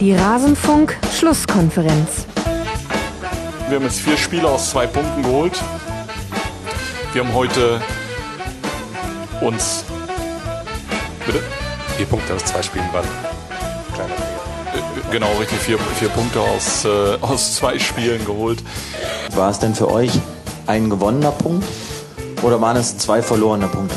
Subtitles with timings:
[0.00, 2.24] Die Rasenfunk-Schlusskonferenz.
[3.68, 5.62] Wir haben jetzt vier Spiele aus zwei Punkten geholt.
[7.12, 7.82] Wir haben heute
[9.42, 9.84] uns.
[11.26, 11.42] Bitte?
[11.98, 13.06] Vier Punkte aus zwei Spielen waren.
[13.94, 15.58] Kleiner Äh, Genau, richtig.
[15.58, 18.62] Vier, vier Punkte aus, äh, aus zwei Spielen geholt.
[19.34, 20.18] War es denn für euch
[20.66, 21.66] ein gewonnener Punkt
[22.42, 23.96] oder waren es zwei verlorene Punkte?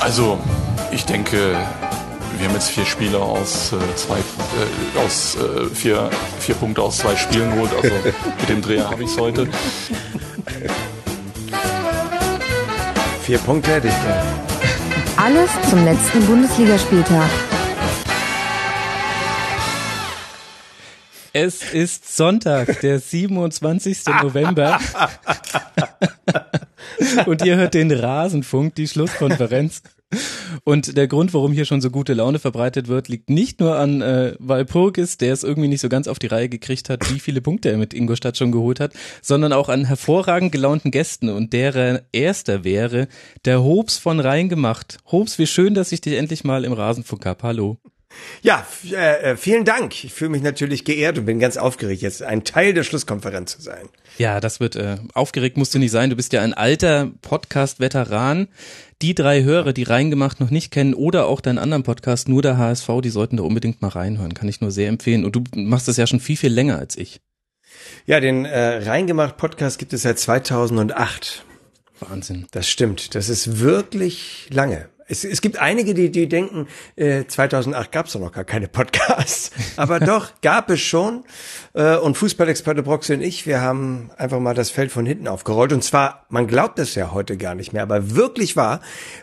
[0.00, 0.36] Also,
[0.90, 1.56] ich denke,
[2.40, 6.08] wir haben jetzt vier Spiele aus äh, zwei, äh, aus äh, vier,
[6.38, 7.70] vier Punkte aus zwei Spielen geholt.
[7.74, 7.94] Also
[8.40, 9.46] mit dem Dreher habe ich es heute.
[13.22, 14.26] Vier Punkte hätte ich gern.
[15.16, 17.28] Alles zum letzten Bundesligaspieltag.
[21.34, 23.98] Es ist Sonntag, der 27.
[24.22, 24.78] November.
[27.26, 29.82] Und ihr hört den Rasenfunk, die Schlusskonferenz.
[30.64, 34.02] Und der Grund, warum hier schon so gute Laune verbreitet wird, liegt nicht nur an
[34.02, 37.40] äh, Walpurgis, der es irgendwie nicht so ganz auf die Reihe gekriegt hat, wie viele
[37.40, 41.28] Punkte er mit Ingolstadt schon geholt hat, sondern auch an hervorragend gelaunten Gästen.
[41.28, 43.08] Und deren erster wäre
[43.44, 44.98] der Hobbs von Rheingemacht.
[45.10, 47.42] Hobbs, wie schön, dass ich dich endlich mal im Rasenfunk hab.
[47.42, 47.78] Hallo.
[48.42, 50.04] Ja, äh, äh, vielen Dank.
[50.04, 53.62] Ich fühle mich natürlich geehrt und bin ganz aufgeregt, jetzt ein Teil der Schlusskonferenz zu
[53.62, 53.88] sein.
[54.18, 56.10] Ja, das wird äh, aufgeregt musst du nicht sein.
[56.10, 58.48] Du bist ja ein alter Podcast-Veteran.
[59.02, 62.58] Die drei Hörer, die reingemacht noch nicht kennen oder auch deinen anderen Podcast, nur der
[62.58, 64.34] HSV, die sollten da unbedingt mal reinhören.
[64.34, 65.24] Kann ich nur sehr empfehlen.
[65.24, 67.22] Und du machst das ja schon viel, viel länger als ich.
[68.04, 71.46] Ja, den äh, Reingemacht Podcast gibt es seit 2008.
[72.00, 72.46] Wahnsinn.
[72.50, 73.14] Das stimmt.
[73.14, 74.90] Das ist wirklich lange.
[75.10, 78.68] Es, es gibt einige, die, die denken, äh, 2008 gab es doch noch gar keine
[78.68, 79.50] Podcasts.
[79.76, 81.24] Aber doch, gab es schon.
[81.74, 85.72] Äh, und Fußballexperte Broxy und ich, wir haben einfach mal das Feld von hinten aufgerollt.
[85.72, 88.80] Und zwar, man glaubt das ja heute gar nicht mehr, aber wirklich wahr,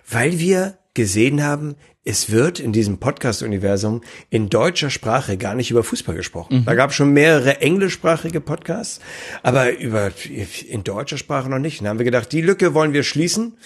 [0.10, 5.84] weil wir gesehen haben, es wird in diesem Podcast-Universum in deutscher Sprache gar nicht über
[5.84, 6.64] Fußball gesprochen.
[6.66, 9.02] Da gab es schon mehrere englischsprachige Podcasts,
[9.44, 10.12] aber über
[10.70, 11.82] in deutscher Sprache noch nicht.
[11.82, 13.58] Dann haben wir gedacht, die Lücke wollen wir schließen.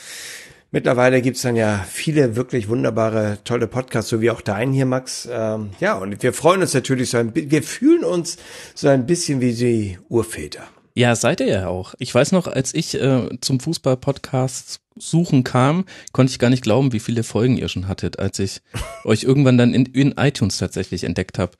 [0.74, 5.28] Mittlerweile gibt's dann ja viele wirklich wunderbare, tolle Podcasts, so wie auch deinen hier, Max.
[5.30, 8.38] Ähm, ja, und wir freuen uns natürlich so ein bisschen, wir fühlen uns
[8.74, 10.64] so ein bisschen wie die Urväter.
[10.94, 11.94] Ja, seid ihr ja auch.
[12.00, 16.94] Ich weiß noch, als ich äh, zum Fußball-Podcast suchen kam, konnte ich gar nicht glauben,
[16.94, 18.62] wie viele Folgen ihr schon hattet, als ich
[19.03, 21.52] euch irgendwann dann in, in iTunes tatsächlich entdeckt habe.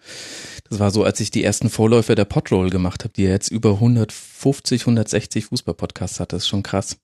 [0.70, 3.52] Das war so, als ich die ersten Vorläufer der Podroll gemacht habe, die ja jetzt
[3.52, 6.32] über 150, 160 Fußball-Podcasts hat.
[6.32, 6.98] Das ist schon krass.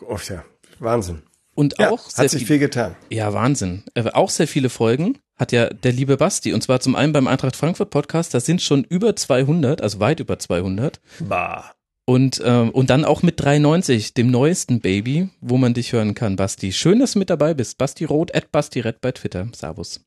[0.00, 0.44] Oh, ja,
[0.78, 1.22] Wahnsinn.
[1.54, 2.96] Und Ja, auch sehr hat sich viel- viel getan.
[3.10, 3.84] Ja, Wahnsinn.
[3.94, 6.52] Äh, auch sehr viele Folgen hat ja der liebe Basti.
[6.52, 10.20] Und zwar zum einen beim Eintracht Frankfurt Podcast, da sind schon über 200, also weit
[10.20, 11.00] über 200.
[11.20, 11.72] Bah.
[12.04, 16.36] Und, ähm, und dann auch mit 390, dem neuesten Baby, wo man dich hören kann,
[16.36, 16.72] Basti.
[16.72, 17.78] Schön, dass du mit dabei bist.
[17.78, 19.48] Basti Roth, at Basti Red bei Twitter.
[19.54, 20.00] Servus.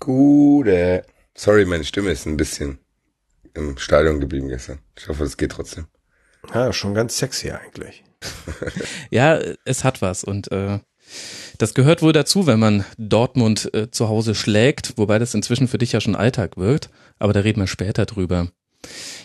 [0.00, 1.04] Gute.
[1.36, 2.78] Sorry, meine Stimme ist ein bisschen
[3.54, 4.78] im Stadion geblieben gestern.
[4.98, 5.86] Ich hoffe, es geht trotzdem.
[6.54, 8.02] Ja, schon ganz sexy eigentlich.
[9.10, 10.24] Ja, es hat was.
[10.24, 10.78] Und äh,
[11.58, 15.78] das gehört wohl dazu, wenn man Dortmund äh, zu Hause schlägt, wobei das inzwischen für
[15.78, 16.90] dich ja schon Alltag wird.
[17.18, 18.48] Aber da reden wir später drüber.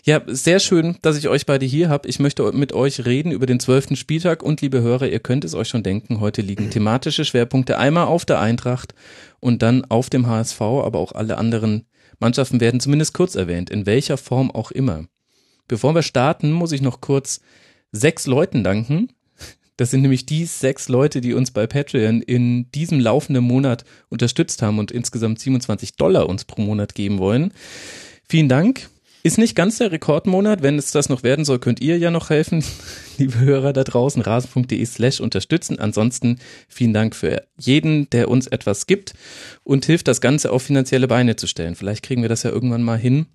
[0.03, 2.07] Ja, sehr schön, dass ich euch beide hier habe.
[2.09, 5.55] Ich möchte mit euch reden über den zwölften Spieltag und liebe Hörer, ihr könnt es
[5.55, 8.93] euch schon denken, heute liegen thematische Schwerpunkte einmal auf der Eintracht
[9.39, 11.87] und dann auf dem HSV, aber auch alle anderen
[12.19, 15.05] Mannschaften werden zumindest kurz erwähnt, in welcher Form auch immer.
[15.67, 17.39] Bevor wir starten, muss ich noch kurz
[17.95, 19.09] sechs Leuten danken.
[19.77, 24.61] Das sind nämlich die sechs Leute, die uns bei Patreon in diesem laufenden Monat unterstützt
[24.61, 27.51] haben und insgesamt 27 Dollar uns pro Monat geben wollen.
[28.27, 28.89] Vielen Dank.
[29.23, 30.61] Ist nicht ganz der Rekordmonat.
[30.61, 32.63] Wenn es das noch werden soll, könnt ihr ja noch helfen,
[33.17, 35.79] liebe Hörer da draußen, rasen.de slash unterstützen.
[35.79, 36.37] Ansonsten
[36.69, 39.13] vielen Dank für jeden, der uns etwas gibt
[39.63, 41.75] und hilft, das Ganze auf finanzielle Beine zu stellen.
[41.75, 43.25] Vielleicht kriegen wir das ja irgendwann mal hin,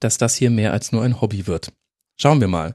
[0.00, 1.72] dass das hier mehr als nur ein Hobby wird.
[2.16, 2.74] Schauen wir mal.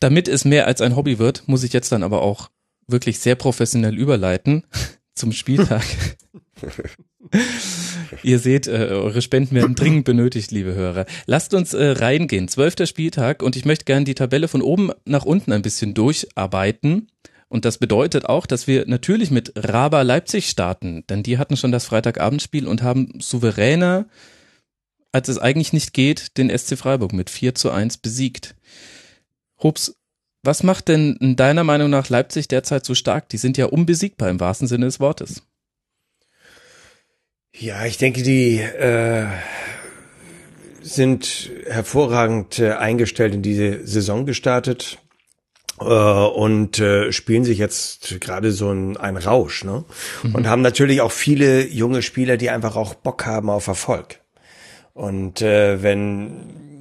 [0.00, 2.50] Damit es mehr als ein Hobby wird, muss ich jetzt dann aber auch
[2.86, 4.64] wirklich sehr professionell überleiten
[5.14, 5.84] zum Spieltag.
[8.22, 11.06] Ihr seht, äh, eure Spenden werden dringend benötigt, liebe Hörer.
[11.26, 12.48] Lasst uns äh, reingehen.
[12.48, 17.08] Zwölfter Spieltag und ich möchte gerne die Tabelle von oben nach unten ein bisschen durcharbeiten.
[17.48, 21.72] Und das bedeutet auch, dass wir natürlich mit Raba Leipzig starten, denn die hatten schon
[21.72, 24.06] das Freitagabendspiel und haben souveräner,
[25.12, 28.54] als es eigentlich nicht geht, den SC Freiburg mit 4 zu 1 besiegt.
[29.62, 29.94] Hups,
[30.42, 33.28] was macht denn in deiner Meinung nach Leipzig derzeit so stark?
[33.28, 35.42] Die sind ja unbesiegbar im wahrsten Sinne des Wortes.
[37.52, 39.26] Ja, ich denke, die äh,
[40.80, 44.98] sind hervorragend äh, eingestellt in diese Saison gestartet.
[45.80, 49.84] äh, und äh, spielen sich jetzt gerade so ein, ein Rausch, ne?
[50.22, 50.34] Mhm.
[50.34, 54.20] Und haben natürlich auch viele junge Spieler, die einfach auch Bock haben auf Erfolg.
[54.92, 56.79] Und äh, wenn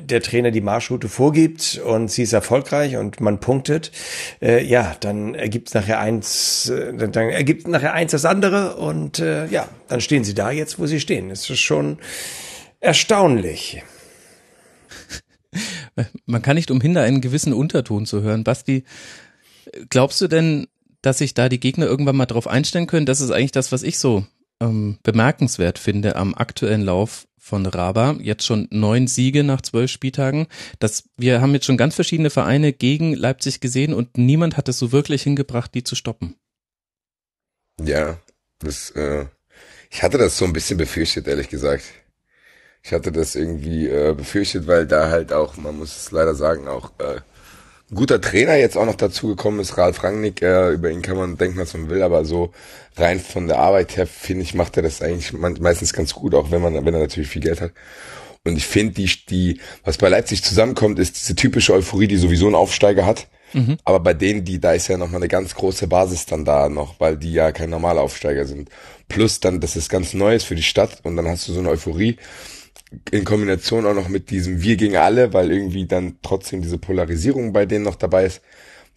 [0.00, 3.92] der Trainer die Marschroute vorgibt und sie ist erfolgreich und man punktet,
[4.40, 9.46] äh, ja, dann ergibt nachher eins, äh, dann, ergibt nachher eins das andere und äh,
[9.46, 11.30] ja, dann stehen sie da jetzt, wo sie stehen.
[11.30, 11.98] Es ist schon
[12.80, 13.82] erstaunlich.
[16.26, 18.44] Man kann nicht umhin, da einen gewissen Unterton zu hören.
[18.44, 18.84] Basti,
[19.90, 20.66] glaubst du denn,
[21.02, 23.06] dass sich da die Gegner irgendwann mal drauf einstellen können?
[23.06, 24.24] Das ist eigentlich das, was ich so
[24.62, 28.16] ähm, bemerkenswert finde am aktuellen Lauf von Raba.
[28.20, 30.46] Jetzt schon neun Siege nach zwölf Spieltagen.
[30.78, 34.78] Das, wir haben jetzt schon ganz verschiedene Vereine gegen Leipzig gesehen und niemand hat es
[34.78, 36.36] so wirklich hingebracht, die zu stoppen.
[37.80, 38.18] Ja,
[38.60, 39.26] das, äh,
[39.90, 41.84] ich hatte das so ein bisschen befürchtet, ehrlich gesagt.
[42.84, 46.68] Ich hatte das irgendwie äh, befürchtet, weil da halt auch, man muss es leider sagen,
[46.68, 47.20] auch äh,
[47.94, 50.42] guter Trainer jetzt auch noch dazu gekommen ist, Ralf Rangnick.
[50.42, 52.52] Äh, über ihn kann man denken, was man will, aber so
[52.96, 56.50] rein von der Arbeit her, finde ich, macht er das eigentlich meistens ganz gut, auch
[56.50, 57.72] wenn man, wenn er natürlich viel Geld hat.
[58.44, 62.48] Und ich finde, die, die, was bei Leipzig zusammenkommt, ist diese typische Euphorie, die sowieso
[62.48, 63.28] ein Aufsteiger hat.
[63.52, 63.76] Mhm.
[63.84, 66.98] Aber bei denen, die, da ist ja nochmal eine ganz große Basis dann da noch,
[66.98, 68.70] weil die ja kein normaler Aufsteiger sind.
[69.08, 71.68] Plus dann, das ist ganz Neues für die Stadt und dann hast du so eine
[71.68, 72.16] Euphorie
[73.10, 77.52] in Kombination auch noch mit diesem Wir gegen alle, weil irgendwie dann trotzdem diese Polarisierung
[77.52, 78.42] bei denen noch dabei ist.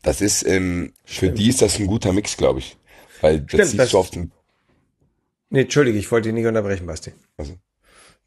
[0.02, 2.78] Das ist, ähm, für die ist das ein guter Mix, glaube ich.
[3.22, 4.32] Weil das Stimmt, siehst das du auf dem.
[5.50, 7.14] Nee, Entschuldige, ich wollte dich nicht unterbrechen, Basti.
[7.38, 7.58] Also,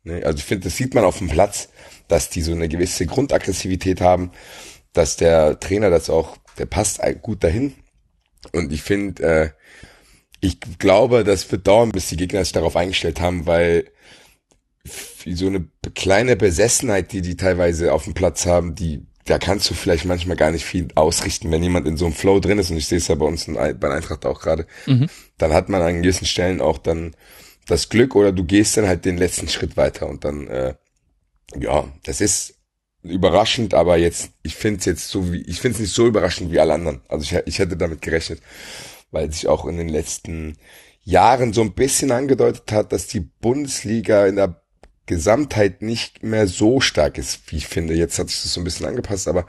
[0.03, 1.69] nee, also ich finde, das sieht man auf dem Platz,
[2.09, 4.33] dass die so eine gewisse Grundaggressivität haben,
[4.93, 7.75] dass der Trainer das auch, der passt gut dahin.
[8.53, 9.51] Und ich finde, äh,
[10.41, 13.91] ich glaube, das wird dauern, bis die Gegner sich darauf eingestellt haben, weil
[15.27, 19.75] so eine kleine Besessenheit, die die teilweise auf dem Platz haben, die da kannst du
[19.75, 22.79] vielleicht manchmal gar nicht viel ausrichten, wenn jemand in so einem Flow drin ist und
[22.79, 25.09] ich sehe es ja bei uns in, bei Eintracht auch gerade, mhm.
[25.37, 27.15] dann hat man an gewissen Stellen auch dann
[27.67, 30.75] das Glück oder du gehst dann halt den letzten Schritt weiter und dann äh,
[31.57, 32.55] ja, das ist
[33.03, 36.51] überraschend, aber jetzt ich finde es jetzt so wie ich finde es nicht so überraschend
[36.51, 37.03] wie alle anderen.
[37.09, 38.41] Also ich, ich hätte damit gerechnet,
[39.11, 40.57] weil sich auch in den letzten
[41.03, 44.63] Jahren so ein bisschen angedeutet hat, dass die Bundesliga in der
[45.09, 47.95] Gesamtheit nicht mehr so stark ist, wie ich finde.
[47.95, 49.47] Jetzt hat sich das so ein bisschen angepasst, aber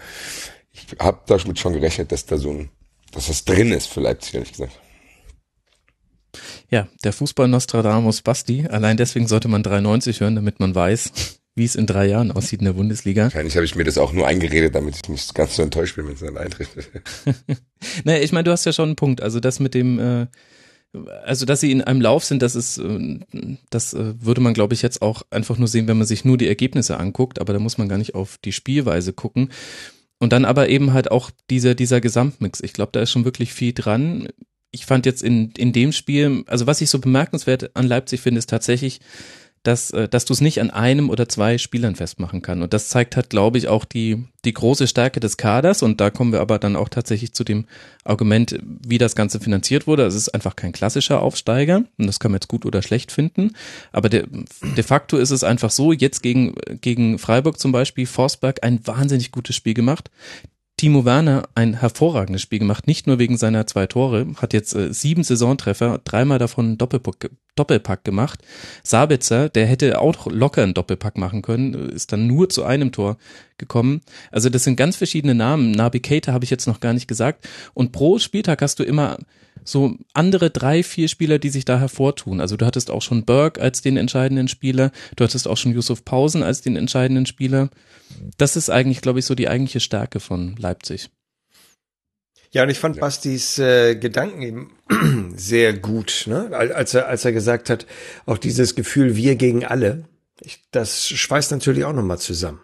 [0.71, 2.69] ich habe damit schon gerechnet, dass da so ein,
[3.11, 4.79] dass das drin ist für Leipzig, ehrlich gesagt.
[6.69, 8.67] Ja, der Fußball Nostradamus Basti.
[8.67, 11.11] Allein deswegen sollte man 93 hören, damit man weiß,
[11.55, 13.23] wie es in drei Jahren aussieht in der Bundesliga.
[13.23, 16.07] Wahrscheinlich habe ich mir das auch nur eingeredet, damit ich nicht ganz so enttäuscht bin,
[16.07, 16.69] wenn es dann eintritt.
[18.03, 19.21] naja, ich meine, du hast ja schon einen Punkt.
[19.21, 20.27] Also das mit dem, äh,
[21.23, 23.19] also dass sie in einem Lauf sind, das ist, äh,
[23.69, 26.37] das äh, würde man, glaube ich, jetzt auch einfach nur sehen, wenn man sich nur
[26.37, 29.49] die Ergebnisse anguckt, aber da muss man gar nicht auf die Spielweise gucken.
[30.19, 32.59] Und dann aber eben halt auch dieser, dieser Gesamtmix.
[32.61, 34.27] Ich glaube, da ist schon wirklich viel dran.
[34.71, 38.39] Ich fand jetzt in, in dem Spiel, also was ich so bemerkenswert an Leipzig finde,
[38.39, 38.99] ist tatsächlich,
[39.63, 42.61] dass, äh, dass du es nicht an einem oder zwei Spielern festmachen kann.
[42.61, 45.83] Und das zeigt halt, glaube ich, auch die, die große Stärke des Kaders.
[45.83, 47.65] Und da kommen wir aber dann auch tatsächlich zu dem
[48.03, 50.05] Argument, wie das Ganze finanziert wurde.
[50.05, 51.83] Es ist einfach kein klassischer Aufsteiger.
[51.97, 53.53] Und das kann man jetzt gut oder schlecht finden.
[53.91, 54.25] Aber de,
[54.75, 59.31] de facto ist es einfach so, jetzt gegen, gegen Freiburg zum Beispiel, Forsberg ein wahnsinnig
[59.31, 60.09] gutes Spiel gemacht.
[60.79, 64.93] Timo Werner ein hervorragendes Spiel gemacht, nicht nur wegen seiner zwei Tore, hat jetzt äh,
[64.93, 68.39] sieben Saisontreffer, dreimal davon Doppelpack, Doppelpack gemacht.
[68.81, 73.17] Sabitzer, der hätte auch locker einen Doppelpack machen können, ist dann nur zu einem Tor
[73.57, 73.99] gekommen.
[74.31, 75.71] Also das sind ganz verschiedene Namen.
[75.71, 77.45] Nabi Keita habe ich jetzt noch gar nicht gesagt.
[77.73, 79.17] Und pro Spieltag hast du immer
[79.71, 82.41] so andere drei, vier Spieler, die sich da hervortun.
[82.41, 86.05] Also du hattest auch schon Burke als den entscheidenden Spieler, du hattest auch schon Yusuf
[86.05, 87.69] Pausen als den entscheidenden Spieler.
[88.37, 91.09] Das ist eigentlich, glaube ich, so die eigentliche Stärke von Leipzig.
[92.51, 96.49] Ja, und ich fand Bastis äh, Gedanken eben sehr gut, ne?
[96.51, 97.85] als er als er gesagt hat,
[98.25, 100.05] auch dieses Gefühl wir gegen alle.
[100.41, 102.59] Ich, das schweißt natürlich auch nochmal zusammen.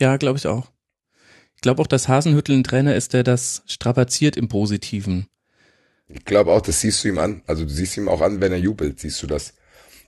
[0.00, 0.70] Ja, glaube ich auch.
[1.66, 5.26] Ich glaube auch, dass Hasenhüttel ein Trainer ist, der das strapaziert im Positiven.
[6.08, 7.42] Ich glaube auch, das siehst du ihm an.
[7.44, 9.54] Also du siehst ihm auch an, wenn er jubelt, siehst du das.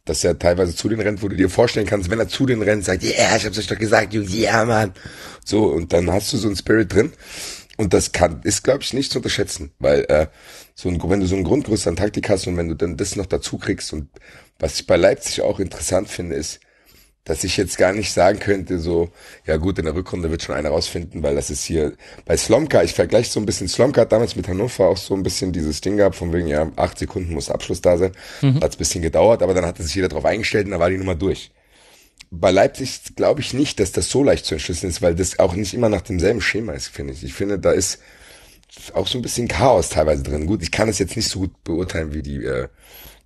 [0.04, 2.62] Dass er teilweise zu den rennt, wo du dir vorstellen kannst, wenn er zu den
[2.62, 4.92] rennt, sagt, ja, yeah, ich hab's euch doch gesagt, ja, yeah, Mann.
[5.44, 7.12] So, und dann hast du so einen Spirit drin.
[7.76, 10.28] Und das kann, ist, glaube ich, nicht zu unterschätzen, weil äh,
[10.76, 13.16] so ein, wenn du so ein Grundgerüst an Taktik hast und wenn du dann das
[13.16, 14.10] noch dazu kriegst und
[14.60, 16.60] was ich bei Leipzig auch interessant finde, ist,
[17.28, 19.10] dass ich jetzt gar nicht sagen könnte, so,
[19.46, 21.92] ja gut, in der Rückrunde wird schon einer rausfinden, weil das ist hier
[22.24, 25.22] bei Slomka, ich vergleiche so ein bisschen, Slomka hat damals mit Hannover auch so ein
[25.22, 28.12] bisschen dieses Ding gehabt, von wegen, ja, acht Sekunden muss Abschluss da sein.
[28.40, 28.62] Mhm.
[28.62, 30.98] Hat ein bisschen gedauert, aber dann hatte sich jeder drauf eingestellt und dann war die
[30.98, 31.52] Nummer durch.
[32.30, 35.54] bei Leipzig glaube ich nicht, dass das so leicht zu entschlüsseln ist, weil das auch
[35.54, 37.24] nicht immer nach demselben Schema ist, finde ich.
[37.24, 38.00] Ich finde, da ist
[38.92, 40.46] auch so ein bisschen Chaos teilweise drin.
[40.46, 42.68] Gut, ich kann es jetzt nicht so gut beurteilen wie die äh,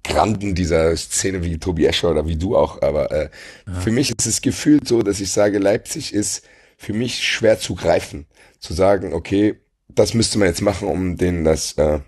[0.04, 3.30] Granden dieser Szene wie Tobi Escher oder wie du auch, aber äh,
[3.66, 3.80] ja.
[3.80, 6.44] für mich ist es gefühlt so, dass ich sage, Leipzig ist
[6.76, 8.26] für mich schwer zu greifen.
[8.58, 12.00] Zu sagen, okay, das müsste man jetzt machen, um denen das, äh,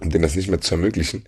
[0.00, 1.24] um denen das nicht mehr zu ermöglichen.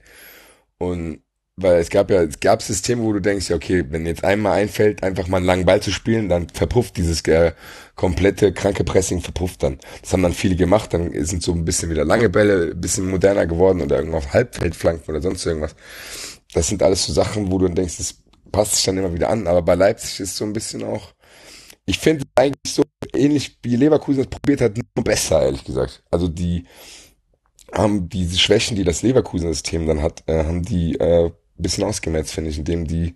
[0.78, 1.22] Und
[1.60, 4.52] weil es gab ja, es gab Systeme, wo du denkst, ja, okay, wenn jetzt einmal
[4.52, 7.52] einfällt, einfach mal einen langen Ball zu spielen, dann verpufft dieses äh,
[7.94, 9.78] komplette kranke Pressing verpufft dann.
[10.02, 13.46] Das haben dann viele gemacht, dann sind so ein bisschen wieder lange Bälle, bisschen moderner
[13.46, 15.74] geworden oder irgendwo auf Halbfeldflanken oder sonst irgendwas.
[16.54, 18.14] Das sind alles so Sachen, wo du dann denkst, das
[18.52, 19.46] passt sich dann immer wieder an.
[19.46, 21.12] Aber bei Leipzig ist so ein bisschen auch,
[21.86, 22.84] ich finde eigentlich so
[23.14, 26.02] ähnlich wie Leverkusen das probiert hat, nur besser, ehrlich gesagt.
[26.10, 26.66] Also die
[27.72, 31.30] haben diese Schwächen, die das Leverkusen-System dann hat, äh, haben die äh,
[31.62, 33.14] bisschen ausgemerzt, finde ich, indem die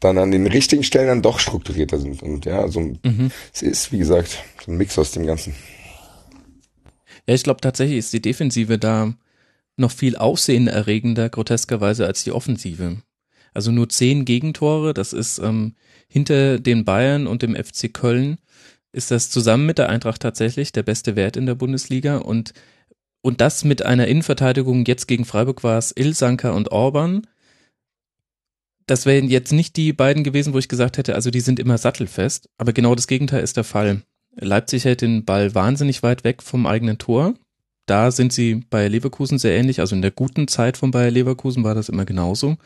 [0.00, 2.22] dann an den richtigen Stellen dann doch strukturierter sind.
[2.22, 3.30] Und ja, so mhm.
[3.52, 5.54] es ist, wie gesagt, so ein Mix aus dem Ganzen.
[7.26, 9.14] Ja, ich glaube tatsächlich ist die Defensive da
[9.76, 13.02] noch viel aufsehenerregender, groteskerweise, als die Offensive.
[13.54, 15.74] Also nur zehn Gegentore, das ist ähm,
[16.08, 18.38] hinter den Bayern und dem FC Köln,
[18.92, 22.52] ist das zusammen mit der Eintracht tatsächlich der beste Wert in der Bundesliga und
[23.20, 27.26] und das mit einer Innenverteidigung, jetzt gegen Freiburg war es Ilsanker und Orban,
[28.88, 31.78] das wären jetzt nicht die beiden gewesen, wo ich gesagt hätte, also die sind immer
[31.78, 34.02] sattelfest, aber genau das Gegenteil ist der Fall.
[34.34, 37.34] Leipzig hält den Ball wahnsinnig weit weg vom eigenen Tor.
[37.88, 39.80] Da sind sie bei Leverkusen sehr ähnlich.
[39.80, 42.58] Also in der guten Zeit von Bayer Leverkusen war das immer genauso.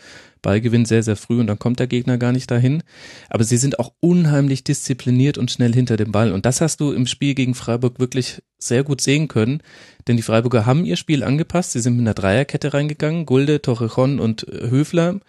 [0.43, 2.83] Ballgewinn sehr, sehr früh und dann kommt der Gegner gar nicht dahin.
[3.31, 6.33] Aber sie sind auch unheimlich diszipliniert und schnell hinter dem Ball.
[6.33, 9.63] Und das hast du im Spiel gegen Freiburg wirklich sehr gut sehen können.
[10.09, 11.71] Denn die Freiburger haben ihr Spiel angepasst.
[11.71, 13.25] Sie sind mit einer Dreierkette reingegangen.
[13.25, 15.21] Gulde, Torrejon und Höfler.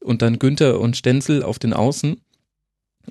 [0.00, 2.20] Und dann Günther und Stenzel auf den Außen.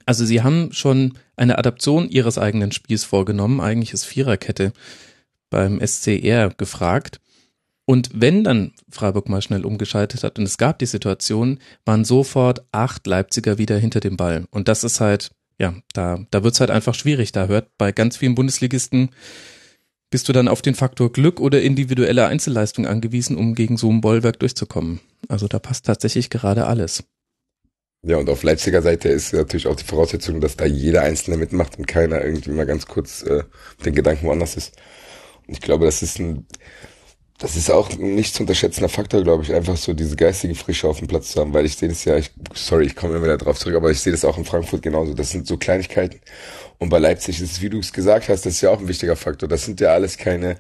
[0.06, 3.62] Also sie haben schon eine Adaption ihres eigenen Spiels vorgenommen.
[3.62, 4.74] Eigentlich ist Viererkette
[5.50, 7.20] beim SCR gefragt.
[7.86, 12.64] Und wenn dann Freiburg mal schnell umgeschaltet hat und es gab die Situation, waren sofort
[12.72, 14.46] acht Leipziger wieder hinter dem Ball.
[14.52, 17.32] Und das ist halt, ja, da, da wird's halt einfach schwierig.
[17.32, 19.10] Da hört bei ganz vielen Bundesligisten
[20.10, 24.02] bist du dann auf den Faktor Glück oder individuelle Einzelleistung angewiesen, um gegen so ein
[24.02, 25.00] Bollwerk durchzukommen.
[25.28, 27.04] Also da passt tatsächlich gerade alles.
[28.02, 31.78] Ja, und auf Leipziger Seite ist natürlich auch die Voraussetzung, dass da jeder Einzelne mitmacht
[31.78, 33.44] und keiner irgendwie mal ganz kurz äh,
[33.86, 34.78] den Gedanken woanders ist.
[35.48, 36.46] Ich glaube, das ist ein,
[37.40, 40.90] das ist auch ein nicht zu unterschätzender Faktor, glaube ich, einfach so diese geistige Frische
[40.90, 43.24] auf dem Platz zu haben, weil ich sehe das ja, ich, sorry, ich komme immer
[43.24, 45.14] wieder drauf zurück, aber ich sehe das auch in Frankfurt genauso.
[45.14, 46.20] Das sind so Kleinigkeiten.
[46.80, 48.90] Und bei Leipzig ist es, wie du es gesagt hast, das ist ja auch ein
[48.90, 49.48] wichtiger Faktor.
[49.48, 50.58] Das sind ja alles keine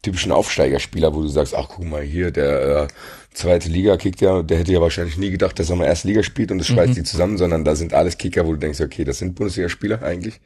[0.00, 2.88] typischen Aufsteigerspieler, wo du sagst, ach guck mal hier, der äh,
[3.34, 6.22] zweite Liga kickt ja, der hätte ja wahrscheinlich nie gedacht, dass er mal erste Liga
[6.22, 6.94] spielt und das schweißt mhm.
[6.94, 10.40] die zusammen, sondern da sind alles Kicker, wo du denkst, okay, das sind Bundesligaspieler eigentlich.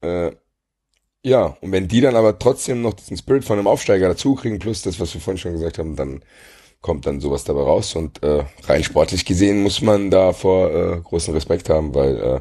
[0.00, 0.30] Äh,
[1.26, 4.60] ja, und wenn die dann aber trotzdem noch diesen Spirit von einem Aufsteiger dazu kriegen,
[4.60, 6.22] plus das, was wir vorhin schon gesagt haben, dann
[6.82, 7.96] kommt dann sowas dabei raus.
[7.96, 12.40] Und äh, rein sportlich gesehen muss man da vor äh, großen Respekt haben, weil äh,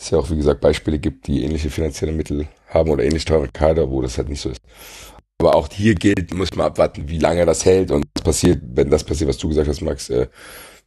[0.00, 3.46] es ja auch, wie gesagt, Beispiele gibt, die ähnliche finanzielle Mittel haben oder ähnlich teure
[3.46, 4.58] Kader, wo das halt nicht so ist.
[5.38, 8.90] Aber auch hier gilt, muss man abwarten, wie lange das hält und was passiert, wenn
[8.90, 10.26] das passiert, was du gesagt hast, Max, äh,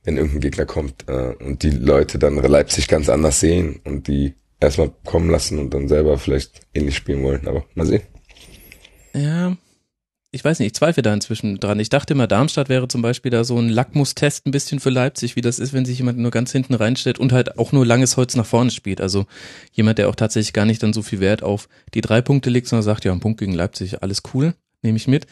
[0.03, 4.35] wenn irgendein Gegner kommt äh, und die Leute dann Leipzig ganz anders sehen und die
[4.59, 7.47] erstmal kommen lassen und dann selber vielleicht ähnlich spielen wollen.
[7.47, 8.03] Aber mal sehen.
[9.13, 9.55] Ja,
[10.31, 11.79] ich weiß nicht, ich zweifle da inzwischen dran.
[11.79, 15.35] Ich dachte immer, Darmstadt wäre zum Beispiel da so ein Lackmustest ein bisschen für Leipzig,
[15.35, 18.17] wie das ist, wenn sich jemand nur ganz hinten reinstellt und halt auch nur langes
[18.17, 18.99] Holz nach vorne spielt.
[18.99, 19.25] Also
[19.71, 22.67] jemand, der auch tatsächlich gar nicht dann so viel Wert auf die drei Punkte legt,
[22.67, 25.27] sondern sagt, ja, ein Punkt gegen Leipzig, alles cool, nehme ich mit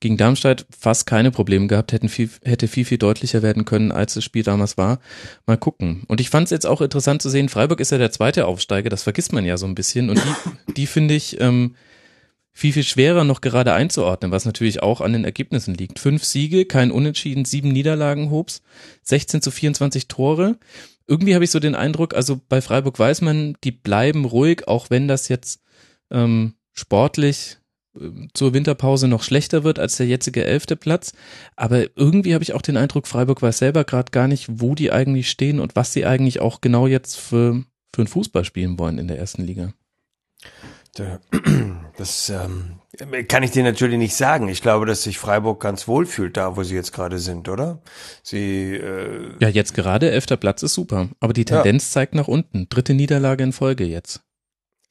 [0.00, 4.14] gegen Darmstadt fast keine Probleme gehabt, hätten viel, hätte viel, viel deutlicher werden können, als
[4.14, 5.00] das Spiel damals war.
[5.46, 6.04] Mal gucken.
[6.06, 8.90] Und ich fand es jetzt auch interessant zu sehen, Freiburg ist ja der zweite Aufsteiger,
[8.90, 10.10] das vergisst man ja so ein bisschen.
[10.10, 11.74] Und die, die finde ich ähm,
[12.52, 15.98] viel, viel schwerer noch gerade einzuordnen, was natürlich auch an den Ergebnissen liegt.
[15.98, 18.62] Fünf Siege, kein Unentschieden, sieben Niederlagen, Hobbs,
[19.02, 20.58] 16 zu 24 Tore.
[21.06, 24.90] Irgendwie habe ich so den Eindruck, also bei Freiburg weiß man, die bleiben ruhig, auch
[24.90, 25.60] wenn das jetzt
[26.10, 27.57] ähm, sportlich
[28.34, 31.12] zur Winterpause noch schlechter wird als der jetzige elfte Platz.
[31.56, 34.92] Aber irgendwie habe ich auch den Eindruck, Freiburg weiß selber gerade gar nicht, wo die
[34.92, 37.64] eigentlich stehen und was sie eigentlich auch genau jetzt für,
[37.94, 39.72] für einen Fußball spielen wollen in der ersten Liga.
[41.96, 42.80] Das ähm,
[43.28, 44.48] kann ich dir natürlich nicht sagen.
[44.48, 47.82] Ich glaube, dass sich Freiburg ganz wohl fühlt da, wo sie jetzt gerade sind, oder?
[48.22, 51.92] Sie äh, ja jetzt gerade elfter Platz ist super, aber die Tendenz ja.
[51.92, 52.68] zeigt nach unten.
[52.68, 54.22] Dritte Niederlage in Folge jetzt.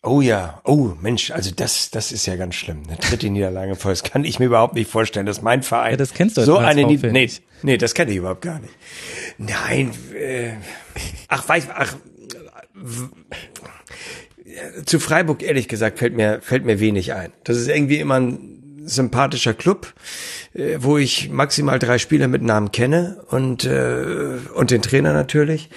[0.03, 2.83] Oh ja, oh Mensch, also das, das ist ja ganz schlimm.
[2.87, 3.91] Eine dritte Niederlage voll.
[3.91, 6.57] Das kann ich mir überhaupt nicht vorstellen, dass mein Verein ja, das kennst du so
[6.57, 7.13] eine Niederlage.
[7.13, 7.29] Nee,
[7.63, 8.73] nee, das kenne ich überhaupt gar nicht.
[9.37, 10.51] Nein, äh,
[11.27, 11.95] ach, weiß, ach,
[14.85, 17.31] zu Freiburg ehrlich gesagt fällt mir fällt mir wenig ein.
[17.43, 19.93] Das ist irgendwie immer ein sympathischer Club,
[20.53, 25.69] äh, wo ich maximal drei Spieler mit Namen kenne und äh, und den Trainer natürlich.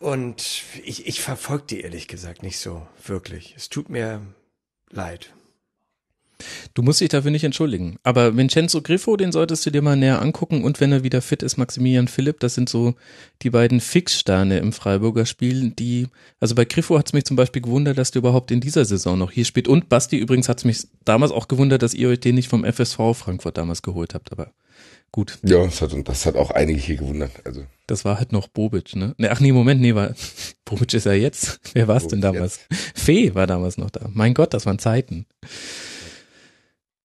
[0.00, 3.54] Und ich, ich verfolge die ehrlich gesagt nicht so wirklich.
[3.56, 4.20] Es tut mir
[4.90, 5.32] leid.
[6.74, 7.96] Du musst dich dafür nicht entschuldigen.
[8.02, 10.64] Aber Vincenzo Griffo, den solltest du dir mal näher angucken.
[10.64, 12.94] Und wenn er wieder fit ist, Maximilian Philipp, das sind so
[13.42, 16.08] die beiden Fixsterne im Freiburger Spiel, die,
[16.40, 19.18] also bei Griffo hat es mich zum Beispiel gewundert, dass der überhaupt in dieser Saison
[19.18, 19.68] noch hier spielt.
[19.68, 22.64] Und Basti übrigens hat es mich damals auch gewundert, dass ihr euch den nicht vom
[22.64, 24.32] FSV Frankfurt damals geholt habt.
[24.32, 24.52] Aber
[25.14, 25.38] gut.
[25.44, 27.30] Ja, das hat, das hat auch einige hier gewundert.
[27.44, 27.64] Also.
[27.86, 29.14] Das war halt noch Bobic, ne?
[29.28, 30.12] Ach nee, Moment, nee, war,
[30.64, 31.60] Bobic ist ja jetzt.
[31.72, 32.58] Wer war es denn damals?
[32.68, 32.98] Jetzt.
[32.98, 34.10] Fee war damals noch da.
[34.12, 35.26] Mein Gott, das waren Zeiten.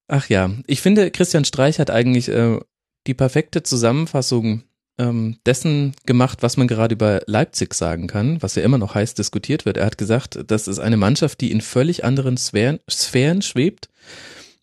[0.07, 2.59] Ach ja, ich finde, Christian Streich hat eigentlich äh,
[3.05, 4.63] die perfekte Zusammenfassung
[4.97, 9.13] ähm, dessen gemacht, was man gerade über Leipzig sagen kann, was ja immer noch heiß
[9.13, 9.77] diskutiert wird.
[9.77, 13.87] Er hat gesagt, das ist eine Mannschaft, die in völlig anderen Sphären, Sphären schwebt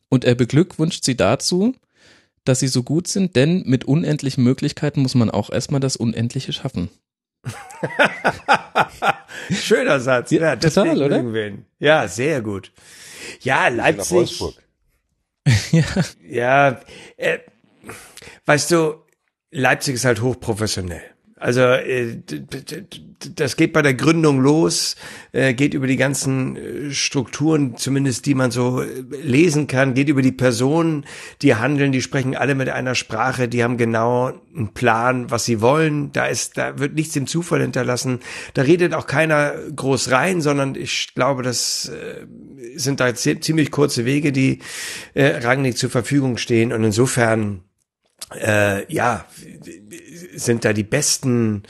[0.09, 1.77] und er beglückwünscht sie dazu,
[2.49, 6.53] dass sie so gut sind, denn mit unendlichen Möglichkeiten muss man auch erstmal das Unendliche
[6.53, 6.91] schaffen.
[9.51, 10.31] Schöner Satz.
[10.31, 11.23] Ja, ja total, oder?
[11.79, 12.73] Ja, sehr gut.
[13.41, 14.43] Ja, Leipzig.
[15.71, 15.85] ja.
[16.29, 16.81] Ja,
[17.17, 17.39] äh,
[18.47, 18.95] weißt du,
[19.51, 21.16] Leipzig ist halt hochprofessionell.
[21.39, 22.17] Also äh,
[23.35, 24.97] das geht bei der Gründung los,
[25.33, 28.83] äh, geht über die ganzen äh, Strukturen, zumindest die man so
[29.23, 31.05] lesen kann, geht über die Personen,
[31.43, 35.61] die handeln, die sprechen alle mit einer Sprache, die haben genau einen Plan, was sie
[35.61, 36.11] wollen.
[36.13, 38.21] Da ist, da wird nichts dem Zufall hinterlassen.
[38.55, 41.91] Da redet auch keiner groß rein, sondern ich glaube, das
[42.77, 44.61] sind da ziemlich kurze Wege, die
[45.15, 46.73] Rangnick zur Verfügung stehen.
[46.73, 47.61] Und insofern
[48.35, 49.25] äh, ja,
[50.37, 51.65] sind da die besten,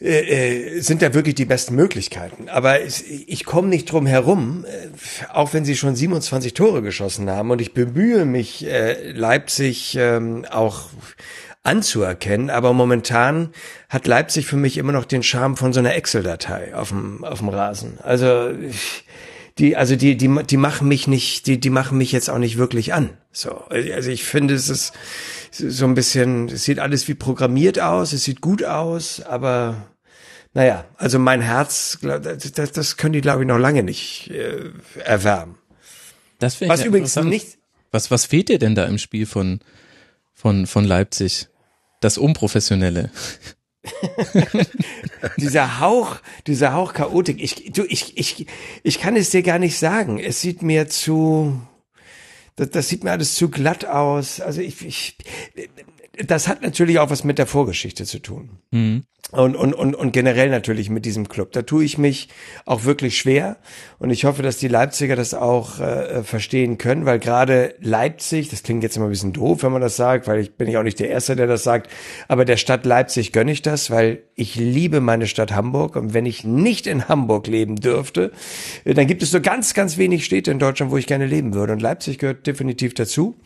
[0.00, 2.48] äh, äh, sind da wirklich die besten Möglichkeiten.
[2.48, 4.88] Aber es, ich komme nicht drum herum, äh,
[5.32, 8.66] auch wenn sie schon 27 Tore geschossen haben und ich bemühe mich,
[9.14, 10.88] Leipzig ähm, auch
[11.64, 13.50] anzuerkennen, aber momentan
[13.88, 17.38] hat Leipzig für mich immer noch den Charme von so einer Excel-Datei auf dem, auf
[17.38, 17.98] dem Rasen.
[18.02, 19.04] Also ich,
[19.58, 22.56] die, also die, die, die machen mich nicht, die, die machen mich jetzt auch nicht
[22.56, 23.10] wirklich an.
[23.32, 24.92] So, also ich finde, es ist
[25.50, 29.88] so ein bisschen, es sieht alles wie programmiert aus, es sieht gut aus, aber
[30.54, 34.70] naja, also mein Herz, das, das können die, glaube ich, noch lange nicht äh,
[35.04, 35.56] erwärmen.
[36.38, 37.58] Das Was ja übrigens nicht.
[37.90, 39.60] Was, was fehlt dir denn da im Spiel von,
[40.34, 41.48] von, von Leipzig?
[42.00, 43.10] Das Unprofessionelle.
[45.36, 46.16] dieser Hauch,
[46.46, 47.42] dieser Hauch Chaotik.
[47.42, 48.46] Ich, du, ich, ich,
[48.82, 50.18] ich kann es dir gar nicht sagen.
[50.18, 51.60] Es sieht mir zu,
[52.56, 54.40] das, das sieht mir alles zu glatt aus.
[54.40, 55.16] Also ich, ich,
[56.12, 58.50] das hat natürlich auch was mit der Vorgeschichte zu tun.
[58.70, 59.04] Mhm.
[59.30, 61.52] Und, und, und, und generell natürlich mit diesem Club.
[61.52, 62.28] Da tue ich mich
[62.66, 63.56] auch wirklich schwer.
[63.98, 68.62] Und ich hoffe, dass die Leipziger das auch äh, verstehen können, weil gerade Leipzig, das
[68.62, 70.82] klingt jetzt immer ein bisschen doof, wenn man das sagt, weil ich bin ich auch
[70.82, 71.90] nicht der Erste, der das sagt,
[72.28, 75.96] aber der Stadt Leipzig gönne ich das, weil ich liebe meine Stadt Hamburg.
[75.96, 78.32] Und wenn ich nicht in Hamburg leben dürfte,
[78.84, 81.54] äh, dann gibt es nur ganz, ganz wenig Städte in Deutschland, wo ich gerne leben
[81.54, 81.72] würde.
[81.72, 83.36] Und Leipzig gehört definitiv dazu.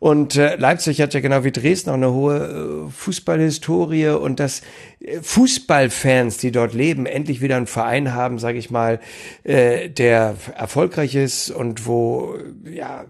[0.00, 4.62] Und äh, Leipzig hat ja genau wie Dresden auch eine hohe äh, Fußballhistorie und das
[5.00, 9.00] äh, Fußballfans, die dort leben, endlich wieder einen Verein haben, sage ich mal,
[9.44, 13.04] äh, der erfolgreich ist und wo ja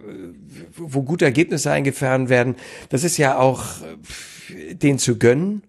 [0.77, 2.57] wo gute Ergebnisse eingefahren werden.
[2.91, 3.65] Das ist ja auch
[4.73, 5.63] den zu gönnen.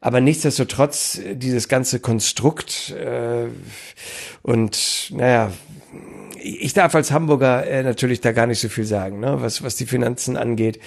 [0.00, 3.48] Aber nichtsdestotrotz dieses ganze Konstrukt äh,
[4.42, 5.52] und naja,
[6.56, 9.76] ich darf als Hamburger äh, natürlich da gar nicht so viel sagen, ne, was, was
[9.76, 10.80] die Finanzen angeht.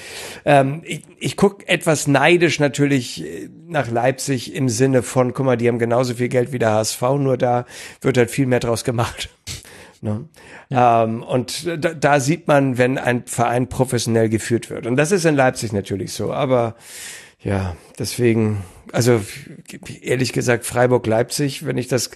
[0.45, 5.57] Ähm, ich ich gucke etwas neidisch natürlich äh, nach Leipzig im Sinne von, guck mal,
[5.57, 7.65] die haben genauso viel Geld wie der HSV, nur da
[8.01, 9.29] wird halt viel mehr draus gemacht.
[10.03, 10.27] Ne?
[10.69, 11.03] Ja.
[11.03, 14.87] Ähm, und da, da sieht man, wenn ein Verein professionell geführt wird.
[14.87, 16.33] Und das ist in Leipzig natürlich so.
[16.33, 16.75] Aber
[17.39, 19.21] ja, deswegen, also
[20.01, 22.09] ehrlich gesagt, Freiburg-Leipzig, wenn ich das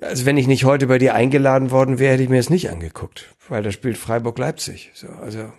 [0.00, 2.70] also wenn ich nicht heute bei dir eingeladen worden wäre, hätte ich mir das nicht
[2.70, 4.90] angeguckt, weil da spielt Freiburg-Leipzig.
[4.94, 5.52] So, also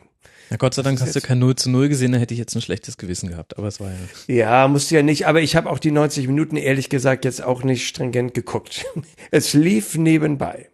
[0.50, 2.56] ja, Gott sei Dank hast du kein 0 zu 0 gesehen, da hätte ich jetzt
[2.56, 3.90] ein schlechtes Gewissen gehabt, aber es war
[4.28, 4.34] ja.
[4.34, 7.64] Ja, musste ja nicht, aber ich habe auch die 90 Minuten ehrlich gesagt jetzt auch
[7.64, 8.86] nicht stringent geguckt.
[9.32, 10.70] Es lief nebenbei.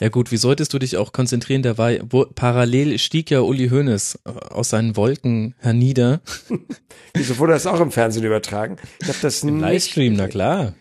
[0.00, 1.62] Ja gut, wie solltest du dich auch konzentrieren?
[1.62, 6.20] Da war wo, parallel stieg ja Uli Hoeneß äh, aus seinen Wolken hernieder.
[7.14, 8.76] Wieso wurde das auch im Fernsehen übertragen?
[9.00, 10.74] Ich habe das Im Livestream, na klar.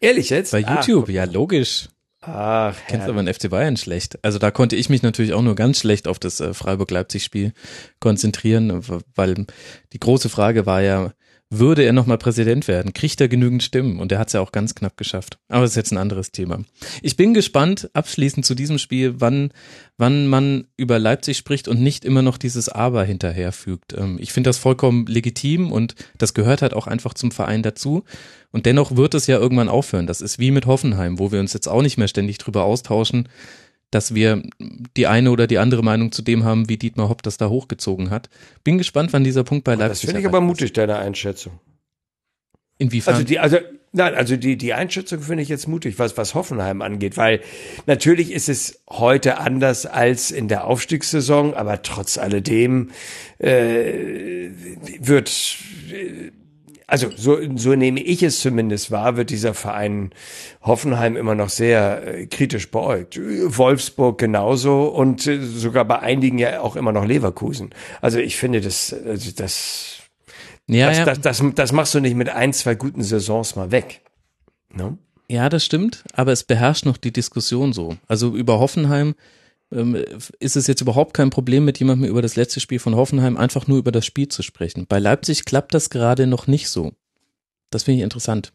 [0.00, 0.52] Ehrlich jetzt?
[0.52, 1.88] Bei YouTube, ah, ja, logisch.
[2.22, 4.18] Ach, Kennst aber den FC Bayern schlecht.
[4.22, 7.52] Also da konnte ich mich natürlich auch nur ganz schlecht auf das äh, Freiburg-Leipzig-Spiel
[8.00, 8.82] konzentrieren,
[9.14, 9.46] weil
[9.92, 11.12] die große Frage war ja,
[11.48, 14.50] würde er nochmal Präsident werden, kriegt er genügend Stimmen und er hat es ja auch
[14.50, 15.38] ganz knapp geschafft.
[15.48, 16.64] Aber das ist jetzt ein anderes Thema.
[17.02, 19.52] Ich bin gespannt, abschließend zu diesem Spiel, wann,
[19.96, 23.92] wann man über Leipzig spricht und nicht immer noch dieses Aber hinterherfügt.
[23.92, 28.02] Ähm, ich finde das vollkommen legitim und das gehört halt auch einfach zum Verein dazu.
[28.50, 30.06] Und dennoch wird es ja irgendwann aufhören.
[30.06, 33.28] Das ist wie mit Hoffenheim, wo wir uns jetzt auch nicht mehr ständig drüber austauschen,
[33.90, 34.42] dass wir
[34.96, 38.10] die eine oder die andere Meinung zu dem haben, wie Dietmar Hopp das da hochgezogen
[38.10, 38.28] hat.
[38.64, 40.02] Bin gespannt, wann dieser Punkt bei Leipzig.
[40.02, 41.60] Das finde ich aber mutig, deine Einschätzung.
[42.78, 43.14] Inwiefern?
[43.14, 43.58] Also die, also
[43.92, 47.40] nein, also die die Einschätzung finde ich jetzt mutig, was was Hoffenheim angeht, weil
[47.86, 52.90] natürlich ist es heute anders als in der Aufstiegssaison, aber trotz alledem
[53.38, 54.50] äh,
[55.00, 55.58] wird
[55.90, 56.32] äh,
[56.86, 60.10] also so, so nehme ich es zumindest wahr, wird dieser Verein
[60.62, 63.18] Hoffenheim immer noch sehr äh, kritisch beäugt.
[63.18, 67.70] Wolfsburg genauso und äh, sogar bei einigen ja auch immer noch Leverkusen.
[68.00, 69.98] Also ich finde das, also das,
[70.68, 71.04] ja, das, ja.
[71.04, 74.02] das, das, das machst du nicht mit ein, zwei guten Saisons mal weg.
[74.72, 74.96] No?
[75.28, 77.96] Ja, das stimmt, aber es beherrscht noch die Diskussion so.
[78.06, 79.16] Also über Hoffenheim
[79.70, 83.66] ist es jetzt überhaupt kein Problem, mit jemandem über das letzte Spiel von Hoffenheim einfach
[83.66, 84.86] nur über das Spiel zu sprechen.
[84.86, 86.92] Bei Leipzig klappt das gerade noch nicht so.
[87.70, 88.52] Das finde ich interessant.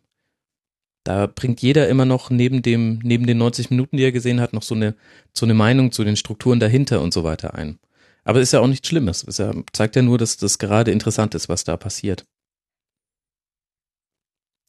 [1.03, 4.53] Da bringt jeder immer noch neben dem, neben den 90 Minuten, die er gesehen hat,
[4.53, 4.95] noch so eine,
[5.33, 7.79] so eine Meinung zu den Strukturen dahinter und so weiter ein.
[8.23, 9.25] Aber ist ja auch nichts Schlimmes.
[9.27, 9.41] Es
[9.73, 12.25] zeigt ja nur, dass das gerade interessant ist, was da passiert.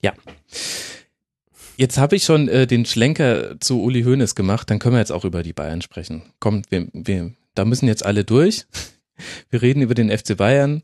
[0.00, 0.14] Ja.
[1.76, 5.12] Jetzt habe ich schon äh, den Schlenker zu Uli Hoeneß gemacht, dann können wir jetzt
[5.12, 6.22] auch über die Bayern sprechen.
[6.38, 8.66] Komm, wir, wir, da müssen jetzt alle durch.
[9.50, 10.82] Wir reden über den FC Bayern.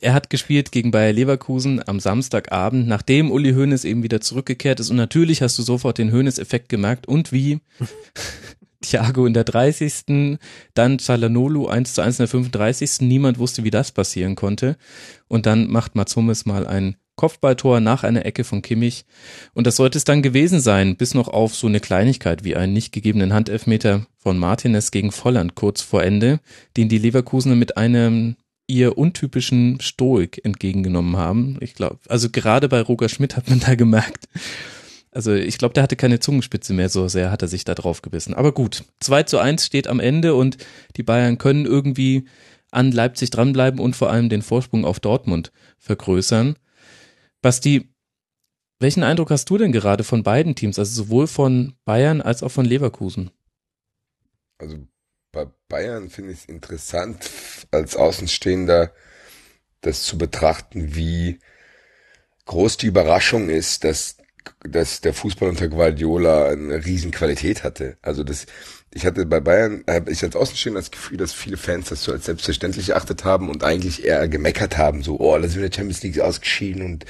[0.00, 4.88] Er hat gespielt gegen Bayer Leverkusen am Samstagabend, nachdem Uli Hoeneß eben wieder zurückgekehrt ist.
[4.88, 7.06] Und natürlich hast du sofort den Hoeneß-Effekt gemerkt.
[7.06, 7.60] Und wie?
[8.80, 10.38] Thiago in der 30.
[10.74, 13.00] Dann Zalanolu 1 zu 1 in der 35.
[13.00, 14.76] Niemand wusste, wie das passieren konnte.
[15.26, 19.04] Und dann macht Mats Hummels mal ein Kopfballtor nach einer Ecke von Kimmich.
[19.52, 22.72] Und das sollte es dann gewesen sein, bis noch auf so eine Kleinigkeit wie einen
[22.72, 26.40] nicht gegebenen Handelfmeter von Martinez gegen Volland kurz vor Ende,
[26.78, 31.56] den die Leverkusener mit einem ihr untypischen Stoik entgegengenommen haben.
[31.60, 34.28] Ich glaube, also gerade bei Roger Schmidt hat man da gemerkt.
[35.10, 38.02] Also ich glaube, der hatte keine Zungenspitze mehr, so sehr hat er sich da drauf
[38.02, 38.34] gebissen.
[38.34, 40.58] Aber gut, 2 zu 1 steht am Ende und
[40.96, 42.26] die Bayern können irgendwie
[42.70, 46.56] an Leipzig dranbleiben und vor allem den Vorsprung auf Dortmund vergrößern.
[47.42, 47.94] Basti,
[48.80, 52.50] welchen Eindruck hast du denn gerade von beiden Teams, also sowohl von Bayern als auch
[52.50, 53.30] von Leverkusen?
[54.58, 54.78] Also
[55.32, 57.30] bei Bayern finde ich es interessant,
[57.70, 58.92] als Außenstehender
[59.80, 61.38] das zu betrachten, wie
[62.46, 64.16] groß die Überraschung ist, dass,
[64.60, 67.98] dass der Fußball unter Guardiola eine riesen Qualität hatte.
[68.02, 68.46] Also das,
[68.90, 72.12] ich hatte bei Bayern, habe ich als Außenstehender das Gefühl, dass viele Fans das so
[72.12, 75.76] als selbstverständlich erachtet haben und eigentlich eher gemeckert haben, so, oh, da sind wir der
[75.76, 77.04] Champions League ausgeschieden und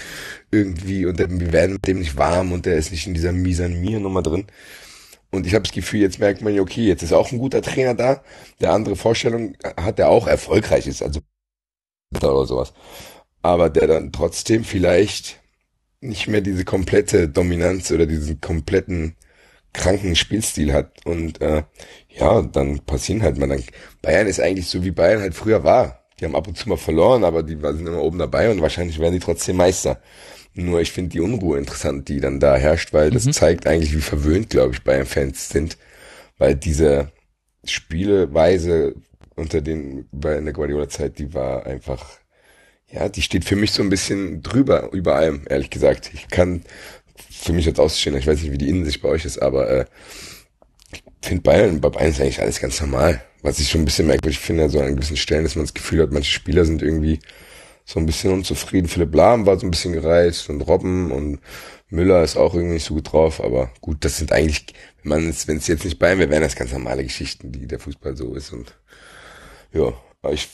[0.50, 3.80] irgendwie, und wir werden mit dem nicht warm und der ist nicht in dieser misan
[3.80, 4.46] mir Nummer drin.
[5.30, 7.62] Und ich habe das Gefühl, jetzt merkt man ja, okay, jetzt ist auch ein guter
[7.62, 8.22] Trainer da,
[8.60, 11.20] der andere Vorstellung hat, der auch erfolgreich ist, also
[12.14, 12.72] oder sowas.
[13.42, 15.40] Aber der dann trotzdem vielleicht
[16.00, 19.16] nicht mehr diese komplette Dominanz oder diesen kompletten
[19.72, 21.04] kranken Spielstil hat.
[21.04, 21.62] Und äh,
[22.08, 23.62] ja, dann passieren halt mal dann.
[24.02, 26.04] Bayern ist eigentlich so wie Bayern halt früher war.
[26.18, 28.98] Die haben ab und zu mal verloren, aber die sind immer oben dabei und wahrscheinlich
[28.98, 30.00] werden die trotzdem Meister.
[30.54, 33.32] Nur ich finde die Unruhe interessant, die dann da herrscht, weil das mhm.
[33.32, 35.78] zeigt eigentlich, wie verwöhnt, glaube ich, Bayern-Fans sind.
[36.38, 37.12] Weil diese
[37.64, 38.94] Spieleweise
[39.36, 42.04] unter den bei in der Guardiola-Zeit, die war einfach,
[42.90, 46.10] ja, die steht für mich so ein bisschen drüber, über allem, ehrlich gesagt.
[46.12, 46.62] Ich kann
[47.38, 49.84] für mich als Außenstehender, ich weiß nicht, wie die Innensicht bei euch ist, aber äh,
[50.92, 53.22] ich finde Bayern, bei Bayern ist eigentlich alles ganz normal.
[53.42, 56.02] Was ich schon ein bisschen merkwürdig finde, so an gewissen Stellen, dass man das Gefühl
[56.02, 57.20] hat, manche Spieler sind irgendwie
[57.84, 58.88] so ein bisschen unzufrieden.
[58.88, 61.38] Philipp Lahm war so ein bisschen gereist und Robben und
[61.88, 64.66] Müller ist auch irgendwie nicht so gut drauf, aber gut, das sind eigentlich,
[65.02, 67.66] wenn man es, wenn es jetzt nicht Bayern wäre, wären das ganz normale Geschichten, wie
[67.66, 68.76] der Fußball so ist und
[69.72, 70.48] ja, aber ich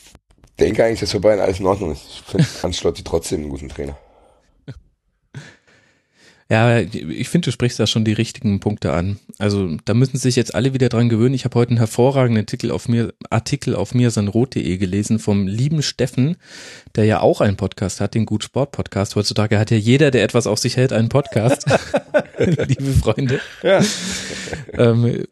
[0.60, 2.04] denke eigentlich, dass für Bayern alles in Ordnung ist.
[2.08, 3.98] Ich finde Ancelotti trotzdem einen guten Trainer.
[6.54, 9.18] Ja, ich finde, du sprichst da schon die richtigen Punkte an.
[9.40, 11.34] Also da müssen sich jetzt alle wieder dran gewöhnen.
[11.34, 16.36] Ich habe heute einen hervorragenden Artikel auf mir, Artikel auf mirsanrot.de gelesen vom lieben Steffen,
[16.94, 19.16] der ja auch einen Podcast hat, den Gut Sport Podcast.
[19.16, 21.66] Heutzutage hat ja jeder, der etwas auf sich hält, einen Podcast.
[22.38, 23.40] Liebe Freunde.
[23.64, 23.80] Ja.
[24.74, 25.24] Ähm,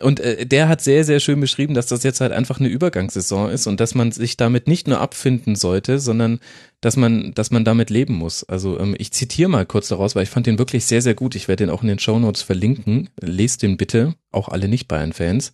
[0.00, 3.48] und äh, der hat sehr, sehr schön beschrieben, dass das jetzt halt einfach eine Übergangssaison
[3.48, 6.38] ist und dass man sich damit nicht nur abfinden sollte, sondern
[6.80, 8.44] dass man, dass man damit leben muss.
[8.44, 11.34] Also ähm, ich zitiere mal kurz daraus, weil ich fand den wirklich sehr, sehr gut.
[11.34, 13.08] Ich werde den auch in den Show Notes verlinken.
[13.20, 15.52] Lest den bitte, auch alle Nicht-Bayern-Fans.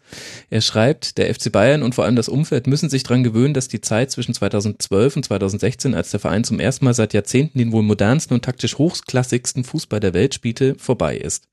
[0.51, 3.69] Er schreibt, der FC Bayern und vor allem das Umfeld müssen sich dran gewöhnen, dass
[3.69, 7.73] die Zeit zwischen 2012 und 2016, als der Verein zum ersten Mal seit Jahrzehnten den
[7.73, 11.49] wohl modernsten und taktisch hochklassigsten Fußball der Welt spielte, vorbei ist.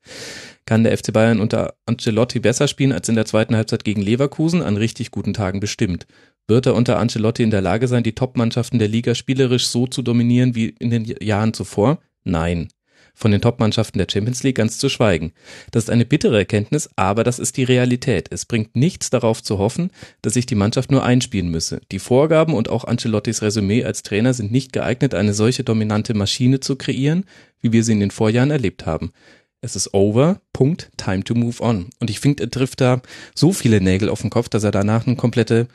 [0.66, 4.62] Kann der FC Bayern unter Ancelotti besser spielen als in der zweiten Halbzeit gegen Leverkusen?
[4.62, 6.06] An richtig guten Tagen bestimmt.
[6.50, 10.02] Wird er unter Ancelotti in der Lage sein, die Top-Mannschaften der Liga spielerisch so zu
[10.02, 12.00] dominieren wie in den Jahren zuvor?
[12.24, 12.70] Nein.
[13.14, 15.30] Von den Top-Mannschaften der Champions League ganz zu schweigen.
[15.70, 18.26] Das ist eine bittere Erkenntnis, aber das ist die Realität.
[18.32, 21.82] Es bringt nichts darauf zu hoffen, dass sich die Mannschaft nur einspielen müsse.
[21.92, 26.58] Die Vorgaben und auch Ancelottis Resümee als Trainer sind nicht geeignet, eine solche dominante Maschine
[26.58, 27.26] zu kreieren,
[27.60, 29.12] wie wir sie in den Vorjahren erlebt haben.
[29.60, 31.90] Es ist over, Punkt, time to move on.
[32.00, 33.02] Und ich finde, er trifft da
[33.36, 35.68] so viele Nägel auf den Kopf, dass er danach eine komplette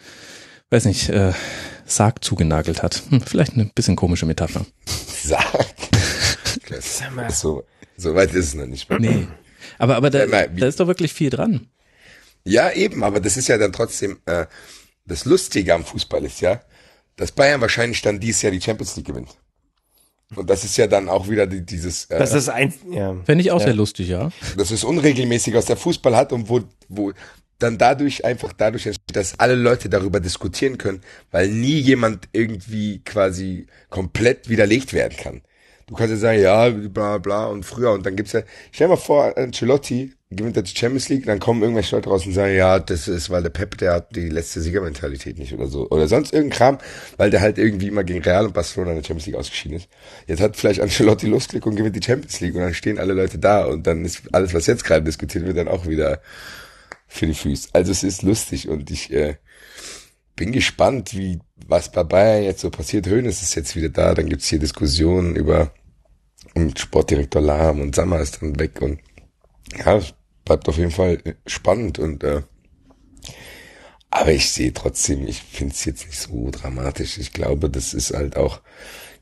[0.70, 1.34] weiß nicht, äh,
[1.86, 3.04] Sarg zugenagelt hat.
[3.10, 4.66] Hm, vielleicht eine bisschen komische Metapher.
[5.24, 5.76] Sarg?
[7.30, 7.64] so,
[7.98, 8.90] so weit ist es noch nicht.
[9.00, 9.28] Nee.
[9.78, 11.68] Aber, aber da, da ist doch wirklich viel dran.
[12.44, 14.46] Ja, eben, aber das ist ja dann trotzdem, äh,
[15.06, 16.62] das Lustige am Fußball ist ja,
[17.16, 19.30] dass Bayern wahrscheinlich dann dieses Jahr die Champions League gewinnt.
[20.36, 22.06] Und das ist ja dann auch wieder die, dieses.
[22.06, 23.16] Äh, das ist ein, ja.
[23.26, 23.68] Fände ich auch ja.
[23.68, 24.32] sehr lustig, ja.
[24.58, 27.14] Das ist unregelmäßig, was der Fußball hat und wo, wo
[27.60, 33.02] dann dadurch einfach dadurch entsteht, dass alle Leute darüber diskutieren können, weil nie jemand irgendwie
[33.04, 35.42] quasi komplett widerlegt werden kann.
[35.88, 38.42] Du kannst ja sagen, ja, bla bla und früher und dann gibt's ja,
[38.72, 42.56] stell mal vor, Ancelotti gewinnt die Champions League, dann kommen irgendwelche Leute raus und sagen,
[42.56, 45.88] ja, das ist, weil der Pep, der hat die letzte Siegermentalität nicht oder so.
[45.90, 46.78] Oder sonst irgendein Kram,
[47.18, 49.88] weil der halt irgendwie immer gegen Real und Barcelona in der Champions League ausgeschieden ist.
[50.28, 53.38] Jetzt hat vielleicht Ancelotti Lustglück und gewinnt die Champions League und dann stehen alle Leute
[53.38, 56.20] da und dann ist alles, was jetzt gerade diskutiert wird, dann auch wieder
[57.16, 57.70] für die Füße.
[57.74, 59.38] Also es ist lustig und ich äh,
[60.36, 63.08] bin gespannt, wie was bei Bayern jetzt so passiert.
[63.08, 65.74] Höhnes ist jetzt wieder da, dann gibt's hier Diskussionen über
[66.54, 69.00] und Sportdirektor Lahm und Sammer ist dann weg und
[69.78, 72.42] ja, es bleibt auf jeden Fall spannend und äh,
[74.12, 77.18] aber ich sehe trotzdem, ich finde es jetzt nicht so dramatisch.
[77.18, 78.62] Ich glaube, das ist halt auch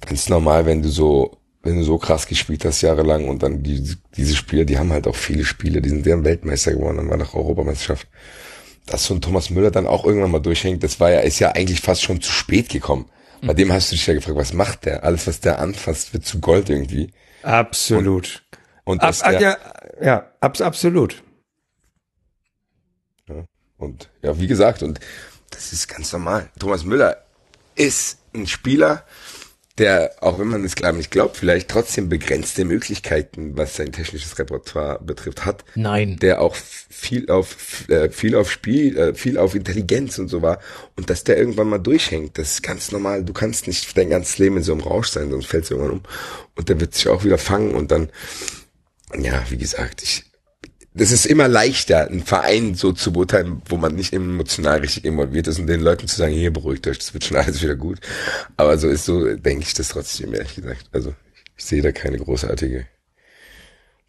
[0.01, 3.95] ganz normal, wenn du so wenn du so krass gespielt hast jahrelang und dann die,
[4.17, 7.17] diese Spieler, die haben halt auch viele Spiele, die sind deren Weltmeister geworden, dann war
[7.17, 8.07] nach Europameisterschaft.
[8.85, 11.51] Dass so ein Thomas Müller dann auch irgendwann mal durchhängt, das war ja, ist ja
[11.51, 13.05] eigentlich fast schon zu spät gekommen.
[13.41, 13.47] Mhm.
[13.47, 15.05] Bei dem hast du dich ja gefragt, was macht der?
[15.05, 17.11] Alles, was der anfasst, wird zu Gold irgendwie.
[17.43, 18.43] Absolut.
[18.83, 19.57] Und, und ab, der, ja,
[20.01, 21.23] ja, ab, absolut.
[23.29, 23.45] Ja,
[23.77, 24.99] und ja, wie gesagt, und
[25.49, 26.49] das ist ganz normal.
[26.59, 27.23] Thomas Müller
[27.75, 29.05] ist ein Spieler,
[29.79, 34.37] der, auch wenn man es glaube nicht glaubt, vielleicht trotzdem begrenzte Möglichkeiten, was sein technisches
[34.37, 35.65] Repertoire betrifft, hat.
[35.73, 36.17] Nein.
[36.21, 40.59] Der auch viel auf äh, viel auf Spiel, äh, viel auf Intelligenz und so war
[40.95, 43.23] und dass der irgendwann mal durchhängt, das ist ganz normal.
[43.23, 45.99] Du kannst nicht dein ganzes Leben in so einem Rausch sein, sonst fällst du irgendwann
[45.99, 46.03] um
[46.55, 48.09] und der wird sich auch wieder fangen und dann
[49.17, 50.23] ja, wie gesagt, ich
[50.95, 55.47] das ist immer leichter, einen Verein so zu beurteilen, wo man nicht emotional richtig involviert
[55.47, 57.99] ist und den Leuten zu sagen, hier beruhigt euch, das wird schon alles wieder gut.
[58.57, 60.85] Aber so ist so, denke ich das trotzdem, ehrlich gesagt.
[60.91, 61.15] Also
[61.57, 62.85] ich sehe da keine großartige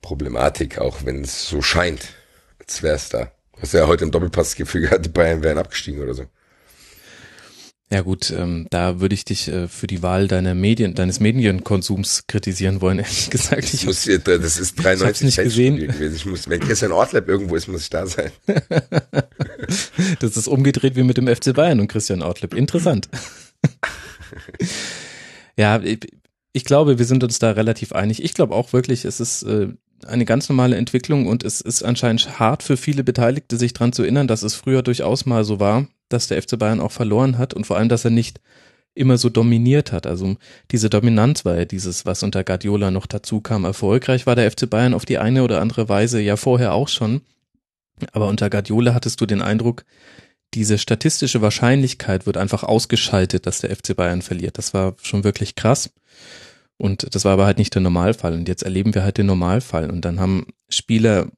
[0.03, 2.09] Problematik, auch wenn es so scheint,
[2.61, 3.33] als wäre es da.
[3.55, 6.25] Du hast ja heute im Doppelpass das Gefühl gehabt, die Bayern wären abgestiegen oder so.
[7.92, 12.27] Ja gut, ähm, da würde ich dich äh, für die Wahl deiner Medien, deines Medienkonsums
[12.27, 13.73] kritisieren wollen, ehrlich gesagt.
[13.73, 15.77] Ich muss, das ist 93 nicht gesehen.
[15.77, 16.16] gewesen.
[16.16, 18.33] Ich muss, wenn Christian Ortleb irgendwo ist, muss ich da sein.
[20.20, 22.55] das ist umgedreht wie mit dem FC Bayern und Christian Ortleb.
[22.55, 23.09] Interessant.
[25.57, 26.01] ja, ich,
[26.53, 28.25] ich glaube, wir sind uns da relativ einig.
[28.25, 29.68] Ich glaube auch wirklich, es ist äh,
[30.07, 34.02] eine ganz normale Entwicklung und es ist anscheinend hart für viele Beteiligte, sich dran zu
[34.02, 37.54] erinnern, dass es früher durchaus mal so war, dass der FC Bayern auch verloren hat
[37.54, 38.40] und vor allem, dass er nicht
[38.94, 40.07] immer so dominiert hat.
[40.07, 40.37] Also
[40.70, 43.64] diese Dominanz war ja dieses, was unter Guardiola noch dazu kam.
[43.64, 47.22] Erfolgreich war der FC Bayern auf die eine oder andere Weise ja vorher auch schon.
[48.12, 49.85] Aber unter Guardiola hattest du den Eindruck,
[50.54, 54.59] diese statistische Wahrscheinlichkeit wird einfach ausgeschaltet, dass der FC Bayern verliert.
[54.59, 55.90] Das war schon wirklich krass.
[56.76, 58.34] Und das war aber halt nicht der Normalfall.
[58.34, 59.90] Und jetzt erleben wir halt den Normalfall.
[59.90, 61.28] Und dann haben Spieler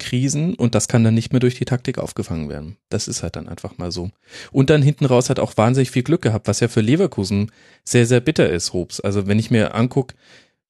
[0.00, 2.76] Krisen und das kann dann nicht mehr durch die Taktik aufgefangen werden.
[2.88, 4.10] Das ist halt dann einfach mal so.
[4.50, 7.52] Und dann hinten raus hat auch wahnsinnig viel Glück gehabt, was ja für Leverkusen
[7.84, 8.98] sehr, sehr bitter ist, Hobbs.
[9.00, 10.16] Also wenn ich mir angucke,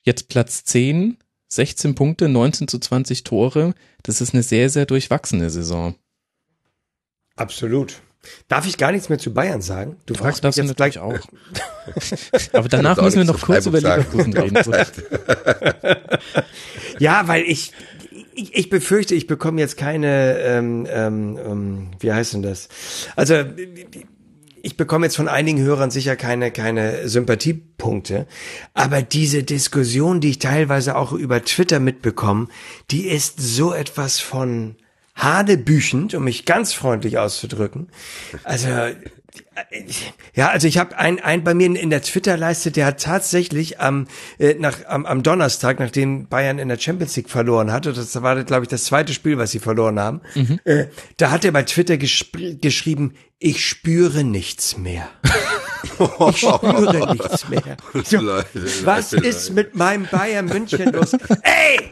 [0.02, 1.16] jetzt Platz 10,
[1.48, 5.94] 16 Punkte, 19 zu 20 Tore, das ist eine sehr, sehr durchwachsene Saison.
[7.36, 8.02] Absolut.
[8.48, 9.96] Darf ich gar nichts mehr zu Bayern sagen?
[10.04, 11.18] Du Doch, fragst mich jetzt gleich auch.
[12.52, 14.58] Aber danach müssen wir noch kurz über Leverkusen reden.
[16.98, 17.72] ja, weil ich,
[18.34, 22.68] ich, ich befürchte, ich bekomme jetzt keine, ähm, ähm, ähm, wie heißt denn das?
[23.16, 23.44] Also
[24.62, 28.26] ich bekomme jetzt von einigen Hörern sicher keine, keine Sympathiepunkte,
[28.74, 32.48] aber diese Diskussion, die ich teilweise auch über Twitter mitbekomme,
[32.90, 34.76] die ist so etwas von
[35.22, 37.88] hadebüchend, um mich ganz freundlich auszudrücken.
[38.44, 38.68] Also
[40.34, 43.80] ja, also ich habe ein, ein bei mir in, in der Twitter-Leiste, der hat tatsächlich
[43.80, 44.06] am,
[44.38, 48.42] äh, nach, am, am Donnerstag, nachdem Bayern in der Champions League verloren hatte, das war,
[48.44, 50.60] glaube ich, das zweite Spiel, was sie verloren haben, mhm.
[50.64, 55.08] äh, da hat er bei Twitter geschrieben, ich spüre nichts mehr.
[55.82, 57.76] Ich spüre nichts mehr.
[58.04, 58.18] So,
[58.84, 61.14] was ist mit meinem Bayern München los?
[61.42, 61.90] Ey!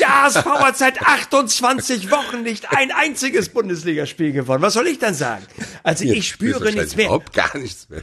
[0.00, 4.62] Der HSV hat seit 28 Wochen nicht ein einziges Bundesligaspiel gewonnen.
[4.62, 5.46] Was soll ich dann sagen?
[5.82, 7.06] Also ich, ich spüre nichts mehr.
[7.06, 8.02] Überhaupt gar nichts mehr.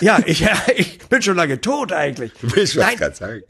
[0.00, 0.44] Ja, ich,
[0.76, 2.32] ich bin schon lange tot eigentlich.
[2.40, 3.42] Du willst was gerade sagen.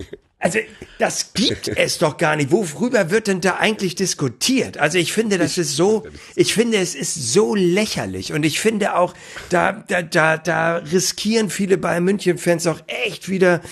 [0.45, 0.59] Also
[0.99, 2.53] das gibt es doch gar nicht.
[2.53, 4.77] Worüber wird denn da eigentlich diskutiert?
[4.77, 6.05] Also ich finde, das ist so,
[6.37, 9.15] ich finde, es ist so lächerlich und ich finde auch,
[9.49, 13.63] da, da, da, da riskieren viele Bayern München-Fans auch echt wieder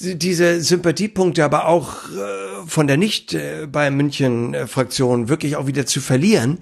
[0.00, 6.00] diese Sympathiepunkte, aber auch äh, von der nicht äh, Bayern München-Fraktion wirklich auch wieder zu
[6.00, 6.58] verlieren.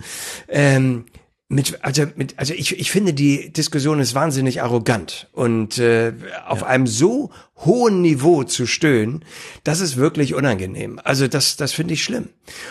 [0.48, 1.06] Ähm,
[1.48, 6.12] mit, also, mit, also ich, ich finde, die Diskussion ist wahnsinnig arrogant und äh,
[6.46, 6.66] auf ja.
[6.66, 7.30] einem so
[7.64, 9.24] hohen Niveau zu stöhnen,
[9.62, 11.00] das ist wirklich unangenehm.
[11.04, 12.30] Also das, das finde ich schlimm.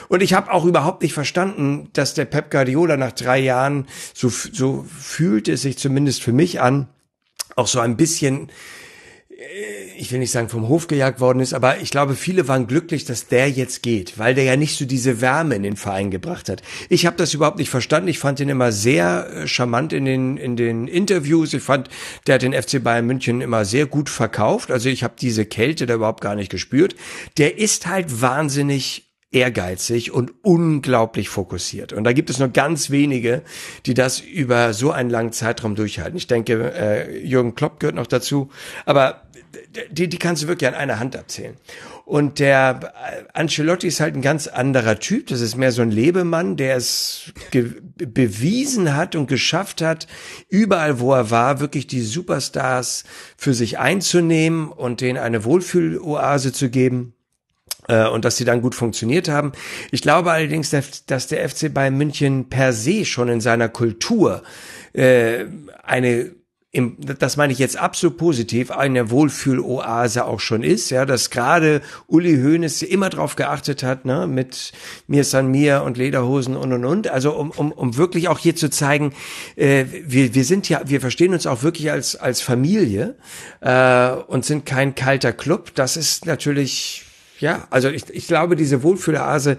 [0.09, 4.29] Und ich habe auch überhaupt nicht verstanden, dass der Pep Guardiola nach drei Jahren, so,
[4.29, 6.89] so fühlt es sich zumindest für mich an,
[7.55, 8.49] auch so ein bisschen
[9.98, 13.04] ich will nicht sagen vom Hof gejagt worden ist, aber ich glaube, viele waren glücklich,
[13.06, 16.48] dass der jetzt geht, weil der ja nicht so diese Wärme in den Verein gebracht
[16.48, 16.62] hat.
[16.89, 18.08] Ich habe das überhaupt nicht verstanden.
[18.08, 21.54] Ich fand ihn immer sehr äh, charmant in den in den Interviews.
[21.54, 21.89] Ich fand,
[22.28, 24.71] der hat den FC Bayern München immer sehr gut verkauft.
[24.71, 26.95] Also ich habe diese Kälte da überhaupt gar nicht gespürt.
[27.38, 29.04] Der ist halt wahnsinnig
[29.36, 31.91] ehrgeizig und unglaublich fokussiert.
[31.93, 33.43] Und da gibt es nur ganz wenige,
[33.86, 36.15] die das über so einen langen Zeitraum durchhalten.
[36.15, 38.50] Ich denke, äh, Jürgen Klopp gehört noch dazu.
[38.86, 39.24] Aber
[39.91, 41.56] die, die kannst du wirklich an einer Hand abzählen.
[42.06, 45.28] Und der äh, Ancelotti ist halt ein ganz anderer Typ.
[45.28, 47.34] Das ist mehr so ein Lebemann, der es
[47.98, 50.08] bewiesen hat und geschafft hat,
[50.50, 53.04] überall wo er war, wirklich die Superstars
[53.36, 57.14] für sich einzunehmen und denen eine Wohlfühloase zu geben
[57.88, 59.52] und dass sie dann gut funktioniert haben.
[59.91, 64.43] Ich glaube allerdings, dass der FC Bayern München per se schon in seiner Kultur
[64.93, 65.45] äh,
[65.84, 66.32] eine
[66.76, 71.82] im, das meine ich jetzt absolut positiv, eine Wohlfühloase auch schon ist, ja, dass gerade
[72.08, 74.74] Uli Hoeneß immer drauf geachtet hat, ne, mit
[75.08, 78.58] mir san mir und Lederhosen und und und, also um, um, um wirklich auch hier
[78.58, 79.13] zu zeigen,
[79.56, 83.15] äh, wir, wir sind ja, wir verstehen uns auch wirklich als, als Familie
[83.62, 85.74] äh, und sind kein kalter Club.
[85.76, 87.06] Das ist natürlich,
[87.39, 89.58] ja, also ich, ich glaube, diese Wohlfühloase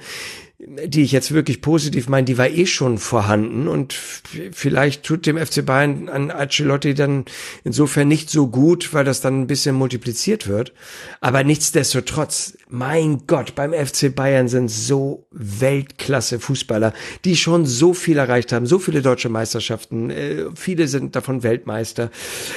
[0.67, 5.39] die ich jetzt wirklich positiv meine, die war eh schon vorhanden und vielleicht tut dem
[5.39, 7.25] FC Bayern an Ancelotti dann
[7.63, 10.73] insofern nicht so gut, weil das dann ein bisschen multipliziert wird.
[11.21, 16.93] Aber nichtsdestotrotz, mein Gott, beim FC Bayern sind so Weltklasse Fußballer,
[17.25, 22.11] die schon so viel erreicht haben, so viele deutsche Meisterschaften, äh, viele sind davon Weltmeister,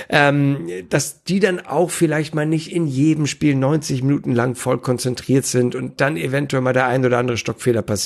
[0.10, 4.80] ähm, dass die dann auch vielleicht mal nicht in jedem Spiel 90 Minuten lang voll
[4.80, 7.99] konzentriert sind und dann eventuell mal der ein oder andere Stockfehler passiert.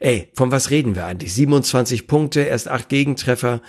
[0.00, 1.34] Ey, von was reden wir eigentlich?
[1.34, 3.60] 27 Punkte, erst acht Gegentreffer.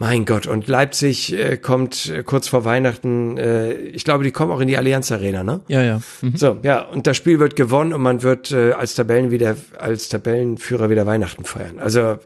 [0.00, 4.52] Mein Gott, und Leipzig äh, kommt äh, kurz vor Weihnachten, äh, ich glaube, die kommen
[4.52, 5.60] auch in die Allianz Arena, ne?
[5.66, 6.00] Ja, ja.
[6.22, 6.36] Mhm.
[6.36, 10.08] So, ja, und das Spiel wird gewonnen und man wird äh, als Tabellen wieder, als
[10.08, 11.80] Tabellenführer wieder Weihnachten feiern.
[11.80, 12.18] Also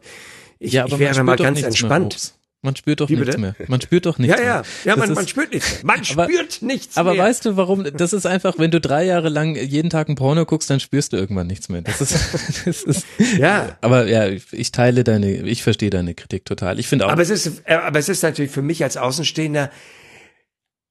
[0.59, 2.35] ich, ja, ich wäre mal ganz entspannt.
[2.65, 3.41] Man spürt doch Wie nichts bitte?
[3.41, 3.57] mehr.
[3.67, 4.55] Man spürt doch nichts ja, ja.
[4.55, 4.65] mehr.
[4.85, 5.81] Ja, man, ist, man spürt nichts mehr.
[5.85, 7.21] Man aber, spürt nichts aber mehr.
[7.21, 7.85] Aber weißt du, warum?
[7.97, 11.13] Das ist einfach, wenn du drei Jahre lang jeden Tag ein Porno guckst, dann spürst
[11.13, 11.83] du irgendwann nichts mehr.
[11.83, 12.15] Das ist,
[12.65, 13.77] das ist ja.
[13.81, 16.79] Aber ja, ich teile deine, ich verstehe deine Kritik total.
[16.79, 17.11] Ich finde auch.
[17.11, 19.69] Aber es ist, äh, aber es ist natürlich für mich als Außenstehender,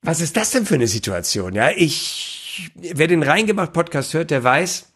[0.02, 1.56] was ist das denn für eine Situation?
[1.56, 4.91] Ja, ich, wer den Reingemacht Podcast hört, der weiß,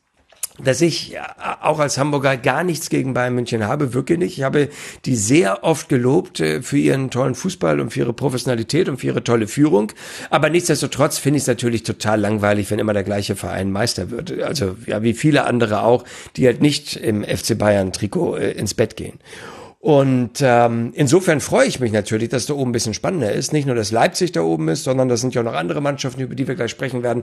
[0.64, 1.18] dass ich
[1.62, 4.38] auch als Hamburger gar nichts gegen Bayern München habe, wirklich nicht.
[4.38, 4.70] Ich habe
[5.06, 9.08] die sehr oft gelobt äh, für ihren tollen Fußball und für ihre Professionalität und für
[9.08, 9.92] ihre tolle Führung.
[10.30, 14.42] Aber nichtsdestotrotz finde ich es natürlich total langweilig, wenn immer der gleiche Verein Meister wird.
[14.42, 16.06] Also ja, wie viele andere auch,
[16.38, 19.20] die halt nicht im FC Bayern Trikot äh, ins Bett gehen.
[19.86, 23.54] Und ähm, insofern freue ich mich natürlich, dass da oben ein bisschen spannender ist.
[23.54, 26.22] Nicht nur, dass Leipzig da oben ist, sondern das sind ja auch noch andere Mannschaften,
[26.22, 27.22] über die wir gleich sprechen werden,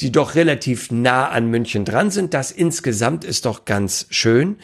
[0.00, 2.32] die doch relativ nah an München dran sind.
[2.32, 4.58] Das insgesamt ist doch ganz schön.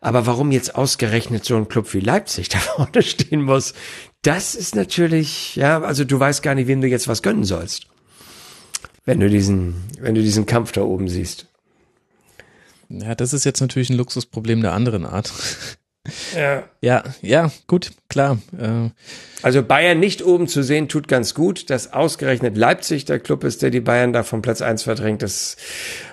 [0.00, 3.74] Aber warum jetzt ausgerechnet so ein Club wie Leipzig da vorne stehen muss,
[4.22, 7.86] das ist natürlich, ja, also du weißt gar nicht, wem du jetzt was gönnen sollst.
[9.04, 11.48] Wenn du diesen, wenn du diesen Kampf da oben siehst.
[12.88, 15.30] Ja, das ist jetzt natürlich ein Luxusproblem der anderen Art.
[16.36, 16.64] Ja.
[16.82, 18.38] Ja, ja, gut, klar.
[18.58, 18.90] Äh,
[19.42, 21.70] Also Bayern nicht oben zu sehen, tut ganz gut.
[21.70, 25.56] Dass ausgerechnet Leipzig der Club ist, der die Bayern da vom Platz eins verdrängt, das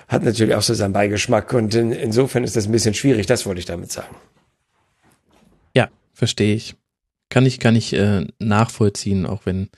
[0.08, 1.52] hat natürlich auch so seinen Beigeschmack.
[1.52, 4.14] Und in, insofern ist das ein bisschen schwierig, das wollte ich damit sagen.
[5.74, 6.74] ja, verstehe ich.
[7.28, 9.70] Kann ich, kann ich äh, nachvollziehen, auch wenn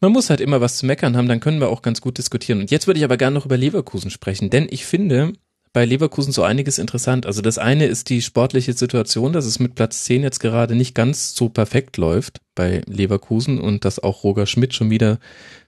[0.00, 2.60] man muss halt immer was zu meckern haben, dann können wir auch ganz gut diskutieren.
[2.60, 5.32] Und jetzt würde ich aber gerne noch über Leverkusen sprechen, denn ich finde
[5.76, 7.26] bei Leverkusen so einiges interessant.
[7.26, 10.94] Also das eine ist die sportliche Situation, dass es mit Platz 10 jetzt gerade nicht
[10.94, 15.18] ganz so perfekt läuft bei Leverkusen und dass auch Roger Schmidt schon wieder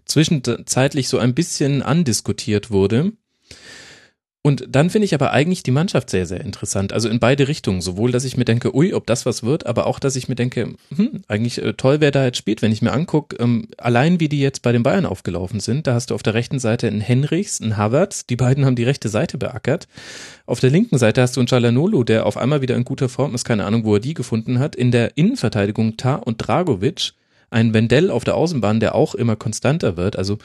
[0.07, 3.13] zwischenzeitlich so ein bisschen andiskutiert wurde.
[4.43, 6.93] Und dann finde ich aber eigentlich die Mannschaft sehr, sehr interessant.
[6.93, 7.80] Also in beide Richtungen.
[7.80, 10.36] Sowohl, dass ich mir denke, ui, ob das was wird, aber auch, dass ich mir
[10.36, 12.62] denke, hm, eigentlich äh, toll, wer da jetzt spielt.
[12.62, 15.95] Wenn ich mir angucke, ähm, allein wie die jetzt bei den Bayern aufgelaufen sind, da
[15.95, 19.09] hast du auf der rechten Seite einen Henrichs, einen Havertz, die beiden haben die rechte
[19.09, 19.89] Seite beackert.
[20.47, 23.34] Auf der linken Seite hast du einen Chalanolu, der auf einmal wieder in guter Form
[23.34, 24.76] ist, keine Ahnung, wo er die gefunden hat.
[24.76, 27.12] In der Innenverteidigung Tar und Dragovic,
[27.51, 30.16] ein Wendell auf der Außenbahn, der auch immer konstanter wird.
[30.16, 30.39] Also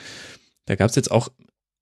[0.65, 1.29] da gab es jetzt auch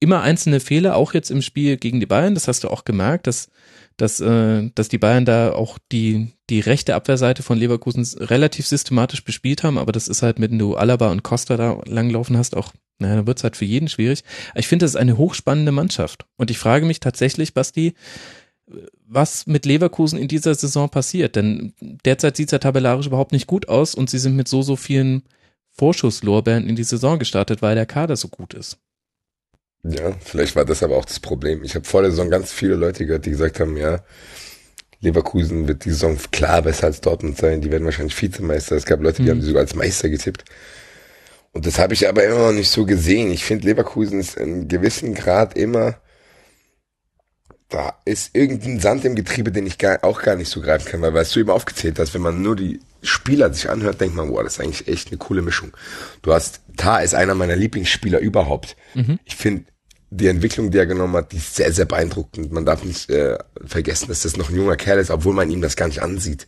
[0.02, 2.34] immer einzelne Fehler, auch jetzt im Spiel gegen die Bayern.
[2.34, 3.49] Das hast du auch gemerkt, dass,
[3.97, 9.24] dass, äh, dass die Bayern da auch die, die rechte Abwehrseite von Leverkusen relativ systematisch
[9.24, 9.78] bespielt haben.
[9.78, 13.28] Aber das ist halt, wenn du Alaba und Costa da langlaufen hast, auch, naja, dann
[13.28, 14.24] wird's halt für jeden schwierig.
[14.56, 16.26] Ich finde, das ist eine hochspannende Mannschaft.
[16.36, 17.93] Und ich frage mich tatsächlich, Basti,
[19.06, 21.36] was mit Leverkusen in dieser Saison passiert.
[21.36, 21.74] Denn
[22.06, 25.22] derzeit sieht's ja tabellarisch überhaupt nicht gut aus und sie sind mit so, so vielen
[25.70, 28.80] Vorschusslorbeeren in die Saison gestartet, weil der Kader so gut ist.
[29.84, 31.64] Ja, vielleicht war das aber auch das Problem.
[31.64, 34.04] Ich habe vor der Saison ganz viele Leute gehört, die gesagt haben, ja,
[35.00, 37.62] Leverkusen wird die Saison klar besser als Dortmund sein.
[37.62, 38.76] Die werden wahrscheinlich Vizemeister.
[38.76, 39.30] Es gab Leute, die Mhm.
[39.32, 40.46] haben sie sogar als Meister getippt.
[41.54, 43.32] Und das habe ich aber immer noch nicht so gesehen.
[43.32, 45.96] Ich finde, Leverkusen ist in gewissen Grad immer,
[47.68, 51.02] da ist irgendein Sand im Getriebe, den ich gar, auch gar nicht so greifen kann,
[51.02, 54.30] weil, was du eben aufgezählt hast, wenn man nur die Spieler sich anhört, denkt man,
[54.30, 55.72] boah, das ist eigentlich echt eine coole Mischung.
[56.22, 58.76] Du hast, Tar ist einer meiner Lieblingsspieler überhaupt.
[59.26, 59.66] Ich finde,
[60.12, 62.51] die Entwicklung, die er genommen hat, die ist sehr, sehr beeindruckend.
[62.51, 65.62] Man darf nicht äh, vergessen, dass das noch ein junger Kerl ist, obwohl man ihm
[65.62, 66.47] das gar nicht ansieht.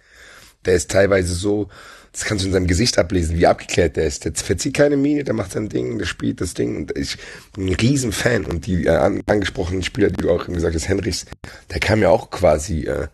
[0.66, 1.70] Der ist teilweise so,
[2.11, 4.26] das kannst du in seinem Gesicht ablesen, wie abgeklärt der ist.
[4.26, 7.18] Der verzieht keine Miene, der macht sein Ding, der spielt das Ding und ich
[7.55, 8.45] bin ein Riesenfan.
[8.45, 11.26] Und die äh, an, angesprochenen Spieler, die du auch gesagt hast, Henrichs,
[11.72, 13.07] der kam ja auch quasi, äh,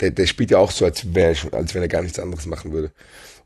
[0.00, 2.72] der, der spielt ja auch so, als, wär, als wenn er gar nichts anderes machen
[2.72, 2.92] würde.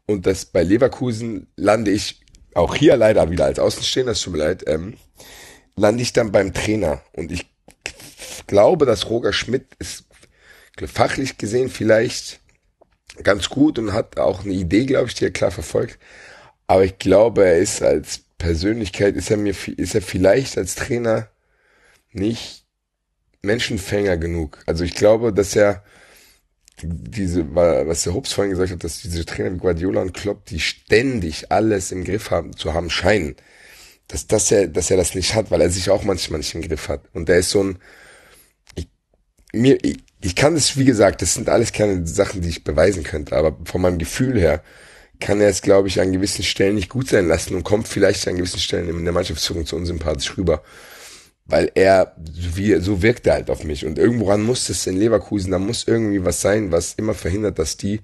[0.06, 2.22] Und das bei Leverkusen lande ich
[2.54, 4.94] auch hier leider wieder als Außenstehender, es tut mir leid, ähm,
[5.76, 7.02] lande ich dann beim Trainer.
[7.12, 7.46] Und ich
[8.46, 10.04] glaube, dass Roger Schmidt ist
[10.86, 12.40] fachlich gesehen vielleicht
[13.22, 15.98] ganz gut und hat auch eine Idee, glaube ich, die er klar verfolgt.
[16.66, 21.28] Aber ich glaube, er ist als Persönlichkeit, ist er mir, ist er vielleicht als Trainer
[22.10, 22.64] nicht
[23.42, 24.62] Menschenfänger genug.
[24.66, 25.84] Also ich glaube, dass er
[26.82, 30.58] diese, was der Hobbs vorhin gesagt hat, dass diese Trainer wie Guardiola und Klopp, die
[30.58, 33.36] ständig alles im Griff haben, zu haben scheinen,
[34.08, 36.62] dass, dass er, dass er das nicht hat, weil er sich auch manchmal nicht im
[36.62, 37.02] Griff hat.
[37.12, 37.78] Und der ist so ein,
[38.74, 38.88] ich,
[39.52, 43.02] mir, ich, ich kann es, wie gesagt, das sind alles keine Sachen, die ich beweisen
[43.02, 44.62] könnte, aber von meinem Gefühl her
[45.20, 48.26] kann er es, glaube ich, an gewissen Stellen nicht gut sein lassen und kommt vielleicht
[48.28, 50.62] an gewissen Stellen in der Mannschaftsführung zu unsympathisch rüber.
[51.46, 53.84] Weil er, wie, so wirkt er halt auf mich.
[53.84, 57.76] Und irgendworan muss es in Leverkusen, da muss irgendwie was sein, was immer verhindert, dass
[57.76, 58.00] die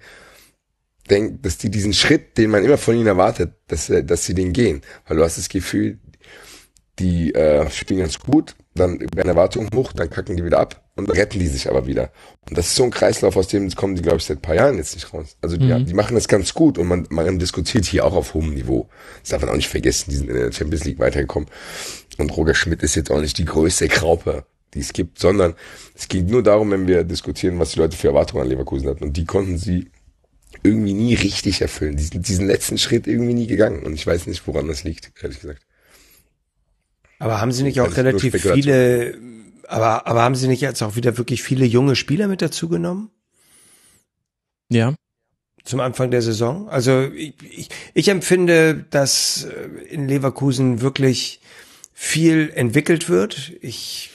[1.11, 4.53] denkt, dass die diesen Schritt, den man immer von ihnen erwartet, dass, dass sie den
[4.53, 4.83] gehen.
[5.07, 5.99] Weil du hast das Gefühl,
[6.99, 11.09] die äh, spielen ganz gut, dann werden Erwartungen hoch, dann kacken die wieder ab und
[11.09, 12.13] dann retten die sich aber wieder.
[12.49, 14.55] Und das ist so ein Kreislauf, aus dem kommen die, glaube ich, seit ein paar
[14.55, 15.37] Jahren jetzt nicht raus.
[15.41, 15.87] Also die, Mhm.
[15.87, 18.89] die machen das ganz gut und man, man diskutiert hier auch auf hohem Niveau.
[19.23, 21.49] Das darf man auch nicht vergessen, die sind in der Champions League weitergekommen.
[22.19, 24.45] Und Roger Schmidt ist jetzt auch nicht die größte Graupe,
[24.75, 25.55] die es gibt, sondern
[25.95, 29.05] es geht nur darum, wenn wir diskutieren, was die Leute für Erwartungen an Leverkusen hatten.
[29.05, 29.91] Und die konnten sie
[30.63, 31.97] irgendwie nie richtig erfüllen.
[31.97, 33.83] Diesen, diesen letzten Schritt irgendwie nie gegangen.
[33.85, 35.63] Und ich weiß nicht, woran das liegt, ehrlich gesagt.
[37.19, 39.19] Aber haben Sie nicht auch nur relativ viele,
[39.69, 43.11] aber, aber haben Sie nicht jetzt auch wieder wirklich viele junge Spieler mit dazu genommen?
[44.71, 44.95] Ja.
[45.65, 46.69] Zum Anfang der Saison?
[46.71, 51.41] Also ich, ich, ich empfinde, dass äh, in Leverkusen wirklich
[52.03, 53.53] viel entwickelt wird.
[53.61, 54.09] Ich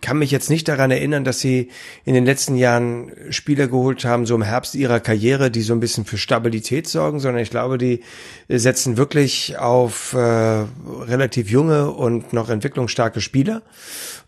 [0.00, 1.68] kann mich jetzt nicht daran erinnern, dass sie
[2.06, 5.78] in den letzten Jahren Spieler geholt haben, so im Herbst ihrer Karriere, die so ein
[5.78, 8.00] bisschen für Stabilität sorgen, sondern ich glaube, die
[8.48, 13.60] setzen wirklich auf äh, relativ junge und noch entwicklungsstarke Spieler.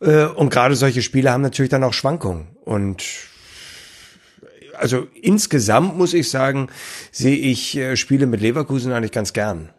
[0.00, 2.48] Äh, und gerade solche Spieler haben natürlich dann auch Schwankungen.
[2.66, 3.02] Und
[4.74, 6.68] also insgesamt muss ich sagen,
[7.10, 9.70] sehe ich äh, Spiele mit Leverkusen eigentlich ganz gern.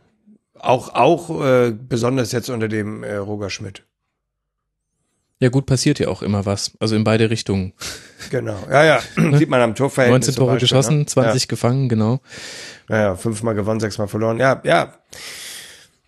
[0.59, 3.83] Auch, auch äh, besonders jetzt unter dem äh, Roger Schmidt.
[5.41, 6.73] Ja, gut, passiert ja auch immer was.
[6.79, 7.73] Also in beide Richtungen.
[8.29, 8.57] Genau.
[8.69, 8.99] Ja, ja.
[9.37, 10.27] Sieht man am Torverhältnis.
[10.27, 11.05] 19 Tore Beispiel, geschossen, ne?
[11.05, 12.19] 20 gefangen, genau.
[12.89, 14.37] Ja, ja, fünfmal gewonnen, sechsmal verloren.
[14.37, 14.93] Ja, ja.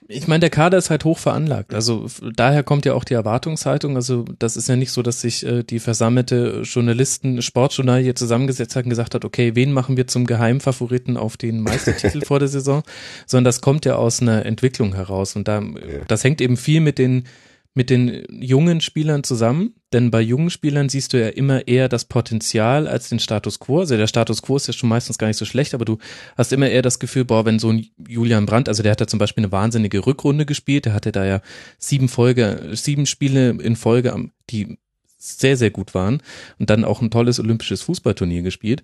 [0.07, 1.73] Ich meine, der Kader ist halt hoch veranlagt.
[1.73, 3.95] Also daher kommt ja auch die Erwartungshaltung.
[3.95, 8.75] Also das ist ja nicht so, dass sich äh, die versammelte Journalisten, Sportjournal hier zusammengesetzt
[8.75, 12.47] hat und gesagt hat, okay, wen machen wir zum Geheimfavoriten auf den Meistertitel vor der
[12.47, 12.83] Saison,
[13.25, 15.35] sondern das kommt ja aus einer Entwicklung heraus.
[15.35, 15.63] Und da,
[16.07, 17.25] das hängt eben viel mit den
[17.73, 22.05] mit den jungen Spielern zusammen, denn bei jungen Spielern siehst du ja immer eher das
[22.05, 23.79] Potenzial als den Status quo.
[23.79, 25.97] Also der Status quo ist ja schon meistens gar nicht so schlecht, aber du
[26.37, 29.07] hast immer eher das Gefühl, boah, wenn so ein Julian Brandt, also der hat da
[29.07, 31.41] zum Beispiel eine wahnsinnige Rückrunde gespielt, der hatte da ja
[31.77, 34.77] sieben Folge, sieben Spiele in Folge, die
[35.17, 36.21] sehr, sehr gut waren
[36.59, 38.83] und dann auch ein tolles olympisches Fußballturnier gespielt.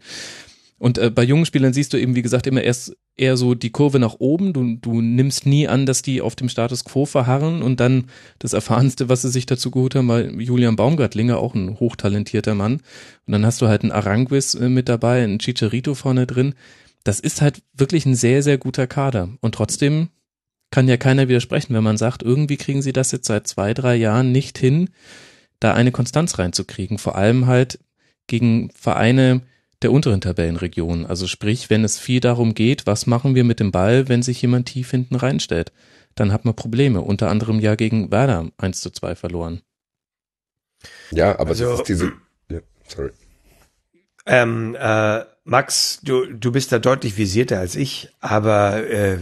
[0.80, 3.72] Und äh, bei jungen Spielern siehst du eben, wie gesagt, immer erst eher so die
[3.72, 4.54] Kurve nach oben.
[4.54, 8.06] Du, du nimmst nie an, dass die auf dem Status quo verharren und dann
[8.38, 12.82] das Erfahrenste, was sie sich dazu geholt haben, war Julian Baumgartlinger, auch ein hochtalentierter Mann.
[13.26, 16.54] Und dann hast du halt einen Aranguis äh, mit dabei, einen Chicharito vorne drin.
[17.04, 19.30] Das ist halt wirklich ein sehr, sehr guter Kader.
[19.42, 20.10] Und trotzdem
[20.70, 23.96] kann ja keiner widersprechen, wenn man sagt, irgendwie kriegen sie das jetzt seit zwei, drei
[23.96, 24.90] Jahren nicht hin,
[25.60, 26.98] da eine Konstanz reinzukriegen.
[26.98, 27.80] Vor allem halt
[28.28, 29.42] gegen Vereine
[29.82, 31.06] der unteren Tabellenregion.
[31.06, 34.42] Also sprich, wenn es viel darum geht, was machen wir mit dem Ball, wenn sich
[34.42, 35.72] jemand tief hinten reinstellt,
[36.16, 37.02] dann hat man Probleme.
[37.02, 39.62] Unter anderem ja gegen Werder 1 zu 2 verloren.
[41.12, 42.14] Ja, aber Also- das ist diese,
[42.50, 43.12] ja, sorry.
[44.26, 49.18] Ähm, äh, Max, du, du bist da deutlich visierter als ich, aber äh,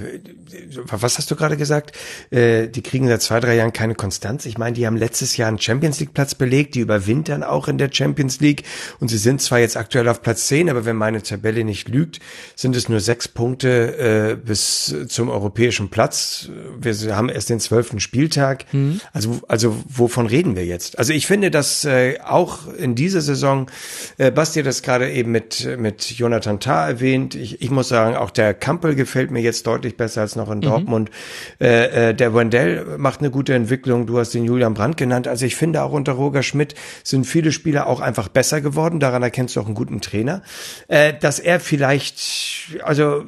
[0.89, 1.95] was hast du gerade gesagt?
[2.31, 4.47] Äh, die kriegen seit zwei, drei Jahren keine Konstanz.
[4.47, 7.77] Ich meine, die haben letztes Jahr einen Champions League Platz belegt, die überwintern auch in
[7.77, 8.63] der Champions League
[8.99, 12.19] und sie sind zwar jetzt aktuell auf Platz 10, aber wenn meine Tabelle nicht lügt,
[12.55, 16.49] sind es nur sechs Punkte äh, bis zum europäischen Platz.
[16.79, 18.65] Wir haben erst den zwölften Spieltag.
[19.13, 20.97] Also, also wovon reden wir jetzt?
[20.97, 23.69] Also ich finde, dass äh, auch in dieser Saison,
[24.17, 27.35] äh, Basti das gerade eben mit, mit Jonathan Tah erwähnt.
[27.35, 30.61] Ich, ich muss sagen, auch der Kampel gefällt mir jetzt deutlich besser als noch in
[30.61, 31.11] Dortmund.
[31.59, 34.07] Äh, äh, der Wendell macht eine gute Entwicklung.
[34.07, 35.27] Du hast den Julian Brandt genannt.
[35.27, 38.99] Also ich finde auch unter Roger Schmidt sind viele Spieler auch einfach besser geworden.
[38.99, 40.41] Daran erkennst du auch einen guten Trainer.
[40.87, 43.23] Äh, dass er vielleicht, also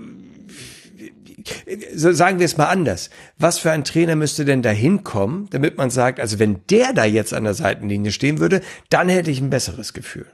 [1.96, 3.10] so sagen wir es mal anders.
[3.38, 7.06] Was für ein Trainer müsste denn da hinkommen, damit man sagt, also wenn der da
[7.06, 10.26] jetzt an der Seitenlinie stehen würde, dann hätte ich ein besseres Gefühl.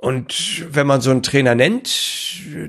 [0.00, 1.90] Und wenn man so einen Trainer nennt,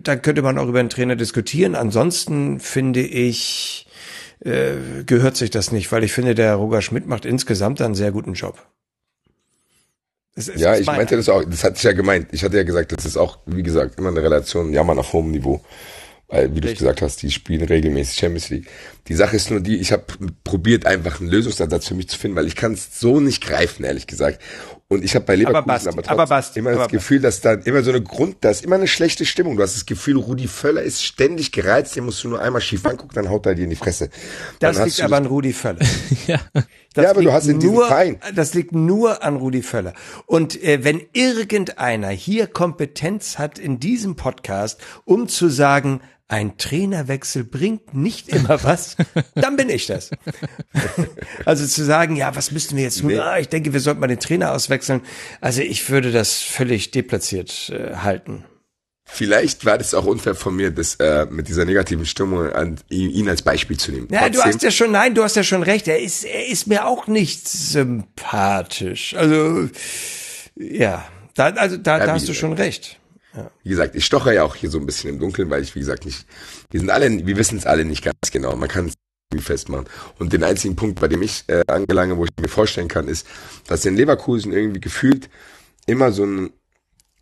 [0.01, 1.75] dann könnte man auch über einen Trainer diskutieren.
[1.75, 3.85] Ansonsten finde ich,
[4.43, 8.11] äh, gehört sich das nicht, weil ich finde, der Roger Schmidt macht insgesamt einen sehr
[8.11, 8.65] guten Job.
[10.35, 12.27] Es ist- Ja, ich mein- meinte das auch, das hatte ich ja gemeint.
[12.31, 15.31] Ich hatte ja gesagt, das ist auch, wie gesagt, immer eine Relation, Jammern auf hohem
[15.31, 15.61] Niveau.
[16.29, 16.79] Weil, wie du Richtig.
[16.79, 18.67] gesagt hast, die spielen regelmäßig Champions League.
[19.07, 20.03] Die Sache ist nur die, ich habe
[20.43, 23.85] probiert, einfach einen Lösungsansatz für mich zu finden, weil ich kann es so nicht greifen,
[23.85, 24.41] ehrlich gesagt.
[24.89, 27.41] Und ich habe bei Leverkusen Basti, aber, aber trotzdem Basti, immer das aber Gefühl, dass
[27.41, 29.57] da immer so eine Grund, da ist immer eine schlechte Stimmung.
[29.57, 32.85] Du hast das Gefühl, Rudi Völler ist ständig gereizt, den musst du nur einmal schief
[32.85, 34.09] angucken, dann haut er dir in die Fresse.
[34.59, 35.79] Das Dann liegt aber an Rudi Völler.
[36.27, 36.39] ja.
[36.93, 39.61] Das Ja, aber du liegt hast in diesem nur, Verein- Das liegt nur an Rudi
[39.61, 39.93] Völler.
[40.25, 45.99] Und äh, wenn irgendeiner hier Kompetenz hat in diesem Podcast, um zu sagen,
[46.29, 48.97] ein Trainerwechsel bringt nicht immer was,
[49.35, 50.11] dann bin ich das.
[51.45, 53.09] Also zu sagen, ja, was müssten wir jetzt tun?
[53.09, 53.19] Nee.
[53.19, 55.01] Ah, ich denke, wir sollten mal den Trainer auswechseln.
[55.39, 58.43] Also ich würde das völlig deplatziert äh, halten.
[59.05, 63.29] Vielleicht war das auch unfair von mir, das äh, mit dieser negativen Stimmung an ihn,
[63.29, 64.09] als Beispiel zu nehmen.
[64.11, 65.87] Ja, du hast ja schon, nein, du hast ja schon recht.
[65.87, 69.15] Er ist, er ist mir auch nicht sympathisch.
[69.15, 69.69] Also,
[70.55, 72.99] ja, da, also da, Ja, da hast du schon recht.
[73.63, 75.79] Wie gesagt, ich stocher ja auch hier so ein bisschen im Dunkeln, weil ich, wie
[75.79, 76.25] gesagt, nicht,
[76.71, 78.55] wir sind alle, wir wissen es alle nicht ganz genau.
[78.55, 78.93] Man kann es
[79.31, 79.87] irgendwie festmachen.
[80.19, 83.27] Und den einzigen Punkt, bei dem ich äh, angelange, wo ich mir vorstellen kann, ist,
[83.67, 85.29] dass in Leverkusen irgendwie gefühlt
[85.85, 86.51] immer so ein,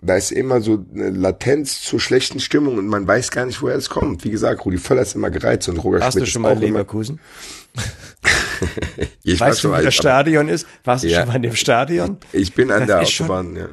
[0.06, 3.76] da ist immer so eine Latenz zur schlechten Stimmung und man weiß gar nicht, woher
[3.76, 4.24] es kommt.
[4.24, 6.54] Wie gesagt, Rudi Völler ist immer gereizt und Roger Warst Schmidt du schon ist mal
[6.54, 7.20] in Leverkusen?
[9.24, 10.66] ich Weißt du, schon wo mal, das Stadion ist?
[10.84, 11.20] Warst du Ja.
[11.20, 12.18] schon mal in dem Stadion?
[12.32, 13.68] Ich bin an Das der Autobahn, ja.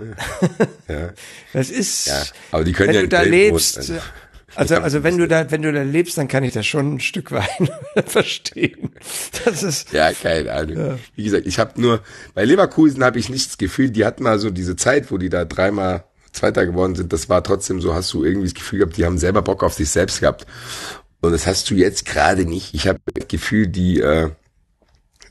[0.95, 1.11] ja.
[1.53, 4.07] Das ist, Ja, aber die können wenn ja du da lebst, wohnen, also.
[4.57, 6.95] also, Ja, also wenn du da, wenn du da lebst, dann kann ich das schon
[6.95, 7.49] ein Stück weit
[8.07, 8.91] verstehen.
[9.45, 10.99] Das ist, Ja, keine Ahnung.
[11.15, 12.01] Wie gesagt, ich habe nur,
[12.35, 15.29] bei Leverkusen habe ich nicht das Gefühl, die hatten mal so diese Zeit, wo die
[15.29, 18.97] da dreimal Zweiter geworden sind, das war trotzdem so, hast du irgendwie das Gefühl gehabt,
[18.97, 20.47] die haben selber Bock auf sich selbst gehabt.
[21.21, 22.75] Und das hast du jetzt gerade nicht.
[22.75, 24.31] Ich habe das Gefühl, die, äh,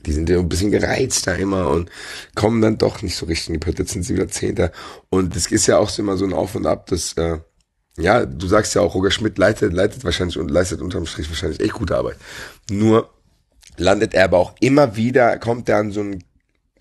[0.06, 1.90] die sind ja ein bisschen gereizt da immer und
[2.34, 4.72] kommen dann doch nicht so richtig in die Pötte, jetzt sind sie wieder Zehnter.
[5.10, 7.38] Und es ist ja auch so immer so ein Auf und Ab, dass, äh,
[7.98, 11.60] ja, du sagst ja auch, Roger Schmidt leitet, leitet wahrscheinlich und leistet unterm Strich wahrscheinlich
[11.60, 12.16] echt gute Arbeit.
[12.70, 13.10] Nur
[13.76, 16.24] landet er aber auch immer wieder, kommt er an so einen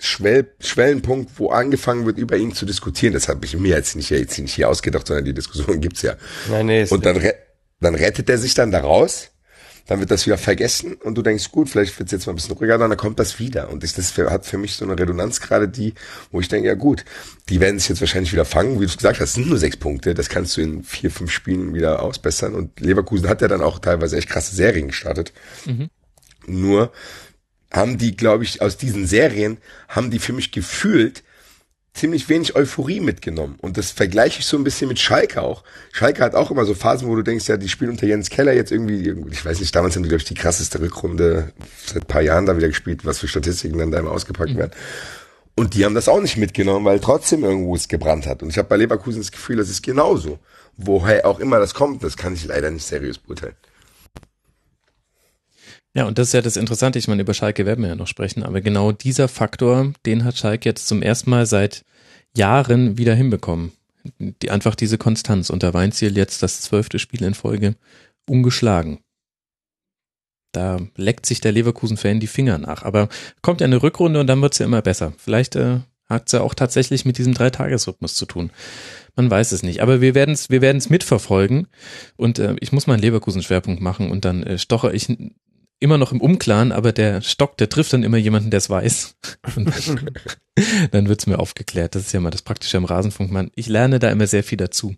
[0.04, 3.14] Schwell, Schwellenpunkt, wo angefangen wird, über ihn zu diskutieren.
[3.14, 6.16] Das habe ich mir jetzt nicht, jetzt nicht hier ausgedacht, sondern die Diskussion gibt's ja.
[6.50, 7.36] Nein, nee, und dann, re
[7.80, 9.30] dann rettet er sich dann da raus,
[9.86, 12.56] dann wird das wieder vergessen und du denkst, gut, vielleicht wird's jetzt mal ein bisschen
[12.56, 13.70] ruhiger, dann kommt das wieder.
[13.70, 15.94] Und ich, das hat für mich so eine Redundanz gerade die,
[16.32, 17.06] wo ich denke, ja gut,
[17.50, 19.78] die werden sich jetzt wahrscheinlich wieder fangen, wie du es gesagt hast, sind nur sechs
[19.78, 22.56] Punkte, das kannst du in vier, fünf Spielen wieder ausbessern.
[22.56, 25.32] Und Leverkusen hat ja dann auch teilweise echt krasse Serien gestartet.
[26.48, 26.92] Nur
[27.72, 29.58] haben die, glaube ich, aus diesen Serien,
[29.88, 31.24] haben die für mich gefühlt
[31.94, 33.56] ziemlich wenig Euphorie mitgenommen.
[33.60, 35.64] Und das vergleiche ich so ein bisschen mit Schalke auch.
[35.92, 38.54] Schalke hat auch immer so Phasen, wo du denkst, ja, die spielen unter Jens Keller
[38.54, 41.52] jetzt irgendwie, ich weiß nicht, damals haben die, glaube ich, die krasseste Rückrunde
[41.86, 44.72] seit ein paar Jahren da wieder gespielt, was für Statistiken dann da immer ausgepackt werden.
[45.56, 48.42] Und die haben das auch nicht mitgenommen, weil trotzdem irgendwo es gebrannt hat.
[48.42, 50.40] Und ich habe bei Leverkusen das Gefühl, das ist genauso.
[50.78, 53.56] Woher auch immer das kommt, das kann ich leider nicht seriös beurteilen.
[55.94, 57.00] Ja, und das ist ja das Interessante.
[57.00, 60.38] Ich meine, über Schalke werden wir ja noch sprechen, aber genau dieser Faktor, den hat
[60.38, 61.84] Schalke jetzt zum ersten Mal seit
[62.36, 63.74] Jahren wieder hinbekommen.
[64.20, 65.50] Die, einfach diese Konstanz.
[65.50, 67.76] Und da Weinziel jetzt das zwölfte Spiel in Folge
[68.28, 69.00] ungeschlagen.
[70.54, 72.84] Da leckt sich der Leverkusen-Fan die Finger nach.
[72.84, 73.10] Aber
[73.42, 75.14] kommt ja eine Rückrunde und dann wird's ja immer besser.
[75.18, 78.50] Vielleicht äh, hat's ja auch tatsächlich mit diesem Dreitagesrhythmus zu tun.
[79.16, 79.82] Man weiß es nicht.
[79.82, 81.68] Aber wir werden es wir werden's mitverfolgen.
[82.16, 85.10] Und äh, ich muss mal einen Leverkusen-Schwerpunkt machen und dann äh, stoche ich
[85.82, 89.16] immer noch im Unklaren, aber der Stock, der trifft dann immer jemanden, der es weiß.
[89.56, 90.12] Und dann,
[90.92, 91.96] dann wird's mir aufgeklärt.
[91.96, 93.32] Das ist ja mal das Praktische am Rasenfunk.
[93.32, 94.96] Man, ich lerne da immer sehr viel dazu.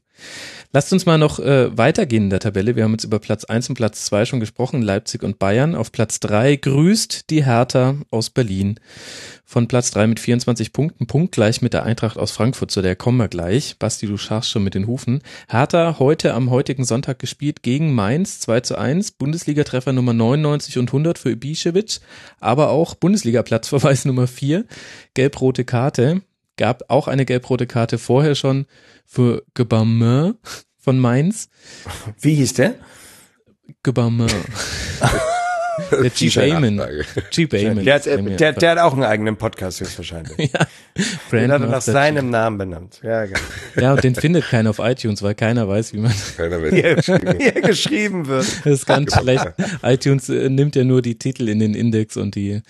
[0.75, 2.75] Lasst uns mal noch äh, weitergehen in der Tabelle.
[2.75, 5.75] Wir haben jetzt über Platz 1 und Platz 2 schon gesprochen, Leipzig und Bayern.
[5.75, 8.79] Auf Platz 3 grüßt die Hertha aus Berlin.
[9.45, 13.19] Von Platz 3 mit 24 Punkten, punktgleich mit der Eintracht aus Frankfurt, zu der kommen
[13.19, 13.77] wir gleich.
[13.77, 15.21] Basti, du scharfst schon mit den Hufen.
[15.47, 20.89] Hertha heute am heutigen Sonntag gespielt gegen Mainz 2 zu 1, Bundesligatreffer Nummer 99 und
[20.89, 21.99] 100 für Ibišević,
[22.39, 24.65] aber auch Bundesliga-Platzverweis Nummer 4,
[25.13, 26.21] gelb-rote Karte.
[26.57, 28.65] Gab auch eine gelb-rote Karte vorher schon
[29.05, 30.35] für Gebamin
[30.77, 31.49] von Mainz.
[32.19, 32.75] Wie hieß der?
[33.83, 34.29] Gebamin.
[35.91, 36.29] Der G.
[36.29, 36.75] Bayman.
[36.75, 37.05] Nachfrage.
[37.31, 37.45] G.
[37.45, 37.83] Bayman.
[37.83, 40.37] Der hat, der, der hat auch einen eigenen Podcast höchstwahrscheinlich.
[40.53, 40.67] ja,
[41.31, 42.99] Den hat er nach seinem Namen benannt.
[43.03, 43.39] Ja, genau.
[43.75, 47.07] Ja, und den findet keiner auf iTunes, weil keiner weiß, wie man Keiner er, wird.
[47.39, 48.45] wie er geschrieben wird.
[48.63, 49.45] das ist ganz schlecht.
[49.81, 52.61] iTunes äh, nimmt ja nur die Titel in den Index und die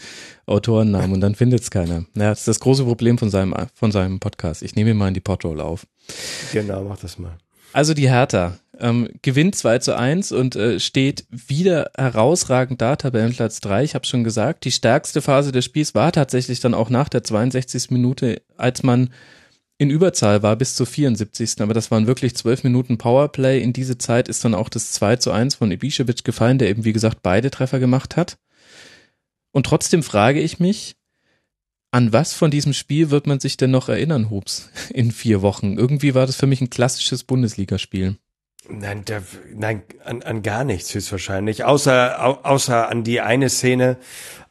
[0.46, 2.06] Autorennamen und dann findet es keiner.
[2.16, 4.62] Ja, das ist das große Problem von seinem, von seinem Podcast.
[4.62, 5.86] Ich nehme ihn mal in die Podroll auf.
[6.52, 7.38] Genau, mach das mal.
[7.72, 13.62] Also die Hertha ähm, gewinnt 2 zu 1 und äh, steht wieder herausragend da, Tabellenplatz
[13.62, 13.86] 3.
[13.86, 17.24] Ich habe schon gesagt, die stärkste Phase des Spiels war tatsächlich dann auch nach der
[17.24, 17.92] 62.
[17.92, 19.10] Minute, als man
[19.78, 21.62] in Überzahl war bis zur 74.
[21.62, 23.62] Aber das waren wirklich zwölf Minuten Powerplay.
[23.62, 26.84] In diese Zeit ist dann auch das 2 zu 1 von Ibišević gefallen, der eben
[26.84, 28.38] wie gesagt beide Treffer gemacht hat.
[29.54, 30.98] Und trotzdem frage ich mich,
[31.92, 35.78] an was von diesem Spiel wird man sich denn noch erinnern, Hubs, in vier Wochen?
[35.78, 38.18] Irgendwie war das für mich ein klassisches Bundesligaspiel.
[38.70, 39.22] Nein, da,
[39.54, 41.66] nein an, an gar nichts höchstwahrscheinlich.
[41.66, 43.98] Außer, au, außer an die eine Szene,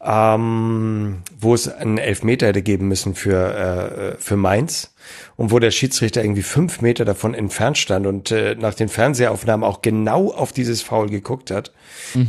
[0.03, 4.95] ähm, wo es einen Elfmeter hätte geben müssen für, äh, für Mainz
[5.37, 9.65] und wo der Schiedsrichter irgendwie fünf Meter davon entfernt stand und äh, nach den Fernsehaufnahmen
[9.65, 11.73] auch genau auf dieses Foul geguckt hat.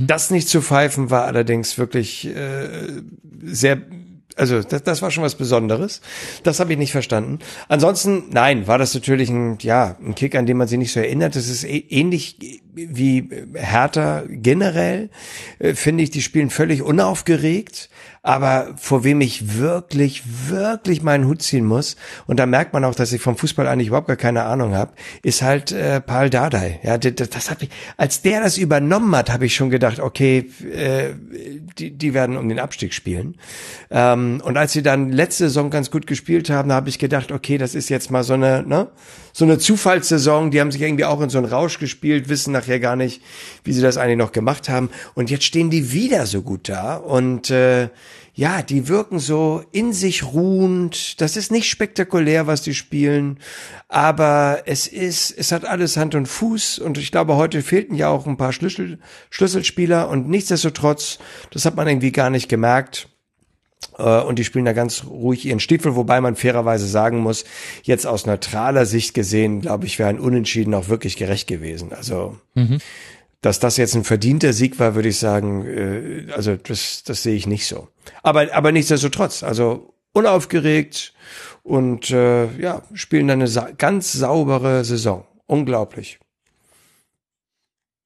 [0.08, 3.02] Das nicht zu pfeifen war allerdings wirklich äh,
[3.44, 3.82] sehr
[4.36, 6.02] also das, das war schon was Besonderes.
[6.44, 7.40] Das habe ich nicht verstanden.
[7.68, 11.00] Ansonsten, nein, war das natürlich ein, ja, ein Kick, an den man sich nicht so
[11.00, 11.36] erinnert.
[11.36, 15.10] Das ist eh- ähnlich wie Hertha generell,
[15.60, 17.90] äh, finde ich, die spielen völlig unaufgeregt.
[18.26, 22.96] Aber vor wem ich wirklich, wirklich meinen Hut ziehen muss, und da merkt man auch,
[22.96, 24.94] dass ich vom Fußball eigentlich überhaupt gar keine Ahnung habe,
[25.24, 26.80] ist halt äh, Paul Dardai.
[26.84, 30.50] Ja, das, das hat mich, als der das übernommen hat, habe ich schon gedacht, okay,
[30.74, 31.10] äh,
[31.78, 33.36] die, die werden um den Abstieg spielen.
[33.92, 37.30] Ähm, und als sie dann letzte Saison ganz gut gespielt haben, da habe ich gedacht,
[37.34, 38.88] okay, das ist jetzt mal so eine, ne,
[39.34, 40.52] so eine Zufallssaison.
[40.52, 43.22] Die haben sich irgendwie auch in so einen Rausch gespielt, wissen nachher gar nicht,
[43.64, 44.90] wie sie das eigentlich noch gemacht haben.
[45.16, 47.90] Und jetzt stehen die wieder so gut da und äh,
[48.36, 51.22] ja, die wirken so in sich ruhend.
[51.22, 53.40] Das ist nicht spektakulär, was die spielen,
[53.90, 58.10] aber es ist, es hat alles Hand und Fuß und ich glaube, heute fehlten ja
[58.10, 58.98] auch ein paar Schlüssel,
[59.30, 61.20] Schlüsselspieler und nichtsdestotrotz,
[61.52, 63.08] das hat man irgendwie gar nicht gemerkt.
[63.98, 67.46] Äh, Und die spielen da ganz ruhig ihren Stiefel, wobei man fairerweise sagen muss,
[67.84, 71.94] jetzt aus neutraler Sicht gesehen, glaube ich, wäre ein Unentschieden auch wirklich gerecht gewesen.
[71.94, 72.38] Also,
[73.42, 77.36] dass das jetzt ein verdienter Sieg war, würde ich sagen, äh, also das, das sehe
[77.36, 77.90] ich nicht so.
[78.22, 81.14] Aber, aber nichtsdestotrotz, also unaufgeregt
[81.64, 85.26] und äh, ja, spielen dann eine sa ganz saubere Saison.
[85.46, 86.20] Unglaublich.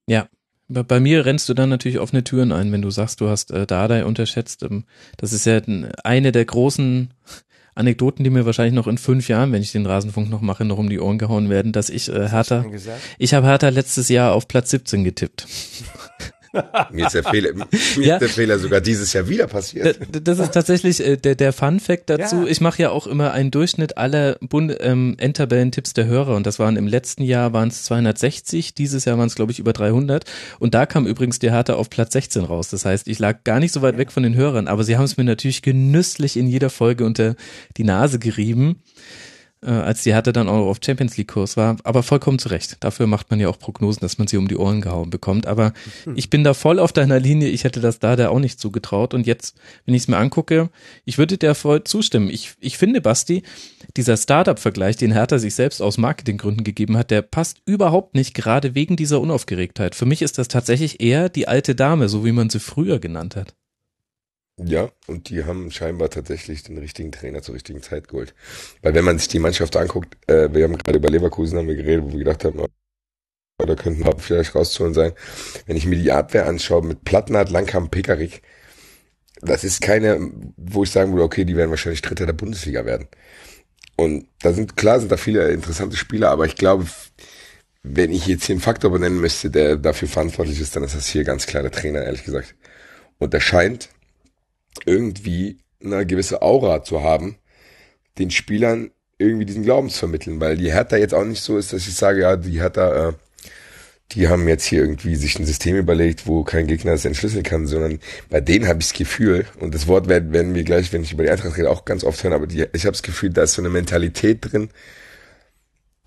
[0.10, 0.28] Ja,
[0.68, 3.52] Bei, bei mir rennst du dann natürlich offene Türen ein, wenn du sagst, du hast
[3.52, 4.64] äh, Dardai unterschätzt.
[4.64, 4.86] Ähm,
[5.18, 5.62] das ist ja
[6.04, 7.14] eine der großen
[7.76, 10.80] Anekdoten, die mir wahrscheinlich noch in fünf Jahren, wenn ich den Rasenfunk noch mache, noch
[10.80, 12.66] um die Ohren gehauen werden, dass ich äh, Hertha,
[13.20, 15.48] ich habe Hertha letztes Jahr auf Platz 17 getippt.
[16.92, 18.16] Mir ist der Fehler, mir ja.
[18.16, 20.00] ist der Fehler sogar dieses Jahr wieder passiert.
[20.10, 22.44] Das ist tatsächlich äh, der, der Fun Fact dazu.
[22.44, 22.48] Ja.
[22.48, 26.60] Ich mache ja auch immer einen Durchschnitt aller Bund ähm, Endtabellentipps der Hörer und das
[26.60, 30.26] waren im letzten Jahr waren es 260, dieses Jahr waren es glaube ich über 300
[30.60, 32.70] und da kam übrigens die Hertha auf Platz 16 raus.
[32.70, 35.06] Das heißt, ich lag gar nicht so weit weg von den Hörern, aber sie haben
[35.06, 37.36] es mir natürlich genüsslich in jeder Folge unter
[37.78, 38.82] die Nase gerieben
[39.62, 42.78] äh, als die Hertha dann auch auf Champions League Kurs war, aber vollkommen zu Recht.
[42.82, 45.48] Dafür macht man ja auch Prognosen, dass man sie um die Ohren gehauen bekommt.
[45.48, 46.16] Aber hm.
[46.16, 47.50] ich bin da voll auf deiner Linie.
[47.50, 49.14] Ich hätte das da der auch nicht zugetraut.
[49.14, 50.70] Und jetzt, wenn ich es mir angucke,
[51.06, 52.30] ich würde dir voll zustimmen.
[52.30, 53.44] Ich, ich finde, Basti,
[53.96, 58.76] dieser Startup-Vergleich, den Hertha sich selbst aus Marketinggründen gegeben hat, der passt überhaupt nicht, gerade
[58.76, 59.96] wegen dieser Unaufgeregtheit.
[59.96, 63.36] Für mich ist das tatsächlich eher die alte Dame, so wie man sie früher genannt
[63.36, 63.56] hat.
[64.60, 68.34] Ja, und die haben scheinbar tatsächlich den richtigen Trainer zur richtigen Zeit geholt.
[68.82, 71.76] Weil wenn man sich die Mannschaft anguckt, äh, wir haben gerade über Leverkusen haben wir
[71.76, 72.66] geredet, wo wir gedacht haben,
[73.62, 75.14] oder könnten wir vielleicht rauszuholen sein.
[75.68, 78.42] Wenn ich mir die Abwehr anschaue mit Plattenhardt, Langkamp, Pekarik,
[79.42, 83.08] das ist keine, wo ich sagen würde, okay, die werden wahrscheinlich Dritter der Bundesliga werden.
[83.96, 86.88] Und da sind, klar sind da viele interessante Spieler, aber ich glaube,
[87.84, 91.08] wenn ich jetzt hier einen Faktor benennen müsste, der dafür verantwortlich ist, dann ist das
[91.08, 92.56] hier ganz klar der Trainer, ehrlich gesagt.
[93.20, 93.90] Und der scheint
[94.86, 97.38] irgendwie eine gewisse Aura zu haben,
[98.18, 101.74] den Spielern irgendwie diesen Glauben zu vermitteln, weil die Hertha jetzt auch nicht so ist,
[101.74, 103.14] dass ich sage, ja, die Hertha, äh,
[104.12, 107.68] die haben jetzt hier irgendwie sich ein System überlegt, wo kein Gegner es entschlüsseln kann,
[107.68, 108.00] sondern
[108.30, 111.14] bei denen habe ich das Gefühl, und das Wort werden, werden wir gleich, wenn ich
[111.14, 113.44] über die Eintracht rede, auch ganz oft hören, aber die, ich habe das Gefühl, da
[113.44, 114.70] ist so eine Mentalität drin,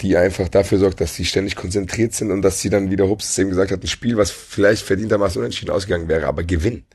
[0.00, 3.36] die einfach dafür sorgt, dass sie ständig konzentriert sind und dass sie dann wieder Hups
[3.38, 6.86] eben gesagt hat, ein Spiel, was vielleicht verdientermaßen unentschieden ausgegangen wäre, aber gewinnen.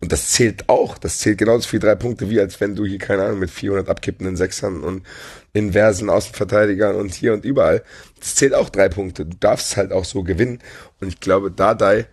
[0.00, 0.96] Und das zählt auch.
[0.96, 3.88] Das zählt genauso viel drei Punkte, wie als wenn du hier, keine Ahnung, mit 400
[3.88, 5.04] abkippenden Sechsern und
[5.52, 7.82] inversen Außenverteidigern und hier und überall.
[8.20, 9.26] Das zählt auch drei Punkte.
[9.26, 10.60] Du darfst halt auch so gewinnen.
[11.00, 12.06] Und ich glaube, Dardai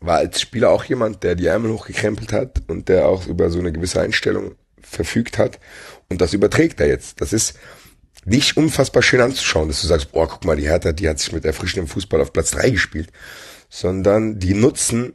[0.00, 3.58] war als Spieler auch jemand, der die Ärmel hochgekrempelt hat und der auch über so
[3.58, 5.58] eine gewisse Einstellung verfügt hat.
[6.08, 7.20] Und das überträgt er jetzt.
[7.20, 7.58] Das ist
[8.24, 11.32] nicht unfassbar schön anzuschauen, dass du sagst, boah, guck mal, die Hertha, die hat sich
[11.32, 13.10] mit erfrischendem Fußball auf Platz drei gespielt.
[13.68, 15.14] Sondern die nutzen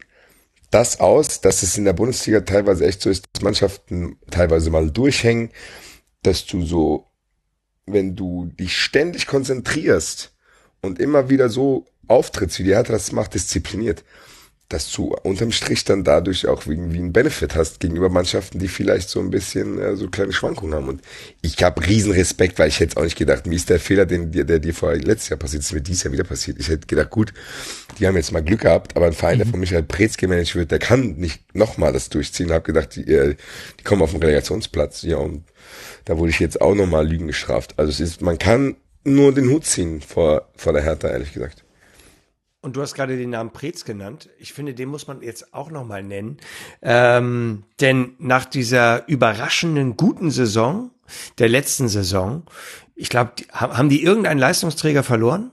[0.71, 4.89] das aus, dass es in der Bundesliga teilweise echt so ist, dass Mannschaften teilweise mal
[4.89, 5.51] durchhängen,
[6.23, 7.11] dass du so,
[7.85, 10.33] wenn du dich ständig konzentrierst
[10.81, 14.03] und immer wieder so auftrittst, wie die Hertha das macht, diszipliniert,
[14.71, 19.09] dass du unterm Strich dann dadurch auch irgendwie einen Benefit hast gegenüber Mannschaften, die vielleicht
[19.09, 20.87] so ein bisschen äh, so kleine Schwankungen haben.
[20.87, 21.01] Und
[21.41, 24.31] ich habe riesen Respekt, weil ich hätte auch nicht gedacht, wie ist der Fehler, den,
[24.31, 26.57] der, der dir vorher letztes Jahr passiert ist, mir dieses Jahr wieder passiert.
[26.59, 27.33] Ich hätte gedacht, gut,
[27.99, 29.51] die haben jetzt mal Glück gehabt, aber ein Verein, der mhm.
[29.51, 32.51] von Michael Preetz gemanagt wird, der kann nicht nochmal das durchziehen.
[32.51, 33.35] Hab gedacht, die, äh,
[33.79, 35.01] die kommen auf den Relegationsplatz.
[35.01, 35.43] Ja, und
[36.05, 37.73] da wurde ich jetzt auch nochmal Lügen gestraft.
[37.77, 41.63] Also es ist, man kann nur den Hut ziehen vor, vor der Hertha, ehrlich gesagt.
[42.61, 44.29] Und du hast gerade den Namen Preetz genannt.
[44.37, 46.37] Ich finde, den muss man jetzt auch noch mal nennen.
[46.83, 50.91] Ähm, denn nach dieser überraschenden guten Saison,
[51.39, 52.43] der letzten Saison,
[52.93, 55.51] ich glaube, haben die irgendeinen Leistungsträger verloren?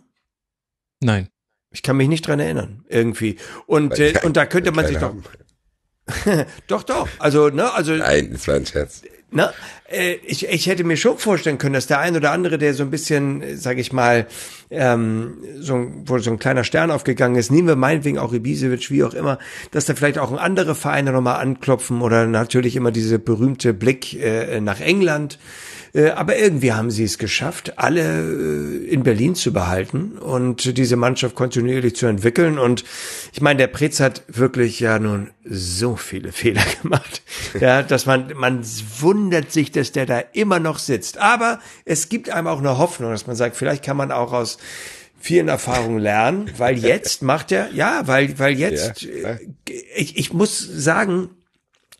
[1.00, 1.28] Nein.
[1.70, 3.36] Ich kann mich nicht dran erinnern, irgendwie.
[3.66, 5.14] Und, äh, und da könnte man sich doch.
[6.66, 7.08] doch, doch.
[7.18, 7.92] Also, ne, also.
[7.92, 9.02] Nein, das war ein Scherz.
[9.30, 9.52] Na,
[9.90, 12.82] äh, ich, ich hätte mir schon vorstellen können, dass der ein oder andere, der so
[12.82, 14.26] ein bisschen, sage ich mal,
[14.70, 19.04] ähm, so, wo so ein kleiner Stern aufgegangen ist, nehmen wir meinetwegen auch Ibisevic, wie
[19.04, 19.38] auch immer,
[19.70, 24.60] dass da vielleicht auch andere Vereine nochmal anklopfen oder natürlich immer diese berühmte Blick äh,
[24.60, 25.38] nach England.
[25.94, 30.96] Äh, aber irgendwie haben sie es geschafft, alle äh, in Berlin zu behalten und diese
[30.96, 32.58] Mannschaft kontinuierlich zu entwickeln.
[32.58, 32.84] Und
[33.32, 37.22] ich meine, der Pretz hat wirklich ja nun so viele Fehler gemacht,
[37.60, 38.64] ja, dass man, man
[38.98, 41.18] wundert sich, dass der da immer noch sitzt.
[41.18, 44.58] Aber es gibt einem auch eine Hoffnung, dass man sagt, vielleicht kann man auch aus
[45.20, 49.36] vielen Erfahrungen lernen, weil jetzt macht er, ja, weil, weil jetzt, ja.
[49.96, 51.30] ich, ich muss sagen,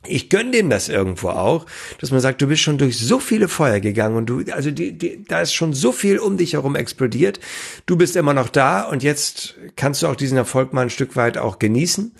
[0.09, 1.67] ich gönn dem das irgendwo auch,
[2.01, 4.97] dass man sagt, du bist schon durch so viele Feuer gegangen und du, also die,
[4.97, 7.41] die, da ist schon so viel um dich herum explodiert.
[7.87, 11.17] Du bist immer noch da und jetzt kannst du auch diesen Erfolg mal ein Stück
[11.17, 12.15] weit auch genießen.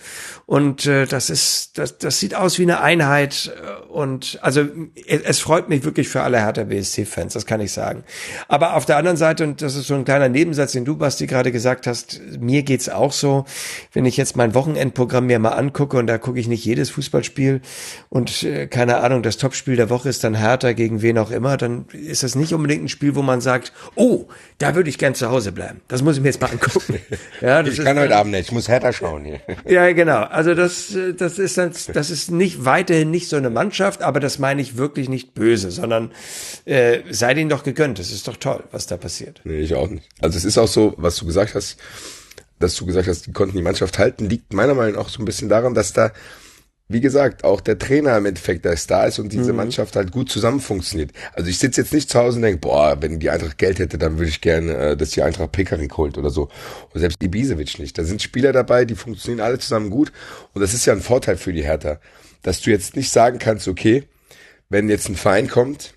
[0.45, 3.51] Und äh, das ist, das, das sieht aus wie eine Einheit.
[3.89, 4.67] Und also
[5.07, 8.03] es, es freut mich wirklich für alle Hertha BSC-Fans, das kann ich sagen.
[8.47, 11.27] Aber auf der anderen Seite, und das ist so ein kleiner Nebensatz, den du, Basti,
[11.27, 13.45] gerade gesagt hast, mir geht's auch so,
[13.93, 17.61] wenn ich jetzt mein Wochenendprogramm mir mal angucke und da gucke ich nicht jedes Fußballspiel,
[18.09, 21.57] und äh, keine Ahnung, das Topspiel der Woche ist dann Hertha gegen wen auch immer,
[21.57, 24.25] dann ist das nicht unbedingt ein Spiel, wo man sagt, oh,
[24.57, 25.81] da würde ich gern zu Hause bleiben.
[25.87, 26.99] Das muss ich mir jetzt mal angucken.
[27.41, 29.41] ja, das ich kann ist, heute Abend nicht, ich muss Hertha schauen hier.
[29.65, 30.23] ja, genau.
[30.23, 34.39] Also das, das ist dann, das ist nicht weiterhin nicht so eine Mannschaft, aber das
[34.39, 36.11] meine ich wirklich nicht böse, sondern
[36.65, 37.99] äh, sei denen doch gegönnt.
[37.99, 39.41] Das ist doch toll, was da passiert.
[39.43, 40.07] Nee, ich auch nicht.
[40.21, 41.77] Also es ist auch so, was du gesagt hast,
[42.59, 45.21] dass du gesagt hast, die konnten die Mannschaft halten, liegt meiner Meinung nach auch so
[45.21, 46.11] ein bisschen daran, dass da
[46.91, 49.57] wie gesagt, auch der Trainer im Endeffekt der Star ist und diese mhm.
[49.57, 51.11] Mannschaft halt gut zusammen funktioniert.
[51.33, 53.99] Also ich sitze jetzt nicht zu Hause und denke, boah, wenn die Eintracht Geld hätte,
[53.99, 56.49] dann würde ich gerne, äh, dass die Eintracht Pekarik holt oder so.
[56.91, 57.95] Und selbst Ibisevic nicht.
[57.95, 60.11] Da sind Spieler dabei, die funktionieren alle zusammen gut.
[60.53, 61.99] Und das ist ja ein Vorteil für die Hertha,
[62.41, 64.05] dass du jetzt nicht sagen kannst, okay,
[64.69, 65.93] wenn jetzt ein Verein kommt,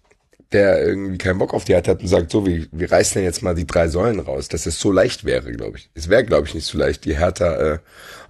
[0.52, 3.26] der irgendwie keinen Bock auf die hat, hat und sagt, so, wir, wir reißen ja
[3.26, 5.90] jetzt mal die drei Säulen raus, dass es so leicht wäre, glaube ich.
[5.94, 7.78] Es wäre, glaube ich, nicht so leicht, die Hertha äh,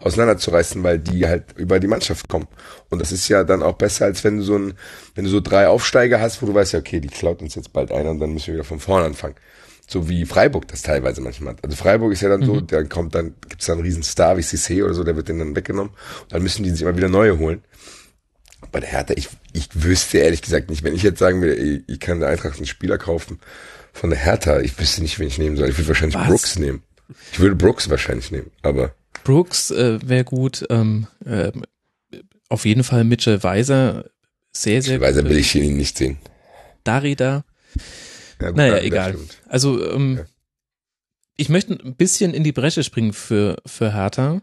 [0.00, 2.48] auseinanderzureißen, weil die halt über die Mannschaft kommen.
[2.90, 4.74] Und das ist ja dann auch besser, als wenn du so ein,
[5.14, 7.72] wenn du so drei Aufsteiger hast, wo du weißt, ja, okay, die klaut uns jetzt
[7.72, 9.34] bald einer und dann müssen wir wieder von vorne anfangen.
[9.88, 11.64] So wie Freiburg das teilweise manchmal hat.
[11.64, 12.46] Also Freiburg ist ja dann mhm.
[12.46, 15.28] so, dann kommt dann, gibt's da einen riesen Star wie Cissé oder so, der wird
[15.28, 15.92] den dann weggenommen.
[16.22, 17.62] Und dann müssen die sich immer wieder neue holen
[18.72, 21.82] bei der Hertha, ich, ich wüsste ehrlich gesagt nicht, wenn ich jetzt sagen würde, ich,
[21.86, 23.38] ich kann der Eintracht einen Spieler kaufen
[23.92, 25.68] von der Hertha, ich wüsste nicht, wen ich nehmen soll.
[25.68, 26.26] Ich würde wahrscheinlich Was?
[26.26, 26.82] Brooks nehmen.
[27.32, 28.94] Ich würde Brooks wahrscheinlich nehmen, aber.
[29.22, 30.64] Brooks äh, wäre gut.
[30.70, 31.52] Ähm, äh,
[32.48, 34.06] auf jeden Fall Mitchell Weiser.
[34.50, 36.18] Sehr, sehr Mitchell Weiser will ich ihn nicht sehen.
[36.84, 37.44] Darida.
[38.40, 39.18] Ja, gut, naja, egal.
[39.46, 40.24] Also, ähm, ja.
[41.36, 44.40] ich möchte ein bisschen in die Bresche springen für, für Hertha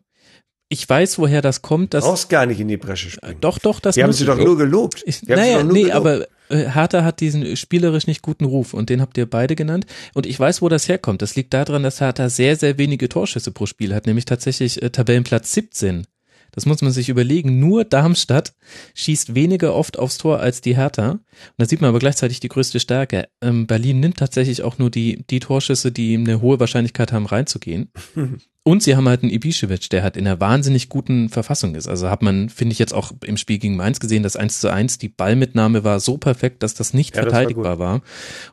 [0.70, 1.94] ich weiß, woher das kommt.
[1.94, 3.42] Dass, du brauchst gar nicht in die Bresche springen.
[3.42, 5.02] Doch, doch, das Die haben sie doch nur gelobt.
[5.06, 5.96] Ich, naja, nee, gelobt.
[5.96, 9.88] aber äh, Hertha hat diesen spielerisch nicht guten Ruf und den habt ihr beide genannt.
[10.14, 11.24] Und ich weiß, wo das herkommt.
[11.24, 14.92] Das liegt daran, dass Hertha sehr, sehr wenige Torschüsse pro Spiel hat, nämlich tatsächlich äh,
[14.92, 16.06] Tabellenplatz 17.
[16.52, 17.60] Das muss man sich überlegen.
[17.60, 18.54] Nur Darmstadt
[18.96, 21.12] schießt weniger oft aufs Tor als die Hertha.
[21.12, 21.22] Und
[21.58, 23.28] da sieht man aber gleichzeitig die größte Stärke.
[23.42, 27.92] Ähm, Berlin nimmt tatsächlich auch nur die, die Torschüsse, die eine hohe Wahrscheinlichkeit haben, reinzugehen.
[28.64, 31.88] Und sie haben halt einen Ibišević, der halt in einer wahnsinnig guten Verfassung ist.
[31.88, 34.72] Also hat man, finde ich jetzt auch im Spiel gegen Mainz gesehen, das 1 zu
[34.72, 38.02] 1, die Ballmitnahme war so perfekt, dass das nicht ja, verteidigbar das war, war,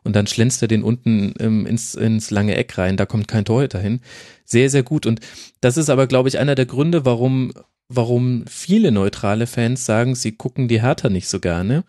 [0.04, 3.44] Und dann schlänzt er den unten ähm, ins, ins lange Eck rein, da kommt kein
[3.44, 4.00] Torhüter hin.
[4.44, 5.06] Sehr, sehr gut.
[5.06, 5.20] Und
[5.60, 7.52] das ist aber, glaube ich, einer der Gründe, warum,
[7.88, 11.84] warum viele neutrale Fans sagen, sie gucken die Hertha nicht so gerne.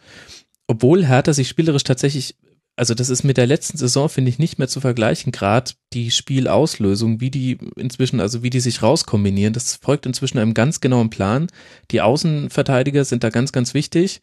[0.65, 2.35] Obwohl Hertha sich spielerisch tatsächlich
[2.77, 5.31] also das ist mit der letzten Saison, finde ich, nicht mehr zu vergleichen.
[5.31, 10.53] Gerade die Spielauslösung, wie die inzwischen, also wie die sich rauskombinieren, das folgt inzwischen einem
[10.53, 11.47] ganz genauen Plan.
[11.89, 14.21] Die Außenverteidiger sind da ganz, ganz wichtig.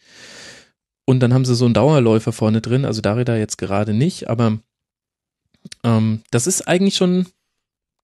[1.04, 4.58] Und dann haben sie so einen Dauerläufer vorne drin, also Darida jetzt gerade nicht, aber
[5.82, 7.26] ähm, das ist eigentlich schon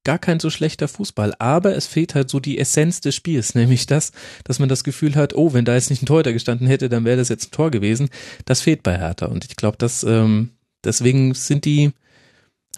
[0.05, 3.87] gar kein so schlechter Fußball, aber es fehlt halt so die Essenz des Spiels, nämlich
[3.87, 4.13] das,
[4.45, 7.05] dass man das Gefühl hat, oh, wenn da jetzt nicht ein Torhüter gestanden hätte, dann
[7.05, 8.09] wäre das jetzt ein Tor gewesen.
[8.45, 10.51] Das fehlt bei Hertha und ich glaube, dass ähm,
[10.85, 11.93] deswegen sind die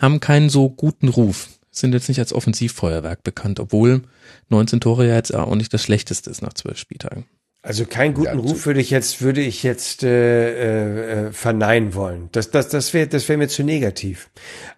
[0.01, 4.03] haben keinen so guten Ruf, sind jetzt nicht als Offensivfeuerwerk bekannt, obwohl
[4.49, 7.27] 19 Tore ja jetzt auch nicht das Schlechteste ist nach zwölf Spieltagen.
[7.65, 12.29] Also keinen guten ja, Ruf würde ich jetzt würde ich jetzt äh, äh, verneinen wollen.
[12.33, 14.31] Das das das wäre das wäre mir zu negativ.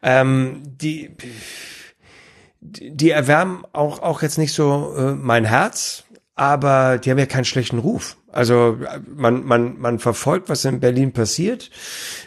[0.03, 1.11] Ähm, die
[2.65, 6.05] die erwärmen auch, auch jetzt nicht so äh, mein Herz,
[6.35, 8.17] aber die haben ja keinen schlechten Ruf.
[8.33, 8.79] Also
[9.15, 11.71] man, man, man verfolgt, was in Berlin passiert.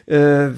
[0.06, 0.50] Äh,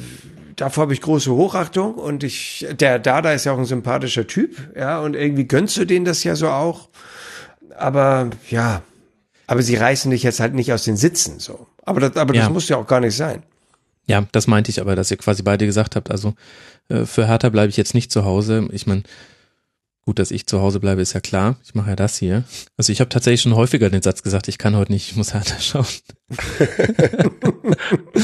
[0.55, 4.55] davor habe ich große Hochachtung und ich, der Dada ist ja auch ein sympathischer Typ,
[4.75, 6.89] ja, und irgendwie gönnst du denen das ja so auch.
[7.75, 8.83] Aber ja,
[9.47, 11.67] aber sie reißen dich jetzt halt nicht aus den Sitzen so.
[11.83, 12.43] Aber das, aber ja.
[12.43, 13.43] das muss ja auch gar nicht sein.
[14.05, 16.33] Ja, das meinte ich aber, dass ihr quasi beide gesagt habt, also
[16.89, 18.67] äh, für Hertha bleibe ich jetzt nicht zu Hause.
[18.71, 19.03] Ich meine,
[20.09, 21.57] Gut, dass ich zu Hause bleibe, ist ja klar.
[21.63, 22.43] Ich mache ja das hier.
[22.77, 25.35] Also ich habe tatsächlich schon häufiger den Satz gesagt, ich kann heute nicht, ich muss
[25.35, 25.85] härter schauen.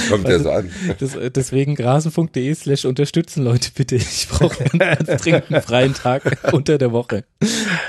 [0.10, 0.70] Kommt ja so an.
[1.00, 3.96] Das, deswegen grasenfunk.de slash unterstützen Leute bitte.
[3.96, 7.24] Ich brauche einen ganz dringend einen freien Tag unter der Woche,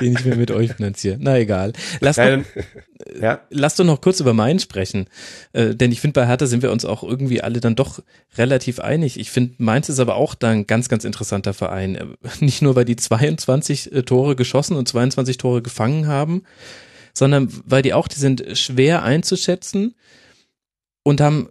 [0.01, 1.19] den ich mir mit euch finanziere.
[1.21, 1.73] Na egal.
[2.01, 2.39] Lass doch,
[3.21, 3.41] ja.
[3.51, 5.07] lass doch noch kurz über meinen sprechen.
[5.53, 8.03] Äh, denn ich finde, bei Hertha sind wir uns auch irgendwie alle dann doch
[8.39, 9.21] relativ einig.
[9.21, 11.95] Ich finde, Mainz ist aber auch da ein ganz, ganz interessanter Verein.
[11.97, 12.07] Äh,
[12.41, 16.43] nicht nur, weil die 22 äh, Tore geschossen und 22 Tore gefangen haben,
[17.17, 19.95] sondern weil die auch, die sind schwer einzuschätzen
[21.03, 21.49] und haben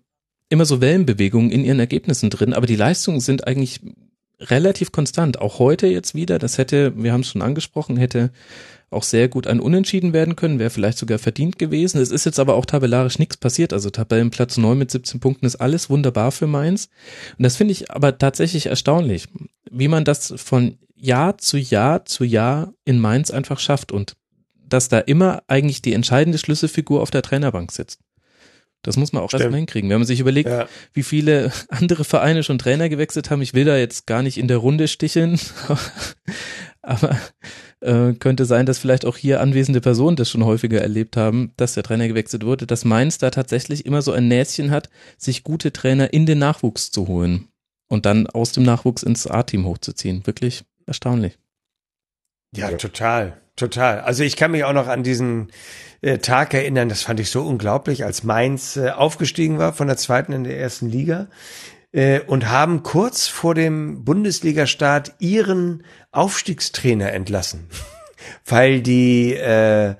[0.49, 3.81] immer so Wellenbewegungen in ihren Ergebnissen drin, aber die Leistungen sind eigentlich
[4.39, 5.39] relativ konstant.
[5.39, 8.31] Auch heute jetzt wieder, das hätte, wir haben es schon angesprochen, hätte
[8.91, 11.99] auch sehr gut ein Unentschieden werden können, wäre vielleicht sogar verdient gewesen.
[11.99, 13.73] Es ist jetzt aber auch tabellarisch nichts passiert.
[13.73, 16.89] Also Tabellenplatz 9 mit 17 Punkten ist alles wunderbar für Mainz.
[17.37, 19.27] Und das finde ich aber tatsächlich erstaunlich,
[19.71, 24.15] wie man das von Jahr zu Jahr zu Jahr in Mainz einfach schafft und
[24.67, 27.99] dass da immer eigentlich die entscheidende Schlüsselfigur auf der Trainerbank sitzt.
[28.81, 29.41] Das muss man auch Stimmt.
[29.41, 29.89] erstmal hinkriegen.
[29.89, 30.67] Wenn man sich überlegt, Ja.
[30.93, 34.47] wie viele andere Vereine schon Trainer gewechselt haben, ich will da jetzt gar nicht in
[34.47, 35.39] der Runde sticheln,
[36.81, 37.17] aber
[37.81, 41.73] äh, könnte sein, dass vielleicht auch hier anwesende Personen das schon häufiger erlebt haben, dass
[41.73, 45.73] der Trainer gewechselt wurde, dass Mainz da tatsächlich immer so ein Näschen hat, sich gute
[45.73, 47.47] Trainer in den Nachwuchs zu holen
[47.87, 50.25] und dann aus dem Nachwuchs ins A-Team hochzuziehen.
[50.27, 51.37] Wirklich erstaunlich.
[52.55, 54.01] Ja, total, total.
[54.01, 55.51] Also ich kann mich auch noch an diesen
[56.01, 59.97] äh, Tag erinnern, das fand ich so unglaublich, als Mainz äh, aufgestiegen war von der
[59.97, 61.27] zweiten in der ersten Liga
[61.91, 67.67] äh, und haben kurz vor dem Bundesligastart ihren Aufstiegstrainer entlassen,
[68.45, 69.95] weil die, äh,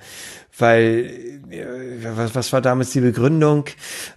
[0.57, 1.65] weil äh,
[2.15, 3.65] was, was war damals die Begründung?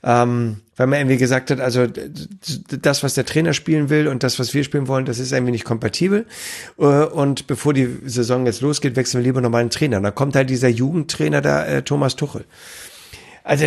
[0.02, 4.38] Ähm, weil man irgendwie gesagt hat, also das, was der Trainer spielen will und das,
[4.38, 6.24] was wir spielen wollen, das ist irgendwie nicht kompatibel.
[6.78, 9.98] Äh, Und bevor die Saison jetzt losgeht, wechseln wir lieber nochmal einen Trainer.
[9.98, 12.44] Und dann kommt halt dieser Jugendtrainer da, äh, Thomas Tuchel.
[13.42, 13.66] Also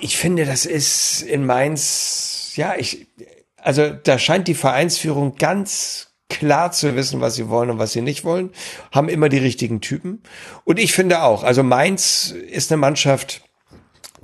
[0.00, 3.08] ich finde, das ist in Mainz, ja, ich,
[3.56, 8.02] also da scheint die Vereinsführung ganz klar zu wissen, was sie wollen und was sie
[8.02, 8.50] nicht wollen,
[8.92, 10.22] haben immer die richtigen Typen.
[10.64, 13.42] Und ich finde auch, also Mainz ist eine Mannschaft,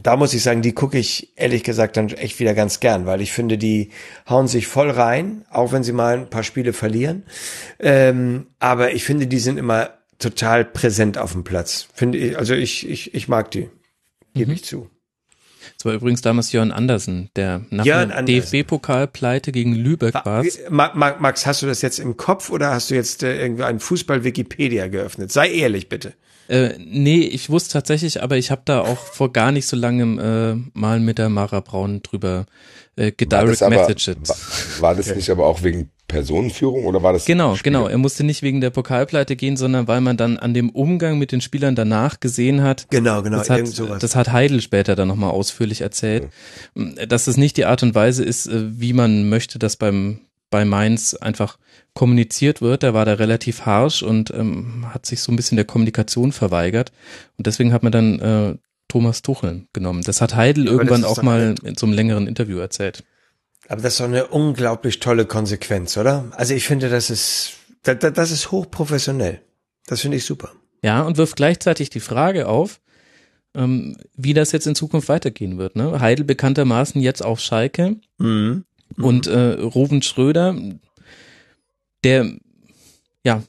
[0.03, 3.21] da muss ich sagen, die gucke ich ehrlich gesagt dann echt wieder ganz gern, weil
[3.21, 3.91] ich finde, die
[4.29, 7.25] hauen sich voll rein, auch wenn sie mal ein paar Spiele verlieren.
[7.79, 11.89] Ähm, aber ich finde, die sind immer total präsent auf dem Platz.
[11.95, 13.69] Finde ich, also ich, ich, ich mag die.
[14.35, 14.89] Gebe ich zu.
[15.79, 17.85] Es war übrigens damals Jörn Andersen, der nach
[18.19, 18.27] Andersen.
[18.27, 20.45] DFB-Pokalpleite gegen Lübeck war.
[20.71, 23.65] Ma- Ma- Max, hast du das jetzt im Kopf oder hast du jetzt äh, irgendwie
[23.65, 25.33] einen Fußball-Wikipedia geöffnet?
[25.33, 26.15] Sei ehrlich, bitte.
[26.49, 30.19] Äh, nee, ich wusste tatsächlich, aber ich habe da auch vor gar nicht so langem
[30.19, 32.47] äh, mal mit der Mara Braun drüber
[32.97, 34.29] äh, War gedirect messaged.
[34.29, 34.37] war,
[34.81, 37.87] war das nicht aber auch wegen Personenführung oder war das Genau, genau.
[37.89, 41.33] Er musste nicht wegen der Pokalpleite gehen, sondern weil man dann an dem Umgang mit
[41.33, 42.87] den Spielern danach gesehen hat.
[42.91, 44.01] Genau, genau, Das hat, sowas.
[44.01, 46.29] das hat Heidel später dann nochmal ausführlich erzählt,
[46.75, 50.21] dass es nicht die Art und Weise ist, äh, wie man möchte, dass beim
[50.51, 51.57] bei Mainz einfach
[51.95, 52.83] kommuniziert wird.
[52.83, 56.93] Er war da relativ harsch und ähm, hat sich so ein bisschen der Kommunikation verweigert.
[57.37, 58.57] Und deswegen hat man dann äh,
[58.89, 60.03] Thomas Tuchel genommen.
[60.03, 63.05] Das hat Heidel aber irgendwann auch mal in so einem längeren Interview erzählt.
[63.69, 66.27] Aber das ist doch eine unglaublich tolle Konsequenz, oder?
[66.33, 69.41] Also ich finde, das ist, das, das ist hochprofessionell.
[69.87, 70.53] Das finde ich super.
[70.83, 72.81] Ja, und wirft gleichzeitig die Frage auf,
[73.55, 75.77] ähm, wie das jetzt in Zukunft weitergehen wird.
[75.77, 76.01] Ne?
[76.01, 77.97] Heidel bekanntermaßen jetzt auf Schalke
[78.97, 80.55] und äh, Ruven Schröder,
[82.05, 82.33] der,
[83.25, 83.43] ja,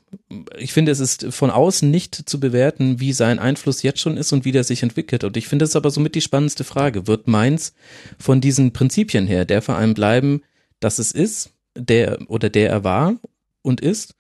[0.58, 4.32] ich finde, es ist von außen nicht zu bewerten, wie sein Einfluss jetzt schon ist
[4.32, 5.24] und wie der sich entwickelt.
[5.24, 7.08] Und ich finde es aber somit die spannendste Frage.
[7.08, 7.74] Wird Mainz
[8.20, 10.42] von diesen Prinzipien her der Verein bleiben,
[10.80, 13.16] dass es ist, der oder der er war
[13.62, 14.16] und ist?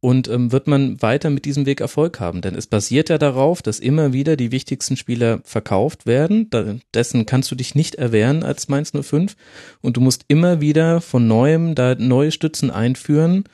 [0.00, 2.42] Und ähm, wird man weiter mit diesem Weg Erfolg haben?
[2.42, 6.50] Denn es basiert ja darauf, dass immer wieder die wichtigsten Spieler verkauft werden.
[6.50, 9.36] Da, dessen kannst du dich nicht erwehren als Mainz 05.
[9.80, 13.44] Und du musst immer wieder von neuem da neue Stützen einführen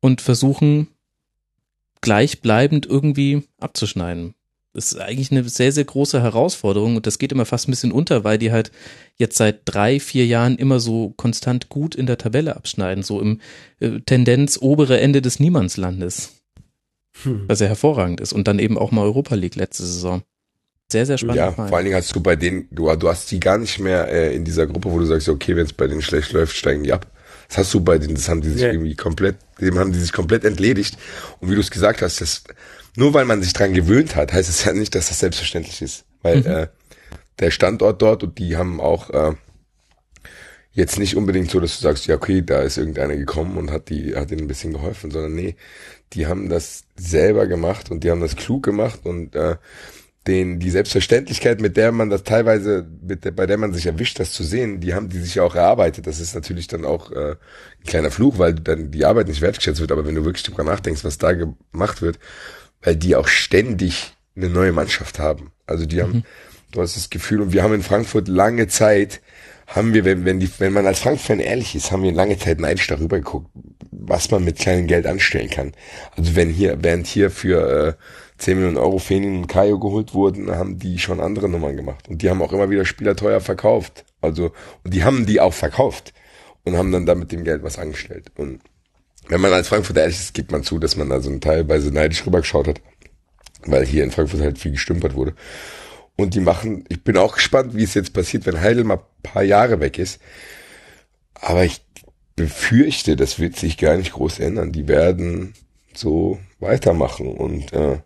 [0.00, 0.88] und versuchen,
[2.00, 4.34] gleichbleibend irgendwie abzuschneiden.
[4.72, 7.90] Das ist eigentlich eine sehr, sehr große Herausforderung und das geht immer fast ein bisschen
[7.90, 8.70] unter, weil die halt
[9.16, 13.40] jetzt seit drei, vier Jahren immer so konstant gut in der Tabelle abschneiden, so im
[13.80, 16.36] äh, Tendenz obere Ende des Niemandslandes.
[17.24, 18.32] Was ja hervorragend ist.
[18.32, 20.22] Und dann eben auch mal Europa League letzte Saison.
[20.90, 21.36] Sehr, sehr spannend.
[21.36, 24.08] Ja, vor allen Dingen hast du bei denen, du, du hast die gar nicht mehr
[24.08, 26.84] äh, in dieser Gruppe, wo du sagst, okay, wenn es bei denen schlecht läuft, steigen
[26.84, 27.06] die ab.
[27.48, 28.70] Das hast du bei denen, das haben die sich Ja.
[28.72, 30.96] irgendwie komplett, dem haben die sich komplett entledigt.
[31.40, 32.44] Und wie du es gesagt hast, das,
[32.96, 36.04] nur weil man sich dran gewöhnt hat, heißt es ja nicht, dass das selbstverständlich ist.
[36.22, 36.68] Weil äh,
[37.38, 39.34] der Standort dort und die haben auch äh,
[40.72, 43.88] jetzt nicht unbedingt so, dass du sagst, ja, okay, da ist irgendeiner gekommen und hat
[43.88, 45.56] die, hat ihnen ein bisschen geholfen, sondern nee,
[46.12, 49.56] die haben das selber gemacht und die haben das klug gemacht und äh,
[50.26, 54.20] den, die Selbstverständlichkeit, mit der man das teilweise, mit der, bei der man sich erwischt,
[54.20, 56.06] das zu sehen, die haben die sich ja auch erarbeitet.
[56.06, 59.80] Das ist natürlich dann auch äh, ein kleiner Fluch, weil dann die Arbeit nicht wertgeschätzt
[59.80, 59.92] wird.
[59.92, 62.18] Aber wenn du wirklich drüber nachdenkst, was da gemacht wird,
[62.82, 65.52] weil die auch ständig eine neue Mannschaft haben.
[65.66, 66.24] Also die haben,
[66.72, 69.20] du hast das Gefühl, und wir haben in Frankfurt lange Zeit,
[69.66, 72.58] haben wir, wenn, wenn die, wenn man als Frankfurt-Fan ehrlich ist, haben wir lange Zeit
[72.58, 73.48] neidisch darüber geguckt,
[73.92, 75.72] was man mit kleinem Geld anstellen kann.
[76.16, 78.02] Also wenn hier, während hier für äh,
[78.38, 82.08] 10 Millionen Euro Fenin und Kaio geholt wurden, haben die schon andere Nummern gemacht.
[82.08, 84.04] Und die haben auch immer wieder Spieler teuer verkauft.
[84.20, 84.52] Also,
[84.82, 86.12] und die haben die auch verkauft
[86.64, 88.32] und haben dann da mit dem Geld was angestellt.
[88.36, 88.60] Und
[89.30, 92.26] wenn man als Frankfurter ehrlich ist, gibt man zu, dass man da so teilweise neidisch
[92.26, 92.80] rübergeschaut hat,
[93.64, 95.34] weil hier in Frankfurt halt viel gestümpert wurde.
[96.16, 99.42] Und die machen, ich bin auch gespannt, wie es jetzt passiert, wenn Heidel mal paar
[99.42, 100.20] Jahre weg ist.
[101.34, 101.80] Aber ich
[102.36, 104.72] befürchte, das wird sich gar nicht groß ändern.
[104.72, 105.54] Die werden
[105.94, 107.28] so weitermachen.
[107.28, 108.00] Und äh,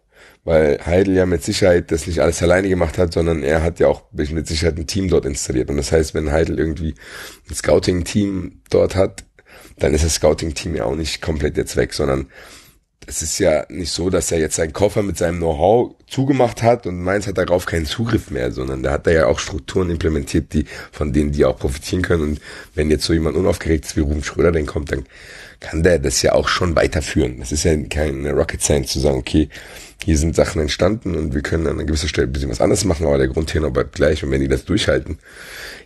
[0.45, 3.89] weil Heidel ja mit Sicherheit das nicht alles alleine gemacht hat, sondern er hat ja
[3.89, 5.71] auch mit Sicherheit ein Team dort installiert.
[5.71, 6.95] Und das heißt, wenn Heidel irgendwie
[7.49, 9.25] ein Scouting-Team dort hat,
[9.79, 12.29] dann ist das Scouting-Team ja auch nicht komplett jetzt weg, sondern
[13.07, 16.87] es ist ja nicht so, dass er jetzt seinen Koffer mit seinem Know-how zugemacht hat
[16.87, 20.53] und meins hat darauf keinen Zugriff mehr, sondern da hat er ja auch Strukturen implementiert,
[20.53, 22.23] die, von denen die auch profitieren können.
[22.23, 22.41] Und
[22.75, 25.05] wenn jetzt so jemand unaufgeregt ist wie Ruben Schröder dann kommt, dann
[25.61, 27.39] kann der das ja auch schon weiterführen.
[27.41, 29.49] Das ist ja keine Rocket Science zu sagen, okay,
[30.05, 32.85] hier sind Sachen entstanden und wir können an einer gewissen Stelle ein bisschen was anderes
[32.85, 34.23] machen, aber der Grundtenor bleibt gleich.
[34.23, 35.19] Und wenn die das durchhalten,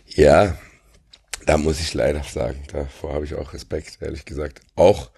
[0.07, 0.57] ja,
[1.49, 4.61] da muss ich leider sagen, davor habe ich auch Respekt, ehrlich gesagt.
[4.75, 5.09] Auch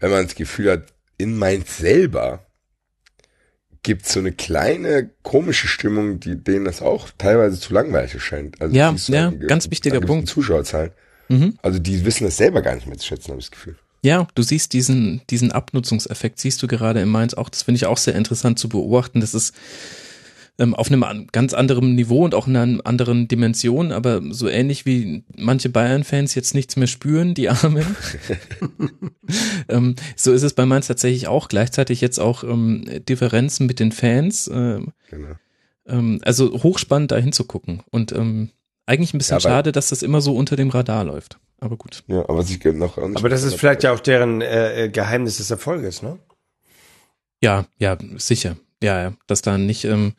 [0.00, 2.46] wenn man das Gefühl hat, in Mainz selber
[3.84, 8.60] gibt so eine kleine komische Stimmung, die denen das auch teilweise zu langweilig erscheint.
[8.60, 10.26] Also ja, ja, an, ganz wichtiger Punkt.
[10.26, 10.90] Zuschauerzahlen.
[11.28, 11.56] Mhm.
[11.62, 13.76] Also die wissen das selber gar nicht mehr zu schätzen, habe ich das Gefühl.
[14.02, 17.48] Ja, du siehst diesen, diesen Abnutzungseffekt, siehst du gerade in Mainz auch.
[17.50, 19.20] Das finde ich auch sehr interessant zu beobachten.
[19.20, 19.54] Das ist
[20.60, 24.84] ähm, auf einem ganz anderen Niveau und auch in einer anderen Dimension, aber so ähnlich
[24.84, 27.96] wie manche Bayern-Fans jetzt nichts mehr spüren, die Armen.
[29.68, 31.48] ähm, so ist es bei Mainz tatsächlich auch.
[31.48, 34.46] Gleichzeitig jetzt auch ähm, Differenzen mit den Fans.
[34.48, 34.80] Äh,
[35.10, 35.34] Genau.
[35.88, 37.82] ähm, also hochspannend da hinzugucken.
[37.90, 38.50] Und ähm,
[38.86, 41.38] eigentlich ein bisschen Ja, schade, dass das immer so unter dem Radar läuft.
[41.58, 42.04] Aber gut.
[42.06, 45.38] Ja, aber was ich noch Aber das ist vielleicht ja auch deren äh, äh, Geheimnis
[45.38, 46.18] des Erfolges, ne?
[47.42, 48.56] Ja, ja, sicher.
[48.82, 49.12] Ja, ja.
[49.26, 50.14] Dass da nicht ähm,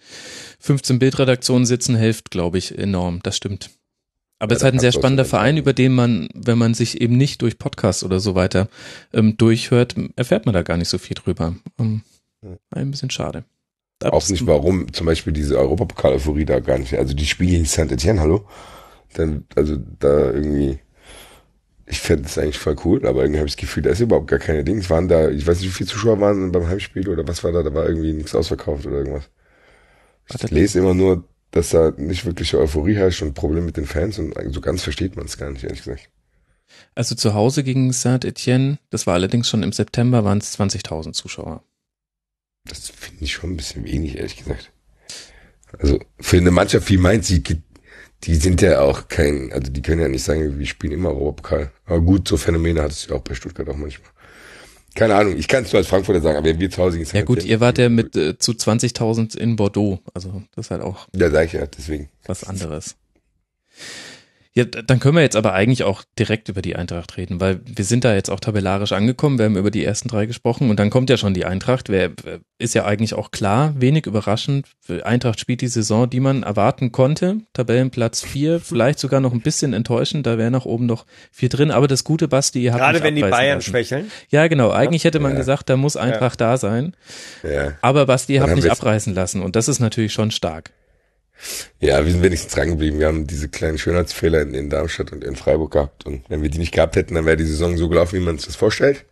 [0.60, 3.20] 15 Bildredaktionen sitzen, hilft, glaube ich, enorm.
[3.24, 3.72] Das stimmt.
[4.40, 6.74] Aber Ja, es ist halt ein sehr auch spannender Verein, über den man, wenn man
[6.74, 8.70] sich eben nicht durch Podcasts oder so weiter
[9.14, 11.56] ähm, durchhört, erfährt man da gar nicht so viel drüber.
[11.80, 12.02] Ähm,
[12.72, 13.44] ein bisschen schade.
[14.00, 17.66] Da auch nicht, warum zum Beispiel diese Europapokal-Euphorie da gar nicht, also die Spiele gegen
[17.66, 18.48] Saint-Etienne, hallo?
[19.14, 20.80] Dann, also da irgendwie,
[21.92, 24.28] ich fände das eigentlich voll cool, aber irgendwie habe ich das Gefühl, da ist überhaupt
[24.28, 24.90] gar keine Dings.
[24.90, 27.64] Waren da, ich weiß nicht, wie viele Zuschauer waren beim Heimspiel oder was war da,
[27.64, 29.30] da war irgendwie nichts ausverkauft oder irgendwas.
[30.34, 34.18] Ich lese immer nur, dass da nicht wirkliche Euphorie herrscht und Probleme mit den Fans
[34.20, 36.10] und so ganz versteht man es gar nicht, ehrlich gesagt.
[36.96, 41.62] Also zu Hause gegen Saint-Etienne, das war allerdings schon im September, waren es 20.000 Zuschauer.
[42.64, 44.72] Das finde ich schon ein bisschen wenig, ehrlich gesagt.
[45.78, 47.62] Also für eine Mannschaft wie Mainz, die,
[48.24, 51.72] die sind ja auch kein, also die können ja nicht sagen, wir spielen immer Europapokal.
[51.86, 54.10] Aber gut, so Phänomene hat es ja auch bei Stuttgart auch manchmal.
[54.94, 57.10] Keine Ahnung, ich kann es nur als Frankfurter sagen, aber wenn wir zu Hause gegen
[57.16, 60.00] Ja gut, ihr wart ja mit äh, zu 20.000 in Bordeaux.
[60.14, 62.10] Also das ist halt auch Ja, sag ich ja, deswegen.
[62.26, 62.96] was anderes.
[64.54, 67.86] Ja, dann können wir jetzt aber eigentlich auch direkt über die Eintracht reden, weil wir
[67.86, 70.90] sind da jetzt auch tabellarisch angekommen, wir haben über die ersten drei gesprochen und dann
[70.90, 72.12] kommt ja schon die Eintracht, wer
[72.58, 74.68] ist ja eigentlich auch klar, wenig überraschend.
[75.04, 79.72] Eintracht spielt die Saison, die man erwarten konnte, Tabellenplatz vier, vielleicht sogar noch ein bisschen
[79.72, 83.04] enttäuschend, da wäre nach oben noch vier drin, aber das gute Basti, ihr habt Gerade
[83.04, 83.70] wenn die Bayern lassen.
[83.70, 84.12] schwächeln.
[84.32, 85.38] Ja, genau, eigentlich hätte man Ja.
[85.38, 86.94] gesagt, da muss Eintracht da sein,
[87.44, 87.72] Ja.
[87.82, 90.72] aber Basti, ihr Dann habt haben mich abreißen lassen und das ist natürlich schon stark.
[91.80, 93.00] Ja, wir sind wenigstens dran geblieben.
[93.00, 96.06] Wir haben diese kleinen Schönheitsfehler in, in Darmstadt und in Freiburg gehabt.
[96.06, 98.38] Und wenn wir die nicht gehabt hätten, dann wäre die Saison so gelaufen, wie man
[98.38, 99.06] sich das vorstellt.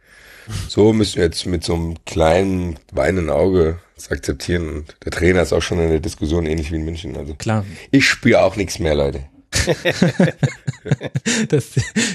[0.67, 4.69] So müssen wir jetzt mit so einem kleinen weinenden Auge das akzeptieren.
[4.69, 7.17] Und der Trainer ist auch schon in der Diskussion ähnlich wie in München.
[7.17, 9.25] Also Klar, ich spüre auch nichts mehr, Leute.
[11.50, 11.66] Das,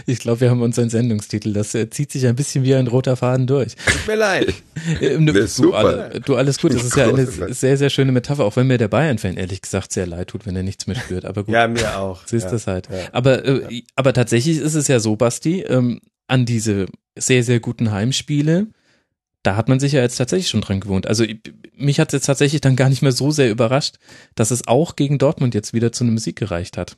[0.06, 1.52] ich glaube, wir haben unseren Sendungstitel.
[1.52, 3.74] Das äh, zieht sich ein bisschen wie ein roter Faden durch.
[3.76, 4.54] Tut mir leid.
[5.00, 5.76] Äh, ne, ist du, super.
[5.78, 6.74] alle, du, alles gut.
[6.74, 9.92] Das ist ja eine sehr, sehr schöne Metapher, auch wenn mir der Bayern-Fan ehrlich gesagt
[9.92, 11.24] sehr leid tut, wenn er nichts mehr spürt.
[11.24, 12.26] Aber gut, Ja, mir auch.
[12.26, 12.50] so ist ja.
[12.50, 12.88] das halt.
[12.90, 12.98] ja.
[13.12, 17.90] Aber, äh, aber tatsächlich ist es ja so, Basti, ähm, an diese sehr, sehr guten
[17.92, 18.68] Heimspiele,
[19.42, 21.06] da hat man sich ja jetzt tatsächlich schon dran gewohnt.
[21.06, 21.38] Also ich-
[21.76, 23.96] mich hat es jetzt tatsächlich dann gar nicht mehr so sehr überrascht,
[24.34, 26.96] dass es auch gegen Dortmund jetzt wieder zu einem Sieg gereicht hat.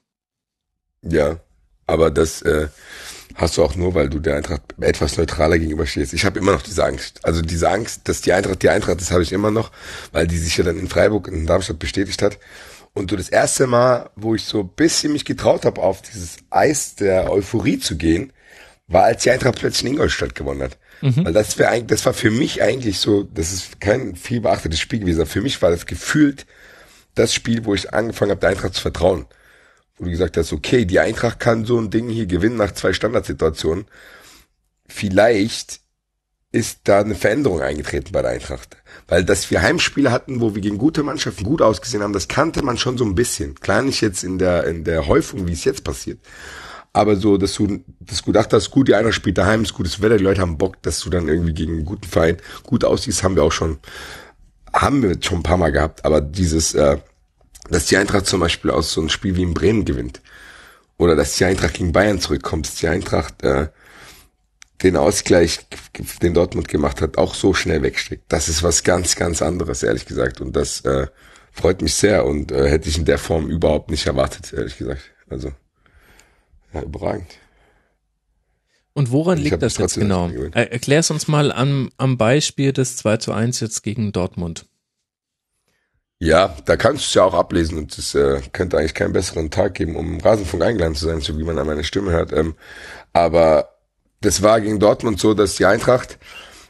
[1.09, 1.39] Ja,
[1.87, 2.69] aber das äh,
[3.37, 6.13] hast du auch nur, weil du der Eintracht etwas neutraler gegenüberstehst.
[6.15, 7.21] Ich habe immer noch diese Angst.
[7.25, 9.71] Also diese Angst, dass die Eintracht die Eintracht ist, habe ich immer noch,
[10.13, 12.39] weil die sich ja dann in Freiburg und in Darmstadt bestätigt hat.
[12.95, 16.39] Und so das erste Mal, wo ich so ein bisschen mich getraut habe, auf dieses
[16.49, 18.33] Eis der Euphorie zu gehen,
[18.89, 20.79] war, als die Eintracht plötzlich in Ingolstadt gewonnen hat.
[21.25, 24.81] Weil das wäre eigentlich, das war für mich eigentlich so, das ist kein viel beachtetes
[24.81, 25.27] Spiel gewesen.
[25.27, 26.47] Für mich war das gefühlt
[27.15, 29.27] das Spiel, wo ich angefangen habe, der Eintracht zu vertrauen
[29.99, 32.93] wo du gesagt hast, okay, die Eintracht kann so ein Ding hier gewinnen nach zwei
[32.93, 33.87] Standardsituationen.
[34.87, 35.81] Vielleicht
[36.53, 38.77] ist da eine Veränderung eingetreten bei der Eintracht.
[39.09, 42.63] Weil dass wir Heimspiele hatten, wo wir gegen gute Mannschaften gut ausgesehen haben, das kannte
[42.63, 43.55] man schon so ein bisschen.
[43.57, 46.19] Klar nicht jetzt in der, in der Häufung, wie es jetzt passiert.
[46.93, 50.01] Aber so, dass du, dass du gedacht hast, gut, die Eintracht spielt daheim, ist gutes
[50.01, 53.23] Wetter, die Leute haben Bock, dass du dann irgendwie gegen einen guten Verein gut aussiehst,
[53.23, 53.79] haben wir auch schon,
[54.73, 56.07] haben wir schon ein paar Mal gehabt.
[56.07, 56.97] Aber dieses, äh,
[57.71, 60.21] dass die Eintracht zum Beispiel aus so einem Spiel wie in Bremen gewinnt.
[60.99, 63.69] Oder dass die Eintracht gegen Bayern zurückkommt, dass die Eintracht äh,
[64.83, 65.61] den Ausgleich,
[66.23, 68.25] den Dortmund gemacht hat, auch so schnell wegsteckt.
[68.29, 70.41] Das ist was ganz, ganz anderes, ehrlich gesagt.
[70.41, 71.07] Und das äh,
[71.53, 75.03] freut mich sehr und äh, hätte ich in der Form überhaupt nicht erwartet, ehrlich gesagt.
[75.29, 75.53] Also,
[76.73, 77.27] ja, überragend.
[78.93, 80.23] Und woran Ich liegt das jetzt genau?
[80.23, 80.57] das Spiel gewinnt.
[80.57, 84.67] Er, erklär's uns mal am, am Beispiel des 2 zu 1 jetzt gegen Dortmund.
[86.19, 89.51] Ja, da kannst du es ja auch ablesen und es äh, könnte eigentlich keinen besseren
[89.51, 92.33] Tag geben, um im Rasenfunk eingeladen zu sein, so wie man an meiner Stimme hört.
[92.33, 92.55] Ähm,
[93.13, 93.77] aber
[94.23, 96.19] das war gegen Dortmund so, dass die Eintracht,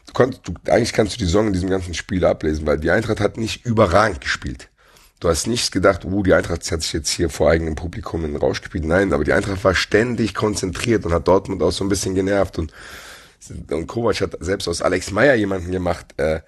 [0.05, 2.91] du konntest, du, eigentlich kannst du die Saison in diesem ganzen Spiel ablesen, weil die
[2.91, 4.69] Eintracht hat nicht überragend gespielt.
[5.21, 8.33] Du hast nicht gedacht, uh, die Eintracht hat sich jetzt hier vor eigenem Publikum in
[8.33, 8.85] den Rausch gespielt.
[8.85, 12.59] Nein, aber die Eintracht war ständig konzentriert und hat Dortmund auch so ein bisschen genervt
[12.59, 12.73] und,
[13.71, 16.41] und Kovac hat selbst aus Alex Meyer jemanden gemacht, äh,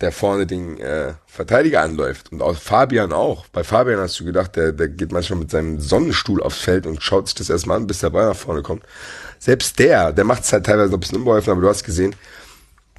[0.00, 2.32] der vorne den äh, Verteidiger anläuft.
[2.32, 3.46] Und aus Fabian auch.
[3.48, 7.02] Bei Fabian hast du gedacht, der, der geht manchmal mit seinem Sonnenstuhl aufs Feld und
[7.02, 8.82] schaut sich das erstmal an, bis der Ball nach vorne kommt.
[9.38, 12.14] Selbst der, der macht es halt teilweise ein bisschen unbeholfen, aber du hast gesehen,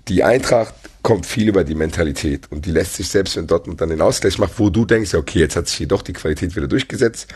[0.08, 3.90] die Eintracht kommt viel über die Mentalität und die lässt sich selbst, wenn Dortmund dann
[3.90, 6.56] den Ausgleich macht, wo du denkst, ja, okay, jetzt hat sich hier doch die Qualität
[6.56, 7.28] wieder durchgesetzt.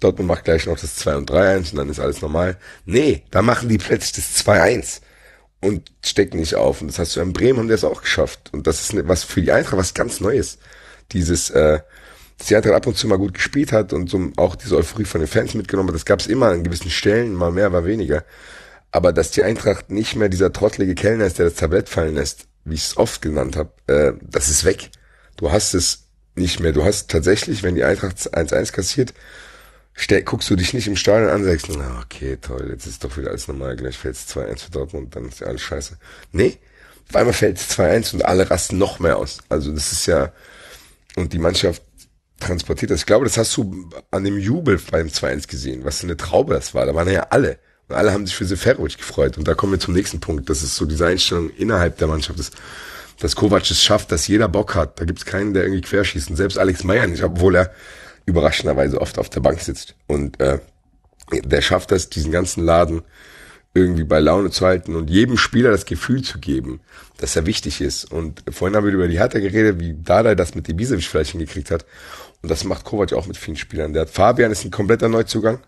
[0.00, 2.56] Dortmund macht gleich noch das 2 und 3-1 und dann ist alles normal.
[2.84, 5.00] Nee, da machen die plötzlich das 2-1
[5.60, 6.80] und stecken nicht auf.
[6.80, 8.50] Und das hast du in Bremen haben die das auch geschafft.
[8.52, 10.58] Und das ist ne- was für die Eintracht was ganz Neues.
[11.12, 11.80] Dieses, äh,
[12.38, 15.04] dass die Eintracht ab und zu mal gut gespielt hat und so auch diese Euphorie
[15.04, 15.96] von den Fans mitgenommen hat.
[15.96, 18.24] Das gab es immer an gewissen Stellen, mal mehr, mal weniger.
[18.90, 22.46] Aber dass die Eintracht nicht mehr dieser trottelige Kellner ist, der das Tablett fallen lässt,
[22.64, 24.90] wie ich es oft genannt habe, äh, das ist weg.
[25.36, 26.04] Du hast es
[26.36, 26.72] nicht mehr.
[26.72, 29.12] Du hast tatsächlich, wenn die Eintracht 1-1 kassiert,
[29.98, 33.16] stell, guckst du dich nicht im Stadion an sagst, na okay, toll, jetzt ist doch
[33.16, 35.98] wieder alles normal, gleich fällt es 2-1 für Dortmund, dann ist ja alles scheiße.
[36.32, 36.58] Nee,
[37.08, 39.38] auf einmal fällt es 2-1 und alle rasten noch mehr aus.
[39.48, 40.32] Also das ist ja,
[41.16, 41.82] und die Mannschaft
[42.38, 43.00] transportiert das.
[43.00, 46.54] Ich glaube, das hast du an dem Jubel beim 2-1 gesehen, was für eine Traube
[46.54, 46.86] das war.
[46.86, 47.58] Da waren ja alle.
[47.88, 49.38] Und alle haben sich für Seferovic gefreut.
[49.38, 50.48] Und da kommen wir zum nächsten Punkt.
[50.48, 52.38] Das ist so diese Einstellung innerhalb der Mannschaft.
[52.38, 52.50] Das,
[53.18, 55.00] dass Kovac es schafft, dass jeder Bock hat.
[55.00, 56.30] Da gibt es keinen, der irgendwie querschießt.
[56.30, 57.72] Und selbst Alex Meyer nicht, obwohl er
[58.28, 59.94] überraschenderweise oft auf der Bank sitzt.
[60.06, 60.58] Und äh,
[61.32, 63.02] der schafft das, diesen ganzen Laden
[63.74, 66.80] irgendwie bei Laune zu halten und jedem Spieler das Gefühl zu geben,
[67.18, 68.04] dass er wichtig ist.
[68.10, 71.70] Und vorhin haben wir über die Hertha geredet, wie Dada das mit Ibisevic vielleicht hingekriegt
[71.70, 71.84] hat.
[72.42, 73.92] Und das macht Kovac auch mit vielen Spielern.
[73.92, 75.60] Der hat Fabian ist ein kompletter Neuzugang,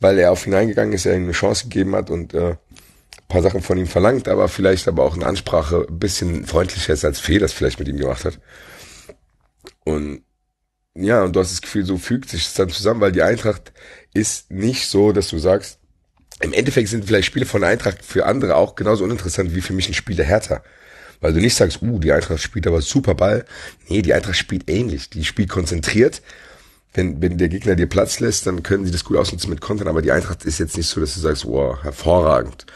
[0.00, 2.58] weil er auf ihn eingegangen ist, er ihm eine Chance gegeben hat und äh, ein
[3.28, 7.04] paar Sachen von ihm verlangt, aber vielleicht aber auch eine Ansprache ein bisschen freundlicher ist,
[7.04, 8.38] als Fee das vielleicht mit ihm gemacht hat.
[9.84, 10.22] Und
[10.96, 13.72] ja, und du hast das Gefühl, so fügt sich das dann zusammen, weil die Eintracht
[14.14, 15.78] ist nicht so, dass du sagst,
[16.40, 19.88] im Endeffekt sind vielleicht Spiele von Eintracht für andere auch genauso uninteressant wie für mich
[19.88, 20.62] ein Spiel der Hertha.
[21.20, 23.46] Weil du nicht sagst, uh, die Eintracht spielt aber super Ball.
[23.88, 25.08] Nee, die Eintracht spielt ähnlich.
[25.08, 26.20] Die spielt konzentriert.
[26.92, 29.88] Wenn, wenn der Gegner dir Platz lässt, dann können sie das gut ausnutzen mit Kontern.
[29.88, 32.66] Aber die Eintracht ist jetzt nicht so, dass du sagst, wow, hervorragend.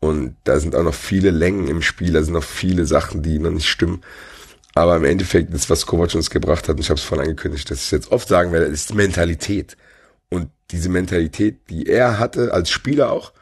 [0.00, 2.12] Und da sind auch noch viele Längen im Spiel.
[2.12, 4.02] Da sind noch viele Sachen, die noch nicht stimmen.
[4.78, 7.68] Aber im Endeffekt ist, was Kovac uns gebracht hat, und ich habe es vorhin angekündigt,
[7.68, 9.76] dass ich jetzt oft sagen werde, ist Mentalität.
[10.28, 13.32] Und diese Mentalität, die er hatte, als Spieler auch,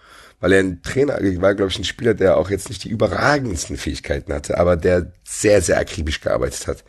[0.41, 3.77] weil er ein Trainer war, glaube ich, ein Spieler, der auch jetzt nicht die überragendsten
[3.77, 6.85] Fähigkeiten hatte, aber der sehr, sehr akribisch gearbeitet hat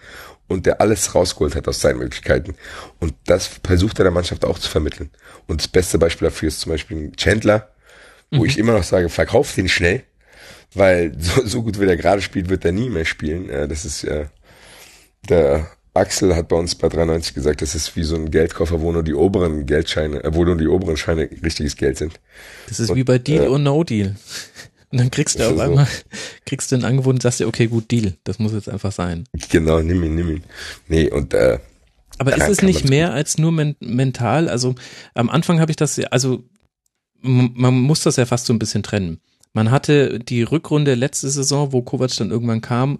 [0.48, 2.56] und der alles rausgeholt hat aus seinen Möglichkeiten.
[3.00, 5.10] Und das versucht er der Mannschaft auch zu vermitteln.
[5.48, 7.70] Und das beste Beispiel dafür ist zum Beispiel Chandler,
[8.32, 10.04] wo ich immer noch sage, verkauf den schnell,
[10.74, 13.50] weil so, so gut wie der gerade spielt, wird er nie mehr spielen.
[13.50, 14.28] Äh, Das ist äh,
[15.30, 15.68] der
[15.98, 19.04] Axel hat bei uns bei 93 gesagt, das ist wie so ein Geldkoffer, wo nur
[19.04, 22.20] die oberen Geldscheine, äh, wo nur die oberen Scheine richtiges Geld sind.
[22.68, 24.16] Das ist Und, wie bei Deal äh, or No Deal.
[24.90, 25.62] Und dann kriegst du auf so.
[25.62, 25.88] einmal,
[26.46, 28.14] kriegst du ein Angebot und sagst dir, okay, gut, Deal.
[28.24, 29.26] Das muss jetzt einfach sein.
[29.50, 30.44] Genau, nimm ihn, nimm ihn.
[30.88, 31.60] Nee, und äh,
[32.20, 34.48] Aber ist es nicht mehr als nur men mental?
[34.48, 34.76] Also
[35.14, 36.46] am Anfang habe ich das, also
[37.22, 39.20] man muss das ja fast so ein bisschen trennen.
[39.52, 43.00] Man hatte die Rückrunde letzte Saison, wo Kovac dann irgendwann kam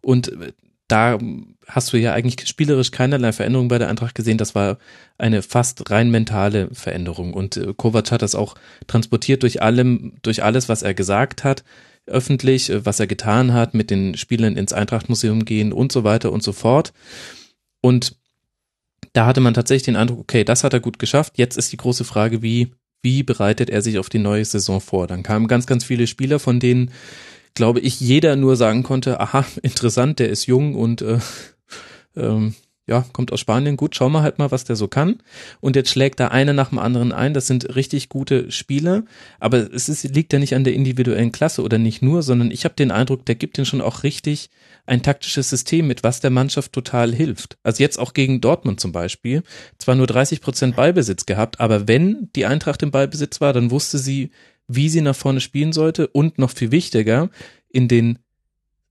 [0.00, 0.52] und äh,
[0.88, 1.18] da
[1.66, 4.38] hast du ja eigentlich spielerisch keinerlei Veränderung bei der Eintracht gesehen.
[4.38, 4.78] Das war
[5.18, 8.54] eine fast rein mentale Veränderung und äh, Kovac hat das auch
[8.86, 11.64] transportiert durch allem, durch alles, was er gesagt hat
[12.08, 16.32] öffentlich, äh, was er getan hat, mit den Spielern ins Eintrachtmuseum gehen und so weiter
[16.32, 16.92] und so fort.
[17.80, 18.16] Und
[19.12, 21.38] da hatte man tatsächlich den Eindruck, okay, das hat er gut geschafft.
[21.38, 25.06] Jetzt ist die große Frage, wie, wie bereitet er sich auf die neue Saison vor?
[25.06, 26.90] Dann kamen ganz, ganz viele Spieler, von denen,
[27.58, 31.18] glaube ich, jeder nur sagen konnte, aha, interessant, der ist jung und äh,
[32.16, 32.54] ähm,
[32.86, 35.18] ja, kommt aus Spanien, gut, schauen wir halt mal, was der so kann.
[35.60, 37.34] Und jetzt schlägt da einer nach dem anderen ein.
[37.34, 39.02] Das sind richtig gute Spieler,
[39.40, 42.64] aber es ist, liegt ja nicht an der individuellen Klasse oder nicht nur, sondern ich
[42.64, 44.50] habe den Eindruck, der gibt den schon auch richtig
[44.86, 47.58] ein taktisches System mit, was der Mannschaft total hilft.
[47.64, 49.42] Also jetzt auch gegen Dortmund zum Beispiel.
[49.78, 53.98] Zwar nur 30 Prozent Ballbesitz gehabt, aber wenn die Eintracht im Ballbesitz war, dann wusste
[53.98, 54.30] sie,
[54.68, 57.30] wie sie nach vorne spielen sollte und noch viel wichtiger,
[57.70, 58.18] in den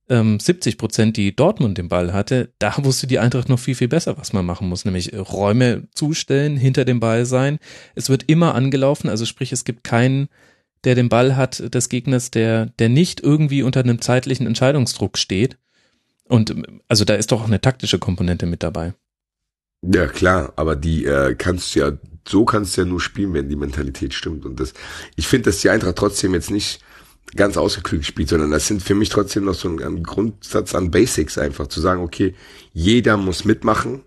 [0.09, 3.87] ähm, 70 Prozent, die Dortmund den Ball hatte, da wusste die Eintracht noch viel, viel
[3.87, 7.59] besser, was man machen muss, nämlich Räume zustellen, hinter dem Ball sein.
[7.95, 10.29] Es wird immer angelaufen, also sprich, es gibt keinen,
[10.83, 15.57] der den Ball hat des Gegners, der, der nicht irgendwie unter einem zeitlichen Entscheidungsdruck steht.
[16.25, 16.55] Und
[16.87, 18.93] also da ist doch auch eine taktische Komponente mit dabei.
[19.93, 21.91] Ja, klar, aber die äh, kannst du ja,
[22.27, 24.45] so kannst du ja nur spielen, wenn die Mentalität stimmt.
[24.45, 24.73] Und das,
[25.15, 26.81] ich finde, dass die Eintracht trotzdem jetzt nicht
[27.35, 30.91] ganz ausgeklügt spielt, sondern das sind für mich trotzdem noch so ein, ein Grundsatz an
[30.91, 32.35] Basics einfach, zu sagen, okay,
[32.73, 34.03] jeder muss mitmachen,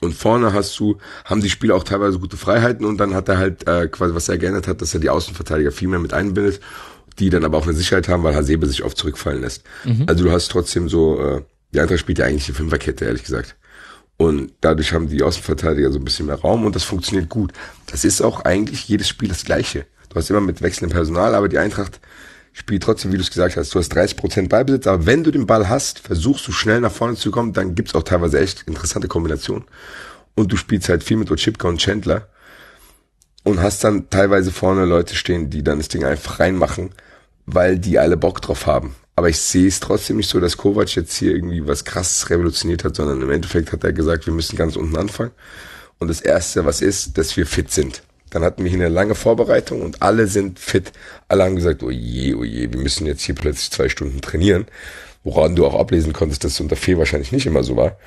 [0.00, 3.38] und vorne hast du, haben die Spieler auch teilweise gute Freiheiten und dann hat er
[3.38, 6.60] halt äh, quasi, was er geändert hat, dass er die Außenverteidiger viel mehr mit einbindet,
[7.18, 9.62] die dann aber auch eine Sicherheit haben, weil Hasebe sich oft zurückfallen lässt.
[9.84, 10.04] Mhm.
[10.06, 11.42] Also du hast trotzdem so, äh,
[11.74, 13.56] die Eintracht spielt ja eigentlich die Fünferkette, ehrlich gesagt.
[14.20, 17.54] Und dadurch haben die Außenverteidiger so ein bisschen mehr Raum und das funktioniert gut.
[17.86, 19.86] Das ist auch eigentlich jedes Spiel das gleiche.
[20.10, 22.00] Du hast immer mit wechselndem Personal, aber die Eintracht
[22.52, 25.30] spielt trotzdem, wie du es gesagt hast, du hast 30 Prozent Ballbesitz, aber wenn du
[25.30, 28.64] den Ball hast, versuchst du schnell nach vorne zu kommen, dann gibt's auch teilweise echt
[28.66, 29.64] interessante Kombinationen.
[30.34, 32.28] Und du spielst halt viel mit Ochipka und Chandler
[33.42, 36.90] und hast dann teilweise vorne Leute stehen, die dann das Ding einfach reinmachen,
[37.46, 38.94] weil die alle Bock drauf haben.
[39.20, 42.84] Aber ich sehe es trotzdem nicht so, dass Kovac jetzt hier irgendwie was krasses revolutioniert
[42.84, 45.32] hat, sondern im Endeffekt hat er gesagt, wir müssen ganz unten anfangen.
[45.98, 48.02] Und das Erste, was ist, dass wir fit sind.
[48.30, 50.92] Dann hatten wir hier eine lange Vorbereitung und alle sind fit.
[51.28, 54.64] Alle haben gesagt, oh je, oh je, wir müssen jetzt hier plötzlich zwei Stunden trainieren.
[55.22, 57.98] Woran du auch ablesen konntest, dass es unter Fee wahrscheinlich nicht immer so war.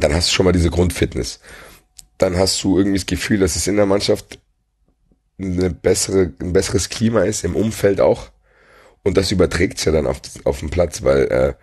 [0.00, 1.38] Dann hast du schon mal diese Grundfitness.
[2.18, 4.40] Dann hast du irgendwie das Gefühl, dass es in der Mannschaft
[5.38, 8.32] eine bessere, ein besseres Klima ist, im Umfeld auch.
[9.08, 11.54] Und das überträgt ja dann auf, auf den Platz, weil äh,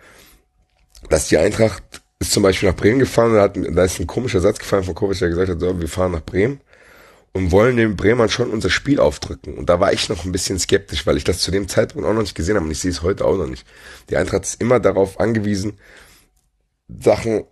[1.08, 1.82] dass die Eintracht
[2.18, 4.96] ist zum Beispiel nach Bremen gefahren und hat, da ist ein komischer Satz gefallen von
[4.96, 6.60] Kovic, der gesagt hat, so, wir fahren nach Bremen
[7.32, 9.56] und wollen den Bremern schon unser Spiel aufdrücken.
[9.56, 12.14] Und da war ich noch ein bisschen skeptisch, weil ich das zu dem Zeitpunkt auch
[12.14, 13.64] noch nicht gesehen habe und ich sehe es heute auch noch nicht.
[14.10, 15.74] Die Eintracht ist immer darauf angewiesen,
[16.88, 17.44] Sachen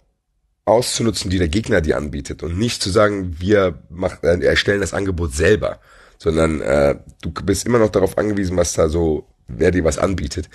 [0.65, 4.95] auszunutzen, die der Gegner dir anbietet und nicht zu sagen, wir machen, äh, erstellen das
[4.95, 5.79] Angebot selber,
[6.19, 10.49] sondern äh, du bist immer noch darauf angewiesen, was da so, wer dir was anbietet.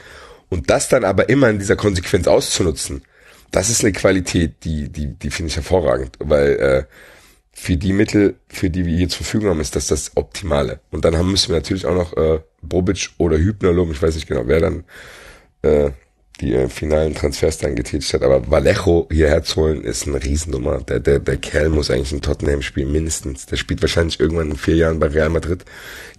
[0.49, 3.03] Und das dann aber immer in dieser Konsequenz auszunutzen,
[3.51, 6.83] das ist eine Qualität, die, die, die finde ich hervorragend, weil äh,
[7.51, 10.79] für die Mittel, für die wir hier zur Verfügung haben, ist das das Optimale.
[10.91, 14.15] Und dann haben, müssen wir natürlich auch noch äh, Bobic oder Hübner loben, ich weiß
[14.15, 14.83] nicht genau, wer dann
[15.61, 15.91] äh,
[16.39, 18.23] die äh, finalen Transfers dann getätigt hat.
[18.23, 20.79] Aber Vallejo hierher zu holen, ist eine Riesennummer.
[20.81, 23.45] Der, der, der Kerl muss eigentlich in Tottenham spielen, mindestens.
[23.45, 25.65] Der spielt wahrscheinlich irgendwann in vier Jahren bei Real Madrid,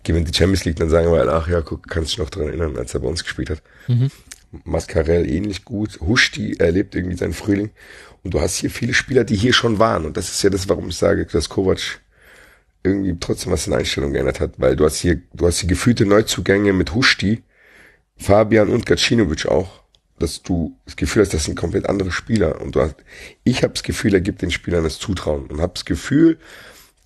[0.05, 2.49] gewinnt die Champions League, dann sagen wir, ach ja, guck, kannst du dich noch dran
[2.49, 3.63] erinnern, als er bei uns gespielt hat.
[3.89, 4.11] Mhm.
[4.65, 6.01] Mascarell ähnlich gut.
[6.01, 7.71] Huschti erlebt irgendwie seinen Frühling.
[8.23, 10.05] Und du hast hier viele Spieler, die hier schon waren.
[10.05, 12.01] Und das ist ja das, warum ich sage, dass Kovac
[12.83, 14.55] irgendwie trotzdem was in Einstellung geändert hat.
[14.59, 17.43] Weil du hast hier, du hast hier gefühlte Neuzugänge mit Huschti,
[18.17, 19.80] Fabian und Gacinovic auch.
[20.21, 22.61] Dass du das Gefühl hast, das sind komplett andere Spieler.
[22.61, 22.95] Und du hast,
[23.43, 25.47] ich habe das Gefühl, er gibt den Spielern das Zutrauen.
[25.47, 26.39] Und habe das Gefühl,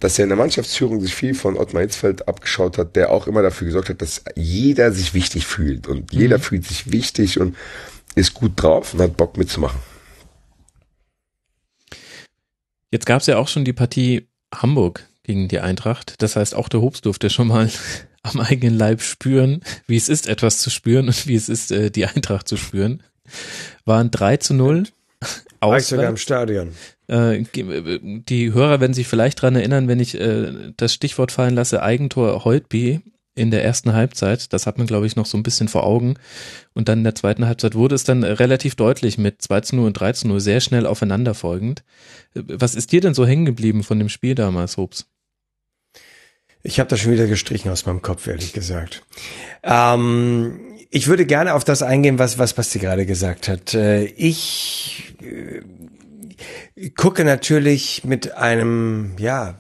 [0.01, 3.41] dass er in der Mannschaftsführung sich viel von Ottmar Hitzfeld abgeschaut hat, der auch immer
[3.41, 5.87] dafür gesorgt hat, dass jeder sich wichtig fühlt.
[5.87, 6.43] Und jeder mhm.
[6.43, 7.57] fühlt sich wichtig und
[8.15, 9.81] ist gut drauf und hat Bock mitzumachen.
[12.91, 16.15] Jetzt gab es ja auch schon die Partie Hamburg gegen die Eintracht.
[16.19, 17.69] Das heißt, auch der Hobbs durfte schon mal
[18.23, 21.91] am eigenen Leib spüren, wie es ist, etwas zu spüren und wie es ist, äh,
[21.91, 23.03] die Eintracht zu spüren.
[23.85, 24.85] Waren 3 zu 0.
[25.61, 26.73] War ich sogar im Stadion.
[27.09, 31.83] Äh, die Hörer werden sich vielleicht dran erinnern, wenn ich äh, das Stichwort fallen lasse,
[31.83, 33.01] Eigentor Holtby
[33.35, 34.53] in der ersten Halbzeit.
[34.53, 36.15] Das hat man, glaube ich, noch so ein bisschen vor Augen.
[36.73, 39.87] Und dann in der zweiten Halbzeit wurde es dann relativ deutlich mit 2 zu 0
[39.87, 41.83] und 3 zu 0 sehr schnell aufeinanderfolgend.
[42.35, 45.07] Was ist dir denn so hängen geblieben von dem Spiel damals, Hobbs?
[46.67, 49.05] Ich habe das schon wieder gestrichen aus meinem Kopf, ehrlich gesagt.
[49.63, 53.75] Ähm, ich würde gerne auf das eingehen, was, was Basti gerade gesagt hat.
[53.75, 59.59] Äh, ich äh, gucke natürlich mit einem, ja,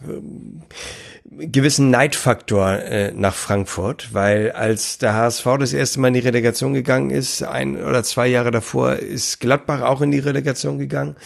[1.38, 6.74] gewissen Neidfaktor äh, nach Frankfurt, weil als der HSV das erste Mal in die Relegation
[6.74, 11.16] gegangen ist, ein oder zwei Jahre davor, ist Gladbach auch in die Relegation gegangen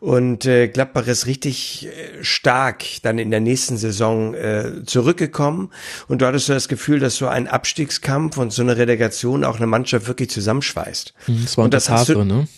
[0.00, 5.70] und äh, Gladbach ist richtig äh, stark dann in der nächsten Saison äh, zurückgekommen
[6.08, 9.56] und du hattest so das Gefühl, dass so ein Abstiegskampf und so eine Relegation auch
[9.56, 11.14] eine Mannschaft wirklich zusammenschweißt.
[11.26, 12.48] Mhm, das war und das Favre, ne?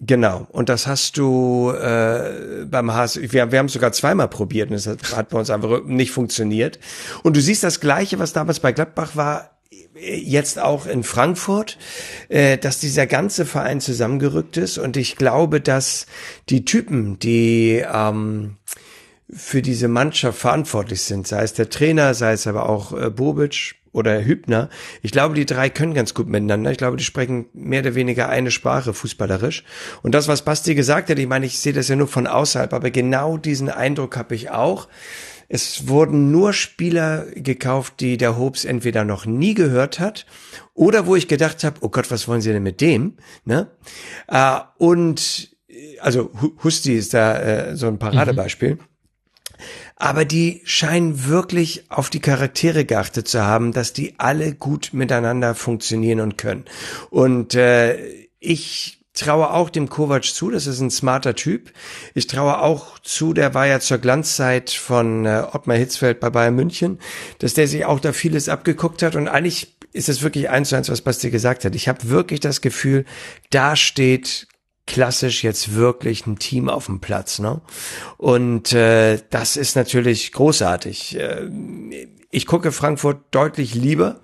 [0.00, 4.70] Genau, und das hast du äh, beim HSV, wir, wir haben es sogar zweimal probiert
[4.70, 6.78] und es hat, hat bei uns einfach nicht funktioniert.
[7.24, 9.58] Und du siehst das Gleiche, was damals bei Gladbach war,
[10.00, 11.78] jetzt auch in Frankfurt,
[12.28, 16.06] äh, dass dieser ganze Verein zusammengerückt ist und ich glaube, dass
[16.48, 18.56] die Typen, die ähm,
[19.30, 23.74] für diese Mannschaft verantwortlich sind, sei es der Trainer, sei es aber auch äh, Bobic,
[23.92, 24.68] oder Hübner.
[25.02, 26.70] Ich glaube, die drei können ganz gut miteinander.
[26.70, 29.64] Ich glaube, die sprechen mehr oder weniger eine Sprache fußballerisch.
[30.02, 32.72] Und das, was Basti gesagt hat, ich meine, ich sehe das ja nur von außerhalb,
[32.72, 34.88] aber genau diesen Eindruck habe ich auch.
[35.50, 40.26] Es wurden nur Spieler gekauft, die der Hobs entweder noch nie gehört hat
[40.74, 43.14] oder wo ich gedacht habe, oh Gott, was wollen sie denn mit dem?
[43.46, 43.70] Ne?
[44.26, 45.56] Äh, und
[46.00, 46.30] also
[46.62, 48.74] Husti ist da äh, so ein Paradebeispiel.
[48.74, 48.80] Mhm
[49.98, 55.54] aber die scheinen wirklich auf die Charaktere geachtet zu haben, dass die alle gut miteinander
[55.54, 56.64] funktionieren und können.
[57.10, 57.98] Und äh,
[58.38, 61.72] ich traue auch dem Kovac zu, das ist ein smarter Typ.
[62.14, 66.54] Ich traue auch zu, der war ja zur Glanzzeit von äh, Ottmar Hitzfeld bei Bayern
[66.54, 67.00] München,
[67.40, 70.76] dass der sich auch da vieles abgeguckt hat und eigentlich ist es wirklich eins zu
[70.76, 71.74] eins, was Basti gesagt hat.
[71.74, 73.04] Ich habe wirklich das Gefühl,
[73.50, 74.46] da steht
[74.88, 77.38] klassisch jetzt wirklich ein Team auf dem Platz.
[77.38, 77.60] Ne?
[78.16, 81.16] Und äh, das ist natürlich großartig.
[81.16, 81.50] Äh,
[82.30, 84.20] ich gucke Frankfurt deutlich lieber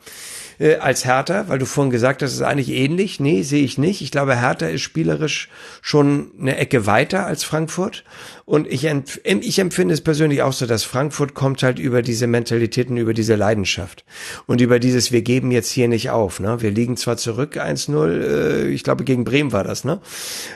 [0.59, 3.20] äh, als Hertha, weil du vorhin gesagt hast, es ist eigentlich ähnlich.
[3.20, 4.02] Nee, sehe ich nicht.
[4.02, 5.48] Ich glaube, Hertha ist spielerisch
[5.82, 8.05] schon eine Ecke weiter als Frankfurt.
[8.44, 12.26] Und ich, empf ich empfinde es persönlich auch so, dass Frankfurt kommt halt über diese
[12.26, 14.05] Mentalitäten, über diese Leidenschaft.
[14.47, 16.40] Und über dieses, wir geben jetzt hier nicht auf.
[16.40, 16.60] Ne?
[16.60, 20.01] Wir liegen zwar zurück 1-0, äh, ich glaube gegen Bremen war das, ne?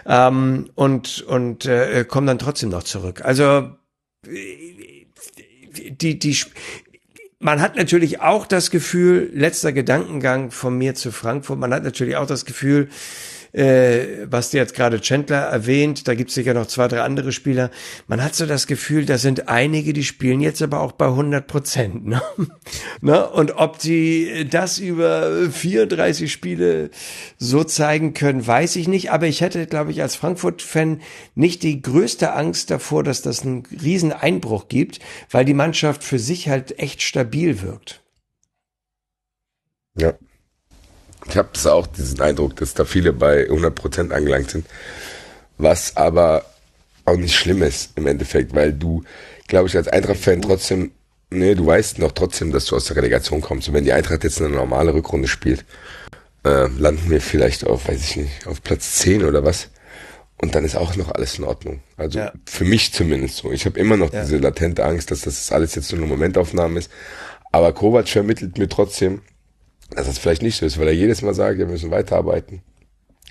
[0.07, 3.23] Ähm, und und äh, kommen dann trotzdem noch zurück.
[3.25, 3.71] Also
[4.27, 6.37] die, die,
[7.41, 12.17] man hat natürlich auch das Gefühl, letzter Gedankengang von mir zu Frankfurt, man hat natürlich
[12.17, 12.89] auch das Gefühl,
[13.53, 17.71] äh, was jetzt gerade Chandler erwähnt, da gibt es sicher noch zwei, drei andere Spieler.
[18.07, 21.47] Man hat so das Gefühl, da sind einige, die spielen jetzt aber auch bei 100
[21.47, 22.07] Prozent.
[22.09, 22.23] Ne?
[23.01, 23.29] ne?
[23.29, 26.91] Und ob die das über 34 Spiele
[27.37, 29.11] so zeigen können, weiß ich nicht.
[29.11, 31.03] Aber ich hätte, glaube ich, als Frankfurt-Fan
[31.35, 35.01] nicht die größte Angst davor, dass das einen riesen Einbruch gibt,
[35.31, 38.03] weil die Mannschaft für sich halt echt stabil wirkt.
[39.97, 40.15] Ja,
[41.29, 44.67] ich habe das auch diesen Eindruck, dass da viele bei 100% angelangt sind,
[45.57, 46.45] was aber
[47.05, 49.03] auch nicht schlimm ist im Endeffekt, weil du,
[49.47, 50.93] glaube ich, als Eintracht-Fan trotzdem,
[51.31, 53.69] nee, du weißt noch trotzdem, dass du aus der Relegation kommst.
[53.69, 55.65] Und wenn die Eintracht jetzt eine normale Rückrunde spielt,
[56.45, 59.69] äh, landen wir vielleicht auf, weiß ich nicht, auf Platz 10 oder was.
[60.41, 61.81] Und dann ist auch noch alles in Ordnung.
[61.97, 62.33] Also ja.
[62.45, 63.51] für mich zumindest so.
[63.51, 64.23] Ich habe immer noch ja.
[64.23, 66.91] diese latente Angst, dass das alles jetzt so eine Momentaufnahme ist.
[67.51, 69.23] Aber Kovac vermittelt mir trotzdem,
[69.99, 72.63] dass das vielleicht nicht so ist, weil er jedes Mal sagt, wir müssen weiterarbeiten.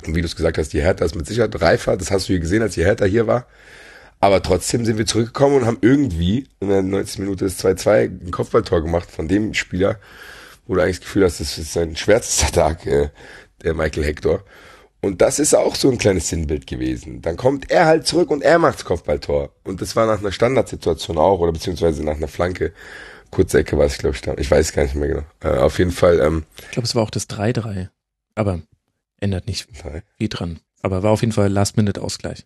[0.06, 2.34] Und wie du es gesagt hast, die Hertha ist mit Sicherheit reifer, das hast du
[2.34, 3.48] hier gesehen, als die Hertha hier war.
[4.20, 8.32] Aber trotzdem sind wir zurückgekommen und haben irgendwie in der 90 Minute das 2-2 ein
[8.32, 10.00] Kopfballtor gemacht von dem Spieler,
[10.66, 13.10] wo du eigentlich das Gefühl hast, das ist sein schwärzester Tag, äh,
[13.64, 14.44] der Michael Hector.
[15.02, 17.22] Und das ist auch so ein kleines Sinnbild gewesen.
[17.22, 19.52] Dann kommt er halt zurück und er macht das Kopfballtor.
[19.64, 22.74] Und das war nach einer Standardsituation auch, oder beziehungsweise nach einer Flanke.
[23.32, 24.34] Kurze Ecke war es, glaube ich, da.
[24.38, 25.24] Ich weiß gar nicht mehr genau.
[25.42, 26.20] Äh, auf jeden Fall.
[26.20, 27.90] Ähm, ich glaube, es war auch das 3-3.
[28.36, 28.62] Aber
[29.20, 29.68] ändert nicht
[30.18, 30.60] viel dran.
[30.82, 32.46] Aber war auf jeden Fall Last-Minute-Ausgleich.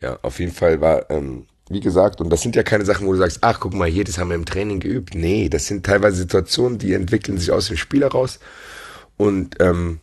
[0.00, 3.12] Ja, auf jeden Fall war, ähm, wie gesagt, und das sind ja keine Sachen, wo
[3.12, 5.14] du sagst, ach, guck mal hier, das haben wir im Training geübt.
[5.14, 8.38] Nee, das sind teilweise Situationen, die entwickeln sich aus dem Spiel heraus.
[9.16, 10.00] Und ähm,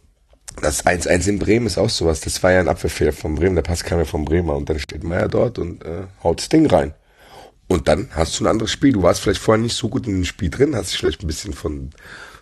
[0.61, 2.21] das 1-1 in Bremen ist auch sowas.
[2.21, 3.55] Das war ja ein Abwehrfehler von Bremen.
[3.55, 6.49] Der Pass kam ja von Bremer und dann steht Meier dort und äh, haut das
[6.49, 6.93] Ding rein.
[7.67, 8.93] Und dann hast du ein anderes Spiel.
[8.93, 11.27] Du warst vielleicht vorher nicht so gut in dem Spiel drin, hast dich vielleicht ein
[11.27, 11.89] bisschen von,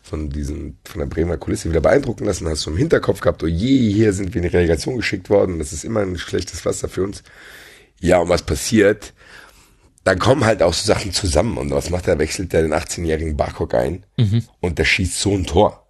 [0.01, 3.47] von diesen, von der Bremer Kulisse wieder beeindrucken lassen, hast du im Hinterkopf gehabt, oh
[3.47, 6.89] je, hier sind wir in die Relegation geschickt worden, das ist immer ein schlechtes Pflaster
[6.89, 7.23] für uns.
[8.01, 9.13] Ja, und was passiert?
[10.03, 11.57] Dann kommen halt auch so Sachen zusammen.
[11.57, 12.19] Und was macht er?
[12.19, 14.43] Wechselt der den 18-jährigen Barkok ein mhm.
[14.59, 15.87] und der schießt so ein Tor.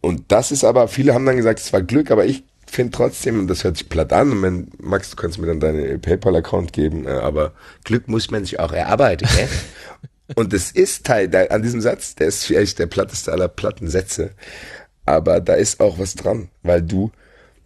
[0.00, 2.44] Und das ist aber, viele haben dann gesagt, es war Glück, aber ich
[2.74, 6.00] finde trotzdem, und das hört sich platt an, wenn, Max, du kannst mir dann deinen
[6.00, 7.52] PayPal-Account geben, äh, aber
[7.84, 9.48] Glück muss man sich auch erarbeiten, gell?
[10.34, 14.30] und es ist Teil, an diesem Satz, der ist vielleicht der platteste aller platten Sätze,
[15.06, 17.10] aber da ist auch was dran, weil du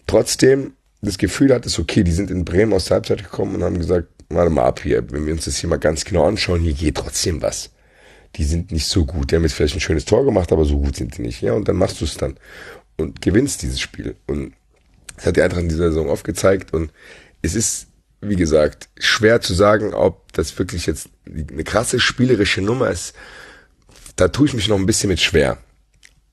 [0.07, 3.79] trotzdem das Gefühl hattest, okay, die sind in Bremen aus der Halbzeit gekommen und haben
[3.79, 6.73] gesagt, warte mal ab hier, wenn wir uns das hier mal ganz genau anschauen, hier
[6.73, 7.71] geht trotzdem was.
[8.37, 9.31] Die sind nicht so gut.
[9.31, 11.41] Die haben jetzt vielleicht ein schönes Tor gemacht, aber so gut sind die nicht.
[11.41, 12.37] Ja, und dann machst du es dann
[12.99, 14.17] und gewinnst dieses Spiel.
[14.27, 14.53] Und
[15.19, 16.91] das hat die Eintracht in dieser Saison aufgezeigt und
[17.43, 17.89] es ist,
[18.21, 23.15] wie gesagt, schwer zu sagen, ob das wirklich jetzt eine krasse spielerische Nummer ist.
[24.17, 25.59] Da tue ich mich noch ein bisschen mit schwer,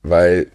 [0.02, 0.48] weil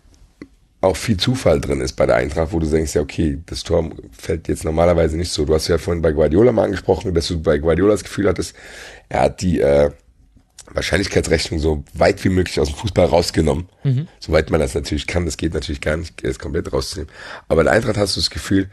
[0.81, 3.91] auch viel Zufall drin ist bei der Eintracht, wo du denkst, ja, okay, das Tor
[4.11, 5.45] fällt jetzt normalerweise nicht so.
[5.45, 8.55] Du hast ja vorhin bei Guardiola mal angesprochen, dass du bei Guardiola das Gefühl hattest,
[9.07, 9.91] er hat die äh,
[10.73, 13.69] Wahrscheinlichkeitsrechnung so weit wie möglich aus dem Fußball rausgenommen.
[13.83, 14.07] Mhm.
[14.19, 17.11] Soweit man das natürlich kann, das geht natürlich gar nicht, es komplett rauszunehmen.
[17.47, 18.69] Aber in Eintracht hast du das Gefühl,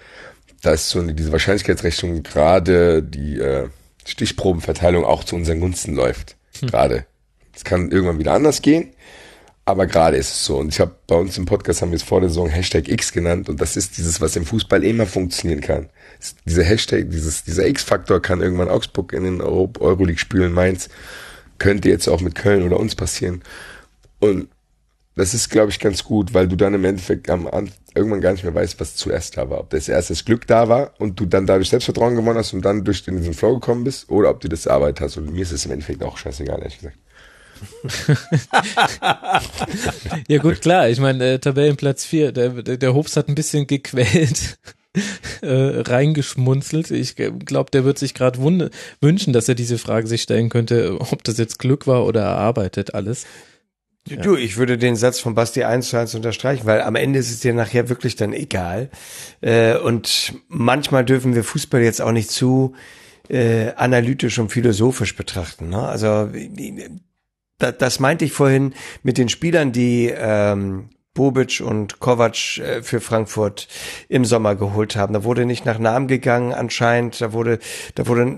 [0.63, 3.69] dass so diese Wahrscheinlichkeitsrechnung gerade die äh,
[4.05, 6.37] Stichprobenverteilung auch zu unseren Gunsten läuft.
[6.61, 6.67] Mhm.
[6.67, 7.07] Gerade.
[7.55, 8.93] Es kann irgendwann wieder anders gehen.
[9.69, 10.57] Aber gerade ist es so.
[10.57, 13.13] Und ich habe bei uns im Podcast haben wir es vor der Saison Hashtag X
[13.13, 13.51] genannt.
[13.51, 15.91] Und das ist dieses, was im Fußball immer funktionieren kann.
[16.47, 20.89] Dieser Hashtag, dieses, dieser X-Faktor kann irgendwann Augsburg in den Euro Euroleague spielen, Mainz.
[21.59, 23.43] Könnte jetzt auch mit Köln oder uns passieren.
[24.21, 24.49] Und
[25.17, 27.49] das ist, glaube ich, ganz gut, weil du dann im Endeffekt am,
[27.95, 29.61] irgendwann gar nicht mehr weißt, was zuerst da war.
[29.61, 32.65] Ob das erst das Glück da war und du dann dadurch Selbstvertrauen gewonnen hast und
[32.65, 35.17] dann durch den, diesen Flow gekommen bist oder ob du das erarbeitet hast.
[35.17, 36.99] Und mir ist es im Endeffekt auch scheißegal, ehrlich gesagt.
[40.29, 40.89] ja gut, klar.
[40.89, 44.59] Ich meine, äh, Tabellenplatz 4, der, der, der Hobbs hat ein bisschen gequält.
[45.41, 46.91] Äh, reingeschmunzelt.
[46.91, 48.41] Ich glaube, der wird sich gerade
[49.01, 52.95] wünschen, dass er diese Frage sich stellen könnte, ob das jetzt Glück war oder erarbeitet
[52.95, 53.25] alles.
[54.09, 54.17] Ja.
[54.17, 57.31] Du, ich würde den Satz von Basti eins zu eins unterstreichen, weil am Ende ist
[57.31, 58.91] es dir nachher wirklich dann egal.
[59.41, 62.75] Äh, und manchmal dürfen wir Fußball jetzt auch nicht zu
[63.29, 65.69] äh, analytisch und philosophisch betrachten.
[65.69, 65.83] Ne?
[65.83, 66.31] Also
[67.59, 73.69] das, meinte ich vorhin mit den Spielern, die ähm, Bobic und Kovac äh, für Frankfurt
[74.09, 75.15] im Sommer geholt haben.
[75.15, 77.21] Da wurde nicht nach Namen gegangen anscheinend.
[77.21, 77.59] Da wurde,
[77.95, 78.37] da wurde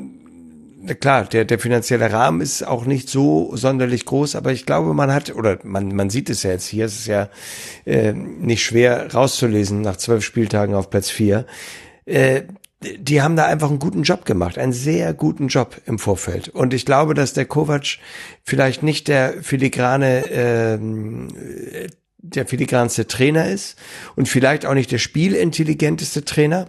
[0.98, 5.12] klar, der, der finanzielle Rahmen ist auch nicht so sonderlich groß, aber ich glaube, man
[5.12, 7.28] hat, oder man, man sieht es ja jetzt hier, es ist ja
[7.84, 11.46] äh, nicht schwer rauszulesen nach zwölf Spieltagen auf Platz vier.
[12.06, 12.42] Äh,
[12.82, 16.48] die haben da einfach einen guten Job gemacht, einen sehr guten Job im Vorfeld.
[16.48, 17.98] Und ich glaube, dass der Kovac
[18.42, 21.28] vielleicht nicht der filigrane, ähm,
[22.22, 23.78] der filigranste Trainer ist
[24.16, 26.66] und vielleicht auch nicht der spielintelligenteste Trainer,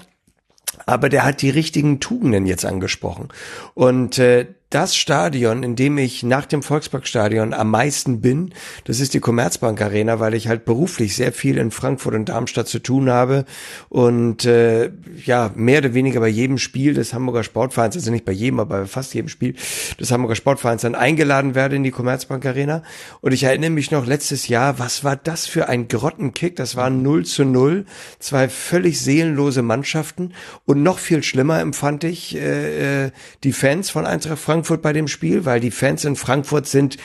[0.86, 3.30] aber der hat die richtigen Tugenden jetzt angesprochen.
[3.74, 8.54] Und äh, das Stadion, in dem ich nach dem Volksparkstadion am meisten bin,
[8.86, 12.70] das ist die Commerzbank Arena, weil ich halt beruflich sehr viel in Frankfurt und Darmstadt
[12.70, 13.44] zu tun habe
[13.90, 14.92] und äh,
[15.26, 18.80] ja, mehr oder weniger bei jedem Spiel des Hamburger Sportvereins, also nicht bei jedem, aber
[18.80, 19.56] bei fast jedem Spiel
[20.00, 22.82] des Hamburger Sportvereins dann eingeladen werde in die Commerzbank Arena.
[23.20, 26.56] Und ich erinnere mich noch letztes Jahr, was war das für ein Grottenkick?
[26.56, 27.86] Das war 0 zu 0,
[28.20, 30.34] zwei völlig seelenlose Mannschaften
[30.66, 33.12] und noch viel schlimmer empfand ich äh, äh
[33.44, 36.98] die Fans von Eintracht Frankfurt Frankfurt bei dem Spiel, weil die Fans in Frankfurt sind,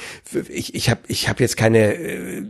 [0.51, 2.43] ich, ich habe ich hab jetzt keine äh,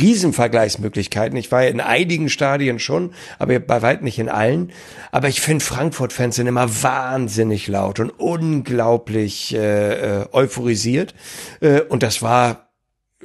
[0.00, 1.36] Riesenvergleichsmöglichkeiten.
[1.36, 4.72] Ich war ja in einigen Stadien schon, aber bei weitem nicht in allen.
[5.12, 11.14] Aber ich finde, Frankfurt-Fans sind immer wahnsinnig laut und unglaublich äh, äh euphorisiert.
[11.60, 12.65] Äh, und das war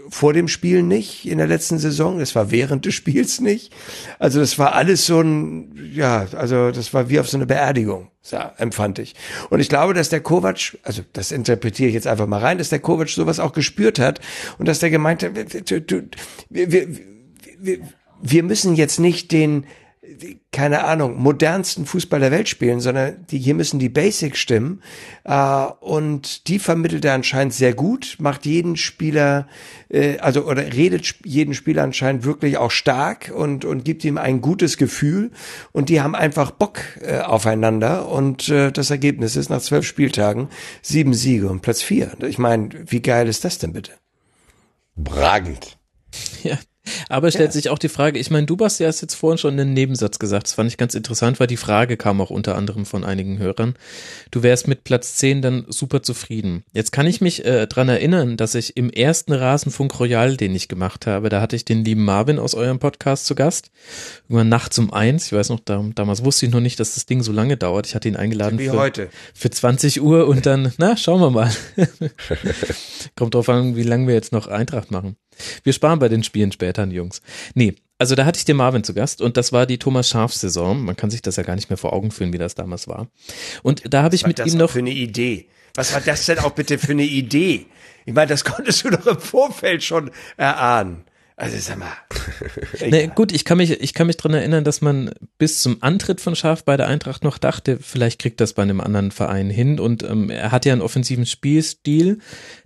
[0.09, 3.73] vor dem Spiel nicht in der letzten Saison, es war während des Spiels nicht.
[4.19, 8.09] Also das war alles so ein, ja, also das war wie auf so eine Beerdigung,
[8.22, 9.15] so, empfand ich.
[9.49, 12.69] Und ich glaube, dass der Kovac, also das interpretiere ich jetzt einfach mal rein, dass
[12.69, 14.22] der Kovac sowas auch gespürt hat
[14.57, 16.88] und dass der gemeint hat, wir, wir,
[17.59, 17.80] wir,
[18.22, 19.65] wir müssen jetzt nicht den
[20.52, 24.81] keine Ahnung, modernsten Fußball der Welt spielen, sondern die, hier müssen die Basics stimmen.
[25.23, 29.48] Äh, und die vermittelt er anscheinend sehr gut, macht jeden Spieler,
[29.89, 34.41] äh, also oder redet jeden Spieler anscheinend wirklich auch stark und, und gibt ihm ein
[34.41, 35.31] gutes Gefühl.
[35.72, 38.10] Und die haben einfach Bock äh, aufeinander.
[38.10, 40.49] Und äh, das Ergebnis ist nach zwölf Spieltagen
[40.81, 42.11] sieben Siege und Platz vier.
[42.22, 43.91] Ich meine, wie geil ist das denn bitte?
[44.95, 45.77] Bragend.
[46.43, 46.57] Ja,
[47.10, 47.53] aber es stellt ja.
[47.53, 50.48] sich auch die Frage, ich meine, du hast ja jetzt vorhin schon einen Nebensatz gesagt,
[50.48, 53.76] das fand ich ganz interessant, weil die Frage kam auch unter anderem von einigen Hörern.
[54.32, 56.64] Du wärst mit Platz 10 dann super zufrieden.
[56.74, 60.68] Jetzt kann ich mich äh, dran erinnern, dass ich im ersten Rasenfunk Royal, den ich
[60.68, 63.72] gemacht habe, da hatte ich den lieben Marvin aus eurem Podcast zu Gast.
[64.24, 67.06] Irgendwann nachts um eins, ich weiß noch, da, damals wusste ich noch nicht, dass das
[67.06, 67.88] Ding so lange dauert.
[67.88, 69.10] Ich hatte ihn eingeladen Wie für, heute.
[69.34, 71.52] für 20 Uhr und dann, na, schauen wir mal.
[73.16, 75.16] Kommt drauf an, wie lange wir jetzt noch Eintracht machen.
[75.64, 77.22] Wir sparen bei den Spielen später, Jungs.
[77.53, 80.34] Nee, also da hatte ich den Marvin zu Gast und das war die Thomas Scharf
[80.34, 80.82] Saison.
[80.84, 83.08] Man kann sich das ja gar nicht mehr vor Augen führen, wie das damals war.
[83.62, 85.48] Und da habe ich mit ihm noch für eine Idee.
[85.76, 87.68] Was war das denn auch bitte für eine Idee?
[88.06, 91.06] Ich meine, das konntest du doch im Vorfeld schon erahnen.
[91.41, 91.91] Also sag mal.
[92.91, 95.09] nee, gut, ich kann mich, ich kann mich dran erinnern, dass man
[95.39, 98.80] bis zum Antritt von Schaf bei der Eintracht noch dachte, vielleicht kriegt das bei einem
[98.80, 99.80] anderen Verein hin.
[99.80, 102.19] Und ähm, er hat ja einen offensiven Spielstil,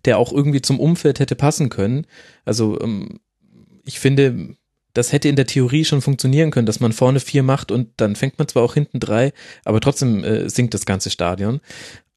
[0.03, 2.05] der auch irgendwie zum Umfeld hätte passen können.
[2.43, 3.21] Also ähm,
[3.85, 4.57] ich finde,
[4.93, 8.17] das hätte in der Theorie schon funktionieren können, dass man vorne vier macht und dann
[8.17, 9.31] fängt man zwar auch hinten drei,
[9.63, 11.61] aber trotzdem äh, sinkt das ganze Stadion.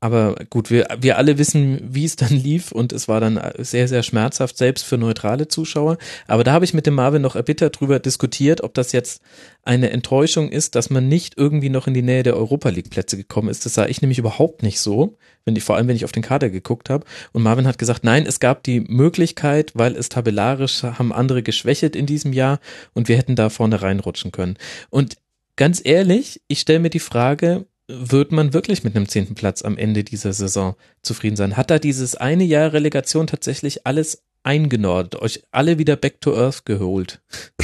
[0.00, 3.88] Aber gut, wir, wir alle wissen, wie es dann lief und es war dann sehr,
[3.88, 5.98] sehr schmerzhaft, selbst für neutrale Zuschauer.
[6.28, 9.22] Aber da habe ich mit dem Marvin noch erbittert drüber diskutiert, ob das jetzt
[9.64, 13.16] eine Enttäuschung ist, dass man nicht irgendwie noch in die Nähe der Europa League Plätze
[13.16, 13.66] gekommen ist.
[13.66, 16.22] Das sah ich nämlich überhaupt nicht so, wenn ich, vor allem wenn ich auf den
[16.22, 17.04] Kader geguckt habe.
[17.32, 21.96] Und Marvin hat gesagt, nein, es gab die Möglichkeit, weil es tabellarisch haben andere geschwächelt
[21.96, 22.60] in diesem Jahr
[22.94, 24.58] und wir hätten da vorne reinrutschen können.
[24.90, 25.16] Und
[25.56, 29.78] ganz ehrlich, ich stelle mir die Frage, wird man wirklich mit einem zehnten Platz am
[29.78, 31.56] Ende dieser Saison zufrieden sein?
[31.56, 36.66] Hat da dieses eine Jahr Relegation tatsächlich alles eingenordet, euch alle wieder back to earth
[36.66, 37.20] geholt?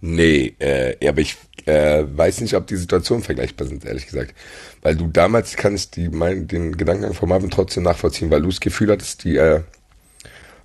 [0.00, 4.34] nee, äh, aber ich äh, weiß nicht, ob die Situationen vergleichbar sind, ehrlich gesagt.
[4.82, 8.60] Weil du damals kannst die, mein, den Gedankengang von Marvin trotzdem nachvollziehen, weil du das
[8.60, 9.62] Gefühl hattest, die äh,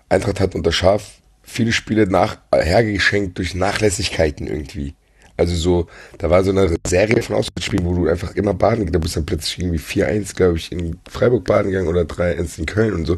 [0.10, 4.96] Eintracht hat unter Schaf viele Spiele nach, hergeschenkt durch Nachlässigkeiten irgendwie.
[5.38, 5.88] Also so,
[6.18, 9.26] da war so eine Serie von Auswärtsspielen, wo du einfach immer baden gegangen bist, dann
[9.26, 13.18] plötzlich irgendwie 4-1, glaube ich, in Freiburg baden gegangen oder 3-1 in Köln und so,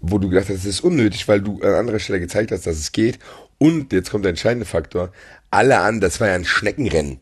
[0.00, 2.76] wo du gedacht hast, das ist unnötig, weil du an anderer Stelle gezeigt hast, dass
[2.76, 3.20] es geht.
[3.58, 5.10] Und jetzt kommt der entscheidende Faktor,
[5.50, 7.20] alle an, das war ja ein Schneckenrennen.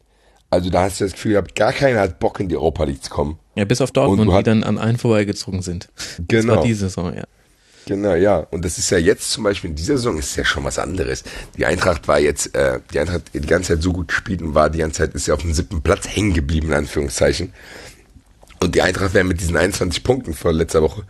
[0.48, 3.02] Also da hast du das Gefühl gehabt, gar keiner hat Bock in die Europa League
[3.02, 3.38] zu kommen.
[3.54, 5.88] Ja, bis auf Dortmund, die dann an einen vorbeigezogen sind.
[6.16, 6.26] Genau.
[6.28, 6.66] Das war genau.
[6.66, 7.24] die Saison, ja.
[7.86, 8.38] Genau, ja.
[8.38, 11.24] Und das ist ja jetzt zum Beispiel in dieser Saison ist ja schon was anderes.
[11.56, 14.70] Die Eintracht war jetzt, äh, die Eintracht die ganze Zeit so gut gespielt und war
[14.70, 17.52] die ganze Zeit, ist ja auf dem siebten Platz hängen geblieben, in Anführungszeichen.
[18.60, 21.04] Und die Eintracht wäre mit diesen 21 Punkten vor letzter Woche,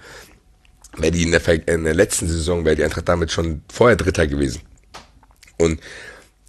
[0.97, 4.27] wäre die in der, in der letzten Saison, wäre die Eintracht damit schon vorher Dritter
[4.27, 4.63] gewesen.
[5.59, 5.81] Und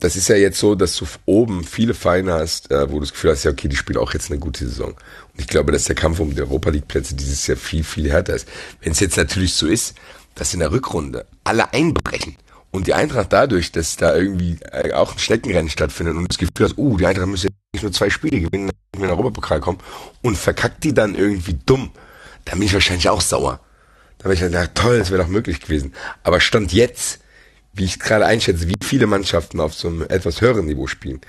[0.03, 3.13] das ist ja jetzt so, dass du oben viele Vereine hast, äh, wo du das
[3.13, 4.89] Gefühl hast, ja, okay, die spielen auch jetzt eine gute Saison.
[4.89, 8.11] Und ich glaube, dass der Kampf um die Europa League Plätze dieses Jahr viel, viel
[8.11, 8.45] härter ist.
[8.81, 9.95] Wenn es jetzt natürlich so ist,
[10.35, 12.35] dass in der Rückrunde alle einbrechen
[12.71, 16.65] und die Eintracht dadurch, dass da irgendwie äh, auch ein Steckenrennen stattfindet und das Gefühl
[16.65, 19.61] hast, uh, die Eintracht müsste nicht nur zwei Spiele gewinnen, wenn wir in den Europapokal
[19.61, 19.79] kommen
[20.21, 21.91] und verkackt die dann irgendwie dumm,
[22.43, 23.61] dann bin ich wahrscheinlich auch sauer.
[24.17, 25.93] Da bin ich dann, ja toll, das wäre doch möglich gewesen.
[26.23, 27.22] Aber Stand jetzt
[27.73, 31.21] wie ich gerade einschätze, wie viele Mannschaften auf so einem etwas höheren Niveau spielen,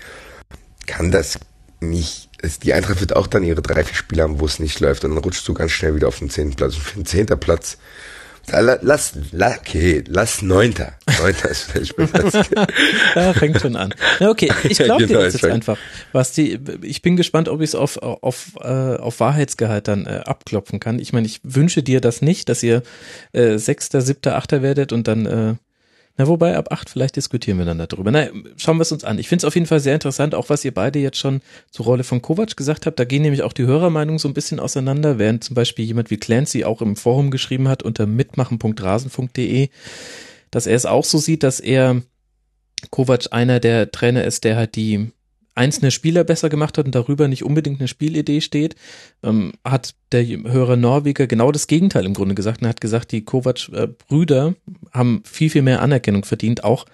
[0.86, 1.38] kann das
[1.80, 2.28] nicht.
[2.62, 5.04] Die Eintracht wird auch dann ihre drei, vier Spiele haben, wo es nicht läuft.
[5.04, 6.74] Und dann rutschst du ganz schnell wieder auf den zehnten Platz.
[6.74, 7.78] Und für den zehnten Platz,
[8.50, 10.92] lass, okay, lass neunter.
[11.18, 12.44] Neunter ist vielleicht besser.
[13.14, 13.94] ja, fängt schon an.
[14.20, 15.78] Ja, okay, ich glaube genau, dir das jetzt einfach.
[16.12, 20.20] Was die, ich bin gespannt, ob ich es auf, auf, äh, auf Wahrheitsgehalt dann äh,
[20.24, 20.98] abklopfen kann.
[20.98, 22.82] Ich meine, ich wünsche dir das nicht, dass ihr
[23.32, 25.54] äh, Sechster, Siebter, Achter werdet und dann äh,
[26.16, 28.12] na, wobei, ab acht, vielleicht diskutieren wir dann darüber.
[28.12, 29.18] Na, schauen wir es uns an.
[29.18, 31.40] Ich finde es auf jeden Fall sehr interessant, auch was ihr beide jetzt schon
[31.72, 33.00] zur Rolle von Kovac gesagt habt.
[33.00, 36.16] Da gehen nämlich auch die Hörermeinungen so ein bisschen auseinander, während zum Beispiel jemand wie
[36.16, 39.70] Clancy auch im Forum geschrieben hat unter mitmachen.rasenfunk.de,
[40.52, 42.00] dass er es auch so sieht, dass er
[42.90, 45.10] Kovac einer der Trainer ist, der halt die
[45.54, 48.74] einzelne Spieler besser gemacht hat und darüber nicht unbedingt eine Spielidee steht,
[49.22, 53.24] ähm, hat der höhere Norweger genau das Gegenteil im Grunde gesagt und hat gesagt, die
[53.24, 54.54] Kovac-Brüder
[54.92, 56.86] haben viel, viel mehr Anerkennung verdient, auch,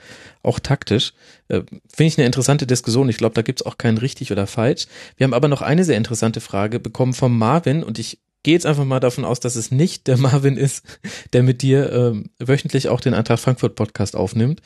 [0.43, 1.12] auch taktisch.
[1.49, 3.09] Äh, Finde ich eine interessante Diskussion.
[3.09, 4.87] Ich glaube, da gibt's auch kein richtig oder falsch.
[5.16, 8.66] Wir haben aber noch eine sehr interessante Frage bekommen vom Marvin und ich gehe jetzt
[8.66, 10.85] einfach mal davon aus, dass es nicht der Marvin ist,
[11.32, 14.61] der mit dir äh, wöchentlich auch den Eintracht Frankfurt Podcast aufnimmt,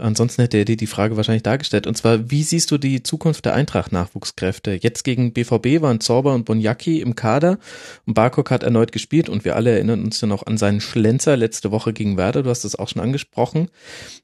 [0.00, 1.88] Ansonsten hätte er dir die Frage wahrscheinlich dargestellt.
[1.88, 4.78] Und zwar, wie siehst du die Zukunft der Eintracht-Nachwuchskräfte?
[4.80, 7.58] Jetzt gegen BVB waren Zorber und Bonjaki im Kader
[8.06, 11.36] und Barkok hat erneut gespielt und wir alle erinnern uns ja noch an seinen Schlenzer
[11.36, 12.44] letzte Woche gegen Werder.
[12.44, 13.70] Du hast das auch schon angesprochen.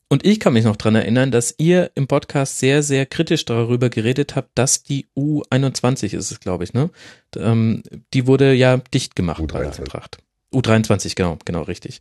[0.09, 3.91] Und ich kann mich noch dran erinnern, dass ihr im Podcast sehr, sehr kritisch darüber
[3.91, 6.91] geredet habt, dass die U21 ist es, glaube ich, ne?
[7.37, 7.83] Ähm,
[8.13, 9.53] die wurde ja dicht gemacht U23.
[9.53, 10.19] bei der Eintracht.
[10.53, 12.01] U23, genau, genau, richtig.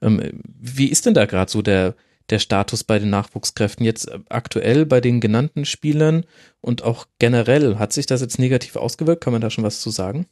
[0.00, 1.96] Ähm, wie ist denn da gerade so der
[2.30, 6.24] der Status bei den Nachwuchskräften jetzt äh, aktuell bei den genannten Spielern
[6.60, 7.78] und auch generell?
[7.78, 9.24] Hat sich das jetzt negativ ausgewirkt?
[9.24, 10.26] Kann man da schon was zu sagen?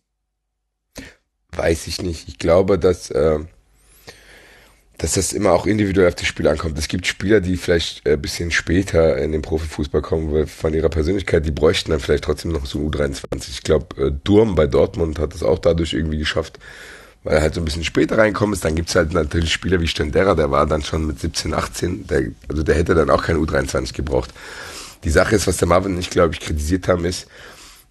[1.52, 2.28] Weiß ich nicht.
[2.28, 3.39] Ich glaube, dass, äh,
[4.98, 6.78] dass das immer auch individuell auf die Spieler ankommt.
[6.78, 10.90] Es gibt Spieler, die vielleicht ein bisschen später in den Profifußball kommen, weil von ihrer
[10.90, 13.51] Persönlichkeit, die bräuchten dann vielleicht trotzdem noch so U23.
[13.51, 16.59] Ich glaube, äh, Durm bei Dortmund hat es auch dadurch irgendwie geschafft,
[17.27, 18.65] weil er halt so ein bisschen später reinkommen ist.
[18.65, 22.23] Dann gibt's halt natürlich Spieler wie Stendera, der war dann schon mit 17, 18, der,
[22.48, 24.32] also der hätte dann auch kein U23 gebraucht.
[25.03, 27.27] Die Sache ist, was der Marvin und ich, glaube ich, kritisiert haben, ist,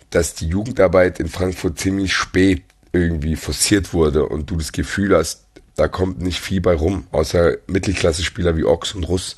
[0.09, 2.63] dass die Jugendarbeit in Frankfurt ziemlich spät
[2.93, 5.43] irgendwie forciert wurde und du das Gefühl hast,
[5.75, 9.35] da kommt nicht viel bei rum, außer Mittelklasse-Spieler wie Ochs und Russ.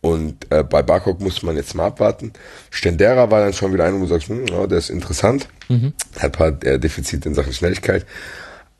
[0.00, 2.32] Und äh, bei Barkok muss man jetzt mal abwarten.
[2.70, 5.92] Stendera war dann schon wieder einer, wo du sagst, hm, ja, der ist interessant, mhm.
[6.16, 8.04] hat ein paar äh, Defizite in Sachen Schnelligkeit.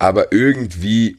[0.02, 1.18] Aber irgendwie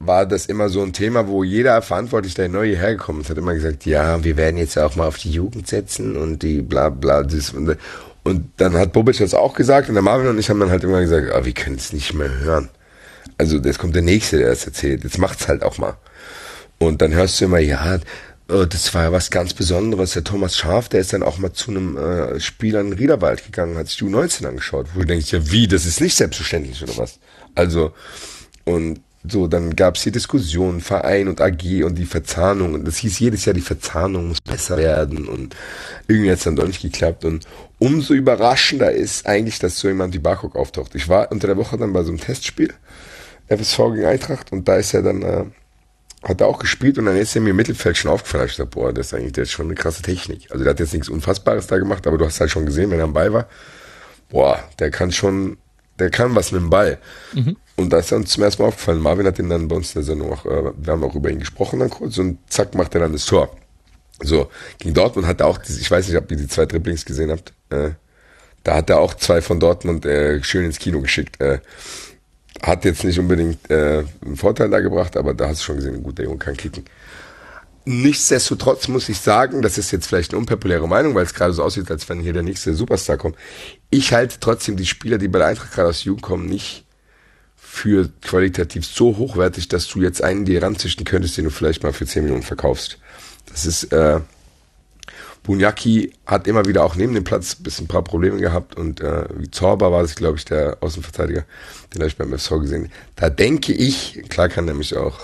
[0.00, 3.38] war das immer so ein Thema, wo jeder Verantwortliche, der neu hierher gekommen ist, hat
[3.38, 6.88] immer gesagt, ja, wir werden jetzt auch mal auf die Jugend setzen und die bla
[6.88, 7.22] bla.
[7.22, 7.76] Das, und,
[8.24, 10.82] Und dann hat Bobic das auch gesagt und der Marvin und ich haben dann halt
[10.82, 12.68] immer gesagt, ah, wir können es nicht mehr hören.
[13.38, 15.04] Also jetzt kommt der Nächste, der das erzählt.
[15.04, 15.96] Jetzt macht's halt auch mal.
[16.78, 18.00] Und dann hörst du immer, ja,
[18.48, 20.14] oh, das war ja was ganz Besonderes.
[20.14, 23.44] Der Thomas Schaf, der ist dann auch mal zu einem äh, Spiel an den Riederwald
[23.44, 24.88] gegangen, hat sich die U19 angeschaut.
[24.94, 27.20] Wo du denkst, ja wie, das ist nicht selbstverständlich oder was?
[27.56, 27.92] Also,
[28.64, 32.74] und so, dann gab's die Diskussion, Verein und AG und die Verzahnung.
[32.74, 35.26] Und das hieß jedes Jahr, die Verzahnung muss besser werden.
[35.26, 35.56] Und
[36.06, 37.24] irgendwie hat's dann doch nicht geklappt.
[37.24, 37.46] Und
[37.78, 40.94] umso überraschender ist eigentlich, dass so jemand wie Barkok auftaucht.
[40.94, 42.72] Ich war unter der Woche dann bei so einem Testspiel,
[43.48, 45.44] FSV gegen Eintracht, und da ist er dann, äh,
[46.22, 48.46] hat er auch gespielt und dann ist er mir im Mittelfeld schon aufgefallen.
[48.46, 50.50] Ich dachte, boah, das ist eigentlich, der ist schon eine krasse Technik.
[50.50, 52.98] Also der hat jetzt nichts Unfassbares da gemacht, aber du hast halt schon gesehen, wenn
[52.98, 53.46] er am Ball war,
[54.28, 55.58] boah, der kann schon,
[55.98, 56.98] der kann was mit dem Ball.
[57.34, 57.56] Mhm.
[57.76, 59.00] Und da ist er uns zum ersten Mal aufgefallen.
[59.00, 61.30] Marvin hat ihn dann bei uns in der Sendung auch, äh, wir haben auch über
[61.30, 63.54] ihn gesprochen dann kurz und zack, macht er dann das Tor.
[64.22, 67.30] So, gegen Dortmund hat er auch, ich weiß nicht, ob ihr die zwei Dribblings gesehen
[67.30, 67.90] habt, äh,
[68.64, 71.40] da hat er auch zwei von Dortmund äh, schön ins Kino geschickt.
[71.40, 71.60] Äh,
[72.62, 76.02] hat jetzt nicht unbedingt äh, einen Vorteil da gebracht, aber da hast du schon gesehen,
[76.02, 76.84] gut, der Junge kann kicken.
[77.88, 81.62] Nichtsdestotrotz muss ich sagen, das ist jetzt vielleicht eine unpopuläre Meinung, weil es gerade so
[81.62, 83.36] aussieht, als wenn hier der nächste Superstar kommt.
[83.90, 86.84] Ich halte trotzdem die Spieler, die bei der Eintracht gerade aus Jugend kommen, nicht
[87.54, 91.92] für qualitativ so hochwertig, dass du jetzt einen dir ranzischen könntest, den du vielleicht mal
[91.92, 92.98] für 10 Millionen verkaufst.
[93.48, 94.18] Das ist, äh,
[95.44, 99.26] Bunyaki hat immer wieder auch neben dem Platz bis ein paar Probleme gehabt und äh,
[99.36, 101.44] wie Zorba war es, glaube ich, der Außenverteidiger,
[101.94, 102.90] den habe ich beim FSV gesehen.
[103.14, 105.20] Da denke ich, klar kann er mich auch,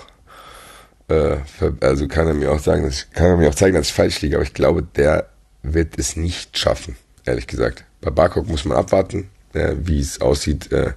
[1.13, 3.93] äh, also kann er mir auch sagen, dass, kann er mir auch zeigen, dass ich
[3.93, 5.29] falsch liege, aber ich glaube, der
[5.63, 7.85] wird es nicht schaffen, ehrlich gesagt.
[8.01, 10.93] Bei Barkok muss man abwarten, äh, wie es aussieht, äh,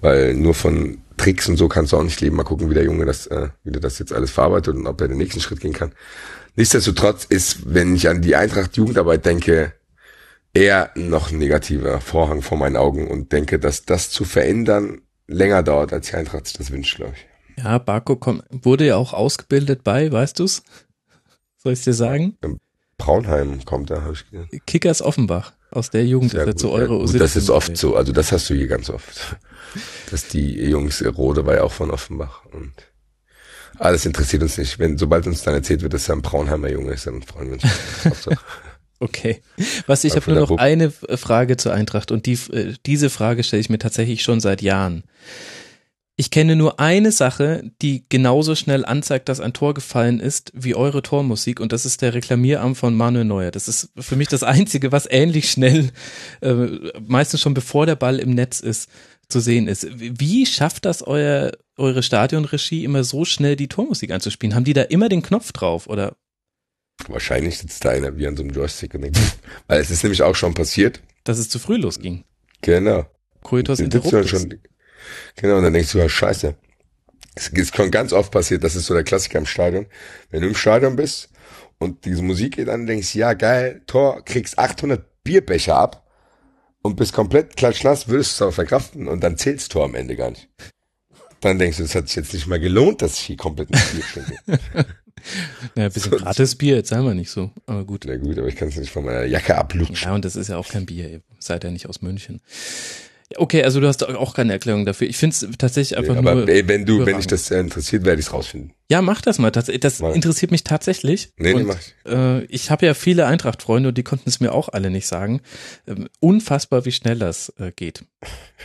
[0.00, 2.36] weil nur von Tricks und so kannst du auch nicht leben.
[2.36, 5.00] Mal gucken, wie der Junge das, äh, wie der das jetzt alles verarbeitet und ob
[5.00, 5.92] er den nächsten Schritt gehen kann.
[6.56, 9.72] Nichtsdestotrotz ist, wenn ich an die Eintracht Jugendarbeit denke,
[10.54, 15.62] eher noch ein negativer Vorhang vor meinen Augen und denke, dass das zu verändern länger
[15.62, 17.29] dauert, als die Eintracht sich das wünscht, glaube ich.
[17.62, 20.62] Ja, Barco kommt, wurde ja auch ausgebildet bei, weißt du's?
[21.56, 22.38] Soll ich dir sagen?
[22.96, 24.48] Braunheim kommt da, habe ich gesehen.
[24.66, 25.52] Kickers Offenbach.
[25.70, 28.50] Aus der Jugend ist er zu Euro ja, Das ist oft so, also das hast
[28.50, 29.36] du hier ganz oft.
[30.10, 32.72] Dass die Jungs, Rode war ja auch von Offenbach und
[33.78, 34.78] alles interessiert uns nicht.
[34.78, 37.52] Wenn, sobald uns dann erzählt wird, dass er ein Braunheimer Junge ist, dann freuen wir
[37.54, 38.28] uns.
[39.00, 39.42] okay.
[39.86, 43.60] Was ich habe nur noch eine Frage zur Eintracht und die, äh, diese Frage stelle
[43.60, 45.04] ich mir tatsächlich schon seit Jahren.
[46.20, 50.74] Ich kenne nur eine Sache, die genauso schnell anzeigt, dass ein Tor gefallen ist, wie
[50.74, 53.50] eure Tormusik, und das ist der Reklamierarm von Manuel Neuer.
[53.50, 55.88] Das ist für mich das Einzige, was ähnlich schnell,
[56.42, 56.52] äh,
[57.00, 58.90] meistens schon bevor der Ball im Netz ist,
[59.28, 59.88] zu sehen ist.
[59.96, 64.54] Wie schafft das euer, eure Stadionregie immer so schnell die Tormusik einzuspielen?
[64.54, 66.16] Haben die da immer den Knopf drauf oder?
[67.08, 69.18] Wahrscheinlich sitzt da einer wie an so einem Joystick und denkt,
[69.68, 71.00] weil es ist nämlich auch schon passiert.
[71.24, 72.24] Dass es zu früh losging.
[72.60, 73.06] Genau.
[73.42, 74.28] Coitus interruptus.
[74.28, 74.60] Schon,
[75.36, 76.54] genau, und dann denkst du, ja, scheiße.
[77.34, 79.86] Es ist schon ganz oft passiert, das ist so der Klassiker im Stadion.
[80.30, 81.30] Wenn du im Stadion bist
[81.78, 86.06] und diese Musik geht an, denkst ja, geil, Tor, kriegst 800 Bierbecher ab
[86.82, 90.30] und bist komplett klatschnass, würdest es aber verkraften und dann zählst Tor am Ende gar
[90.30, 90.48] nicht.
[91.40, 93.80] Dann denkst du, es hat sich jetzt nicht mal gelohnt, dass ich hier komplett ein
[93.92, 94.36] Bier trinke.
[95.74, 98.04] naja, ein bisschen gratis Bier, jetzt sagen wir nicht so, aber gut.
[98.06, 99.96] Na gut, aber ich kann es nicht von meiner Jacke ablutschen.
[99.96, 102.42] Ja, und das ist ja auch kein Bier, ihr seid ja nicht aus München.
[103.36, 105.08] Okay, also du hast auch keine Erklärung dafür.
[105.08, 106.42] Ich finde es tatsächlich einfach nee, aber nur.
[106.42, 108.72] Aber wenn du, wenn dich das interessiert, werde ich es rausfinden.
[108.90, 109.52] Ja, mach das mal.
[109.52, 111.30] Das, das interessiert mich tatsächlich.
[111.36, 111.94] Nee, nee, mach ich.
[112.10, 115.42] Äh, ich habe ja viele Eintracht-Freunde und die konnten es mir auch alle nicht sagen.
[115.86, 118.04] Ähm, unfassbar, wie schnell das äh, geht.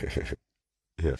[1.02, 1.14] ja.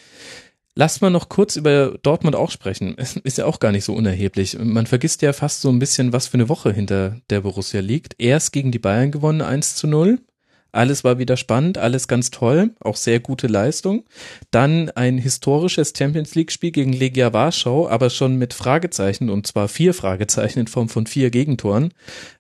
[0.74, 2.96] Lasst mal noch kurz über Dortmund auch sprechen.
[3.24, 4.58] Ist ja auch gar nicht so unerheblich.
[4.58, 8.16] Man vergisst ja fast so ein bisschen, was für eine Woche hinter der Borussia liegt.
[8.18, 10.18] Erst gegen die Bayern gewonnen, 1 zu 0.
[10.76, 14.04] Alles war wieder spannend, alles ganz toll, auch sehr gute Leistung.
[14.50, 19.94] Dann ein historisches Champions League-Spiel gegen Legia Warschau, aber schon mit Fragezeichen und zwar vier
[19.94, 21.94] Fragezeichen in Form von vier Gegentoren.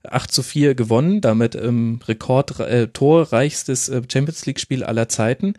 [0.04, 5.54] 8 zu 4 gewonnen, damit ähm, Rekord äh, äh, Champions League-Spiel aller Zeiten.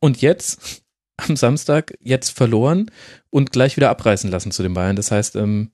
[0.00, 0.82] Und jetzt
[1.16, 2.90] am Samstag jetzt verloren
[3.30, 4.96] und gleich wieder abreißen lassen zu den Bayern.
[4.96, 5.70] Das heißt, ähm,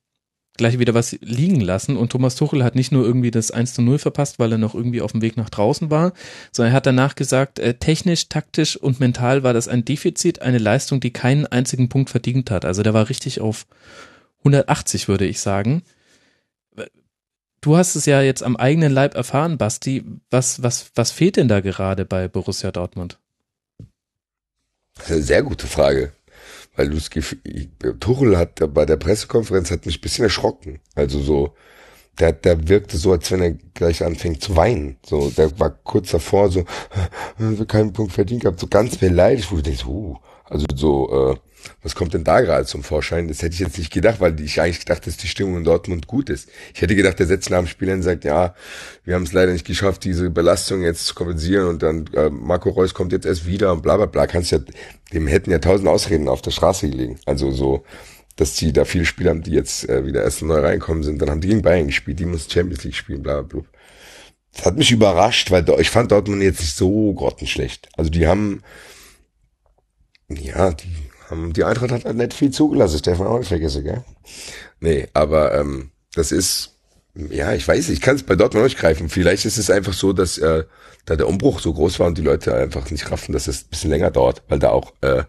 [0.58, 1.96] gleich wieder was liegen lassen.
[1.96, 4.74] Und Thomas Tuchel hat nicht nur irgendwie das 1 zu 0 verpasst, weil er noch
[4.74, 6.12] irgendwie auf dem Weg nach draußen war,
[6.52, 10.58] sondern er hat danach gesagt, äh, technisch, taktisch und mental war das ein Defizit, eine
[10.58, 12.64] Leistung, die keinen einzigen Punkt verdient hat.
[12.64, 13.66] Also der war richtig auf
[14.40, 15.82] 180, würde ich sagen.
[17.60, 20.04] Du hast es ja jetzt am eigenen Leib erfahren, Basti.
[20.30, 23.18] Was, was, was fehlt denn da gerade bei Borussia Dortmund?
[25.04, 26.12] Sehr gute Frage
[26.78, 30.78] weil du Tuchel hat bei der Pressekonferenz hat mich ein bisschen erschrocken.
[30.94, 31.54] Also so,
[32.20, 34.96] der, der wirkte so, als wenn er gleich anfängt zu weinen.
[35.04, 36.64] So, der war kurz davor, so,
[37.66, 41.36] keinen Punkt verdient gehabt, so ganz beleidigt, wo du denkst, uh, also so, äh,
[41.82, 43.28] was kommt denn da gerade zum Vorschein?
[43.28, 46.06] Das hätte ich jetzt nicht gedacht, weil ich eigentlich gedacht, dass die Stimmung in Dortmund
[46.06, 46.48] gut ist.
[46.74, 48.54] Ich hätte gedacht, der setzt nach dem Spiel und sagt, ja,
[49.04, 52.70] wir haben es leider nicht geschafft, diese Belastung jetzt zu kompensieren und dann äh, Marco
[52.70, 54.26] Reus kommt jetzt erst wieder und bla bla bla.
[54.26, 54.58] Kannst ja,
[55.12, 57.18] dem hätten ja tausend Ausreden auf der Straße gelegen.
[57.26, 57.84] Also so,
[58.36, 61.30] dass die da viele Spieler haben, die jetzt äh, wieder erst neu reinkommen sind, dann
[61.30, 63.70] haben die gegen Bayern gespielt, die muss Champions League spielen, bla bla bla.
[64.52, 67.88] Das hat mich überrascht, weil ich fand Dortmund jetzt nicht so grottenschlecht.
[67.96, 68.62] Also die haben,
[70.28, 74.04] ja, die die Eintracht hat nicht viel zugelassen, Stefan auch nicht vergessen, gell?
[74.80, 76.78] Nee, aber ähm, das ist,
[77.14, 79.08] ja, ich weiß, ich kann es bei Dortmund nicht greifen.
[79.08, 80.64] Vielleicht ist es einfach so, dass äh,
[81.04, 83.70] da der Umbruch so groß war und die Leute einfach nicht raffen, dass es ein
[83.70, 85.24] bisschen länger dauert, weil da auch, äh,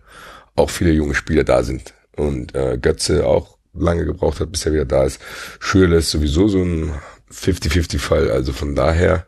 [0.56, 1.94] auch viele junge Spieler da sind.
[2.16, 5.20] Und äh, Götze auch lange gebraucht hat, bis er wieder da ist.
[5.60, 6.94] Schürle ist sowieso so ein
[7.32, 8.30] 50-50-Fall.
[8.30, 9.26] Also von daher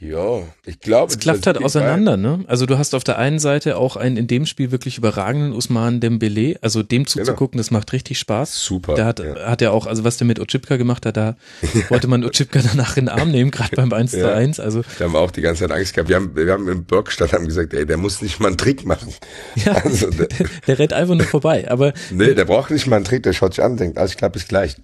[0.00, 1.12] ja, ich glaube.
[1.12, 2.44] Es klafft halt auseinander, ne?
[2.46, 5.98] Also du hast auf der einen Seite auch einen in dem Spiel wirklich überragenden Usman
[5.98, 7.24] Dembele, also dem genau.
[7.24, 7.62] zuzugucken, genau.
[7.62, 8.64] das macht richtig Spaß.
[8.64, 8.94] Super.
[8.94, 9.34] Der hat, ja.
[9.46, 11.36] hat ja auch, also was der mit Ochipka gemacht hat, da
[11.88, 14.60] wollte man Ochipka danach in den Arm nehmen, gerade beim 1 zu 1.
[14.60, 14.82] Also.
[15.00, 16.08] Da haben wir auch die ganze Zeit Angst gehabt.
[16.08, 18.86] Wir haben, wir haben im Burgstadt haben gesagt, ey, der muss nicht mal einen Trick
[18.86, 19.12] machen.
[19.64, 20.28] Ja, also, der,
[20.66, 21.92] der rennt einfach nur vorbei, aber.
[22.10, 24.30] Nee, der braucht nicht mal einen Trick, der schaut sich an und denkt, alles klar,
[24.30, 24.76] bis gleich.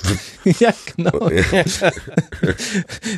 [0.58, 1.30] ja, genau.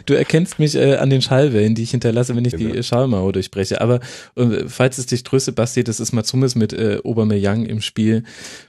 [0.04, 2.74] du erkennst mich äh, an den Schallwellen, die ich hinterlasse, wenn ich genau.
[2.74, 3.80] die Schallmauer durchbreche.
[3.80, 4.00] Aber
[4.36, 8.24] äh, falls es dich tröstet, Basti, das ist mal zumindest mit äh, Aubameyang im Spiel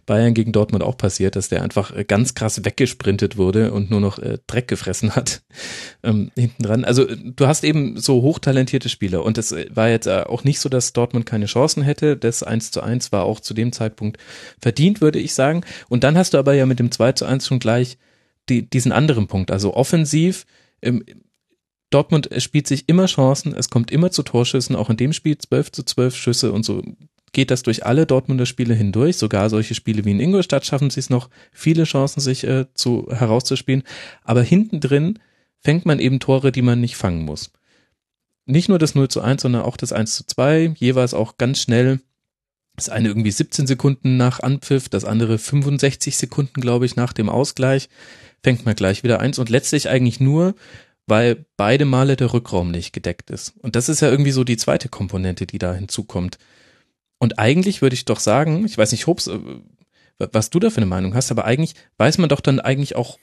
[0.05, 3.99] Bayern gegen Dortmund auch passiert, dass der einfach äh, ganz krass weggesprintet wurde und nur
[3.99, 5.41] noch äh, Dreck gefressen hat
[6.03, 6.85] ähm, hinten dran.
[6.85, 10.59] Also du hast eben so hochtalentierte Spieler und es äh, war jetzt äh, auch nicht
[10.59, 12.15] so, dass Dortmund keine Chancen hätte.
[12.15, 14.17] Das 1 zu 1 war auch zu dem Zeitpunkt
[14.61, 15.61] verdient, würde ich sagen.
[15.89, 17.97] Und dann hast du aber ja mit dem 2 zu 1 schon gleich
[18.49, 19.51] die, diesen anderen Punkt.
[19.51, 20.45] Also offensiv
[20.81, 21.03] ähm,
[21.89, 25.71] Dortmund spielt sich immer Chancen, es kommt immer zu Torschüssen, auch in dem Spiel 12
[25.71, 26.83] zu 12 Schüsse und so
[27.33, 29.17] geht das durch alle Dortmunder Spiele hindurch.
[29.17, 33.07] Sogar solche Spiele wie in Ingolstadt schaffen sie es noch, viele Chancen sich äh, zu
[33.11, 33.83] herauszuspielen.
[34.23, 35.19] Aber hinten drin
[35.59, 37.51] fängt man eben Tore, die man nicht fangen muss.
[38.45, 41.61] Nicht nur das 0 zu 1, sondern auch das 1 zu 2, jeweils auch ganz
[41.61, 41.99] schnell.
[42.75, 47.27] Das eine irgendwie 17 Sekunden nach Anpfiff, das andere 65 Sekunden, glaube ich, nach dem
[47.27, 47.89] Ausgleich.
[48.43, 50.55] Fängt man gleich wieder eins und letztlich eigentlich nur,
[51.07, 53.55] weil beide Male der Rückraum nicht gedeckt ist.
[53.61, 56.37] Und das ist ja irgendwie so die zweite Komponente, die da hinzukommt.
[57.17, 59.39] Und eigentlich würde ich doch sagen, ich weiß nicht, Hobbs, äh,
[60.19, 63.17] was du da für eine Meinung hast, aber eigentlich weiß man doch dann eigentlich auch,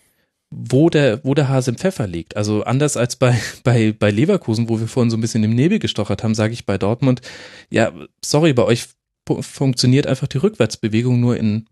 [0.51, 2.37] wo der, wo der Hase im Pfeffer liegt.
[2.37, 5.79] Also anders als bei, bei, bei Leverkusen, wo wir vorhin so ein bisschen im Nebel
[5.79, 7.21] gestochert haben, sage ich bei Dortmund,
[7.71, 7.93] ja,
[8.25, 8.89] sorry, bei euch
[9.41, 11.67] funktioniert einfach die Rückwärtsbewegung nur in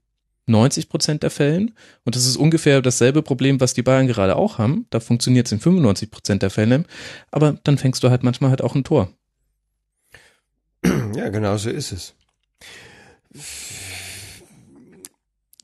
[0.47, 1.74] 90 Prozent der Fällen.
[2.05, 4.86] Und das ist ungefähr dasselbe Problem, was die Bayern gerade auch haben.
[4.90, 6.85] Da funktioniert es in 95 Prozent der Fälle.
[7.31, 9.12] Aber dann fängst du halt manchmal halt auch ein Tor.
[11.14, 12.14] Ja, genau so ist es.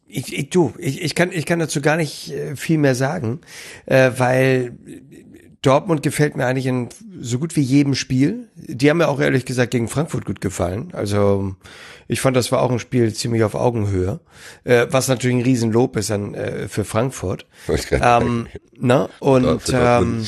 [0.06, 3.40] Ich, ich, du, ich, ich, kann, ich kann dazu gar nicht äh, viel mehr sagen,
[3.84, 4.72] äh, weil
[5.62, 6.88] Dortmund gefällt mir eigentlich in
[7.20, 8.48] so gut wie jedem Spiel.
[8.54, 10.90] Die haben mir auch ehrlich gesagt gegen Frankfurt gut gefallen.
[10.92, 11.56] Also
[12.06, 14.20] ich fand, das war auch ein Spiel ziemlich auf Augenhöhe,
[14.64, 17.46] äh, was natürlich ein Riesenlob ist an, äh, für Frankfurt.
[18.20, 18.46] Ähm,
[18.78, 19.08] ne?
[19.18, 20.24] Und ähm,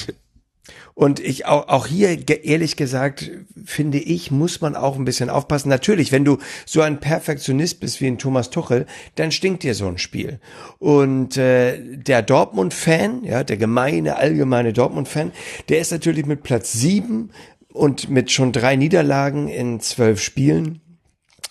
[1.01, 3.31] und ich auch, auch hier, ehrlich gesagt,
[3.65, 5.71] finde ich, muss man auch ein bisschen aufpassen.
[5.71, 6.37] Natürlich, wenn du
[6.67, 10.41] so ein Perfektionist bist wie ein Thomas Tuchel, dann stinkt dir so ein Spiel.
[10.79, 15.33] Und äh, der Dortmund-Fan, ja, der gemeine, allgemeine Dortmund-Fan,
[15.71, 17.31] der ist natürlich mit Platz sieben
[17.73, 20.83] und mit schon drei Niederlagen in zwölf Spielen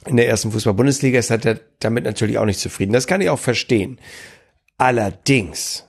[0.05, 2.93] in der ersten Fußball-Bundesliga ist er damit natürlich auch nicht zufrieden.
[2.93, 3.97] Das kann ich auch verstehen.
[4.77, 5.87] Allerdings,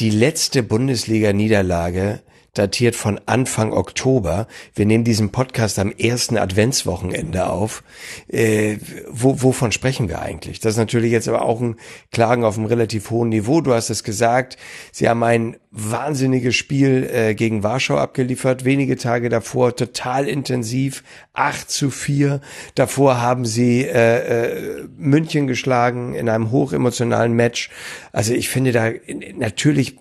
[0.00, 2.22] die letzte Bundesliga-Niederlage
[2.54, 4.46] datiert von Anfang Oktober.
[4.74, 7.82] Wir nehmen diesen Podcast am ersten Adventswochenende auf.
[8.28, 10.60] Äh, wo, wovon sprechen wir eigentlich?
[10.60, 11.76] Das ist natürlich jetzt aber auch ein
[12.10, 13.60] Klagen auf einem relativ hohen Niveau.
[13.60, 14.56] Du hast es gesagt,
[14.92, 21.04] sie haben ein wahnsinniges Spiel äh, gegen Warschau abgeliefert, wenige Tage davor total intensiv,
[21.34, 22.40] 8 zu 4.
[22.74, 27.70] Davor haben sie äh, äh, München geschlagen in einem hochemotionalen Match.
[28.12, 28.90] Also ich finde da
[29.36, 29.96] natürlich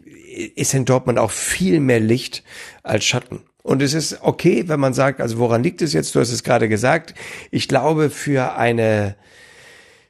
[0.56, 2.44] ist in Dortmund auch viel mehr Licht
[2.84, 3.42] als Schatten.
[3.64, 6.16] Und es ist okay, wenn man sagt, also woran liegt es jetzt?
[6.16, 7.14] Du hast es gerade gesagt.
[7.52, 9.16] Ich glaube, für eine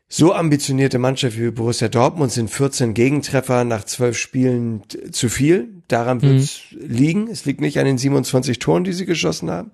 [0.09, 5.69] so ambitionierte Mannschaft wie Borussia Dortmund sind 14 Gegentreffer nach 12 Spielen zu viel.
[5.87, 6.87] Daran wird es mhm.
[6.87, 7.27] liegen.
[7.29, 9.71] Es liegt nicht an den 27 Toren, die sie geschossen haben.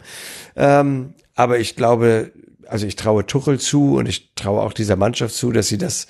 [0.55, 2.31] Ähm, aber ich glaube,
[2.67, 6.07] also ich traue Tuchel zu und ich traue auch dieser Mannschaft zu, dass sie das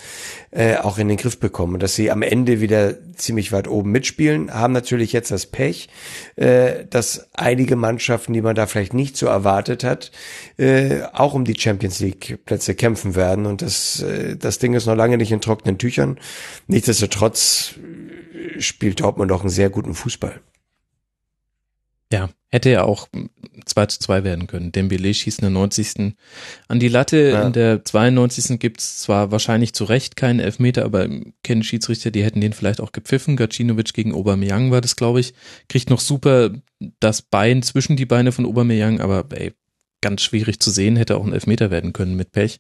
[0.52, 3.92] äh, auch in den Griff bekommen und dass sie am Ende wieder ziemlich weit oben
[3.92, 4.54] mitspielen.
[4.54, 5.90] Haben natürlich jetzt das Pech,
[6.36, 10.12] äh, dass einige Mannschaften, die man da vielleicht nicht so erwartet hat,
[10.58, 13.46] äh, auch um die Champions League Plätze kämpfen werden.
[13.46, 16.20] Und das, äh, das Ding ist noch lange nicht in trockenen Tüchern.
[16.68, 17.76] Nichtsdestotrotz
[18.60, 20.40] spielt Dortmund auch einen sehr guten Fußball.
[22.14, 23.08] Ja, hätte ja auch
[23.66, 24.72] 2 zu 2 werden können.
[24.72, 26.14] Dembele schießt in der 90.
[26.68, 27.32] an die Latte.
[27.32, 27.48] Ja.
[27.48, 28.60] In der 92.
[28.60, 31.10] gibt's zwar wahrscheinlich zu Recht keinen Elfmeter, aber
[31.42, 33.36] kennen Schiedsrichter, die hätten den vielleicht auch gepfiffen.
[33.36, 35.34] Gacinovic gegen Aubameyang war das, glaube ich.
[35.70, 36.52] Kriegt noch super
[37.00, 39.54] das Bein zwischen die Beine von Aubameyang, aber ey,
[40.02, 42.60] ganz schwierig zu sehen, hätte auch ein Elfmeter werden können mit Pech.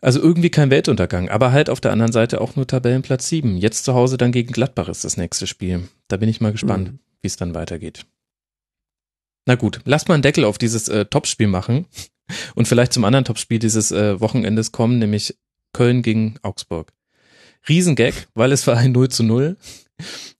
[0.00, 3.56] Also irgendwie kein Weltuntergang, aber halt auf der anderen Seite auch nur Tabellenplatz 7.
[3.58, 5.88] Jetzt zu Hause dann gegen Gladbach ist das nächste Spiel.
[6.08, 6.94] Da bin ich mal gespannt.
[6.94, 8.06] Mhm wie es dann weitergeht.
[9.46, 11.86] Na gut, lasst mal einen Deckel auf dieses äh, Topspiel machen
[12.54, 15.36] und vielleicht zum anderen Topspiel dieses äh, Wochenendes kommen, nämlich
[15.72, 16.92] Köln gegen Augsburg.
[17.68, 19.56] Riesengag, weil es war ein 0 zu 0.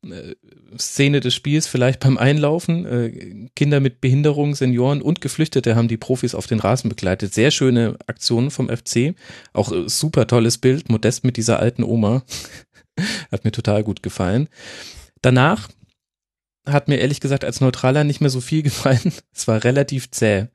[0.05, 0.35] Äh,
[0.79, 2.85] Szene des Spiels vielleicht beim Einlaufen.
[2.85, 7.35] Äh, Kinder mit Behinderung, Senioren und Geflüchtete haben die Profis auf den Rasen begleitet.
[7.35, 9.15] Sehr schöne Aktionen vom FC.
[9.53, 10.89] Auch äh, super tolles Bild.
[10.89, 12.23] Modest mit dieser alten Oma.
[13.33, 14.49] Hat mir total gut gefallen.
[15.23, 15.69] Danach
[16.69, 19.13] hat mir ehrlich gesagt als Neutraler nicht mehr so viel gefallen.
[19.35, 20.47] Es war relativ zäh.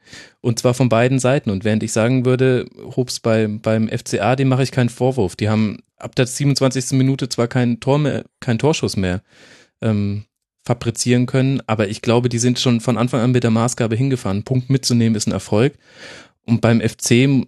[0.42, 1.50] Und zwar von beiden Seiten.
[1.50, 2.66] Und während ich sagen würde,
[2.96, 5.36] Hobbs bei, beim FCA, dem mache ich keinen Vorwurf.
[5.36, 6.92] Die haben ab der 27.
[6.92, 9.22] Minute zwar kein Tor mehr, kein Torschuss mehr
[9.82, 10.26] ähm,
[10.66, 14.44] fabrizieren können, aber ich glaube, die sind schon von Anfang an mit der Maßgabe hingefahren.
[14.44, 15.74] Punkt mitzunehmen ist ein Erfolg.
[16.46, 17.46] Und beim FC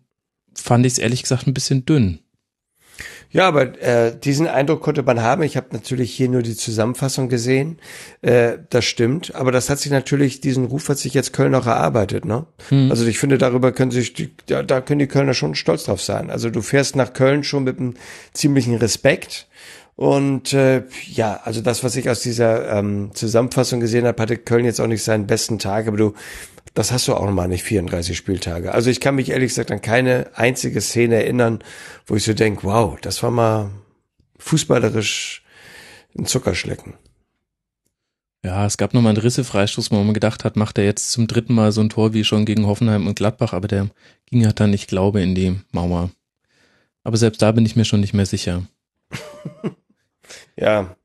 [0.53, 2.19] fand ich es ehrlich gesagt ein bisschen dünn.
[3.31, 5.43] Ja, aber äh, diesen Eindruck konnte man haben.
[5.43, 7.79] Ich habe natürlich hier nur die Zusammenfassung gesehen.
[8.21, 11.65] Äh, das stimmt, aber das hat sich natürlich, diesen Ruf hat sich jetzt Köln auch
[11.65, 12.25] erarbeitet.
[12.25, 12.45] Ne?
[12.69, 12.89] Hm.
[12.89, 16.01] Also ich finde, darüber können sich, die, ja, da können die Kölner schon stolz drauf
[16.01, 16.29] sein.
[16.29, 17.95] Also du fährst nach Köln schon mit einem
[18.33, 19.47] ziemlichen Respekt.
[19.95, 24.65] Und äh, ja, also das, was ich aus dieser ähm, Zusammenfassung gesehen habe, hatte Köln
[24.65, 26.13] jetzt auch nicht seinen besten Tag, aber du
[26.75, 28.73] das hast du auch nochmal nicht 34 Spieltage.
[28.73, 31.63] Also ich kann mich ehrlich gesagt an keine einzige Szene erinnern,
[32.05, 33.71] wo ich so denke, wow, das war mal
[34.37, 35.43] fußballerisch
[36.17, 36.93] ein Zuckerschlecken.
[38.43, 41.55] Ja, es gab nochmal einen Risse-Freistoß, wo man gedacht hat, macht er jetzt zum dritten
[41.55, 43.89] Mal so ein Tor wie schon gegen Hoffenheim und Gladbach, aber der
[44.27, 46.11] ging ja dann, ich glaube, in die Mauer.
[47.03, 48.63] Aber selbst da bin ich mir schon nicht mehr sicher.
[50.57, 50.95] ja.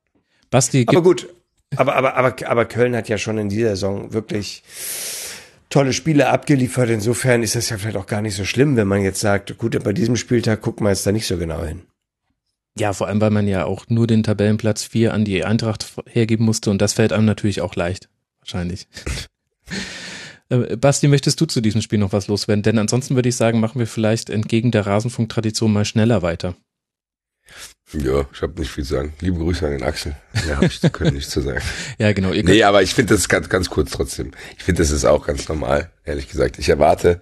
[0.49, 0.85] Basti.
[0.87, 1.29] Aber gut.
[1.77, 4.63] Aber, aber, aber, aber Köln hat ja schon in dieser Saison wirklich
[5.71, 6.89] tolle Spiele abgeliefert.
[6.91, 9.83] Insofern ist das ja vielleicht auch gar nicht so schlimm, wenn man jetzt sagt, gut,
[9.83, 11.81] bei diesem Spieltag guckt man jetzt da nicht so genau hin.
[12.77, 16.45] Ja, vor allem, weil man ja auch nur den Tabellenplatz 4 an die Eintracht hergeben
[16.45, 18.09] musste und das fällt einem natürlich auch leicht.
[18.39, 18.87] Wahrscheinlich.
[20.49, 22.61] Äh, Basti, möchtest du zu diesem Spiel noch was loswerden?
[22.61, 26.55] Denn ansonsten würde ich sagen, machen wir vielleicht entgegen der Rasenfunk-Tradition mal schneller weiter.
[27.93, 29.13] Ja, ich habe nicht viel zu sagen.
[29.19, 30.15] Liebe Grüße an den Axel.
[30.47, 31.61] Ja, habe ich können nicht zu sagen.
[31.97, 32.31] ja, genau.
[32.31, 34.31] nee, aber ich finde das ganz, ganz kurz trotzdem.
[34.57, 36.57] Ich finde, das ist auch ganz normal, ehrlich gesagt.
[36.57, 37.21] Ich erwarte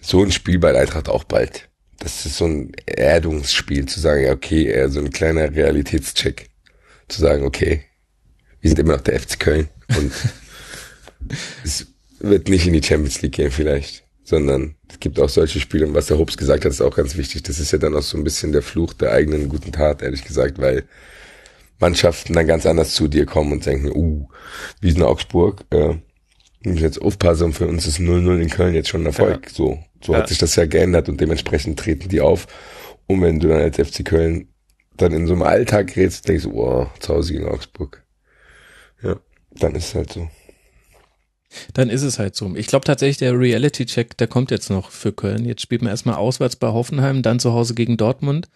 [0.00, 1.68] so ein Spiel bei Eintracht auch bald.
[1.98, 6.48] Das ist so ein Erdungsspiel, zu sagen, ja, okay, eher so ein kleiner Realitätscheck.
[7.08, 7.84] Zu sagen, okay,
[8.60, 10.12] wir sind immer noch der FC Köln und
[11.64, 11.86] es
[12.20, 14.01] wird nicht in die Champions League gehen vielleicht
[14.32, 17.18] sondern es gibt auch solche Spiele, und was der Hobbs gesagt hat, ist auch ganz
[17.18, 17.42] wichtig.
[17.42, 20.24] Das ist ja dann auch so ein bisschen der Fluch der eigenen guten Tat, ehrlich
[20.24, 20.84] gesagt, weil
[21.78, 24.26] Mannschaften dann ganz anders zu dir kommen und denken, uh,
[24.80, 25.96] wie in Augsburg, äh,
[26.64, 29.48] muss jetzt aufpassen, für uns ist 0-0 in Köln jetzt schon ein Erfolg.
[29.48, 29.52] Ja.
[29.52, 30.20] So, so ja.
[30.20, 32.46] hat sich das ja geändert und dementsprechend treten die auf.
[33.06, 34.48] Und wenn du dann als FC Köln
[34.96, 38.02] dann in so einem Alltag gerätst, denkst du, oh, zu Hause gegen Augsburg.
[39.02, 39.16] Ja,
[39.50, 40.30] dann ist es halt so.
[41.74, 42.54] Dann ist es halt so.
[42.56, 45.44] Ich glaube tatsächlich, der Reality-Check, der kommt jetzt noch für Köln.
[45.44, 48.48] Jetzt spielt man erstmal auswärts bei Hoffenheim, dann zu Hause gegen Dortmund,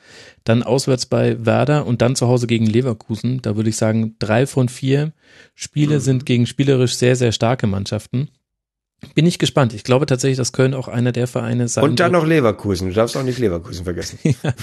[0.45, 3.43] dann auswärts bei Werder und dann zu Hause gegen Leverkusen.
[3.43, 5.13] Da würde ich sagen, drei von vier
[5.55, 6.01] Spiele mhm.
[6.01, 8.29] sind gegen spielerisch sehr, sehr starke Mannschaften.
[9.15, 9.75] Bin ich gespannt.
[9.75, 12.89] Ich glaube tatsächlich, dass Köln auch einer der Vereine sein Und dann noch Leverkusen.
[12.89, 14.19] Du darfst auch nicht Leverkusen vergessen.
[14.25, 14.55] ja,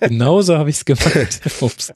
[0.00, 1.40] genau so habe ich es gemacht.
[1.60, 1.92] Ups.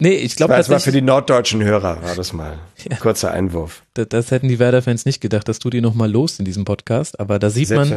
[0.00, 2.58] nee, ich glaube das, das war für die norddeutschen Hörer, war das mal.
[2.88, 2.96] Ja.
[2.96, 3.82] Kurzer Einwurf.
[3.94, 7.18] Das, das hätten die Werder-Fans nicht gedacht, dass du die nochmal los in diesem Podcast.
[7.20, 7.96] Aber da sieht man, ja,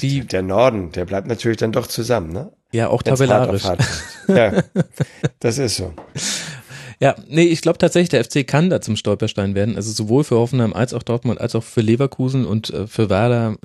[0.00, 2.52] wie der Norden, der bleibt natürlich dann doch zusammen, ne?
[2.72, 3.64] Ja, auch tabellarisch.
[4.28, 4.62] Ja,
[5.40, 5.92] das ist so.
[7.02, 9.74] Ja, nee, ich glaube tatsächlich, der FC kann da zum Stolperstein werden.
[9.74, 13.56] Also sowohl für Hoffenheim als auch Dortmund, als auch für Leverkusen und äh, für Werder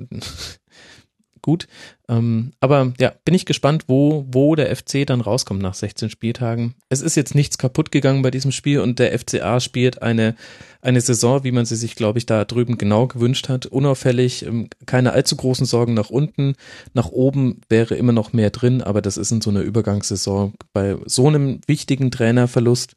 [1.40, 1.68] gut.
[2.10, 6.74] Ähm, aber ja, bin ich gespannt, wo, wo der FC dann rauskommt nach 16 Spieltagen.
[6.88, 10.34] Es ist jetzt nichts kaputt gegangen bei diesem Spiel und der FCA spielt eine,
[10.80, 13.66] eine Saison, wie man sie sich, glaube ich, da drüben genau gewünscht hat.
[13.66, 16.54] Unauffällig, ähm, keine allzu großen Sorgen nach unten.
[16.94, 20.96] Nach oben wäre immer noch mehr drin, aber das ist in so einer Übergangssaison bei
[21.04, 22.94] so einem wichtigen Trainerverlust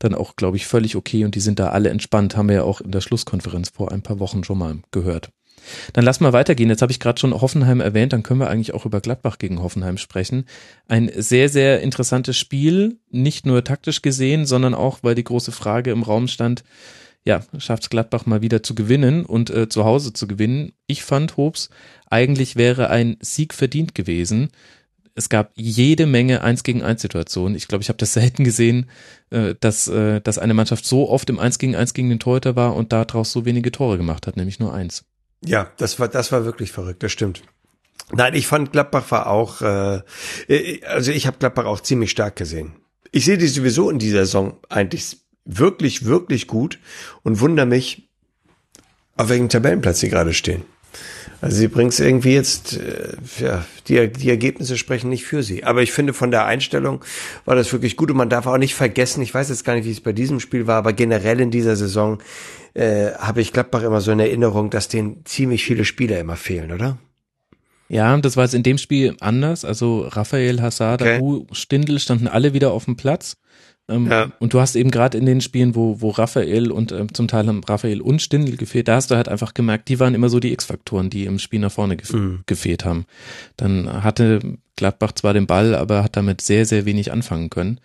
[0.00, 2.62] dann auch, glaube ich, völlig okay und die sind da alle entspannt, haben wir ja
[2.64, 5.30] auch in der Schlusskonferenz vor ein paar Wochen schon mal gehört.
[5.92, 6.70] Dann lass mal weitergehen.
[6.70, 9.62] Jetzt habe ich gerade schon Hoffenheim erwähnt, dann können wir eigentlich auch über Gladbach gegen
[9.62, 10.44] Hoffenheim sprechen.
[10.86, 15.90] Ein sehr, sehr interessantes Spiel, nicht nur taktisch gesehen, sondern auch, weil die große Frage
[15.90, 16.64] im Raum stand,
[17.24, 20.72] ja, schafft es Gladbach mal wieder zu gewinnen und äh, zu Hause zu gewinnen.
[20.86, 21.68] Ich fand, Hobbs,
[22.08, 24.48] eigentlich wäre ein Sieg verdient gewesen.
[25.14, 27.56] Es gab jede Menge Eins gegen Eins Situationen.
[27.56, 28.88] Ich glaube, ich habe das selten gesehen,
[29.30, 32.56] äh, dass, äh, dass eine Mannschaft so oft im Eins gegen Eins gegen den Torhüter
[32.56, 35.04] war und daraus so wenige Tore gemacht hat, nämlich nur eins.
[35.44, 37.42] Ja, das war, das war wirklich verrückt, das stimmt.
[38.12, 40.00] Nein, ich fand Gladbach war auch, äh,
[40.48, 42.72] äh, also ich habe Gladbach auch ziemlich stark gesehen.
[43.12, 46.78] Ich sehe die sowieso in dieser Saison eigentlich wirklich, wirklich gut
[47.22, 48.08] und wundere mich,
[49.16, 50.64] auf welchem Tabellenplatz sie gerade stehen.
[51.40, 55.62] Also sie bringt es irgendwie jetzt, äh, ja, die, die Ergebnisse sprechen nicht für sie.
[55.62, 57.04] Aber ich finde, von der Einstellung
[57.44, 59.84] war das wirklich gut und man darf auch nicht vergessen, ich weiß jetzt gar nicht,
[59.84, 62.18] wie es bei diesem Spiel war, aber generell in dieser Saison
[62.74, 66.72] äh, habe ich Gladbach immer so in Erinnerung, dass denen ziemlich viele Spieler immer fehlen,
[66.72, 66.98] oder?
[67.88, 69.64] Ja, das war jetzt in dem Spiel anders.
[69.64, 71.46] Also Raphael, Hassad, okay.
[71.52, 73.36] Stindl standen alle wieder auf dem Platz.
[73.88, 74.30] Ähm, ja.
[74.38, 77.46] Und du hast eben gerade in den Spielen, wo, wo Raphael und ähm, zum Teil
[77.46, 80.40] haben Raphael und Stindl gefehlt, da hast du halt einfach gemerkt, die waren immer so
[80.40, 82.40] die X-Faktoren, die im Spiel nach vorne gef mhm.
[82.46, 83.06] gefehlt haben.
[83.56, 84.40] Dann hatte
[84.76, 87.80] Gladbach zwar den Ball, aber hat damit sehr, sehr wenig anfangen können.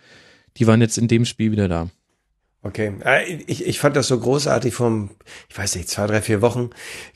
[0.58, 1.88] Die waren jetzt in dem Spiel wieder da.
[2.66, 5.10] Okay, äh, ich, ich fand das so großartig vom,
[5.50, 6.70] ich weiß nicht, zwei, drei, vier Wochen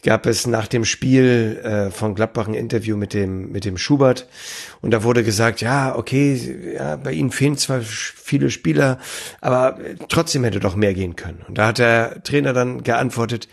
[0.04, 4.28] gab es nach dem Spiel äh, von Gladbach ein Interview mit dem, mit dem Schubert
[4.82, 8.98] und da wurde gesagt, ja, okay, ja, bei ihnen fehlen zwar viele Spieler,
[9.40, 9.78] aber
[10.10, 11.40] trotzdem hätte doch mehr gehen können.
[11.48, 13.48] Und da hat der Trainer dann geantwortet,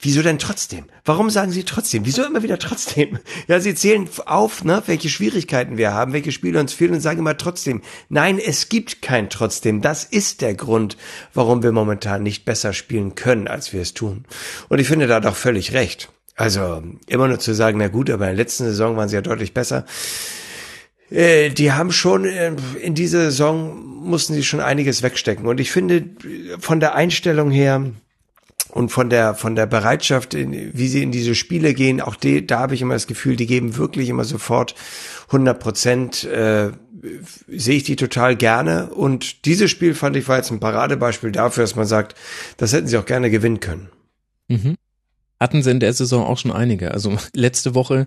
[0.00, 0.86] Wieso denn trotzdem?
[1.04, 2.04] Warum sagen Sie trotzdem?
[2.04, 3.20] Wieso immer wieder trotzdem?
[3.46, 7.20] Ja, Sie zählen auf, ne, welche Schwierigkeiten wir haben, welche Spiele uns fehlen und sagen
[7.20, 7.82] immer trotzdem.
[8.08, 9.80] Nein, es gibt kein trotzdem.
[9.80, 10.96] Das ist der Grund,
[11.34, 14.24] warum wir momentan nicht besser spielen können, als wir es tun.
[14.68, 16.10] Und ich finde da doch völlig recht.
[16.34, 19.22] Also immer nur zu sagen, na gut, aber in der letzten Saison waren sie ja
[19.22, 19.86] deutlich besser.
[21.10, 25.46] Äh, die haben schon äh, in dieser Saison mussten sie schon einiges wegstecken.
[25.46, 26.06] Und ich finde
[26.58, 27.92] von der Einstellung her,
[28.72, 32.58] und von der von der Bereitschaft, wie sie in diese Spiele gehen, auch die, da
[32.60, 34.74] habe ich immer das Gefühl, die geben wirklich immer sofort
[35.28, 36.24] 100 Prozent.
[36.24, 36.72] Äh,
[37.48, 41.64] sehe ich die total gerne und dieses Spiel fand ich war jetzt ein Paradebeispiel dafür,
[41.64, 42.14] dass man sagt,
[42.58, 43.88] das hätten sie auch gerne gewinnen können.
[44.46, 44.76] Mhm
[45.42, 46.92] hatten sie in der Saison auch schon einige.
[46.92, 48.06] Also letzte Woche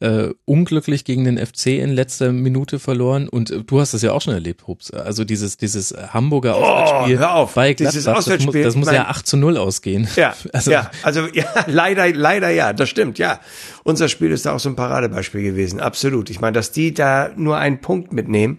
[0.00, 4.12] äh, unglücklich gegen den FC in letzter Minute verloren und äh, du hast das ja
[4.12, 4.90] auch schon erlebt, Hups.
[4.90, 7.54] Also dieses dieses Hamburger oh, Auswärtsspiel hör auf.
[7.54, 10.08] bei Gladbach, dieses Auswärtsspiel, das muss, das muss ja 8 zu 0 ausgehen.
[10.16, 13.40] Ja, also, ja, also ja, leider, leider ja, das stimmt, ja.
[13.84, 16.30] Unser Spiel ist da auch so ein Paradebeispiel gewesen, absolut.
[16.30, 18.58] Ich meine, dass die da nur einen Punkt mitnehmen,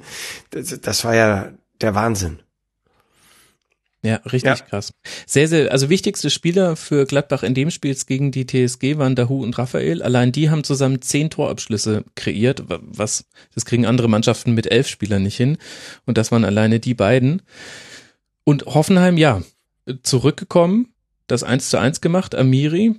[0.52, 1.49] das, das war ja
[1.81, 2.39] der Wahnsinn.
[4.03, 4.56] Ja, richtig ja.
[4.56, 4.94] krass.
[5.28, 9.44] Sehr, sehr, also wichtigste Spieler für Gladbach in dem Spiel gegen die TSG waren Dahu
[9.44, 10.02] und Raphael.
[10.02, 15.22] Allein die haben zusammen zehn Torabschlüsse kreiert, was, das kriegen andere Mannschaften mit elf Spielern
[15.22, 15.57] nicht hin.
[16.06, 17.44] Und das waren alleine die beiden.
[18.44, 19.44] Und Hoffenheim, ja,
[20.02, 20.94] zurückgekommen,
[21.28, 22.95] das eins zu eins gemacht, Amiri,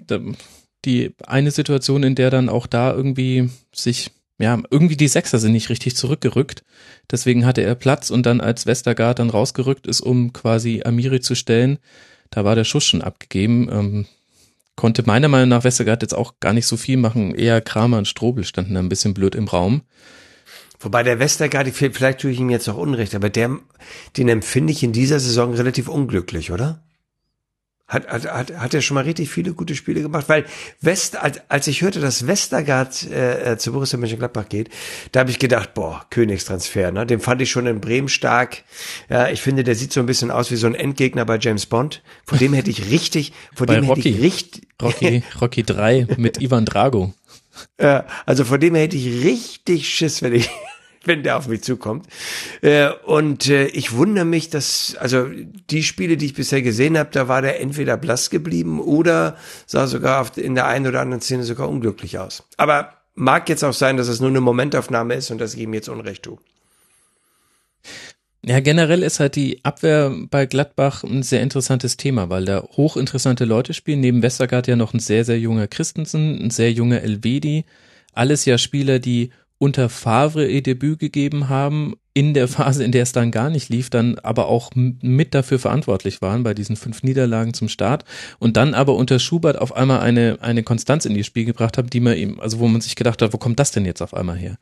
[0.85, 4.13] die eine Situation, in der dann auch da irgendwie sich
[4.43, 6.65] ja, irgendwie die Sechser sind nicht richtig zurückgerückt.
[7.09, 11.37] Deswegen hatte er Platz und dann als Westergaard dann rausgerückt ist, um quasi Amiri zu
[11.37, 11.79] stellen,
[12.31, 13.69] da war der Schuss schon abgegeben.
[13.71, 14.07] Ähm,
[14.75, 17.37] konnte meiner Meinung nach Westergaard jetzt auch gar nicht so viel machen.
[17.37, 19.83] Eher Kramer und Strobel standen da ein bisschen blöd im Raum.
[20.81, 23.61] Wobei der Westergaard, vielleicht tue ich ihm jetzt auch Unrecht, aber der,
[24.17, 26.83] den empfinde ich in dieser Saison relativ unglücklich, oder?
[27.93, 30.47] Hat, hat, hat, hat er schon mal richtig viele gute Spiele gemacht, weil
[30.81, 34.71] West, als, als ich hörte, dass Westergaard äh, äh zu Borussia Mönchengladbach geht,
[35.13, 37.05] da habe ich gedacht, boah, Königstransfer, ne?
[37.05, 38.65] Den fand ich schon in Bremen stark.
[39.11, 41.67] Ja, ich finde, der sieht so ein bisschen aus wie so ein Endgegner bei James
[41.67, 42.03] Bond.
[42.25, 46.41] Vor dem hätte ich richtig, vor dem Rocky, hätte ich richtig Rocky, Rocky 3 mit
[46.41, 47.13] Ivan Drago.
[47.79, 50.49] Ja, also vor dem hätte ich richtig Schiss, wenn ich
[51.07, 52.07] wenn der auf mich zukommt.
[52.61, 55.27] Äh, und äh, ich wundere mich, dass, also
[55.71, 59.87] die Spiele, die ich bisher gesehen habe, da war der entweder blass geblieben oder sah
[59.87, 62.45] sogar in der einen oder anderen Szene sogar unglücklich aus.
[62.57, 65.75] Aber mag jetzt auch sein, dass es nur eine Momentaufnahme ist und dass ich ihm
[65.75, 66.39] jetzt Unrecht tue.
[68.45, 73.45] Ja, generell ist halt die Abwehr bei Gladbach ein sehr interessantes Thema, weil da hochinteressante
[73.45, 74.01] Leute spielen.
[74.01, 77.65] Neben Westergaard ja noch ein sehr, sehr junger Christensen, ein sehr junger Elvedi.
[78.15, 79.31] Alles ja Spieler, die
[79.63, 83.69] unter Favre ihr Debüt gegeben haben, in der Phase, in der es dann gar nicht
[83.69, 88.05] lief, dann aber auch mit dafür verantwortlich waren bei diesen fünf Niederlagen zum Start
[88.41, 91.89] und dann aber unter Schubert auf einmal eine, eine Konstanz in die Spiel gebracht haben,
[91.89, 94.15] die man ihm, also wo man sich gedacht hat, wo kommt das denn jetzt auf
[94.15, 94.59] einmal her?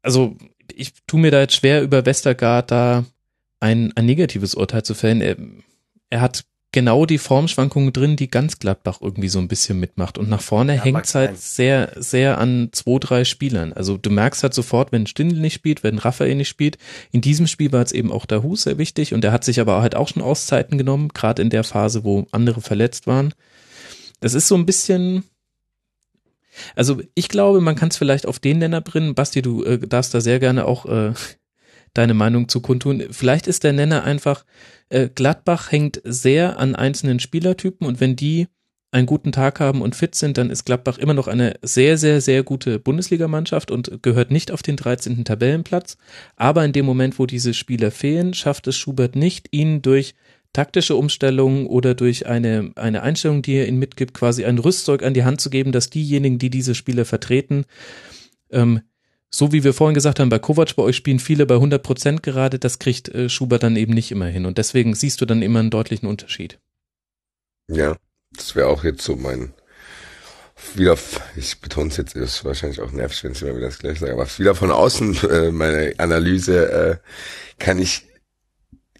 [0.00, 0.38] Also
[0.74, 3.04] ich tue mir da jetzt schwer, über Westergaard da
[3.60, 5.20] ein, ein negatives Urteil zu fällen.
[5.20, 5.36] Er,
[6.08, 10.18] er hat genau die Formschwankungen drin, die ganz Gladbach irgendwie so ein bisschen mitmacht.
[10.18, 13.72] Und nach vorne ja, hängt es halt sehr, sehr an zwei, drei Spielern.
[13.72, 16.76] Also du merkst halt sofort, wenn Stindl nicht spielt, wenn Raphael nicht spielt.
[17.12, 19.60] In diesem Spiel war es eben auch der Hus sehr wichtig und der hat sich
[19.60, 23.34] aber halt auch schon Auszeiten genommen, gerade in der Phase, wo andere verletzt waren.
[24.18, 25.22] Das ist so ein bisschen,
[26.74, 29.14] also ich glaube, man kann es vielleicht auf den Nenner bringen.
[29.14, 31.12] Basti, du äh, darfst da sehr gerne auch äh,
[31.94, 33.04] deine Meinung zu kundtun.
[33.10, 34.44] Vielleicht ist der Nenner einfach,
[34.88, 38.48] äh, Gladbach hängt sehr an einzelnen Spielertypen und wenn die
[38.94, 42.20] einen guten Tag haben und fit sind, dann ist Gladbach immer noch eine sehr, sehr,
[42.20, 45.24] sehr gute Bundesligamannschaft und gehört nicht auf den 13.
[45.24, 45.96] Tabellenplatz.
[46.36, 50.14] Aber in dem Moment, wo diese Spieler fehlen, schafft es Schubert nicht, ihnen durch
[50.52, 55.12] taktische Umstellungen oder durch eine, eine Einstellung, die er ihnen mitgibt, quasi ein Rüstzeug an
[55.12, 57.64] die Hand zu geben, dass diejenigen, die diese Spieler vertreten,
[58.50, 58.80] ähm,
[59.34, 62.22] so wie wir vorhin gesagt haben, bei Kovac, bei euch spielen viele bei 100 Prozent
[62.22, 64.46] gerade, das kriegt äh, Schubert dann eben nicht immer hin.
[64.46, 66.60] Und deswegen siehst du dann immer einen deutlichen Unterschied.
[67.68, 67.96] Ja,
[68.36, 69.52] das wäre auch jetzt so mein,
[70.74, 70.96] wieder,
[71.34, 74.12] ich betone es jetzt, ist wahrscheinlich auch nervig, wenn ich immer wieder das gleiche sage,
[74.12, 76.96] aber wieder von außen, äh, meine Analyse, äh,
[77.58, 78.06] kann ich,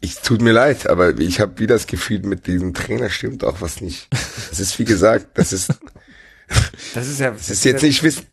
[0.01, 3.61] ich tut mir leid, aber ich habe wieder das Gefühl, mit diesem Trainer stimmt auch
[3.61, 4.09] was nicht.
[4.11, 5.69] Das ist, wie gesagt, das ist,
[6.94, 8.27] das ist ja, das ist jetzt nicht wissen,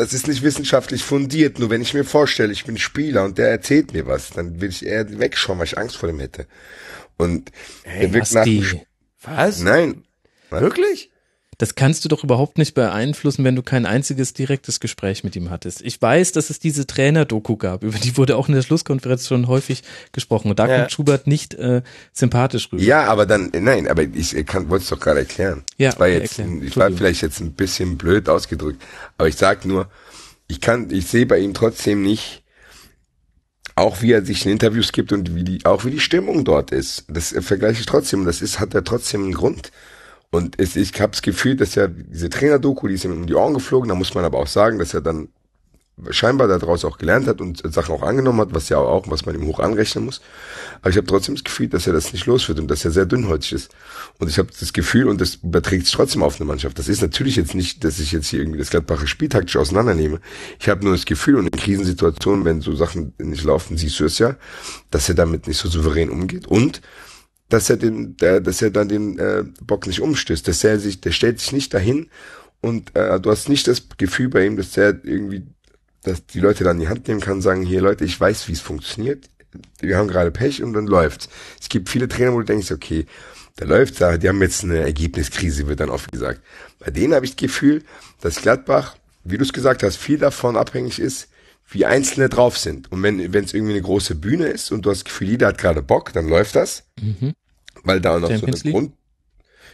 [0.00, 1.58] das ist nicht wissenschaftlich fundiert.
[1.58, 4.70] Nur wenn ich mir vorstelle, ich bin Spieler und der erzählt mir was, dann will
[4.70, 6.46] ich eher wegschauen, weil ich Angst vor dem hätte.
[7.16, 7.50] Und
[7.84, 8.80] hey, er wirkt nach die?
[9.22, 9.60] Was?
[9.60, 10.04] Nein.
[10.48, 11.10] Wirklich?
[11.60, 15.50] Das kannst du doch überhaupt nicht beeinflussen, wenn du kein einziges direktes Gespräch mit ihm
[15.50, 15.82] hattest.
[15.82, 19.46] Ich weiß, dass es diese Trainer-Doku gab, über die wurde auch in der Schlusskonferenz schon
[19.46, 19.82] häufig
[20.12, 20.48] gesprochen.
[20.48, 20.78] Und da ja.
[20.78, 21.82] kommt Schubert nicht äh,
[22.14, 22.82] sympathisch rüber.
[22.82, 25.62] Ja, aber dann, nein, aber ich kann, wollte es doch gerade erklären.
[25.76, 26.66] Ja, ich war jetzt, erklären.
[26.66, 28.82] ich war vielleicht jetzt ein bisschen blöd ausgedrückt,
[29.18, 29.90] aber ich sag nur,
[30.48, 32.42] ich kann, ich sehe bei ihm trotzdem nicht,
[33.74, 36.70] auch wie er sich in Interviews gibt und wie die, auch wie die Stimmung dort
[36.70, 37.04] ist.
[37.08, 38.24] Das vergleiche ich trotzdem.
[38.24, 39.70] Das ist, hat er trotzdem einen Grund.
[40.30, 43.34] Und es, ich habe das Gefühl, dass ja diese Trainer-Doku, die ist ihm um die
[43.34, 45.28] Ohren geflogen, da muss man aber auch sagen, dass er dann
[46.10, 49.34] scheinbar daraus auch gelernt hat und Sachen auch angenommen hat, was ja auch, was man
[49.34, 50.20] ihm hoch anrechnen muss.
[50.80, 52.90] Aber ich habe trotzdem das Gefühl, dass er das nicht los wird und dass er
[52.90, 53.74] sehr dünnhäutig ist.
[54.18, 56.78] Und ich habe das Gefühl, und das überträgt sich trotzdem auf eine Mannschaft.
[56.78, 60.20] Das ist natürlich jetzt nicht, dass ich jetzt hier irgendwie das Gladbacher spieltaktisch auseinandernehme.
[60.58, 64.04] Ich habe nur das Gefühl, und in Krisensituationen, wenn so Sachen nicht laufen, siehst du
[64.04, 64.36] es ja,
[64.90, 66.46] dass er damit nicht so souverän umgeht.
[66.46, 66.80] Und
[67.50, 71.00] dass er den, der, dass er dann den äh, Bock nicht umstößt, dass er sich,
[71.00, 72.08] der stellt sich nicht dahin
[72.60, 75.46] und äh, du hast nicht das Gefühl bei ihm, dass er irgendwie,
[76.02, 78.60] dass die Leute dann die Hand nehmen kann, sagen, hier Leute, ich weiß, wie es
[78.60, 79.28] funktioniert,
[79.80, 81.28] wir haben gerade Pech und dann läuft's.
[81.60, 83.06] Es gibt viele Trainer, wo du denkst, okay,
[83.56, 86.40] da läuft's, da, die haben jetzt eine Ergebniskrise, wird dann oft gesagt.
[86.78, 87.82] Bei denen habe ich das Gefühl,
[88.20, 91.28] dass Gladbach, wie du es gesagt hast, viel davon abhängig ist,
[91.70, 92.90] wie Einzelne drauf sind.
[92.90, 95.58] Und wenn es irgendwie eine große Bühne ist und du hast das Gefühl, jeder hat
[95.58, 96.84] gerade Bock, dann läuft das.
[97.00, 97.32] Mhm.
[97.84, 98.92] Weil da noch Champions so eine Grund,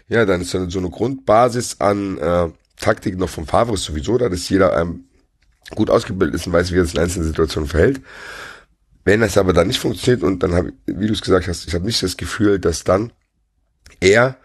[0.08, 4.48] ja, dann ist so eine Grundbasis an äh, Taktik noch vom Favre sowieso da, dass
[4.48, 5.06] jeder ähm,
[5.74, 8.00] gut ausgebildet ist und weiß, wie er sich in einzelnen Situationen verhält.
[9.04, 11.74] Wenn das aber dann nicht funktioniert und dann habe, wie du es gesagt hast, ich
[11.74, 13.12] habe nicht das Gefühl, dass dann
[14.00, 14.36] er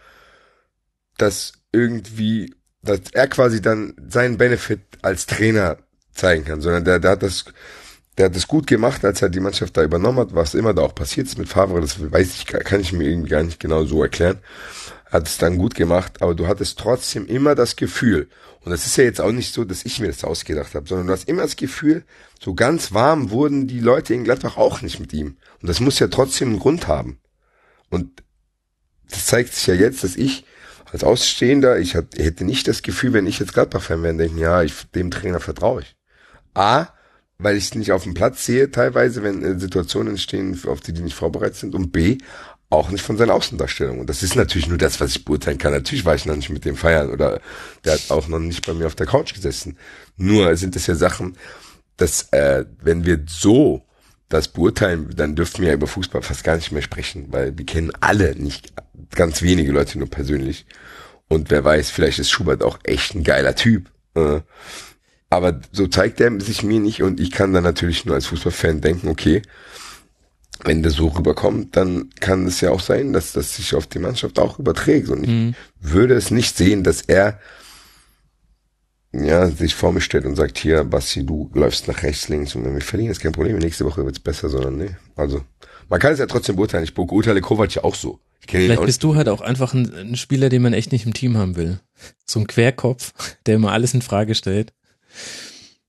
[1.18, 5.78] das irgendwie, dass er quasi dann seinen Benefit als Trainer
[6.14, 7.46] zeigen kann, sondern der, der hat das,
[8.18, 10.84] der hat das gut gemacht, als er die Mannschaft da übernommen hat, was immer da
[10.84, 13.86] auch passiert ist mit Favre, das weiß ich, kann ich mir irgendwie gar nicht genau
[13.86, 14.40] so erklären.
[15.10, 18.30] Hat es dann gut gemacht, aber du hattest trotzdem immer das Gefühl,
[18.64, 21.08] und das ist ja jetzt auch nicht so, dass ich mir das ausgedacht habe, sondern
[21.08, 22.04] du hast immer das Gefühl,
[22.40, 25.38] so ganz warm wurden die Leute in Gladbach auch nicht mit ihm.
[25.62, 27.20] Und das muss ja trotzdem einen Grund haben.
[27.90, 28.24] Und
[29.10, 30.46] das zeigt sich ja jetzt, dass ich
[30.92, 34.92] als Ausstehender, ich hätte nicht das Gefühl, wenn ich jetzt Gladbach-Fan wäre, denken, ja, ich,
[34.92, 35.96] dem Trainer vertraue ich.
[36.54, 36.88] A,
[37.38, 40.94] weil ich es nicht auf dem Platz sehe, teilweise, wenn äh, Situationen entstehen, auf die
[40.94, 41.76] die nicht vorbereitet sind.
[41.76, 42.18] Und B,
[42.70, 44.00] auch nicht von seiner Außendarstellung.
[44.00, 45.74] Und das ist natürlich nur das, was ich beurteilen kann.
[45.74, 47.42] Natürlich war ich noch nicht mit dem feiern oder
[47.84, 49.78] der hat auch noch nicht bei mir auf der Couch gesessen.
[50.16, 51.38] Nur sind es ja Sachen,
[51.98, 53.86] dass äh, wenn wir so
[54.30, 57.66] das beurteilen, dann dürften wir ja über Fußball fast gar nicht mehr sprechen, weil wir
[57.66, 58.72] kennen alle nicht
[59.14, 60.66] ganz wenige Leute nur persönlich.
[61.28, 63.92] Und wer weiß, vielleicht ist Schubert auch echt ein geiler Typ.
[64.16, 64.40] Äh,
[65.32, 68.82] aber so zeigt er sich mir nicht und ich kann dann natürlich nur als Fußballfan
[68.82, 69.42] denken, okay,
[70.64, 73.98] wenn das so rüberkommt, dann kann es ja auch sein, dass das sich auf die
[74.00, 75.10] Mannschaft auch überträgt.
[75.10, 75.56] Und ich Mhm.
[75.80, 77.40] würde es nicht sehen, dass er
[79.14, 82.64] ja, sich vor mich stellt und sagt, hier, Basti, du läufst nach rechts, links und
[82.64, 84.96] wenn wir verlieren, ist kein Problem, nächste Woche wird's besser, sondern nee.
[85.18, 85.42] Also,
[85.90, 86.86] man kann es ja trotzdem beurteilen.
[86.86, 88.20] Ich beurteile Kovac ja auch so.
[88.48, 91.38] Vielleicht bist du halt auch einfach ein, ein Spieler, den man echt nicht im Team
[91.38, 91.80] haben will.
[92.26, 93.14] So ein Querkopf,
[93.46, 94.72] der immer alles in Frage stellt.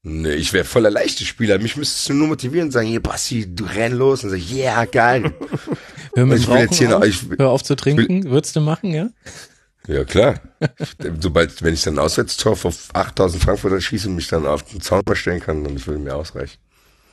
[0.04, 1.58] Nee, ich wäre voller leichte Spieler.
[1.60, 4.84] Mich müsstest du nur motivieren und sagen, hier, Basti, du renn los und sag, yeah,
[4.84, 5.32] geil.
[6.16, 8.56] Hör mit Ich will jetzt hier noch- auf, ich will- hör auf zu trinken, würdest
[8.56, 9.08] du machen, ja?
[9.86, 10.40] ja, klar.
[11.20, 14.80] Sobald, wenn ich dann ein Auswärtstor vor 8000 Frankfurter schieße und mich dann auf den
[14.80, 16.58] Zaun stellen kann, dann würde mir ausreichen.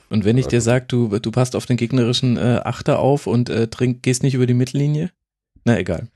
[0.09, 3.49] Und wenn ich dir sag, du, du passt auf den gegnerischen äh, Achter auf und
[3.49, 5.11] äh, trink, gehst nicht über die Mittellinie?
[5.63, 6.07] Na egal.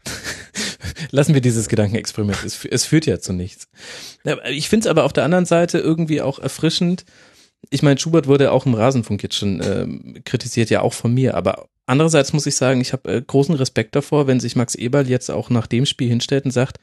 [1.14, 2.44] Lassen wir dieses Gedankenexperiment.
[2.44, 3.68] Es, es führt ja zu nichts.
[4.49, 7.06] Ich finde es aber auf der anderen Seite irgendwie auch erfrischend.
[7.69, 11.35] Ich meine, Schubert wurde auch im Rasenfunk jetzt schon ähm, kritisiert, ja auch von mir.
[11.35, 15.07] Aber andererseits muss ich sagen, ich habe äh, großen Respekt davor, wenn sich Max Eberl
[15.07, 16.80] jetzt auch nach dem Spiel hinstellt und sagt,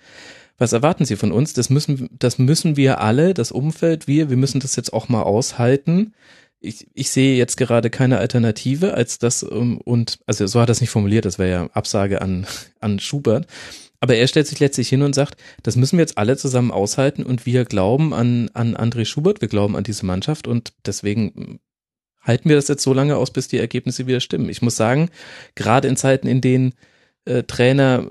[0.58, 1.52] was erwarten Sie von uns?
[1.54, 5.24] Das müssen, das müssen wir alle, das Umfeld, wir, wir müssen das jetzt auch mal
[5.24, 6.14] aushalten
[6.60, 10.72] ich, ich sehe jetzt gerade keine Alternative als das ähm, und also so hat er
[10.72, 12.46] es nicht formuliert, das wäre ja Absage an
[12.80, 13.46] an Schubert.
[14.00, 17.22] Aber er stellt sich letztlich hin und sagt, das müssen wir jetzt alle zusammen aushalten
[17.22, 21.60] und wir glauben an an André Schubert, wir glauben an diese Mannschaft und deswegen
[22.22, 24.48] halten wir das jetzt so lange aus, bis die Ergebnisse wieder stimmen.
[24.48, 25.10] Ich muss sagen,
[25.54, 26.74] gerade in Zeiten, in denen
[27.26, 28.10] äh, Trainer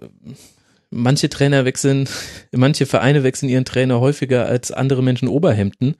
[0.92, 2.08] manche Trainer wechseln,
[2.52, 5.96] manche Vereine wechseln ihren Trainer häufiger als andere Menschen Oberhemden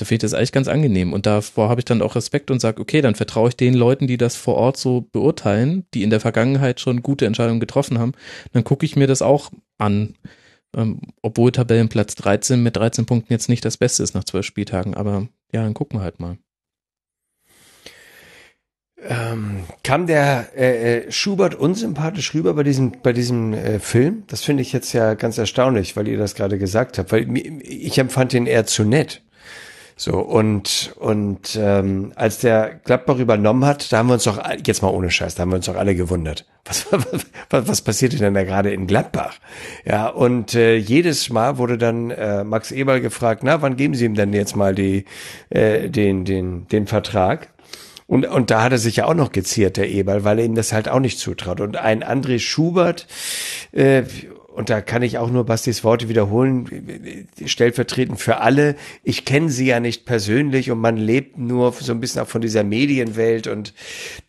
[0.00, 1.12] da finde ich das eigentlich ganz angenehm.
[1.12, 4.06] Und davor habe ich dann auch Respekt und sage, okay, dann vertraue ich den Leuten,
[4.06, 8.12] die das vor Ort so beurteilen, die in der Vergangenheit schon gute Entscheidungen getroffen haben.
[8.52, 10.14] Dann gucke ich mir das auch an.
[10.76, 14.94] Ähm, obwohl Tabellenplatz 13 mit 13 Punkten jetzt nicht das Beste ist nach zwölf Spieltagen.
[14.94, 16.38] Aber ja, dann gucken wir halt mal.
[19.02, 24.24] Ähm, kam der äh, äh, Schubert unsympathisch rüber bei diesem bei diesem äh, Film?
[24.26, 27.26] Das finde ich jetzt ja ganz erstaunlich, weil ihr das gerade gesagt habt, weil
[27.62, 29.22] ich empfand ihn eher zu nett.
[30.00, 34.80] So und und ähm, als der Gladbach übernommen hat, da haben wir uns doch jetzt
[34.80, 36.46] mal ohne Scheiß, da haben wir uns doch alle gewundert.
[36.64, 36.86] Was
[37.50, 39.34] was, was, passierte denn da gerade in Gladbach?
[39.84, 44.06] Ja und äh, jedes Mal wurde dann äh, Max Eberl gefragt, na wann geben Sie
[44.06, 45.04] ihm denn jetzt mal die
[45.50, 47.48] äh, den den den Vertrag?
[48.06, 50.54] Und, und da hat er sich ja auch noch geziert, der Eberl, weil er ihm
[50.54, 51.60] das halt auch nicht zutraut.
[51.60, 53.06] Und ein André Schubert,
[53.70, 54.02] äh,
[54.54, 58.74] und da kann ich auch nur Bastis Worte wiederholen, stellvertretend für alle.
[59.04, 62.40] Ich kenne sie ja nicht persönlich und man lebt nur so ein bisschen auch von
[62.40, 63.74] dieser Medienwelt und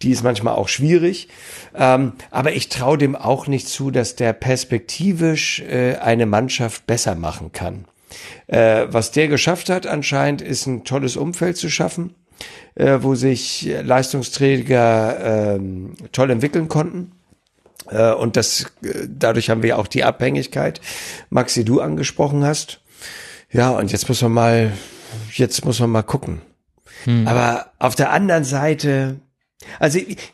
[0.01, 1.27] die ist manchmal auch schwierig.
[1.75, 7.15] Ähm, aber ich traue dem auch nicht zu, dass der perspektivisch äh, eine Mannschaft besser
[7.15, 7.85] machen kann.
[8.47, 12.15] Äh, was der geschafft hat anscheinend, ist ein tolles Umfeld zu schaffen
[12.75, 17.11] äh, wo sich Leistungsträger ähm, toll entwickeln konnten.
[17.91, 20.81] Äh, und das, äh, dadurch haben wir auch die Abhängigkeit,
[21.29, 22.81] Max, die du angesprochen hast.
[23.51, 24.71] Ja, und jetzt muss man mal,
[25.33, 26.41] jetzt muss man mal gucken.
[27.25, 29.19] Aber auf der anderen Seite,
[29.79, 30.33] also ich-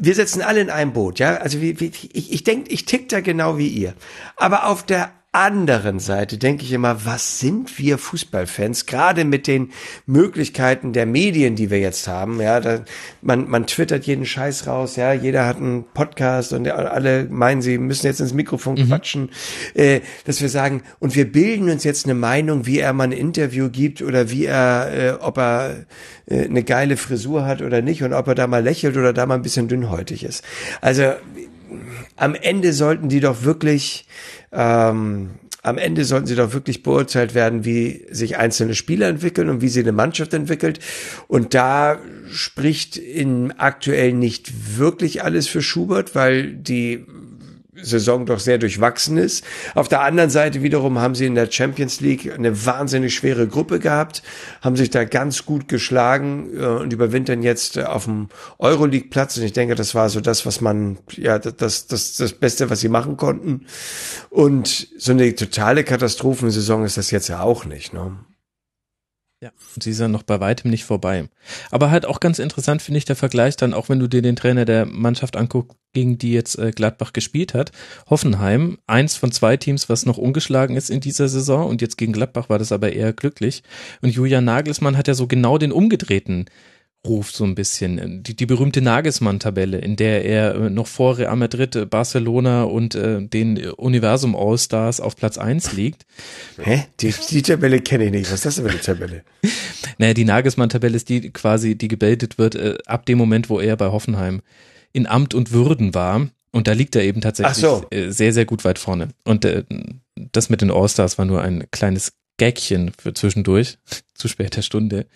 [0.00, 1.38] wir sitzen alle in einem Boot, ja.
[1.38, 3.94] Also wie, ich, ich denke, ich tick da genau wie ihr.
[4.36, 8.86] Aber auf der anderen Seite denke ich immer, was sind wir Fußballfans?
[8.86, 9.72] Gerade mit den
[10.06, 12.60] Möglichkeiten der Medien, die wir jetzt haben, ja.
[12.60, 12.80] Da,
[13.20, 15.12] man, man twittert jeden Scheiß raus, ja.
[15.12, 19.30] Jeder hat einen Podcast und alle meinen, sie müssen jetzt ins Mikrofon quatschen,
[19.74, 23.12] äh, dass wir sagen, und wir bilden uns jetzt eine Meinung, wie er mal ein
[23.12, 25.84] Interview gibt oder wie er, äh, ob er
[26.26, 29.26] äh, eine geile Frisur hat oder nicht und ob er da mal lächelt oder da
[29.26, 30.42] mal ein bisschen dünnhäutig ist.
[30.80, 31.12] Also
[32.16, 34.06] am Ende sollten die doch wirklich,
[34.52, 35.30] ähm,
[35.62, 39.68] am Ende sollten sie doch wirklich beurteilt werden, wie sich einzelne Spieler entwickeln und wie
[39.68, 40.78] sie eine Mannschaft entwickelt.
[41.26, 41.98] Und da
[42.30, 47.04] spricht in aktuell nicht wirklich alles für Schubert, weil die
[47.82, 49.44] Saison doch sehr durchwachsen ist.
[49.74, 53.78] Auf der anderen Seite wiederum haben sie in der Champions League eine wahnsinnig schwere Gruppe
[53.78, 54.22] gehabt,
[54.60, 58.28] haben sich da ganz gut geschlagen äh, und überwintern jetzt äh, auf dem
[58.58, 59.36] Euroleague-Platz.
[59.36, 62.80] Und ich denke, das war so das, was man, ja, das, das, das Beste, was
[62.80, 63.66] sie machen konnten.
[64.30, 68.16] Und so eine totale Katastrophensaison ist das jetzt ja auch nicht, ne?
[69.40, 71.28] Ja, und sie ist ja noch bei weitem nicht vorbei.
[71.70, 74.34] Aber halt auch ganz interessant finde ich der Vergleich dann, auch wenn du dir den
[74.34, 77.70] Trainer der Mannschaft anguckst, gegen die jetzt äh, Gladbach gespielt hat.
[78.10, 82.12] Hoffenheim, eins von zwei Teams, was noch ungeschlagen ist in dieser Saison und jetzt gegen
[82.12, 83.62] Gladbach war das aber eher glücklich.
[84.02, 86.46] Und Julian Nagelsmann hat ja so genau den umgedrehten
[87.06, 88.22] ruft so ein bisschen.
[88.22, 92.94] Die, die berühmte Nagelsmann-Tabelle, in der er äh, noch vor Real Madrid, äh, Barcelona und
[92.94, 96.06] äh, den Universum All-Stars auf Platz eins liegt.
[96.60, 96.84] Hä?
[97.00, 98.26] Die, die Tabelle kenne ich nicht.
[98.26, 99.22] Was ist das denn für eine Tabelle?
[100.00, 103.76] Naja, die Nagelsmann-Tabelle ist die quasi, die gebildet wird äh, ab dem Moment, wo er
[103.76, 104.42] bei Hoffenheim
[104.92, 106.28] in Amt und Würden war.
[106.52, 107.84] Und da liegt er eben tatsächlich so.
[107.90, 109.08] äh, sehr, sehr gut weit vorne.
[109.24, 109.64] Und äh,
[110.32, 113.78] das mit den All-Stars war nur ein kleines Gagchen für zwischendurch,
[114.14, 115.06] zu später Stunde.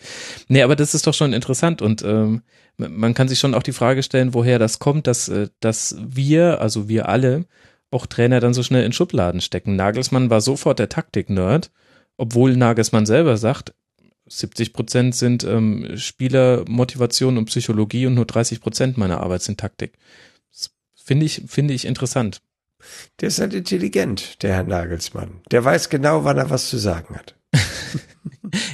[0.48, 2.42] Nee, aber das ist doch schon interessant und ähm,
[2.76, 6.60] man kann sich schon auch die Frage stellen, woher das kommt, dass, äh, dass wir,
[6.60, 7.46] also wir alle,
[7.90, 9.76] auch Trainer dann so schnell in Schubladen stecken.
[9.76, 11.70] Nagelsmann war sofort der Taktik-Nerd,
[12.16, 13.74] obwohl Nagelsmann selber sagt,
[14.26, 19.98] 70 Prozent sind ähm, Spielermotivation und Psychologie und nur 30 Prozent meiner Arbeit sind Taktik.
[20.94, 22.40] Finde ich, finde ich interessant.
[23.20, 25.40] Der ist halt intelligent, der Herr Nagelsmann.
[25.50, 27.36] Der weiß genau, wann er was zu sagen hat.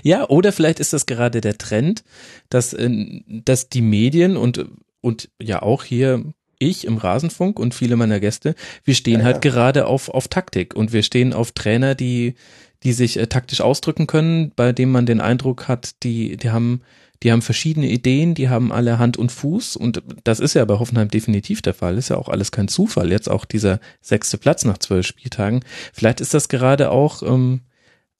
[0.02, 2.04] ja, oder vielleicht ist das gerade der Trend,
[2.48, 2.90] dass, äh,
[3.26, 4.66] dass die Medien und,
[5.00, 6.24] und ja auch hier
[6.58, 8.54] ich im Rasenfunk und viele meiner Gäste,
[8.84, 9.50] wir stehen Ja, halt ja.
[9.50, 12.34] gerade auf, auf Taktik und wir stehen auf Trainer, die,
[12.82, 16.82] die sich äh, taktisch ausdrücken können, bei denen man den Eindruck hat, die, die haben,
[17.22, 20.78] die haben verschiedene Ideen, die haben alle Hand und Fuß und das ist ja bei
[20.78, 24.64] Hoffenheim definitiv der Fall, ist ja auch alles kein Zufall, jetzt auch dieser sechste Platz
[24.64, 25.64] nach zwölf Spieltagen.
[25.92, 27.62] Vielleicht ist das gerade auch ähm,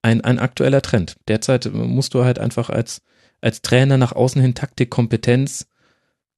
[0.03, 1.17] ein, ein aktueller Trend.
[1.29, 3.03] Derzeit äh, musst du halt einfach als,
[3.41, 5.69] als Trainer nach außen hin Taktikkompetenz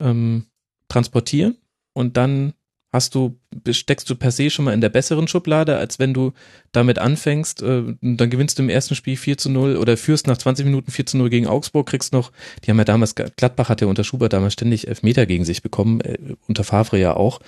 [0.01, 0.47] ähm,
[0.89, 1.57] transportieren
[1.93, 2.53] und dann
[2.93, 3.39] hast du,
[3.71, 6.33] steckst du per se schon mal in der besseren Schublade, als wenn du
[6.73, 10.39] damit anfängst, äh, dann gewinnst du im ersten Spiel 4 zu 0 oder führst nach
[10.39, 12.33] 20 Minuten 4 zu 0 gegen Augsburg, kriegst noch,
[12.65, 16.01] die haben ja damals, Gladbach hat ja unter Schubert damals ständig Elfmeter gegen sich bekommen,
[16.01, 16.19] äh,
[16.49, 17.41] unter Favre ja auch,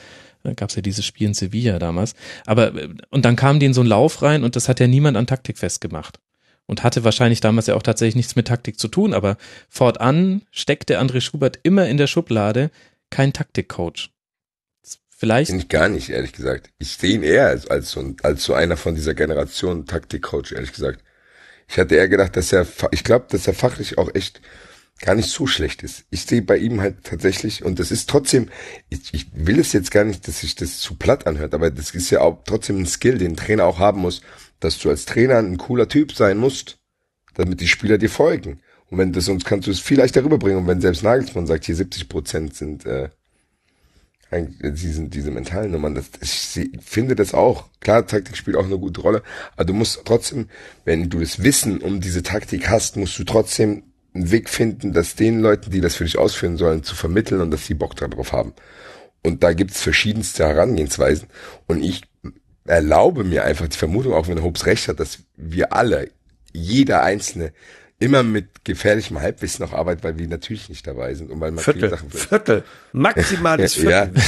[0.44, 2.14] da gab es ja dieses Spiel in Sevilla damals,
[2.46, 5.16] aber, äh, und dann kam in so einen Lauf rein und das hat ja niemand
[5.16, 6.18] an Taktik festgemacht.
[6.66, 9.36] Und hatte wahrscheinlich damals ja auch tatsächlich nichts mit Taktik zu tun, aber
[9.68, 12.70] fortan steckte André Schubert immer in der Schublade
[13.10, 14.11] kein Taktikcoach.
[15.22, 16.70] Vielleicht Bin ich gar nicht, ehrlich gesagt.
[16.80, 20.72] Ich sehe ihn eher als, als, so, als so einer von dieser Generation Taktikcoach, ehrlich
[20.72, 21.04] gesagt.
[21.68, 24.40] Ich hatte eher gedacht, dass er, ich glaube, dass er fachlich auch echt
[25.00, 26.06] gar nicht so schlecht ist.
[26.10, 28.48] Ich sehe bei ihm halt tatsächlich, und das ist trotzdem,
[28.88, 31.92] ich, ich will es jetzt gar nicht, dass sich das zu platt anhört, aber das
[31.92, 34.22] ist ja auch trotzdem ein Skill, den ein Trainer auch haben muss,
[34.58, 36.78] dass du als Trainer ein cooler Typ sein musst,
[37.34, 38.60] damit die Spieler dir folgen.
[38.90, 40.58] Und wenn das, sonst kannst du es viel leichter rüberbringen.
[40.58, 43.10] Und wenn selbst Nagelsmann sagt, hier 70 Prozent sind, äh,
[44.32, 47.68] eigentlich diese, mentalen Nummern, das, ich finde das auch.
[47.80, 49.22] Klar, Taktik spielt auch eine gute Rolle,
[49.54, 50.48] aber du musst trotzdem,
[50.84, 53.84] wenn du das Wissen um diese Taktik hast, musst du trotzdem
[54.14, 57.50] einen Weg finden, das den Leuten, die das für dich ausführen sollen, zu vermitteln und
[57.50, 58.52] dass sie Bock darauf haben.
[59.22, 61.28] Und da gibt's verschiedenste Herangehensweisen.
[61.66, 62.02] Und ich
[62.64, 66.10] erlaube mir einfach die Vermutung, auch wenn Hobbes recht hat, dass wir alle,
[66.52, 67.52] jeder Einzelne,
[68.02, 71.62] immer mit gefährlichem Halbwissen noch arbeitet, weil wir natürlich nicht dabei sind und weil man
[71.62, 74.22] viele Viertel, Sachen Viertel, maximales ja, Viertel.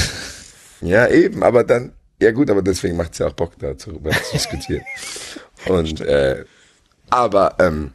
[0.81, 1.93] ja, eben, aber dann,
[2.23, 4.85] ja gut, aber deswegen macht's ja auch Bock, darüber zu diskutieren.
[5.67, 6.45] Und äh,
[7.09, 7.93] aber ähm,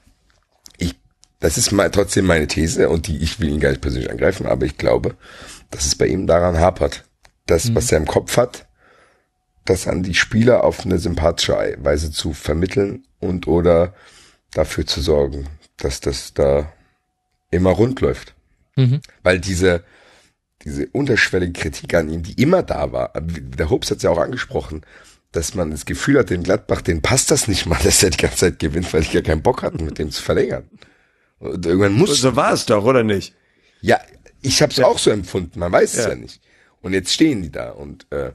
[0.77, 0.95] ich,
[1.39, 4.47] das ist mal trotzdem meine These und die, ich will ihn gar nicht persönlich angreifen,
[4.47, 5.15] aber ich glaube,
[5.69, 7.03] dass es bei ihm daran hapert.
[7.45, 8.65] Das, was er im Kopf hat,
[9.65, 13.93] das an die Spieler auf eine sympathische Weise zu vermitteln und oder
[14.51, 15.47] dafür zu sorgen,
[15.79, 16.71] dass das da
[17.51, 18.35] immer rund läuft.
[18.75, 19.01] Mhm.
[19.23, 19.83] Weil diese,
[20.63, 24.17] diese unterschwellige Kritik an ihm, die immer da war, der Hobbs hat es ja auch
[24.19, 24.81] angesprochen,
[25.31, 28.17] dass man das Gefühl hat, dem Gladbach, den passt das nicht mal, dass er die
[28.17, 30.69] ganze Zeit gewinnt, weil die gar keinen Bock hatten, mit dem zu verlängern.
[31.39, 33.33] Und irgendwann muss, So war es doch, oder nicht?
[33.81, 33.99] ja,
[34.41, 36.09] ich habe es auch so empfunden, man weiß es Ja.
[36.09, 36.41] ja nicht.
[36.81, 38.31] Und jetzt stehen die da und äh,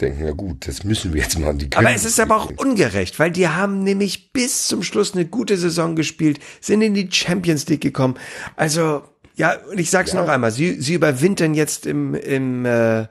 [0.00, 1.58] denken, na gut, das müssen wir jetzt machen.
[1.58, 5.26] Die Aber es ist aber auch ungerecht, weil die haben nämlich bis zum Schluss eine
[5.26, 8.14] gute Saison gespielt, sind in die Champions League gekommen.
[8.56, 9.02] Also
[9.40, 13.06] ja, und ich sag's noch einmal, sie, sie überwintern jetzt im, im äh,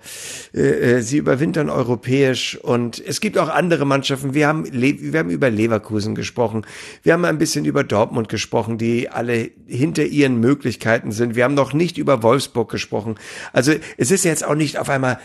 [0.53, 4.35] äh, sie überwintern europäisch und es gibt auch andere Mannschaften.
[4.35, 6.67] Wir haben, wir haben über Leverkusen gesprochen,
[7.01, 11.33] wir haben ein bisschen über Dortmund gesprochen, die alle hinter ihren Möglichkeiten sind.
[11.33, 13.15] Wir haben noch nicht über Wolfsburg gesprochen.
[13.51, 15.19] Also es ist jetzt auch nicht auf einmal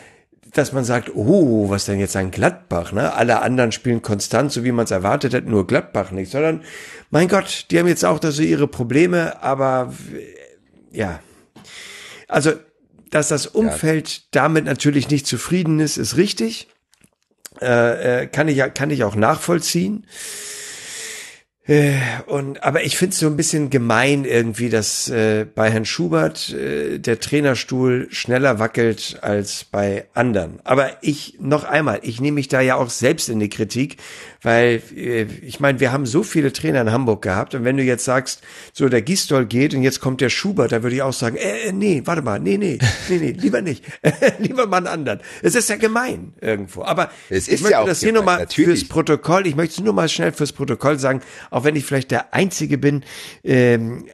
[0.52, 3.12] dass man sagt, oh, was denn jetzt ein Gladbach, ne?
[3.14, 6.62] Alle anderen spielen konstant, so wie man es erwartet hat, nur Gladbach nicht, sondern
[7.10, 9.92] mein Gott, die haben jetzt auch da so ihre Probleme, aber
[10.92, 11.20] ja.
[12.28, 12.52] Also,
[13.10, 16.68] dass das Umfeld damit natürlich nicht zufrieden ist, ist richtig.
[17.60, 20.06] Äh, äh, kann ich ja, kann ich auch nachvollziehen.
[21.66, 21.94] Äh,
[22.26, 26.50] Und aber ich finde es so ein bisschen gemein irgendwie, dass äh, bei Herrn Schubert
[26.50, 30.60] äh, der Trainerstuhl schneller wackelt als bei anderen.
[30.64, 33.96] Aber ich noch einmal, ich nehme mich da ja auch selbst in die Kritik,
[34.44, 37.82] weil äh, ich meine, wir haben so viele Trainer in Hamburg gehabt und wenn du
[37.82, 38.42] jetzt sagst,
[38.72, 41.68] so der Gistol geht und jetzt kommt der Schubert, da würde ich auch sagen, äh,
[41.68, 43.84] äh, nee, warte mal, nee, nee, nee, nee, lieber nicht,
[44.38, 45.20] lieber mal einen anderen.
[45.42, 46.84] Es ist ja gemein irgendwo.
[46.84, 48.80] Aber Es ich ist möchte ja auch das hier gemein, nochmal natürlich.
[48.80, 52.10] fürs Protokoll, ich möchte es nur mal schnell fürs Protokoll sagen, auch wenn ich vielleicht
[52.10, 53.02] der Einzige bin,
[53.42, 54.04] ähm,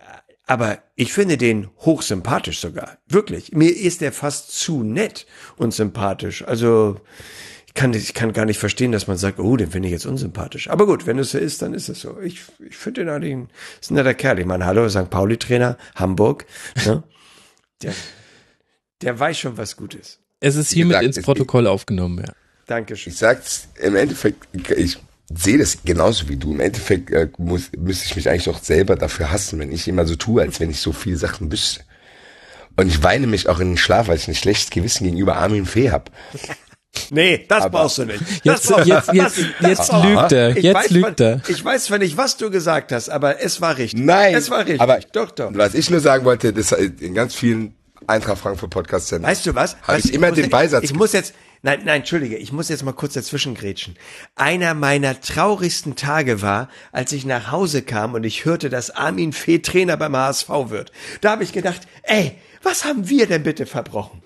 [0.46, 2.98] aber ich finde den hochsympathisch sogar.
[3.06, 3.52] Wirklich.
[3.52, 5.26] Mir ist der fast zu nett
[5.56, 6.42] und sympathisch.
[6.44, 7.00] Also,
[7.70, 10.04] ich kann, ich kann gar nicht verstehen, dass man sagt, oh, den finde ich jetzt
[10.04, 10.68] unsympathisch.
[10.70, 12.18] Aber gut, wenn es so ist, dann ist es so.
[12.20, 13.48] Ich, ich finde den eigentlich ein,
[13.80, 14.40] ist ein netter Kerl.
[14.40, 15.08] Ich meine, hallo, St.
[15.08, 16.46] Pauli-Trainer, Hamburg.
[16.84, 17.04] Ne?
[17.82, 17.94] Der,
[19.00, 20.18] der weiß schon, was gut ist.
[20.40, 22.34] Es ist hiermit gesagt, ins Protokoll aufgenommen, ja.
[22.66, 23.10] Dankeschön.
[23.10, 24.98] Ich sag's im Endeffekt, ich
[25.34, 26.52] sehe das genauso wie du.
[26.52, 30.04] Im Endeffekt äh, muss, müsste ich mich eigentlich doch selber dafür hassen, wenn ich immer
[30.04, 31.80] so tue, als wenn ich so viele Sachen wüsste.
[32.76, 35.64] Und ich weine mich auch in den Schlaf, weil ich ein schlechtes Gewissen gegenüber Armin
[35.64, 36.10] Fee hab.
[37.10, 38.20] Nee, das Aber- brauchst du nicht.
[38.44, 40.56] Jetzt- das jetzt- jetzt- das- jetzt das- lügt er.
[40.56, 41.40] Ich Jetzt weiß, lügt zwar- er.
[41.48, 44.00] Ich weiß zwar nicht, was du gesagt hast, aber es war richtig.
[44.00, 44.80] Nein, Es war richtig.
[44.80, 45.50] aber doch, doch.
[45.54, 47.74] was ich nur sagen wollte, das in ganz vielen
[48.06, 49.76] Eintracht Frankfurt Podcasts Weißt du was?
[49.82, 50.84] Habe ich immer den jetzt- Beisatz.
[50.84, 53.96] Ich muss jetzt, nein, nein, entschuldige, ich muss jetzt mal kurz dazwischen grätschen.
[54.36, 59.32] Einer meiner traurigsten Tage war, als ich nach Hause kam und ich hörte, dass Armin
[59.32, 60.92] Fee Trainer beim HSV wird.
[61.20, 64.22] Da habe ich gedacht, ey, was haben wir denn bitte verbrochen?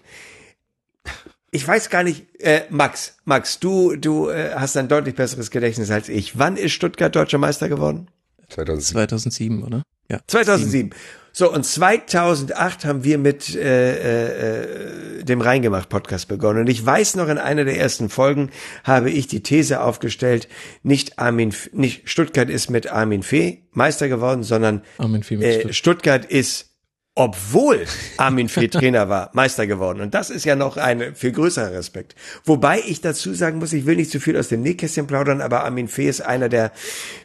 [1.55, 5.89] Ich weiß gar nicht, äh, Max, Max, du, du äh, hast ein deutlich besseres Gedächtnis
[5.89, 6.37] als ich.
[6.37, 8.09] Wann ist Stuttgart deutscher Meister geworden?
[8.49, 9.09] 2007.
[9.09, 9.85] 2007, oder?
[10.11, 10.19] Ja.
[10.27, 10.91] 2007.
[11.33, 16.59] So, und 2008 haben wir mit äh, äh, dem Reingemacht Podcast begonnen.
[16.59, 18.51] Und ich weiß noch, in einer der ersten Folgen
[18.83, 20.49] habe ich die These aufgestellt,
[20.83, 25.73] nicht Armin, nicht Stuttgart ist mit Armin Fee Meister geworden, sondern Armin Fee mit äh.
[25.73, 26.74] Stuttgart ist,
[27.17, 27.87] obwohl
[28.17, 30.01] Armin Fee Trainer war, Meister geworden.
[30.01, 32.17] Und das ist ja noch ein viel größerer Respekt.
[32.45, 35.65] Wobei ich dazu sagen muss, ich will nicht zu viel aus dem Nähkästchen plaudern, aber
[35.65, 36.73] Armin Fee ist einer der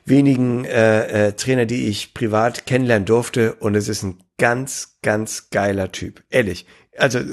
[0.05, 3.55] wenigen äh, äh, Trainer, die ich privat kennenlernen durfte.
[3.55, 6.21] Und es ist ein ganz, ganz geiler Typ.
[6.29, 6.67] Ehrlich.
[6.95, 7.25] Also äh,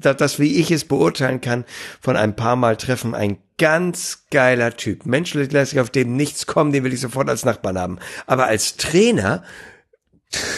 [0.00, 1.64] das, das, wie ich es beurteilen kann,
[2.00, 5.04] von ein paar Mal treffen, ein ganz geiler Typ.
[5.04, 7.98] Menschlich lässt sich auf dem nichts kommen, den will ich sofort als Nachbarn haben.
[8.26, 9.42] Aber als Trainer,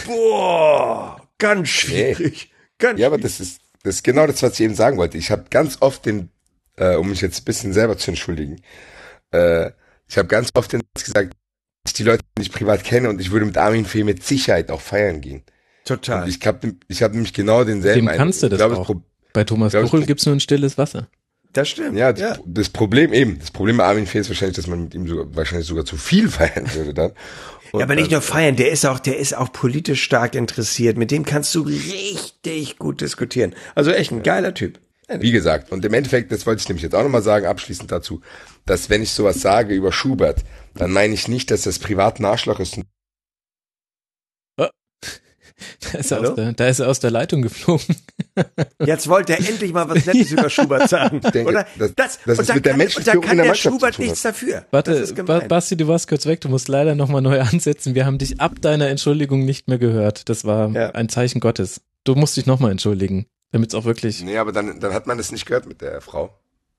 [0.06, 2.52] boah, ganz schwierig.
[2.78, 5.18] Ganz Ja, aber das ist, das ist genau das, was ich eben sagen wollte.
[5.18, 6.30] Ich habe ganz oft den,
[6.76, 8.60] äh, um mich jetzt ein bisschen selber zu entschuldigen,
[9.32, 9.70] äh,
[10.08, 11.32] ich habe ganz oft den Satz gesagt,
[11.84, 14.70] dass ich die Leute nicht privat kenne und ich würde mit Armin Fee mit Sicherheit
[14.70, 15.42] auch feiern gehen.
[15.84, 16.22] total.
[16.22, 18.88] Und ich habe ich hab nämlich genau denselben Dem kannst du das glaube, auch.
[18.88, 18.96] Das
[19.32, 21.08] Bei Thomas Tuchel gibt's nur ein stilles Wasser.
[21.52, 21.96] Das stimmt.
[21.96, 24.94] ja, das, das Problem eben, das Problem bei Armin Fee ist wahrscheinlich, dass man mit
[24.94, 27.12] ihm sogar, wahrscheinlich sogar zu viel feiern würde dann.
[27.72, 30.34] Und, Ja, aber nicht äh, nur feiern, der ist auch, der ist auch politisch stark
[30.34, 30.96] interessiert.
[30.96, 33.54] Mit dem kannst du richtig gut diskutieren.
[33.74, 34.78] Also echt ein geiler Typ.
[35.08, 38.22] Wie gesagt, und im Endeffekt, das wollte ich nämlich jetzt auch nochmal sagen, abschließend dazu,
[38.64, 40.42] dass wenn ich sowas sage über Schubert,
[40.74, 42.80] dann meine ich nicht, dass das privat ein Arschloch ist.
[45.92, 46.28] Da ist, er Hallo?
[46.30, 47.96] aus der, da ist er aus der Leitung geflogen.
[48.84, 51.20] Jetzt wollte er endlich mal was Nettes über Schubert sagen.
[51.34, 51.66] denke, oder?
[51.78, 54.22] das- das und ist da mit der kann, und da kann der der Schubert nichts
[54.22, 54.66] dafür.
[54.70, 55.48] das Warte.
[55.48, 56.40] Basti, du warst kurz weg.
[56.42, 57.94] Du musst leider nochmal neu ansetzen.
[57.94, 60.28] Wir haben dich ab deiner Entschuldigung nicht mehr gehört.
[60.28, 60.90] Das war Ja.
[60.90, 61.80] ein Zeichen Gottes.
[62.04, 64.22] Du musst dich nochmal entschuldigen, damit es auch wirklich.
[64.22, 66.38] Nee, aber dann, dann hat man das nicht gehört mit der Frau.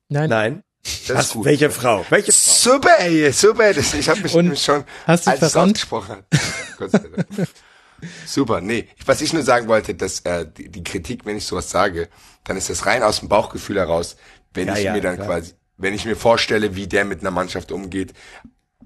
[0.09, 0.29] Nein.
[0.29, 0.63] Nein.
[1.07, 1.45] Das gut.
[1.45, 2.05] welche Frau?
[2.09, 2.73] Welche Frau?
[2.73, 3.73] Super, ey, super.
[3.73, 5.71] Das, ich habe mich nämlich schon, hast du als es verrannt?
[5.77, 7.47] ausgesprochen hat.
[8.25, 8.87] Super, nee.
[9.05, 12.09] Was ich nur sagen wollte, dass äh, die, die Kritik, wenn ich sowas sage,
[12.43, 14.17] dann ist das rein aus dem Bauchgefühl heraus,
[14.53, 15.27] wenn Ja, ich ja, mir dann klar.
[15.27, 18.13] quasi, wenn ich mir vorstelle, wie der mit einer Mannschaft umgeht,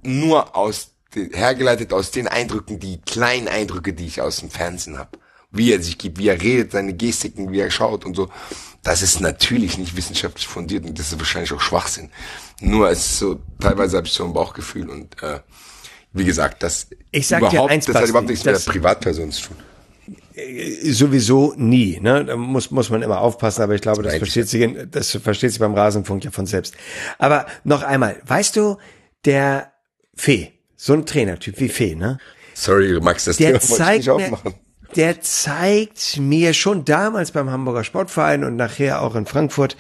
[0.04, 5.20] nur aus hergeleitet aus den Eindrücken, die kleinen Eindrücke, die ich aus dem Fernsehen habe.
[5.52, 8.30] Wie er sich gibt, wie er redet, seine Gestiken, wie er schaut und so.
[8.84, 12.12] Das ist natürlich nicht wissenschaftlich fundiert und das ist wahrscheinlich auch Schwachsinn.
[12.62, 15.42] Nur es ist so, teilweise habe ich so ein Bauchgefühl und äh,
[16.14, 18.72] wie gesagt, das Ich sag dir überhaupt, eins, das hat überhaupt nichts mit das- der
[18.72, 19.58] Privatperson zu tun.
[20.84, 22.00] Sowieso nie.
[22.00, 22.26] Ne?
[22.26, 25.52] Da muss, muss man immer aufpassen, aber ich glaube, das Eigentlich versteht, sich, das versteht
[25.52, 26.76] sich beim Rasenfunk ja von selbst.
[27.18, 28.78] Aber noch einmal, weißt du,
[29.26, 29.72] der
[30.16, 32.18] Fee, so ein Trainertyp wie Fee, ne?
[32.54, 34.54] Sorry, Max, das der Thema wollte ich zeigt nicht mir, aufmachen.
[34.96, 39.76] der zeigt mir schon damals beim Hamburger Sportverein und nachher auch in Frankfurt,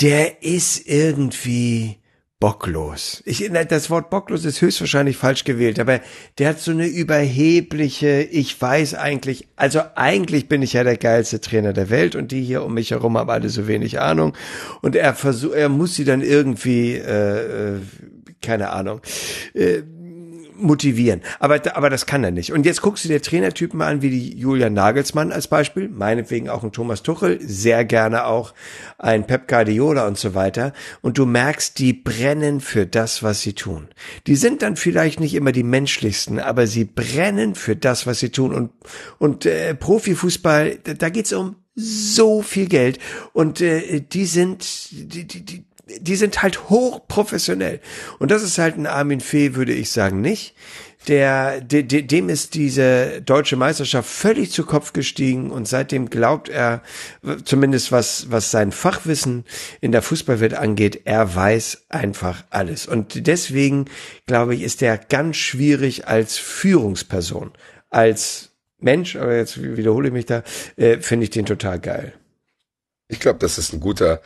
[0.00, 1.98] der ist irgendwie
[2.44, 3.22] bocklos.
[3.24, 6.00] Ich, das Wort bocklos ist höchstwahrscheinlich falsch gewählt, aber
[6.36, 11.40] der hat so eine überhebliche, ich weiß eigentlich, also eigentlich bin ich ja der geilste
[11.40, 14.36] Trainer der Welt und die hier um mich herum haben alle so wenig Ahnung
[14.82, 17.80] und er versucht, er muss sie dann irgendwie, äh, äh,
[18.42, 19.00] keine Ahnung,
[19.54, 19.80] äh,
[20.56, 21.22] motivieren.
[21.38, 22.52] Aber, aber das kann er nicht.
[22.52, 26.62] Und jetzt guckst du dir Trainertypen an, wie die Julian Nagelsmann als Beispiel, meinetwegen auch
[26.62, 28.54] ein Thomas Tuchel, sehr gerne auch
[28.98, 30.72] ein Pep Guardiola und so weiter.
[31.02, 33.88] Und du merkst, die brennen für das, was sie tun.
[34.26, 38.30] Die sind dann vielleicht nicht immer die menschlichsten, aber sie brennen für das, was sie
[38.30, 38.54] tun.
[38.54, 38.70] Und,
[39.18, 42.98] und äh, Profifußball, da, da geht's um so viel Geld.
[43.32, 47.80] Und äh, die sind, die, die, die, die sind halt hochprofessionell.
[48.18, 50.54] Und das ist halt ein Armin Fee, würde ich sagen, nicht.
[51.08, 56.48] Der, de, de, dem ist diese deutsche Meisterschaft völlig zu Kopf gestiegen und seitdem glaubt
[56.48, 56.82] er,
[57.44, 59.44] zumindest was, was sein Fachwissen
[59.82, 62.86] in der Fußballwelt angeht, er weiß einfach alles.
[62.86, 63.84] Und deswegen,
[64.26, 67.52] glaube ich, ist er ganz schwierig als Führungsperson,
[67.90, 70.42] als Mensch, aber jetzt wiederhole ich mich da,
[70.76, 72.14] äh, finde ich den total geil.
[73.14, 74.20] Ich glaube, das ist ein guter,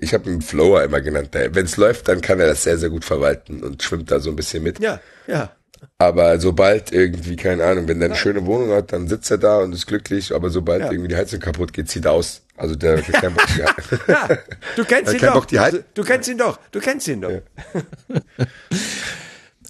[0.00, 1.30] ich habe ihn Flower immer genannt.
[1.32, 4.28] Wenn es läuft, dann kann er das sehr, sehr gut verwalten und schwimmt da so
[4.28, 4.78] ein bisschen mit.
[4.78, 5.52] Ja, ja.
[5.96, 9.60] Aber sobald irgendwie, keine Ahnung, wenn der eine schöne Wohnung hat, dann sitzt er da
[9.60, 10.90] und ist glücklich, aber sobald ja.
[10.90, 12.42] irgendwie die Heizung kaputt geht, zieht er aus.
[12.58, 14.28] Also der, der keinen Bock, ja,
[14.76, 15.46] du kennst ihn doch.
[15.94, 16.58] Du kennst ihn doch.
[16.72, 17.30] Du kennst ihn doch.
[17.30, 17.40] Ja.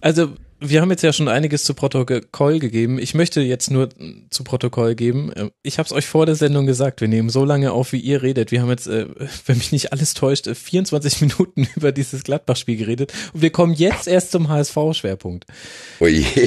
[0.01, 2.99] Also wir haben jetzt ja schon einiges zu Protokoll gegeben.
[2.99, 3.91] Ich möchte jetzt nur
[4.31, 5.31] zu Protokoll geben.
[5.63, 7.03] Ich habe es euch vor der Sendung gesagt.
[7.03, 8.53] Wir nehmen so lange auf, wie ihr redet.
[8.53, 9.07] Wir haben jetzt, äh,
[9.47, 13.13] wenn mich nicht alles täuscht, 24 Minuten über dieses Gladbach-Spiel geredet.
[13.35, 15.45] Und wir kommen jetzt erst zum HSV-Schwerpunkt.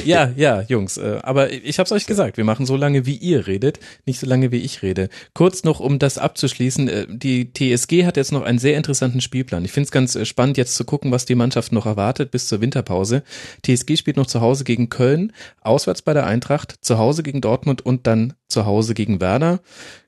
[0.04, 0.96] Ja, ja, Jungs.
[0.96, 2.36] Äh, aber ich habe es euch gesagt.
[2.36, 5.08] Wir machen so lange, wie ihr redet, nicht so lange, wie ich rede.
[5.34, 6.88] Kurz noch, um das abzuschließen.
[6.88, 9.64] Äh, die TSG hat jetzt noch einen sehr interessanten Spielplan.
[9.64, 12.60] Ich finde es ganz spannend, jetzt zu gucken, was die Mannschaft noch erwartet bis zur
[12.60, 13.22] Winterpause.
[13.64, 17.86] TSG spielt noch zu Hause gegen Köln, auswärts bei der Eintracht, zu Hause gegen Dortmund
[17.86, 19.60] und dann zu Hause gegen Werder.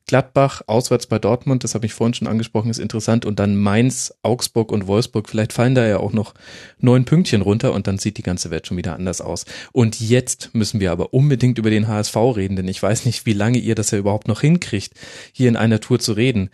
[0.06, 3.24] Gladbach auswärts bei Dortmund, das habe ich vorhin schon angesprochen, ist interessant.
[3.24, 5.28] Und dann Mainz, Augsburg und Wolfsburg.
[5.28, 6.34] Vielleicht fallen da ja auch noch
[6.78, 9.46] neun Pünktchen runter und dann sieht die ganze Welt schon wieder anders aus.
[9.70, 13.32] Und jetzt müssen wir aber unbedingt über den HSV reden, denn ich weiß nicht, wie
[13.32, 14.92] lange ihr das ja überhaupt noch hinkriegt,
[15.32, 16.50] hier in einer Tour zu reden.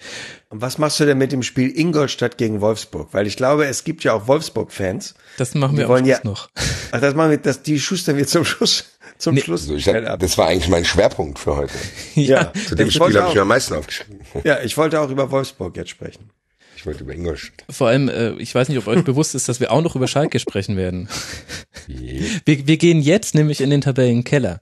[0.51, 3.09] Und was machst du denn mit dem Spiel Ingolstadt gegen Wolfsburg?
[3.13, 5.15] Weil ich glaube, es gibt ja auch Wolfsburg-Fans.
[5.37, 6.51] Das machen wir auch ja, noch.
[6.93, 8.85] Ach, das machen wir, das, die schustern wir zum Schluss
[9.19, 9.63] zum nee, Schluss.
[9.69, 11.75] Also ich, das war eigentlich mein Schwerpunkt für heute.
[12.15, 14.21] ja, zu dem Spiel habe ich mir am meisten aufgeschrieben.
[14.45, 16.31] Ja, ich wollte auch über Wolfsburg jetzt sprechen.
[16.77, 17.65] Ich wollte über Ingolstadt.
[17.69, 20.07] Vor allem, äh, ich weiß nicht, ob euch bewusst ist, dass wir auch noch über
[20.07, 21.09] Schalke sprechen werden.
[21.89, 24.61] wir, wir gehen jetzt nämlich in den Tabellenkeller.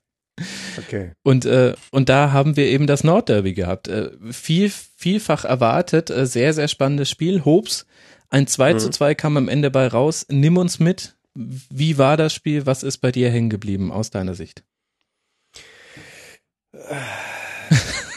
[0.79, 1.13] Okay.
[1.23, 3.89] Und, äh, und da haben wir eben das Nordderby gehabt.
[3.89, 7.45] Äh, viel, vielfach erwartet, äh, sehr, sehr spannendes Spiel.
[7.45, 7.87] Hobbs,
[8.31, 8.79] ein 2 mhm.
[8.79, 10.27] zu 2 kam am Ende bei raus.
[10.31, 11.17] Nimm uns mit.
[11.37, 12.67] Wie war das Spiel?
[12.67, 14.65] Was ist bei dir hängen geblieben aus deiner Sicht?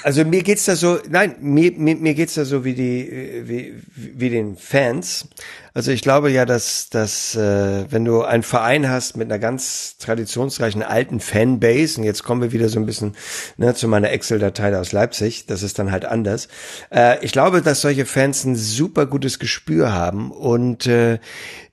[0.03, 3.73] Also mir geht's da so, nein, mir, mir, mir geht's da so wie die, wie,
[3.95, 5.27] wie den Fans.
[5.73, 9.97] Also ich glaube ja, dass, dass äh, wenn du einen Verein hast mit einer ganz
[9.97, 13.15] traditionsreichen alten Fanbase, und jetzt kommen wir wieder so ein bisschen
[13.57, 16.47] ne, zu meiner Excel-Datei aus Leipzig, das ist dann halt anders.
[16.91, 21.19] Äh, ich glaube, dass solche Fans ein super gutes Gespür haben und äh,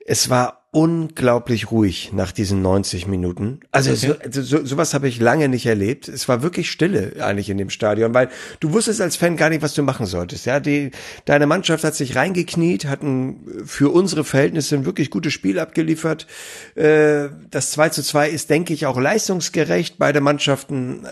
[0.04, 3.60] es war unglaublich ruhig nach diesen 90 Minuten.
[3.70, 4.28] Also okay.
[4.30, 6.06] so, so, sowas habe ich lange nicht erlebt.
[6.06, 8.28] Es war wirklich Stille eigentlich in dem Stadion, weil
[8.60, 10.44] du wusstest als Fan gar nicht, was du machen solltest.
[10.44, 10.90] Ja, die
[11.24, 16.26] deine Mannschaft hat sich reingekniet, hatten für unsere Verhältnisse ein wirklich gutes Spiel abgeliefert.
[16.74, 19.96] Äh, das 2 zu 2 ist, denke ich, auch leistungsgerecht.
[19.98, 21.08] Beide Mannschaften äh,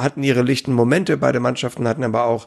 [0.00, 2.46] hatten ihre lichten Momente, beide Mannschaften hatten aber auch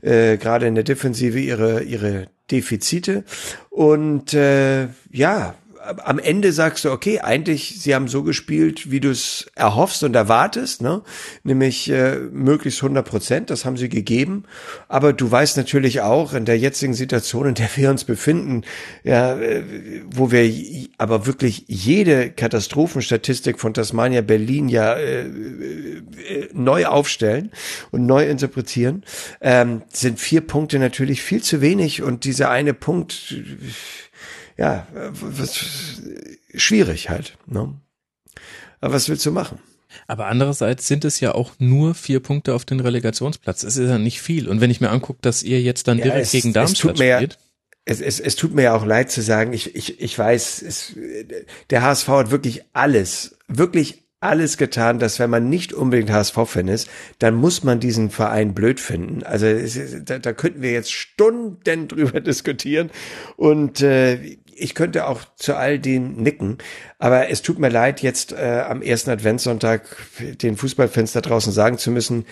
[0.00, 3.24] äh, gerade in der Defensive ihre ihre Defizite
[3.68, 5.54] und äh, ja
[6.04, 10.14] am Ende sagst du, okay, eigentlich, sie haben so gespielt, wie du es erhoffst und
[10.14, 11.02] erwartest, ne?
[11.44, 14.44] nämlich äh, möglichst 100 Prozent, das haben sie gegeben.
[14.88, 18.62] Aber du weißt natürlich auch in der jetzigen Situation, in der wir uns befinden,
[19.04, 19.62] ja, äh,
[20.12, 20.50] wo wir
[20.98, 27.50] aber wirklich jede Katastrophenstatistik von Tasmania Berlin ja äh, äh, neu aufstellen
[27.90, 29.04] und neu interpretieren,
[29.40, 33.34] ähm, sind vier Punkte natürlich viel zu wenig und dieser eine Punkt
[34.56, 34.86] ja,
[36.54, 37.36] schwierig halt.
[37.46, 37.74] Ne?
[38.80, 39.58] Aber was willst du machen?
[40.06, 43.62] Aber andererseits sind es ja auch nur vier Punkte auf den Relegationsplatz.
[43.62, 44.48] Es ist ja nicht viel.
[44.48, 47.38] Und wenn ich mir angucke, dass ihr jetzt dann ja, direkt es, gegen Darmstadt spielt.
[47.84, 50.96] Es, es, es tut mir ja auch leid zu sagen, ich, ich, ich weiß, es,
[51.70, 56.88] der HSV hat wirklich alles, wirklich alles getan, dass wenn man nicht unbedingt HSV-Fan ist,
[57.18, 59.22] dann muss man diesen Verein blöd finden.
[59.22, 62.90] Also es, da, da könnten wir jetzt Stunden drüber diskutieren.
[63.36, 66.58] Und äh, ich könnte auch zu all dem nicken,
[66.98, 69.82] aber es tut mir leid, jetzt äh, am ersten Adventssonntag
[70.42, 72.24] den Fußballfans da draußen sagen zu müssen,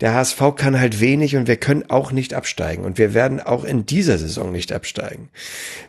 [0.00, 3.64] der HSV kann halt wenig und wir können auch nicht absteigen und wir werden auch
[3.64, 5.30] in dieser Saison nicht absteigen,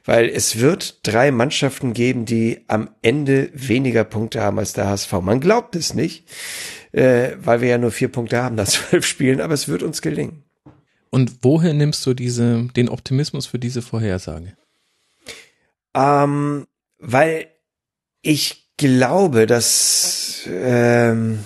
[0.05, 5.11] weil es wird drei Mannschaften geben, die am Ende weniger Punkte haben als der HSV.
[5.21, 6.27] Man glaubt es nicht,
[6.91, 10.01] äh, weil wir ja nur vier Punkte haben nach zwölf Spielen, aber es wird uns
[10.01, 10.43] gelingen.
[11.09, 14.53] Und woher nimmst du diese, den Optimismus für diese Vorhersage?
[15.93, 16.67] Ähm,
[16.99, 17.47] weil
[18.21, 21.39] ich glaube, dass ähm,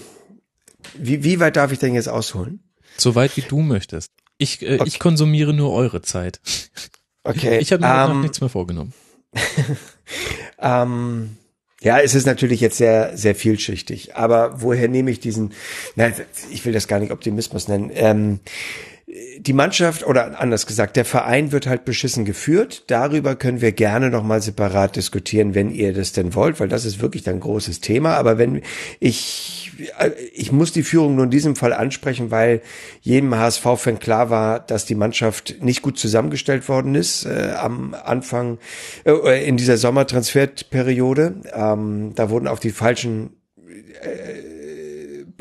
[0.94, 2.64] wie, wie weit darf ich denn jetzt ausholen?
[2.98, 4.12] So weit wie du möchtest.
[4.38, 4.84] Ich, äh, okay.
[4.86, 6.40] ich konsumiere nur eure Zeit.
[7.24, 7.60] Okay.
[7.60, 8.94] Ich habe mir um, noch ähm, nichts mehr vorgenommen.
[10.60, 11.38] ähm,
[11.82, 14.16] ja, es ist natürlich jetzt sehr, sehr vielschichtig.
[14.16, 15.54] Aber woher nehme ich diesen,
[15.96, 16.12] na,
[16.52, 17.92] ich will das gar nicht Optimismus nennen.
[17.94, 18.40] Ähm,
[19.40, 22.84] die Mannschaft oder anders gesagt, der Verein wird halt beschissen geführt.
[22.88, 26.85] Darüber können wir gerne noch mal separat diskutieren, wenn ihr das denn wollt, weil das
[26.85, 28.16] ist wirklich ein großes Thema.
[28.16, 28.61] Aber wenn
[29.00, 29.72] ich,
[30.34, 32.61] ich muss die Führung nur in diesem Fall ansprechen, weil
[33.02, 38.58] jedem HSV-Fan klar war, dass die Mannschaft nicht gut zusammengestellt worden ist äh, am Anfang
[39.06, 41.35] äh, in dieser Sommertransferperiode.
[41.53, 43.35] Ähm, da wurden auf die falschen
[44.02, 44.55] äh,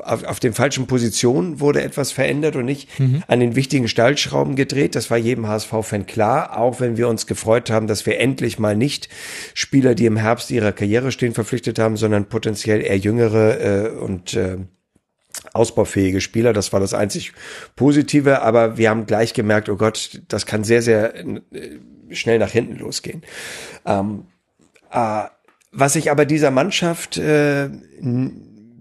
[0.04, 3.22] auf, auf den falschen Positionen wurde etwas verändert und nicht mhm.
[3.26, 4.94] an den wichtigen Stellschrauben gedreht.
[4.94, 8.76] Das war jedem HSV-Fan klar, auch wenn wir uns gefreut haben, dass wir endlich mal
[8.76, 9.08] nicht
[9.54, 14.34] Spieler, die im Herbst ihrer Karriere stehen, verpflichtet haben, sondern potenziell eher jüngere äh, und
[14.34, 14.58] äh,
[15.52, 16.52] ausbaufähige Spieler.
[16.52, 17.32] Das war das einzig
[17.76, 21.40] Positive, aber wir haben gleich gemerkt, oh Gott, das kann sehr, sehr äh,
[22.10, 23.22] schnell nach hinten losgehen.
[23.84, 24.26] Ähm,
[24.90, 25.24] äh,
[25.76, 27.68] was ich aber dieser Mannschaft äh,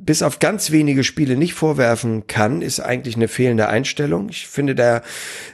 [0.05, 4.29] bis auf ganz wenige Spiele nicht vorwerfen kann, ist eigentlich eine fehlende Einstellung.
[4.29, 5.01] Ich finde, da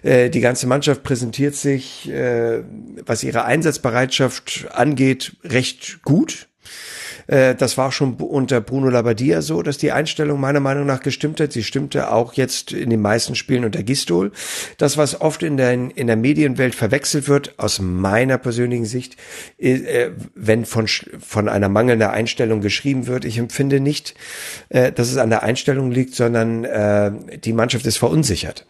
[0.01, 2.63] äh, die ganze Mannschaft präsentiert sich, äh,
[3.05, 6.47] was ihre Einsatzbereitschaft angeht, recht gut.
[7.29, 11.39] Äh, das war schon unter Bruno Labbadia so, dass die Einstellung meiner Meinung nach gestimmt
[11.39, 11.53] hat.
[11.53, 14.31] Sie stimmte auch jetzt in den meisten Spielen unter Gistol.
[14.77, 19.15] Das, was oft in der, in der Medienwelt verwechselt wird, aus meiner persönlichen Sicht,
[19.57, 24.15] äh, wenn von, von einer mangelnden Einstellung geschrieben wird, ich empfinde nicht,
[24.69, 26.67] äh, dass es an der Einstellung liegt, sondern
[27.43, 28.65] die Mannschaft ist verunsichert.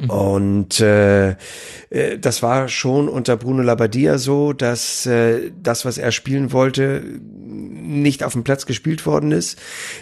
[0.00, 0.10] Mhm.
[0.10, 1.30] Und äh,
[1.90, 7.02] äh, das war schon unter Bruno Labbadia so, dass äh, das, was er spielen wollte,
[7.90, 9.58] nicht auf dem Platz gespielt worden ist.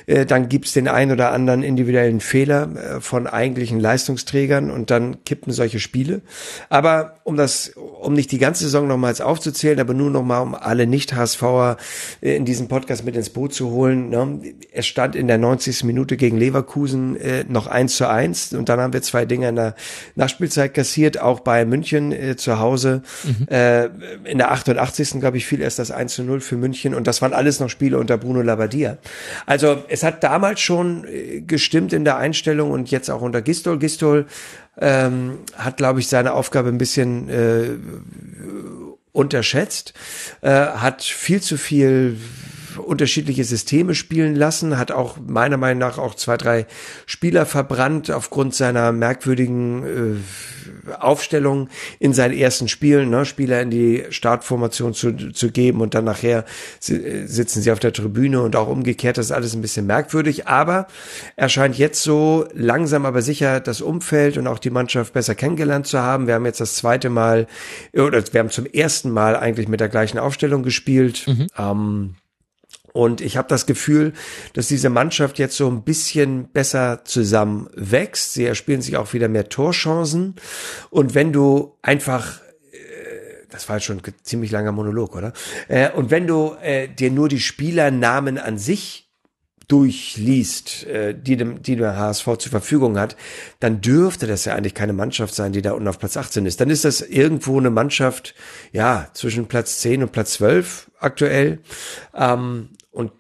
[0.06, 5.24] Äh, dann gibt's den ein oder anderen individuellen Fehler äh, von eigentlichen Leistungsträgern und dann
[5.24, 6.20] kippen solche Spiele.
[6.68, 10.86] Aber um das, um nicht die ganze Saison nochmals aufzuzählen, aber nur nochmal, um alle
[10.86, 11.78] Nicht-HSVer
[12.20, 14.10] äh, in diesem Podcast mit ins Boot zu holen.
[14.10, 14.54] Ne?
[14.72, 15.84] Es stand in der 90.
[15.84, 19.56] Minute gegen Leverkusen äh, noch eins zu eins und dann haben wir zwei Dinge in
[19.56, 19.74] der
[20.14, 23.02] Nachspielzeit kassiert, auch bei München äh, zu Hause.
[23.24, 23.48] Mhm.
[23.48, 23.84] Äh,
[24.24, 25.20] in der 88.
[25.20, 27.70] glaube ich fiel erst das 1 zu 0 für München und das waren alles noch
[27.70, 28.98] Spiele unter Bruno Labbadia.
[29.46, 33.78] Also es hat damals schon äh, gestimmt in der Einstellung und jetzt auch unter Gistol.
[33.78, 34.26] Gistol
[34.80, 37.68] ähm, hat, glaube ich, seine Aufgabe ein bisschen äh,
[39.12, 39.94] unterschätzt,
[40.42, 42.16] äh, hat viel zu viel
[42.78, 46.66] unterschiedliche Systeme spielen lassen, hat auch meiner Meinung nach auch zwei, drei
[47.06, 54.04] Spieler verbrannt aufgrund seiner merkwürdigen äh, Aufstellung in seinen ersten Spielen, ne, Spieler in die
[54.10, 56.44] Startformation zu, zu geben und dann nachher
[56.80, 60.86] sitzen sie auf der Tribüne und auch umgekehrt, das ist alles ein bisschen merkwürdig, aber
[61.36, 65.86] er scheint jetzt so langsam aber sicher das Umfeld und auch die Mannschaft besser kennengelernt
[65.86, 66.26] zu haben.
[66.26, 67.46] Wir haben jetzt das zweite Mal,
[67.92, 71.26] oder wir haben zum ersten Mal eigentlich mit der gleichen Aufstellung gespielt.
[71.26, 71.46] Mhm.
[71.56, 72.14] Ähm,
[72.92, 74.12] und ich habe das Gefühl,
[74.54, 78.32] dass diese Mannschaft jetzt so ein bisschen besser zusammen wächst.
[78.32, 80.36] Sie erspielen sich auch wieder mehr Torchancen.
[80.90, 82.40] Und wenn du einfach
[82.72, 85.32] äh, das war jetzt schon ein ziemlich langer Monolog, oder?
[85.68, 89.04] Äh, und wenn du äh, dir nur die Spielernamen an sich
[89.68, 93.16] durchliest, die dem, die der HSV zur Verfügung hat,
[93.60, 96.62] dann dürfte das ja eigentlich keine Mannschaft sein, die da unten auf Platz 18 ist.
[96.62, 98.34] Dann ist das irgendwo eine Mannschaft,
[98.72, 101.58] ja, zwischen Platz 10 und Platz 12 aktuell.
[102.14, 103.12] Ähm, und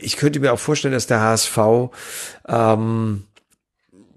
[0.00, 1.58] ich könnte mir auch vorstellen, dass der HSV
[2.46, 3.24] ähm,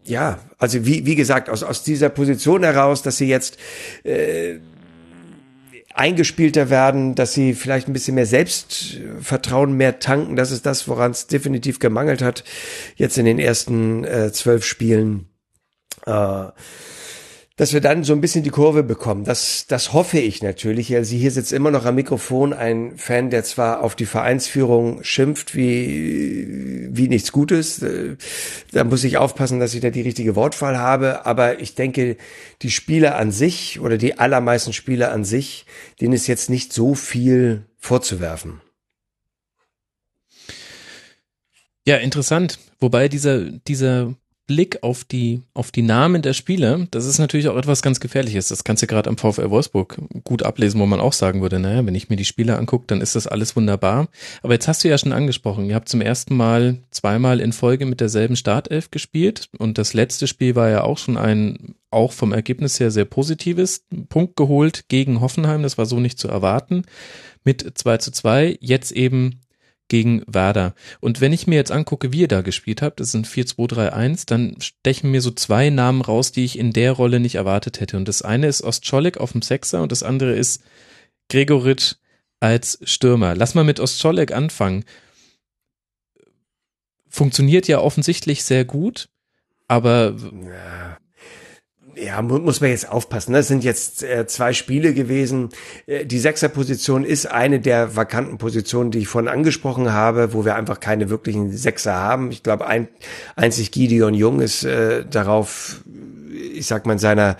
[0.03, 3.57] ja, also wie, wie gesagt, aus, aus dieser Position heraus, dass sie jetzt
[4.03, 4.59] äh,
[5.95, 10.35] eingespielter werden, dass sie vielleicht ein bisschen mehr Selbstvertrauen mehr tanken.
[10.35, 12.43] Das ist das, woran es definitiv gemangelt hat,
[12.95, 15.29] jetzt in den ersten äh, zwölf Spielen.
[16.05, 16.49] Äh,
[17.57, 19.23] dass wir dann so ein bisschen die Kurve bekommen.
[19.23, 20.93] Das, das hoffe ich natürlich.
[20.93, 25.55] Also hier sitzt immer noch am Mikrofon ein Fan, der zwar auf die Vereinsführung schimpft
[25.55, 27.81] wie, wie nichts Gutes.
[27.81, 28.17] Äh,
[28.73, 31.25] da muss ich aufpassen, dass ich da die richtige Wortwahl habe.
[31.25, 32.17] Aber ich denke,
[32.61, 35.65] die Spieler an sich oder die allermeisten Spieler an sich,
[36.01, 38.59] denen ist jetzt nicht so viel vorzuwerfen.
[41.87, 42.59] Ja, interessant.
[42.79, 44.13] Wobei dieser, dieser
[44.47, 48.49] Blick auf die, auf die Namen der Spieler, das ist natürlich auch etwas ganz Gefährliches.
[48.49, 51.85] Das kannst du gerade am VfL Wolfsburg gut ablesen, wo man auch sagen würde, naja,
[51.85, 54.07] wenn ich mir die Spieler angucke, dann ist das alles wunderbar.
[54.43, 57.85] Aber jetzt hast du ja schon angesprochen, ihr habt zum ersten Mal zweimal in Folge
[57.85, 62.31] mit derselben Startelf gespielt und das letzte Spiel war ja auch schon ein, auch vom
[62.31, 65.63] Ergebnis her sehr positives Punkt geholt gegen Hoffenheim.
[65.63, 66.83] Das war so nicht zu erwarten.
[67.43, 69.41] Mit 2 zu 2, jetzt eben
[69.87, 70.73] gegen Werder.
[70.99, 74.57] Und wenn ich mir jetzt angucke, wie ihr da gespielt habt, das sind 4-2-3-1, dann
[74.59, 77.97] stechen mir so zwei Namen raus, die ich in der Rolle nicht erwartet hätte.
[77.97, 80.63] Und das eine ist Ostscholek auf dem Sechser und das andere ist
[81.29, 81.95] Gregoritsch
[82.39, 83.35] als Stürmer.
[83.35, 84.85] Lass mal mit Ostscholek anfangen.
[87.07, 89.07] Funktioniert ja offensichtlich sehr gut,
[89.67, 90.97] aber ja
[91.95, 93.33] ja, muss man jetzt aufpassen.
[93.33, 95.49] Das sind jetzt äh, zwei Spiele gewesen.
[95.87, 100.55] Äh, die Sechserposition ist eine der vakanten Positionen, die ich vorhin angesprochen habe, wo wir
[100.55, 102.31] einfach keine wirklichen Sechser haben.
[102.31, 102.87] Ich glaube, ein,
[103.35, 105.81] einzig Gideon Jung ist äh, darauf,
[106.53, 107.37] ich sag mal, in seiner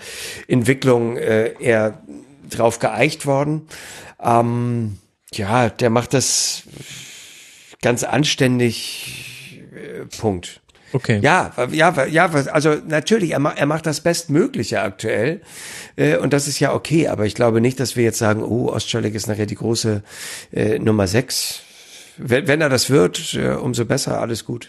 [0.48, 2.02] Entwicklung äh, eher
[2.48, 3.68] drauf geeicht worden.
[4.22, 4.98] Ähm,
[5.32, 6.62] ja, der macht das
[7.82, 9.62] ganz anständig.
[9.74, 10.62] Äh, Punkt.
[10.92, 11.18] Okay.
[11.20, 15.42] Ja, ja, ja, also natürlich, er, macht, er macht das Bestmögliche aktuell
[15.96, 18.68] äh, und das ist ja okay, aber ich glaube nicht, dass wir jetzt sagen, oh,
[18.68, 20.02] Ostschalek ist nachher die große
[20.52, 21.62] äh, Nummer sechs.
[22.16, 24.68] Wenn, wenn er das wird, äh, umso besser, alles gut.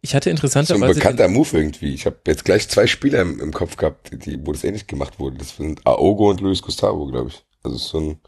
[0.00, 0.80] Ich hatte interessanterweise...
[0.80, 1.92] So ein bekannter Move irgendwie.
[1.92, 5.18] Ich habe jetzt gleich zwei Spieler im, im Kopf gehabt, die, wo das ähnlich gemacht
[5.18, 5.38] wurde.
[5.38, 7.44] Das sind Aogo und Luis Gustavo, glaube ich.
[7.64, 8.20] Also so ein,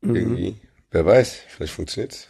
[0.00, 0.16] mhm.
[0.16, 0.56] irgendwie,
[0.90, 2.28] wer weiß, vielleicht funktioniert's.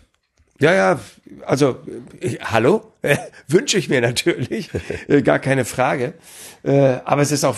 [0.59, 1.01] Ja, ja,
[1.45, 1.77] also
[2.19, 3.17] ich, hallo, äh,
[3.49, 4.71] wünsche ich mir natürlich,
[5.09, 6.15] äh, gar keine Frage.
[6.63, 7.57] Äh, aber es ist auch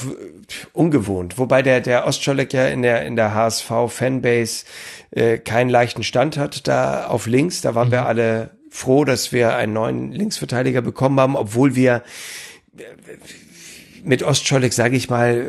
[0.73, 4.65] ungewohnt, wobei der der Ostscholek ja in der in der HSV Fanbase
[5.13, 7.61] äh, keinen leichten Stand hat da auf links.
[7.61, 7.93] Da waren mhm.
[7.93, 12.03] wir alle froh, dass wir einen neuen Linksverteidiger bekommen haben, obwohl wir
[14.03, 15.47] mit Ostscholek, sage ich mal,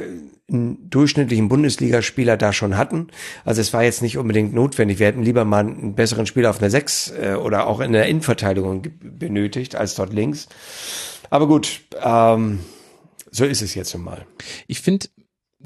[0.51, 3.07] einen durchschnittlichen Bundesligaspieler da schon hatten.
[3.45, 4.99] Also es war jetzt nicht unbedingt notwendig.
[4.99, 8.07] Wir hätten lieber mal einen besseren Spieler auf einer Sechs äh, oder auch in der
[8.07, 10.47] Innenverteidigung benötigt als dort links.
[11.29, 12.59] Aber gut, ähm,
[13.31, 14.25] so ist es jetzt nun mal.
[14.67, 15.07] Ich finde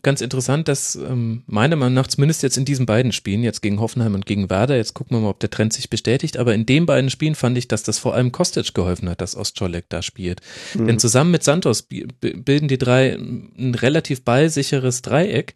[0.01, 3.79] ganz interessant, dass ähm, meiner Meinung nach zumindest jetzt in diesen beiden Spielen, jetzt gegen
[3.79, 6.65] Hoffenheim und gegen Werder, jetzt gucken wir mal, ob der Trend sich bestätigt, aber in
[6.65, 10.01] den beiden Spielen fand ich, dass das vor allem Kostic geholfen hat, dass Ostscholek da
[10.01, 10.41] spielt.
[10.73, 10.87] Mhm.
[10.87, 15.53] Denn zusammen mit Santos bilden die drei ein relativ ballsicheres Dreieck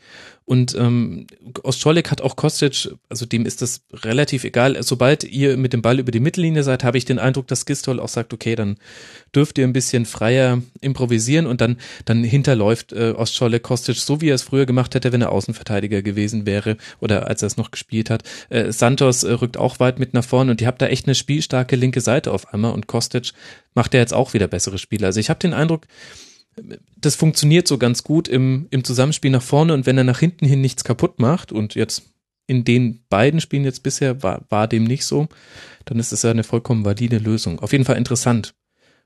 [0.47, 1.27] und ähm,
[1.63, 4.81] Ostscholek hat auch Kostic, also dem ist das relativ egal.
[4.81, 7.99] Sobald ihr mit dem Ball über die Mittellinie seid, habe ich den Eindruck, dass Gistol
[7.99, 8.77] auch sagt, okay, dann
[9.35, 14.29] dürft ihr ein bisschen freier improvisieren und dann, dann hinterläuft äh, Ostscholek Kostic, so wie
[14.29, 17.71] er es früher gemacht hätte, wenn er Außenverteidiger gewesen wäre oder als er es noch
[17.71, 18.23] gespielt hat.
[18.47, 21.15] Äh, Santos äh, rückt auch weit mit nach vorne und ihr habt da echt eine
[21.15, 23.33] spielstarke linke Seite auf einmal und Kostic
[23.73, 25.07] macht ja jetzt auch wieder bessere Spiele.
[25.07, 25.87] Also ich habe den Eindruck,
[26.97, 30.45] das funktioniert so ganz gut im, im Zusammenspiel nach vorne und wenn er nach hinten
[30.45, 32.03] hin nichts kaputt macht und jetzt
[32.47, 35.27] in den beiden Spielen jetzt bisher war, war dem nicht so,
[35.85, 37.59] dann ist es ja eine vollkommen valide Lösung.
[37.59, 38.53] Auf jeden Fall interessant.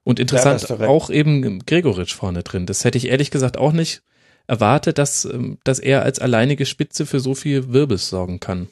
[0.04, 2.66] Und interessant ja, auch eben Gregoritsch vorne drin.
[2.66, 4.02] Das hätte ich ehrlich gesagt auch nicht
[4.48, 8.68] erwartet, dass, ähm, dass er als alleinige Spitze für so viel Wirbels sorgen kann.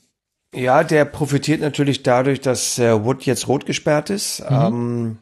[0.55, 4.41] Ja, der profitiert natürlich dadurch, dass äh, Wood jetzt rot gesperrt ist.
[4.49, 4.55] Mhm.
[4.55, 5.17] Ähm,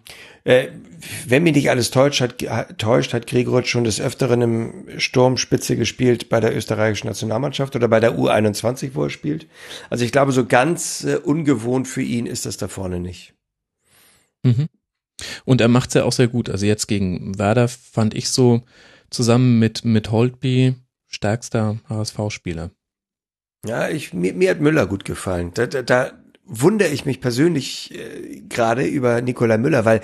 [0.47, 0.69] äh,
[1.27, 2.37] wenn mich nicht alles täuscht, hat,
[2.77, 7.99] täuscht, hat Gregoritsch schon des Öfteren im Sturmspitze gespielt bei der österreichischen Nationalmannschaft oder bei
[7.99, 9.45] der U21, wo er spielt.
[9.89, 13.33] Also ich glaube, so ganz äh, ungewohnt für ihn ist das da vorne nicht.
[14.43, 14.67] Mhm.
[15.43, 16.49] Und er macht's ja auch sehr gut.
[16.49, 18.63] Also jetzt gegen Werder fand ich so
[19.09, 20.75] zusammen mit, mit Holtby
[21.07, 22.71] stärkster HSV-Spieler.
[23.65, 25.51] Ja, ich, mir, mir hat Müller gut gefallen.
[25.55, 26.13] Da, da, da
[26.47, 30.01] wundere ich mich persönlich äh, gerade über Nikola Müller, weil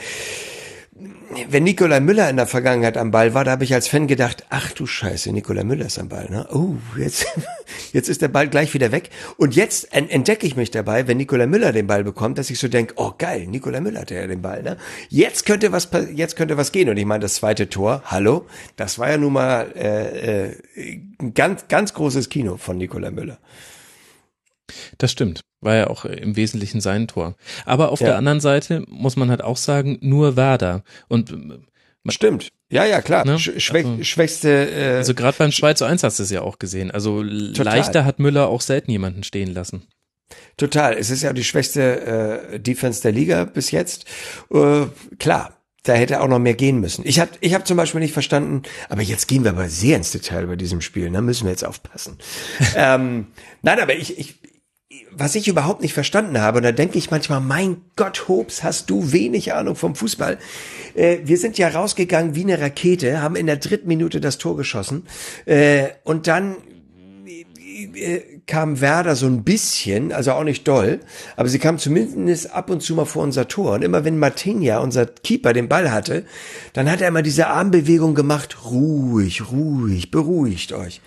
[1.49, 4.45] wenn Nikola Müller in der Vergangenheit am Ball war, da habe ich als Fan gedacht,
[4.49, 6.29] ach du Scheiße, Nikola Müller ist am Ball.
[6.29, 6.47] Ne?
[6.51, 7.25] Oh, jetzt,
[7.93, 9.09] jetzt ist der Ball gleich wieder weg.
[9.37, 12.67] Und jetzt entdecke ich mich dabei, wenn Nikola Müller den Ball bekommt, dass ich so
[12.67, 14.63] denke, oh geil, Nikola Müller hat ja den Ball.
[14.63, 14.77] Ne?
[15.09, 16.89] Jetzt könnte was, jetzt könnte was gehen.
[16.89, 21.33] Und ich meine, das zweite Tor, hallo, das war ja nun mal äh, äh, ein
[21.33, 23.39] ganz, ganz großes Kino von Nikola Müller.
[24.97, 25.41] Das stimmt.
[25.61, 27.35] War ja auch im Wesentlichen sein Tor.
[27.65, 28.07] Aber auf ja.
[28.07, 30.83] der anderen Seite muss man halt auch sagen, nur Werder.
[31.07, 31.33] Und
[32.09, 32.49] Stimmt.
[32.69, 33.25] Ja, ja, klar.
[33.25, 33.39] Ne?
[33.39, 34.69] Sch schwäch Also- schwächste.
[34.71, 36.91] Äh, Also gerade beim 2 zu 1 hast du es ja auch gesehen.
[36.91, 39.83] Also leichter hat Müller auch selten jemanden stehen lassen.
[40.57, 40.93] Total.
[40.97, 44.05] Es ist ja die schwächste äh, Defense der Liga bis jetzt.
[44.51, 45.57] Äh, klar.
[45.85, 47.05] Da hätte auch noch mehr gehen müssen.
[47.05, 50.13] Ich habe ich hab zum Beispiel nicht verstanden, aber jetzt gehen wir aber sehr ins
[50.13, 52.19] Detail bei diesem Spiel, da müssen wir jetzt aufpassen.
[52.77, 53.27] ähm,
[53.63, 54.39] nein, aber ich, ich,
[55.17, 58.89] was ich überhaupt nicht verstanden habe, und da denke ich manchmal, mein Gott, Hobbs, hast
[58.89, 60.37] du wenig Ahnung vom Fußball.
[60.95, 64.57] Äh, wir sind ja rausgegangen wie eine Rakete, haben in der dritten Minute das Tor
[64.57, 65.05] geschossen
[65.45, 66.57] äh, und dann
[67.95, 70.99] äh, kam Werder so ein bisschen, also auch nicht doll,
[71.37, 73.75] aber sie kam zumindest ab und zu mal vor unser Tor.
[73.75, 76.25] Und immer wenn Martinja, unser Keeper, den Ball hatte,
[76.73, 81.01] dann hat er immer diese Armbewegung gemacht, ruhig, ruhig, beruhigt euch.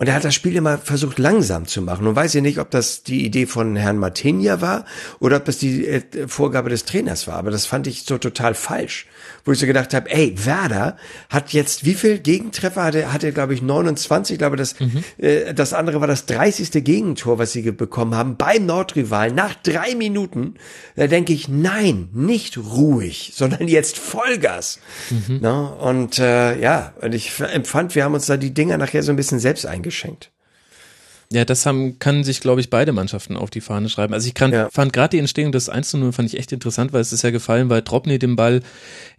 [0.00, 2.06] Und er hat das Spiel immer versucht langsam zu machen.
[2.06, 4.86] Und weiß ich nicht, ob das die Idee von Herrn Martinia war
[5.18, 7.34] oder ob das die äh, Vorgabe des Trainers war.
[7.34, 9.06] Aber das fand ich so total falsch.
[9.44, 10.96] Wo ich so gedacht habe, ey, Werder
[11.28, 14.74] hat jetzt, wie viel Gegentreffer hatte, hatte glaube ich 29, ich glaube das,
[15.18, 16.84] äh, das andere war das 30.
[16.84, 20.54] Gegentor, was sie bekommen haben beim Nordrivalen nach drei Minuten.
[20.96, 24.78] Da denke ich, nein, nicht ruhig, sondern jetzt Vollgas.
[25.40, 29.12] Na, und äh, ja, und ich empfand, wir haben uns da die Dinger nachher so
[29.12, 30.30] ein bisschen selbst eingeschenkt.
[31.32, 34.12] Ja, das haben, kann sich, glaube ich, beide Mannschaften auf die Fahne schreiben.
[34.14, 34.68] Also ich kann, Ja.
[34.68, 37.22] fand gerade die Entstehung des 1 zu 0 fand ich echt interessant, weil es ist
[37.22, 38.62] ja gefallen, weil Dropney den Ball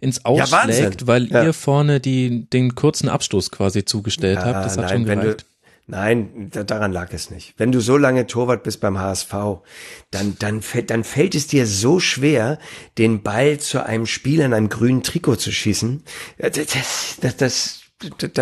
[0.00, 1.42] ins Aus Ja, schlägt, weil Ja.
[1.42, 4.66] ihr vorne die, den kurzen Abstoß quasi zugestellt habt.
[4.66, 5.46] Das hat schon wenn du, gereicht.
[5.86, 7.54] nein, da, daran lag es nicht.
[7.56, 9.32] Wenn du so lange Torwart bist beim HSV,
[10.10, 12.58] dann, dann, fällt, dann fällt es dir so schwer,
[12.98, 16.02] den Ball zu einem Spieler in einem grünen Trikot zu schießen.
[16.36, 16.52] Das,
[17.22, 17.78] das, das,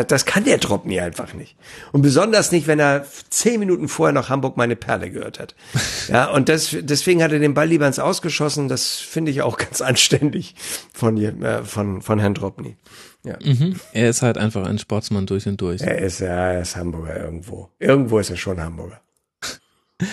[0.09, 1.57] das, kann der Dropney einfach nicht.
[1.93, 5.55] Und besonders nicht, wenn er zehn Minuten vorher noch Hamburg meine Perle gehört hat.
[6.09, 8.69] Ja, und das, deswegen hat er den Ball lieber ins Ausgeschossen.
[8.69, 10.55] Das finde ich auch ganz anständig
[10.93, 12.77] von, äh, von, von Herrn Dropney.
[13.23, 13.39] Ja.
[13.43, 13.79] Mhm.
[13.93, 15.83] Er ist halt einfach ein Sportsmann durch und durch.
[15.83, 17.69] Er ist, ja, er ist Hamburger irgendwo.
[17.79, 19.01] Irgendwo ist er schon Hamburger.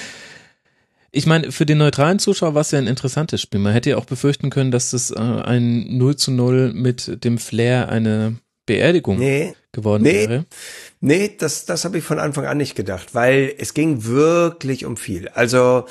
[1.09, 3.59] Ich meine, für den neutralen Zuschauer war es ja ein interessantes Spiel.
[3.59, 7.39] Man hätte ja auch befürchten können, dass das äh, ein 0 zu 0 mit dem
[7.39, 8.35] Flair eine
[8.67, 10.29] Beerdigung Nee, geworden Nee.
[10.29, 10.45] wäre.
[10.99, 14.95] nee, das, das habe ich von Anfang an nicht gedacht, weil es ging wirklich um
[14.97, 15.29] viel.
[15.29, 15.85] Also,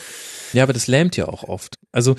[0.53, 1.75] Ja, aber das lähmt ja auch oft.
[1.91, 2.15] Also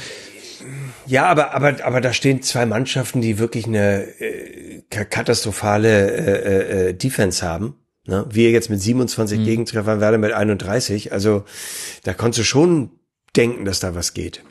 [1.06, 6.90] ja, aber, aber, aber da stehen zwei Mannschaften, die wirklich eine äh, ka- katastrophale äh,
[6.90, 7.76] äh, Defense haben.
[8.08, 8.26] Ne?
[8.30, 11.12] Wir jetzt mit 27 Gegentreffern, Werder mit 31.
[11.14, 11.44] Also,
[12.04, 12.90] da konntest du schon
[13.36, 14.44] denken, dass da was geht.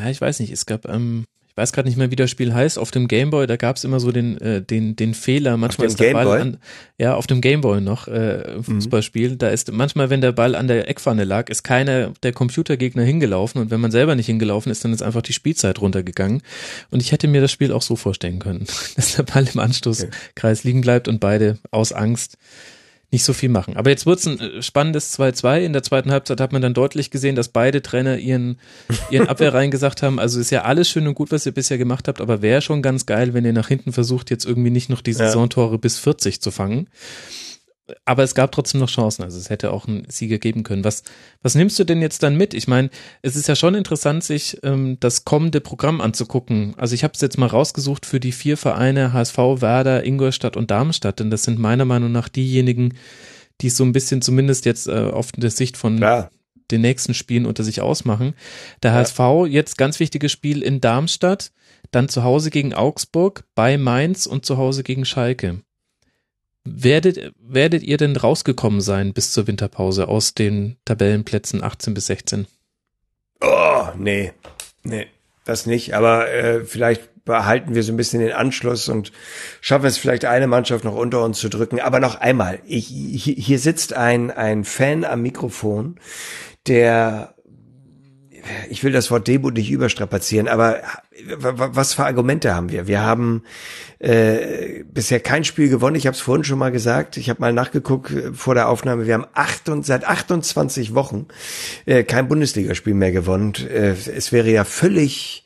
[0.00, 2.52] Ja, ich weiß nicht, es gab, ähm, ich weiß gerade nicht mehr, wie das Spiel
[2.52, 5.86] heißt, auf dem Gameboy, da gab es immer so den, äh, den, den Fehler, manchmal
[5.86, 6.40] ist der Ball Gameboy?
[6.40, 6.56] an,
[6.98, 10.66] ja, auf dem Gameboy noch, äh, im Fußballspiel, da ist manchmal, wenn der Ball an
[10.66, 13.60] der Eckpfanne lag, ist keiner der Computergegner hingelaufen.
[13.60, 16.42] Und wenn man selber nicht hingelaufen ist, dann ist einfach die Spielzeit runtergegangen.
[16.90, 18.66] Und ich hätte mir das Spiel auch so vorstellen können,
[18.96, 22.36] dass der Ball im Anstoßkreis liegen bleibt und beide aus Angst
[23.14, 23.76] nicht so viel machen.
[23.76, 25.60] Aber jetzt wird's ein äh, spannendes 2-2.
[25.60, 28.58] In der zweiten Halbzeit hat man dann deutlich gesehen, dass beide Trainer ihren,
[29.10, 32.08] ihren Abwehrreihen gesagt haben, also ist ja alles schön und gut, was ihr bisher gemacht
[32.08, 35.00] habt, aber wäre schon ganz geil, wenn ihr nach hinten versucht, jetzt irgendwie nicht noch
[35.00, 35.18] die Ja.
[35.18, 36.88] Saisontore bis 40 zu fangen.
[38.06, 40.84] Aber es gab trotzdem noch Chancen, also es hätte auch einen Sieger geben können.
[40.84, 41.02] Was,
[41.42, 42.54] was nimmst du denn jetzt dann mit?
[42.54, 42.88] Ich meine,
[43.20, 46.74] es ist ja schon interessant, sich ähm, das kommende Programm anzugucken.
[46.78, 50.70] Also ich habe es jetzt mal rausgesucht für die vier Vereine HSV, Werder, Ingolstadt und
[50.70, 52.94] Darmstadt, denn das sind meiner Meinung nach diejenigen,
[53.60, 56.30] die es so ein bisschen zumindest jetzt äh, auf der Sicht von Klar.
[56.70, 58.32] den nächsten Spielen unter sich ausmachen.
[58.82, 61.52] Der HSV jetzt ganz wichtiges Spiel in Darmstadt,
[61.90, 65.60] dann zu Hause gegen Augsburg, bei Mainz und zu Hause gegen Schalke.
[66.64, 72.46] Werdet, werdet ihr denn rausgekommen sein bis zur Winterpause aus den Tabellenplätzen 18 bis 16?
[73.42, 74.32] Oh, nee.
[74.82, 75.06] Nee,
[75.44, 75.94] das nicht.
[75.94, 79.12] Aber äh, vielleicht behalten wir so ein bisschen den Anschluss und
[79.60, 81.80] schaffen es vielleicht eine Mannschaft noch unter uns zu drücken.
[81.80, 85.98] Aber noch einmal, ich, hier, sitzt ein, ein Fan am Mikrofon,
[86.66, 87.33] der
[88.68, 90.80] ich will das Wort Demut nicht überstrapazieren, aber
[91.26, 92.86] was für Argumente haben wir?
[92.86, 93.42] Wir haben
[93.98, 95.96] äh, bisher kein Spiel gewonnen.
[95.96, 97.16] Ich habe es vorhin schon mal gesagt.
[97.16, 99.06] Ich habe mal nachgeguckt äh, vor der Aufnahme.
[99.06, 101.26] Wir haben acht und, seit 28 Wochen
[101.86, 103.54] äh, kein Bundesligaspiel mehr gewonnen.
[103.68, 105.42] Äh, es wäre ja völlig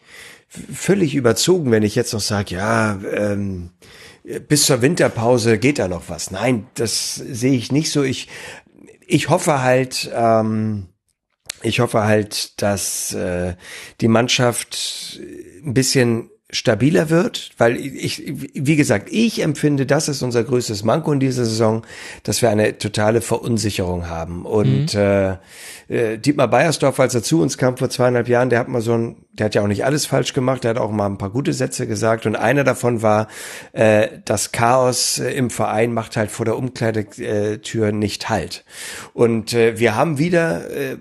[0.49, 3.68] völlig überzogen, wenn ich jetzt noch sage, ja, ähm,
[4.49, 6.31] bis zur Winterpause geht da noch was.
[6.31, 8.02] Nein, das sehe ich nicht so.
[8.02, 8.28] Ich
[9.07, 10.10] ich hoffe halt.
[10.15, 10.86] Ähm,
[11.62, 13.55] ich hoffe halt, dass äh,
[14.01, 15.20] die Mannschaft
[15.65, 18.23] ein bisschen stabiler wird, weil ich,
[18.55, 21.85] wie gesagt, ich empfinde, das ist unser größtes Manko in dieser Saison,
[22.23, 24.47] dass wir eine totale Verunsicherung haben.
[24.47, 25.01] Und mhm.
[25.01, 25.33] äh,
[25.89, 28.95] äh, Dietmar Beiersdorf, als er zu uns kam vor zweieinhalb Jahren, der hat mal so
[28.95, 31.31] ein, der hat ja auch nicht alles falsch gemacht, der hat auch mal ein paar
[31.31, 32.25] gute Sätze gesagt.
[32.25, 33.28] Und einer davon war,
[33.73, 38.65] äh, das Chaos äh, im Verein macht halt vor der Umkleidetür nicht halt.
[39.12, 40.97] Und äh, wir haben wieder äh,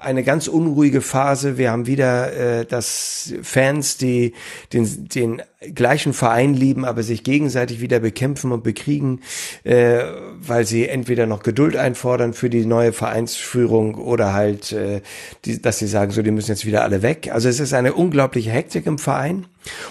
[0.00, 1.58] eine ganz unruhige Phase.
[1.58, 4.32] Wir haben wieder äh, das Fans, die
[4.72, 5.42] den, den
[5.74, 9.20] gleichen Verein lieben, aber sich gegenseitig wieder bekämpfen und bekriegen,
[9.64, 10.00] äh,
[10.40, 15.00] weil sie entweder noch Geduld einfordern für die neue Vereinsführung oder halt, äh,
[15.44, 17.30] die, dass sie sagen, so, die müssen jetzt wieder alle weg.
[17.32, 19.46] Also es ist eine unglaubliche Hektik im Verein.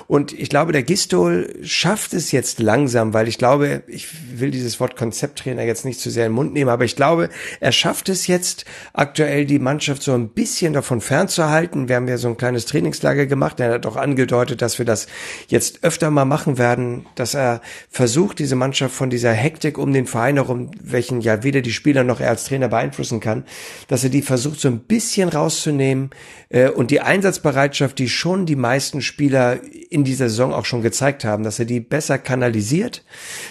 [0.07, 4.07] Und ich glaube, der Gistol schafft es jetzt langsam, weil ich glaube, ich
[4.39, 7.29] will dieses Wort Konzepttrainer jetzt nicht zu sehr in den Mund nehmen, aber ich glaube,
[7.59, 11.87] er schafft es jetzt aktuell die Mannschaft so ein bisschen davon fernzuhalten.
[11.87, 13.59] Wir haben ja so ein kleines Trainingslager gemacht.
[13.59, 15.07] Er hat auch angedeutet, dass wir das
[15.47, 20.07] jetzt öfter mal machen werden, dass er versucht, diese Mannschaft von dieser Hektik um den
[20.07, 23.45] Verein herum, welchen ja weder die Spieler noch er als Trainer beeinflussen kann,
[23.87, 26.09] dass er die versucht so ein bisschen rauszunehmen
[26.49, 29.59] äh, und die Einsatzbereitschaft, die schon die meisten Spieler
[29.89, 33.03] in dieser Saison auch schon gezeigt haben, dass er die besser kanalisiert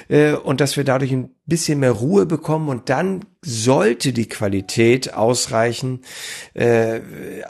[0.09, 5.15] äh, und dass wir dadurch ein bisschen mehr Ruhe bekommen und dann sollte die Qualität
[5.15, 6.01] ausreichen,
[6.55, 7.01] äh,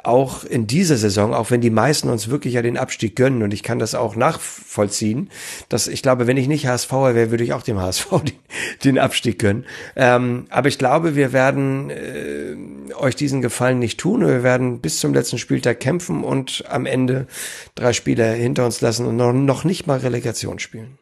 [0.04, 3.52] auch in dieser Saison, auch wenn die meisten uns wirklich ja den Abstieg gönnen und
[3.52, 5.30] ich kann das auch nachvollziehen,
[5.68, 8.36] dass ich glaube, wenn ich nicht HSV wäre, würde ich auch dem HSV den,
[8.84, 9.64] den Abstieg gönnen.
[9.96, 14.26] Ähm, aber ich glaube, wir werden äh, euch diesen Gefallen nicht tun.
[14.26, 17.26] Wir werden bis zum letzten Spieltag kämpfen und am Ende
[17.74, 20.99] drei Spiele hinter uns lassen und noch, noch nicht mal Relegation spielen.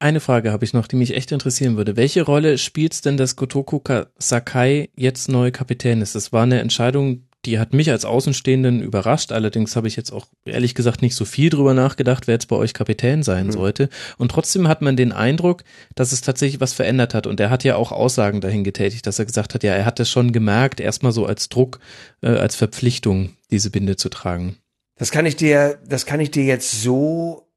[0.00, 1.96] Eine Frage habe ich noch, die mich echt interessieren würde.
[1.96, 3.80] Welche Rolle spielt es denn, dass Gotoku
[4.18, 6.14] Sakai jetzt neu Kapitän ist?
[6.14, 9.32] Das war eine Entscheidung, die hat mich als Außenstehenden überrascht.
[9.32, 12.54] Allerdings habe ich jetzt auch ehrlich gesagt nicht so viel drüber nachgedacht, wer jetzt bei
[12.54, 13.52] euch Kapitän sein mhm.
[13.52, 13.88] sollte.
[14.18, 15.64] Und trotzdem hat man den Eindruck,
[15.96, 17.26] dass es tatsächlich was verändert hat.
[17.26, 19.98] Und er hat ja auch Aussagen dahin getätigt, dass er gesagt hat, ja, er hat
[19.98, 21.80] das schon gemerkt, erstmal so als Druck,
[22.22, 24.58] äh, als Verpflichtung, diese Binde zu tragen.
[24.96, 27.47] Das kann ich dir, das kann ich dir jetzt so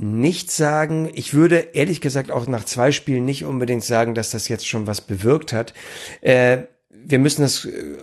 [0.00, 1.10] nicht sagen.
[1.14, 4.86] Ich würde ehrlich gesagt auch nach zwei Spielen nicht unbedingt sagen, dass das jetzt schon
[4.86, 5.74] was bewirkt hat.
[6.22, 7.96] Äh, wir müssen das äh,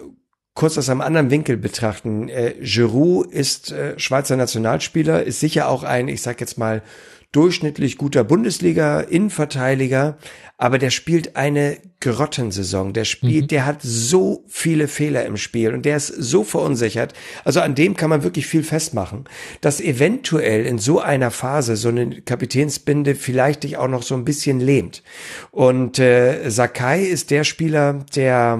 [0.53, 2.30] kurz aus einem anderen Winkel betrachten.
[2.30, 6.84] Äh, Giroud ist äh, Schweizer Nationalspieler, ist sicher auch ein, ich sag jetzt mal,
[7.31, 10.17] durchschnittlich guter Bundesliga-Innenverteidiger,
[10.57, 12.93] aber der spielt eine Grottensaison.
[12.93, 13.47] Der spielt, mhm.
[13.47, 17.14] der hat so viele Fehler im Spiel und der ist so verunsichert.
[17.43, 19.25] Also an dem kann man wirklich viel festmachen,
[19.61, 24.25] dass eventuell in so einer Phase so eine Kapitänsbinde vielleicht dich auch noch so ein
[24.25, 25.03] bisschen lähmt.
[25.51, 28.59] Und äh, Sakai ist der Spieler, der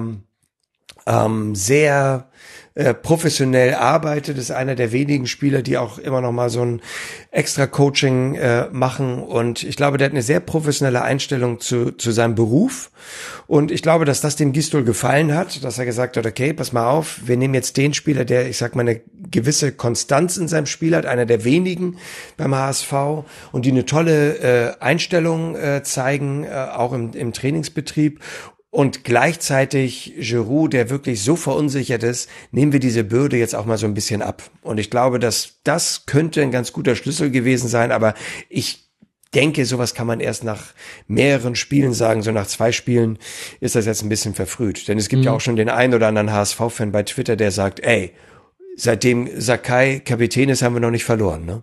[1.06, 2.27] ähm, sehr
[2.78, 6.80] äh, professionell arbeitet, ist einer der wenigen Spieler, die auch immer noch mal so ein
[7.32, 9.18] extra Coaching äh, machen.
[9.18, 12.92] Und ich glaube, der hat eine sehr professionelle Einstellung zu, zu seinem Beruf.
[13.48, 16.72] Und ich glaube, dass das dem Gistol gefallen hat, dass er gesagt hat, okay, pass
[16.72, 20.46] mal auf, wir nehmen jetzt den Spieler, der, ich sag mal, eine gewisse Konstanz in
[20.46, 21.96] seinem Spiel hat, einer der wenigen
[22.36, 22.92] beim HSV
[23.50, 28.20] und die eine tolle äh, Einstellung äh, zeigen, äh, auch im, im Trainingsbetrieb
[28.78, 33.76] und gleichzeitig Giroud, der wirklich so verunsichert ist, nehmen wir diese Bürde jetzt auch mal
[33.76, 34.40] so ein bisschen ab.
[34.62, 38.14] Und ich glaube, dass das könnte ein ganz guter Schlüssel gewesen sein, aber
[38.48, 38.88] ich
[39.34, 40.74] denke, sowas kann man erst nach
[41.08, 42.22] mehreren Spielen sagen.
[42.22, 43.18] So nach zwei Spielen
[43.58, 44.86] ist das jetzt ein bisschen verfrüht.
[44.86, 45.26] Denn es gibt mhm.
[45.26, 48.12] ja auch schon den einen oder anderen HSV-Fan bei Twitter, der sagt, ey,
[48.78, 51.44] seitdem Sakai Kapitän ist, haben wir noch nicht verloren.
[51.44, 51.62] Ne?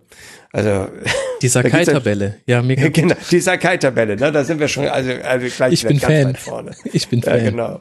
[0.52, 0.88] Also
[1.42, 2.88] die Sakai-Tabelle, ja, mega.
[2.92, 4.32] Genau, die Sakai-Tabelle, ne?
[4.32, 6.36] da sind wir schon also, also gleich ich bin Fan.
[6.36, 6.72] vorne.
[6.92, 7.44] Ich bin Fan.
[7.44, 7.80] Ja, genau.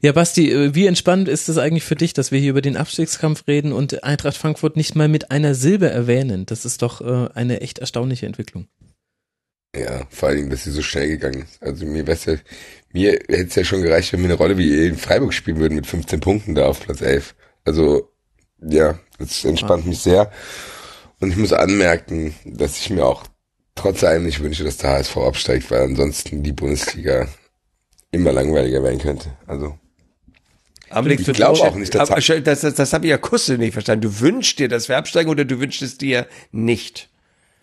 [0.00, 2.76] ja, Basti, äh, wie entspannt ist es eigentlich für dich, dass wir hier über den
[2.76, 6.46] Abstiegskampf reden und Eintracht Frankfurt nicht mal mit einer Silbe erwähnen?
[6.46, 8.66] Das ist doch äh, eine echt erstaunliche Entwicklung.
[9.76, 11.62] Ja, vor allen Dingen, dass sie so schnell gegangen ist.
[11.62, 12.36] Also mir wär's ja,
[12.92, 15.74] mir hätte es ja schon gereicht, wenn wir eine Rolle wie in Freiburg spielen würden
[15.74, 17.34] mit 15 Punkten da auf Platz 11.
[17.66, 18.10] Also,
[18.60, 19.88] ja, das entspannt ah.
[19.88, 20.30] mich sehr.
[21.20, 23.24] Und ich muss anmerken, dass ich mir auch
[23.74, 27.28] trotz allem nicht wünsche, dass der HSV absteigt, weil ansonsten die Bundesliga
[28.10, 29.30] immer langweiliger werden könnte.
[29.46, 29.78] Also
[30.88, 33.72] aber ich glaube auch nicht, dass das, das, das, das habe ich ja Kusse nicht
[33.72, 34.02] verstanden.
[34.02, 37.08] Du wünschst dir, dass wir absteigen oder du wünschst es dir nicht?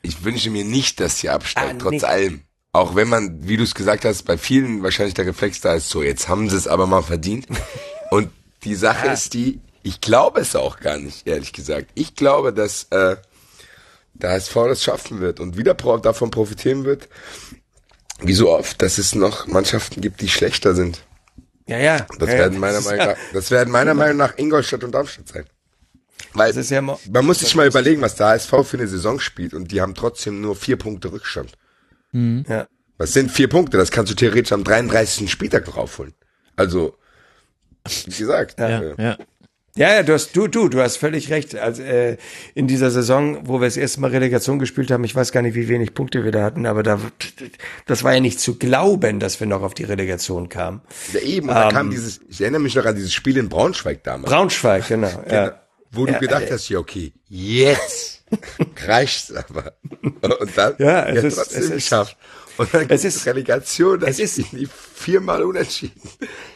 [0.02, 2.04] Ich wünsche mir nicht, dass sie absteigen, ah, trotz nicht.
[2.04, 2.42] allem.
[2.74, 5.90] Auch wenn man, wie du es gesagt hast, bei vielen wahrscheinlich der Reflex da ist,
[5.90, 7.48] so jetzt haben sie es aber mal verdient.
[8.12, 8.30] Und
[8.66, 9.14] die Sache ja.
[9.14, 11.92] ist die, ich glaube es auch gar nicht, ehrlich gesagt.
[11.94, 13.18] Ich glaube, dass äh,
[14.14, 17.10] der HSV das schaffen wird und wieder davon profitieren wird,
[18.22, 21.04] wie so oft, dass es noch Mannschaften gibt, die schlechter sind.
[21.68, 22.08] Ja, ja.
[22.20, 25.46] Das ja, werden meiner Meinung nach, das werden meiner Meinung nach Ingolstadt und Darmstadt sein.
[26.34, 29.20] Weil Das ist ja man muss sich mal überlegen, was der HSV für eine Saison
[29.20, 31.52] spielt und die haben trotzdem nur vier Punkte Rückstand.
[32.14, 32.68] Ja.
[32.98, 33.78] Was sind vier Punkte?
[33.78, 35.30] Das kannst du theoretisch am 33.
[35.30, 36.14] Spieltag noch aufholen.
[36.56, 36.96] Also,
[38.06, 38.60] wie gesagt.
[38.60, 39.18] Ja, äh, ja.
[39.76, 41.56] Ja, ja, du hast, du, du, du hast völlig recht.
[41.56, 42.18] Also, äh,
[42.54, 45.56] in dieser Saison, wo wir das erste Mal Relegation gespielt haben, ich weiß gar nicht,
[45.56, 47.00] wie wenig Punkte wir da hatten, aber da,
[47.88, 50.82] das war ja nicht zu glauben, dass wir noch auf die Relegation kamen.
[51.14, 51.74] ja, eben, und da Ähm.
[51.76, 54.30] kam dieses, ich erinnere mich noch an dieses Spiel in Braunschweig damals.
[54.32, 55.10] Braunschweig, genau.
[55.32, 55.60] Ja.
[55.96, 58.24] Wo du Ja, gedacht äh, hast, ja, okay, jetzt
[58.88, 59.74] reicht's aber.
[60.02, 62.18] Und dann Ja, es ja, ist- es ist- geschafft.
[62.58, 66.02] Und dann es es ist- Relegation, das es ist- ist die viermal unentschieden.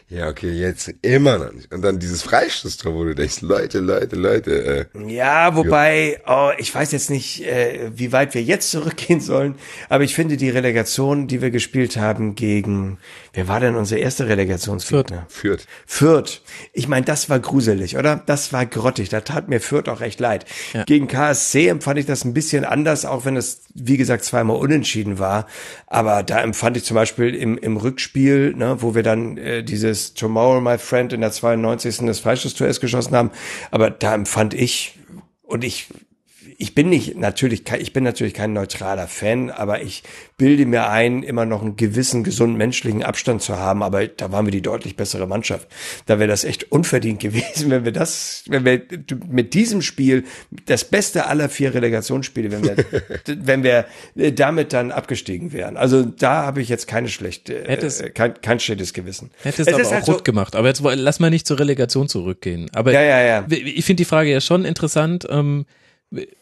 [0.10, 1.74] Ja, okay, jetzt immer noch nicht.
[1.74, 6.74] Und dann dieses Freistoßtor, wo du denkst, Leute, Leute, Leute, äh, Ja, wobei, oh, ich
[6.74, 9.56] weiß jetzt nicht, äh, wie weit wir jetzt zurückgehen sollen,
[9.90, 13.00] aber ich finde die Relegation, die wir gespielt haben gegen,
[13.34, 15.26] wer war denn unser erster Relegationsgegner?
[15.28, 15.68] führt.
[15.86, 16.42] Fürth.
[16.72, 18.22] Ich meine, das war gruselig, oder?
[18.26, 19.10] Das war grottig.
[19.10, 20.46] Da tat mir Fürth auch recht leid.
[20.86, 25.20] Gegen KSC empfand ich das ein bisschen anders, auch wenn es, wie gesagt, zweimal unentschieden
[25.20, 25.48] war.
[25.86, 30.14] Aber da empfand ich zum Beispiel im, im Rückspiel, ne, wo wir dann äh, dieses
[30.14, 32.06] Tomorrow, my friend, in der 92.
[32.06, 33.32] das Freistoßtor erst geschossen haben.
[33.72, 34.98] Aber da empfand ich,
[35.44, 35.88] und ich
[36.60, 40.02] ich bin nicht natürlich, ich bin natürlich kein neutraler Fan, aber ich
[40.38, 43.84] bilde mir ein, immer noch einen gewissen gesunden menschlichen Abstand zu haben.
[43.84, 45.68] Aber da waren wir die deutlich bessere Mannschaft.
[46.08, 48.82] Da wäre das echt unverdient gewesen, wenn wir das, wenn wir
[49.30, 50.24] mit diesem Spiel
[50.66, 52.86] das beste aller vier Relegationsspiele, wenn wir,
[53.28, 53.86] wenn wir
[54.34, 55.78] damit dann abgestiegen wären.
[55.78, 59.30] Also da habe ich jetzt keine schlechte, Hättest- äh, kein, kein schlechtes Gewissen.
[59.44, 60.56] Hätte es aber auch halt so- rund gemacht.
[60.56, 62.72] Aber jetzt lass mal nicht zur Relegation zurückgehen.
[62.74, 63.46] Aber Ja, ja, ja.
[63.48, 65.28] ich finde die Frage ja schon interessant.
[65.30, 65.66] Ähm,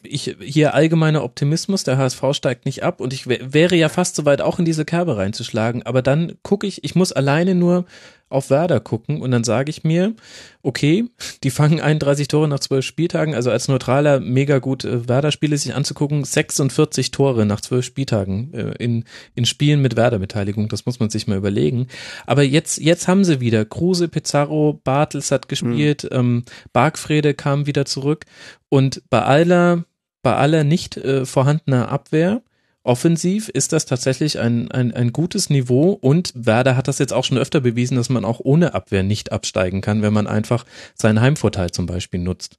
[0.03, 4.16] ich, hier allgemeiner Optimismus, der HSV steigt nicht ab und ich wär- wäre ja fast
[4.16, 7.85] soweit auch in diese Kerbe reinzuschlagen, aber dann gucke ich, ich muss alleine nur
[8.30, 10.16] auf Werder gucken und dann sage ich mir,
[10.64, 11.06] okay,
[11.44, 15.76] die fangen 31 Tore nach 12 Spieltagen, also als Neutraler mega gut äh, Werder-Spiele sich
[15.76, 19.04] anzugucken, 46 Tore nach 12 Spieltagen äh, in,
[19.36, 21.88] in Spielen mit Werder-Beteiligung, das muss man sich mal überlegen.
[22.26, 27.86] Aber jetzt, jetzt haben sie wieder, Kruse, Pizarro, Bartels hat gespielt, ähm, Bargfrede kam wieder
[27.86, 28.26] zurück
[28.70, 29.86] und bei aller,
[30.24, 32.42] bei aller nicht äh, vorhandener Abwehr,
[32.86, 37.24] offensiv ist das tatsächlich ein, ein, ein gutes Niveau und Werder hat das jetzt auch
[37.24, 41.22] schon öfter bewiesen, dass man auch ohne Abwehr nicht absteigen kann, wenn man einfach seinen
[41.22, 42.58] Heimvorteil zum Beispiel nutzt.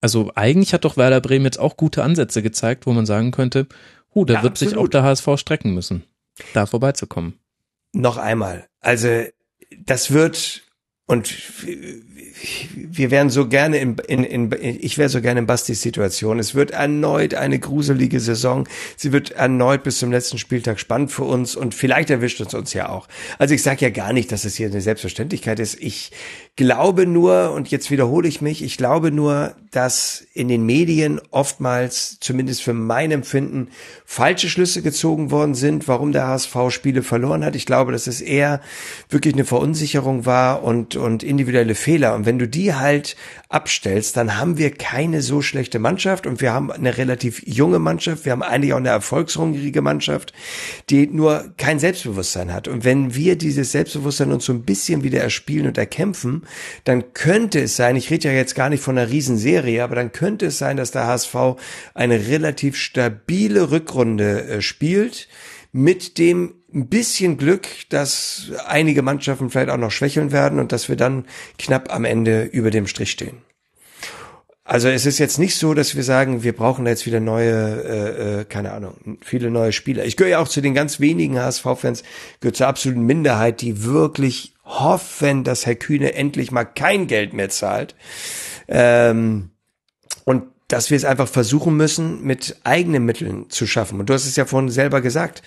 [0.00, 3.66] Also eigentlich hat doch Werder Bremen jetzt auch gute Ansätze gezeigt, wo man sagen könnte,
[4.14, 4.94] huh, da Ja, wird sich auch absolut.
[4.94, 6.04] der HSV strecken müssen,
[6.54, 7.34] da vorbeizukommen.
[7.92, 8.66] Noch einmal.
[8.80, 9.24] Also
[9.78, 10.62] das wird
[11.10, 11.34] und
[12.72, 16.38] wir wären so gerne in, in, in ich wäre so gerne in Bastis Situation.
[16.38, 18.68] Es wird erneut eine gruselige Saison.
[18.96, 22.74] Sie wird erneut bis zum letzten Spieltag spannend für uns und vielleicht erwischt es uns
[22.74, 23.08] ja auch.
[23.40, 25.82] Also ich sage ja gar nicht, dass es hier eine Selbstverständlichkeit ist.
[25.82, 26.12] Ich
[26.60, 32.18] glaube nur, und jetzt wiederhole ich mich, ich glaube nur, dass in den Medien oftmals,
[32.20, 33.68] zumindest für mein Empfinden,
[34.04, 37.56] falsche Schlüsse gezogen worden sind, warum der HSV Spiele verloren hat.
[37.56, 38.60] Ich glaube, dass es eher
[39.08, 42.14] wirklich eine Verunsicherung war und, und individuelle Fehler.
[42.14, 43.16] Und wenn du die halt
[43.48, 48.26] abstellst, dann haben wir keine so schlechte Mannschaft und wir haben eine relativ junge Mannschaft.
[48.26, 50.34] Wir haben eigentlich auch eine erfolgshungrige Mannschaft,
[50.90, 52.68] die nur kein Selbstbewusstsein hat.
[52.68, 56.42] Und wenn wir dieses Selbstbewusstsein uns so ein bisschen wieder erspielen und erkämpfen,
[56.84, 60.12] dann könnte es sein, ich rede ja jetzt gar nicht von einer Riesenserie, aber dann
[60.12, 61.34] könnte es sein, dass der HSV
[61.94, 65.28] eine relativ stabile Rückrunde äh, spielt
[65.72, 70.88] mit dem ein bisschen Glück, dass einige Mannschaften vielleicht auch noch schwächeln werden und dass
[70.88, 71.26] wir dann
[71.58, 73.42] knapp am Ende über dem Strich stehen.
[74.70, 78.40] Also es ist jetzt nicht so, dass wir sagen, wir brauchen jetzt wieder neue, äh,
[78.40, 80.04] äh, keine Ahnung, viele neue Spieler.
[80.04, 82.04] Ich gehöre ja auch zu den ganz wenigen HSV-Fans,
[82.38, 87.48] gehöre zur absoluten Minderheit, die wirklich hoffen, dass Herr Kühne endlich mal kein Geld mehr
[87.48, 87.94] zahlt.
[88.68, 89.50] Ähm,
[90.24, 93.98] und dass wir es einfach versuchen müssen, mit eigenen Mitteln zu schaffen.
[93.98, 95.42] Und du hast es ja vorhin selber gesagt.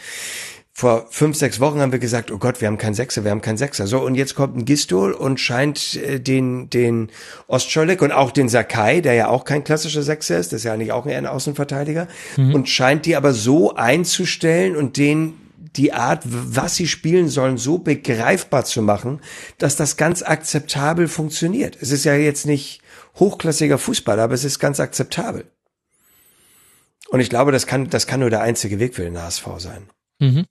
[0.76, 3.42] Vor fünf, sechs Wochen haben wir gesagt, oh Gott, wir haben keinen Sechser, wir haben
[3.42, 3.86] keinen Sechser.
[3.86, 7.10] So, und jetzt kommt ein Gistol und scheint äh, den, den
[7.48, 10.74] Ostscholek und auch den Sakai, der ja auch kein klassischer Sechser ist, das ist ja
[10.74, 15.36] eigentlich auch eher ein Außenverteidiger, und scheint die aber so einzustellen und den
[15.76, 19.22] die Art, was sie spielen sollen, so begreifbar zu machen,
[19.58, 21.78] dass das ganz akzeptabel funktioniert.
[21.82, 22.82] Es ist ja jetzt nicht
[23.16, 25.46] hochklassiger Fußball, aber es ist ganz akzeptabel.
[27.10, 29.90] Und ich glaube, das kann, das kann nur der einzige Weg für den HSV sein.
[30.20, 30.46] Mhm.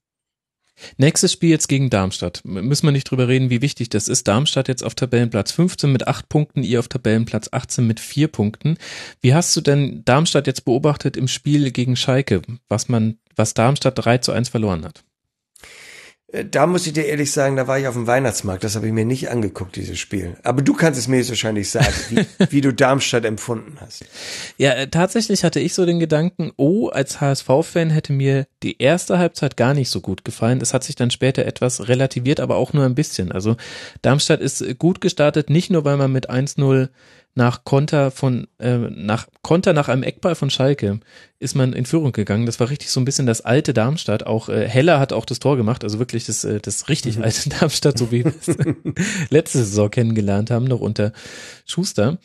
[0.97, 2.42] Nächstes Spiel jetzt gegen Darmstadt.
[2.44, 4.26] Müssen wir nicht drüber reden, wie wichtig das ist.
[4.26, 8.78] Darmstadt jetzt auf Tabellenplatz 15 mit 8 Punkten, ihr auf Tabellenplatz 18 mit 4 Punkten.
[9.20, 14.05] Wie hast du denn Darmstadt jetzt beobachtet im Spiel gegen Schalke, was man, was Darmstadt
[14.05, 15.05] 3 zu 1 verloren hat?
[16.33, 18.65] Äh, Da muss ich dir ehrlich sagen, da war ich auf dem Weihnachtsmarkt.
[18.65, 20.36] Das habe ich mir nicht angeguckt, dieses Spiel.
[20.43, 24.05] Aber du kannst es mir jetzt wahrscheinlich sagen, wie, wie du Darmstadt empfunden hast.
[24.59, 29.19] Ja, äh, tatsächlich hatte ich so den Gedanken, oh, als HSV-Fan hätte mir die erste
[29.19, 30.61] Halbzeit gar nicht so gut gefallen.
[30.61, 33.31] Es hat sich dann später etwas relativiert, aber auch nur ein bisschen.
[33.33, 33.57] Also
[34.02, 36.89] Darmstadt ist gut gestartet, nicht nur weil man mit 1-0
[37.35, 41.01] nach Konter von äh, nach Konter nach einem Eckball von Schalke
[41.39, 42.47] ist man in Führung gegangen.
[42.47, 44.27] Das war richtig so ein bisschen das alte Darmstadt.
[44.27, 47.49] Auch äh, Heller hat auch das Tor gemacht, also wirklich das äh, das richtig alte
[47.61, 48.57] Darmstadt, so wie wir es
[49.31, 51.12] letzte Saison kennengelernt haben, noch unter
[51.65, 52.19] Schuster.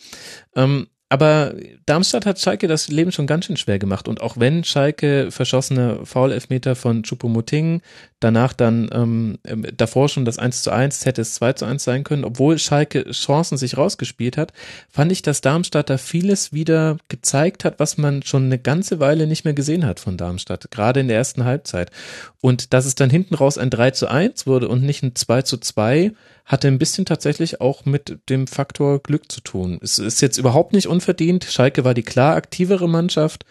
[0.56, 1.54] Ähm, aber
[1.86, 4.10] Darmstadt hat Schalke das Leben schon ganz schön schwer gemacht.
[4.10, 7.82] Und auch wenn Schalke verschossene Foul-Elfmeter von Choupo-Moting,
[8.20, 11.82] danach dann ähm, ähm, davor schon das 1 zu 1, hätte es 2 zu 1
[11.82, 14.52] sein können, obwohl Schalke Chancen sich rausgespielt hat,
[14.90, 19.28] fand ich, dass Darmstadt da vieles wieder gezeigt hat, was man schon eine ganze Weile
[19.28, 21.90] nicht mehr gesehen hat von Darmstadt, gerade in der ersten Halbzeit.
[22.42, 25.44] Und dass es dann hinten raus ein 3 zu 1 wurde und nicht ein 2
[25.44, 26.12] zu 2,
[26.48, 29.80] hatte ein bisschen tatsächlich auch mit dem Faktor Glück zu tun.
[29.84, 31.44] Es ist jetzt überhaupt nicht unverdient.
[31.44, 33.46] Schalke war die klar aktivere Mannschaft.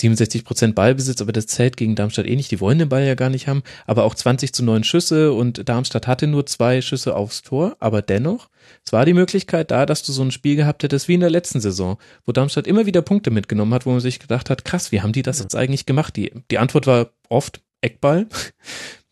[0.00, 2.50] 67 Prozent Ballbesitz, aber das zählt gegen Darmstadt eh nicht.
[2.50, 3.62] Die wollen den Ball ja gar nicht haben.
[3.86, 7.76] Aber auch 20 zu 9 Schüsse und Darmstadt hatte nur zwei Schüsse aufs Tor.
[7.78, 8.48] Aber dennoch,
[8.84, 11.30] es war die Möglichkeit da, dass du so ein Spiel gehabt hättest wie in der
[11.30, 14.90] letzten Saison, wo Darmstadt immer wieder Punkte mitgenommen hat, wo man sich gedacht hat, krass,
[14.90, 16.16] wie haben die das jetzt eigentlich gemacht?
[16.16, 18.26] Die, die Antwort war oft Eckball.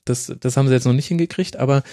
[0.04, 1.84] Das, das haben sie jetzt noch nicht hingekriegt, aber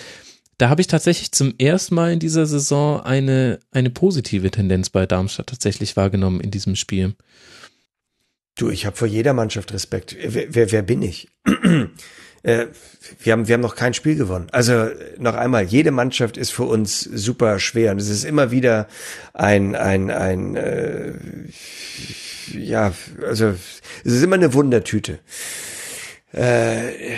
[0.60, 5.06] da habe ich tatsächlich zum ersten Mal in dieser Saison eine, eine positive Tendenz bei
[5.06, 7.16] Darmstadt tatsächlich wahrgenommen in diesem Spiel.
[8.56, 10.18] Du, ich habe vor jeder Mannschaft Respekt.
[10.22, 11.30] Wer, wer, wer bin ich?
[12.44, 12.66] äh,
[13.24, 14.48] wir haben, wir haben noch kein Spiel gewonnen.
[14.52, 18.90] Also noch einmal, jede Mannschaft ist für uns super schwer und es ist immer wieder
[19.34, 21.14] ein, ein, ein, äh,
[22.52, 22.92] ja,
[23.26, 23.56] also
[24.04, 25.20] es ist immer eine Wundertüte.
[26.34, 27.16] Äh,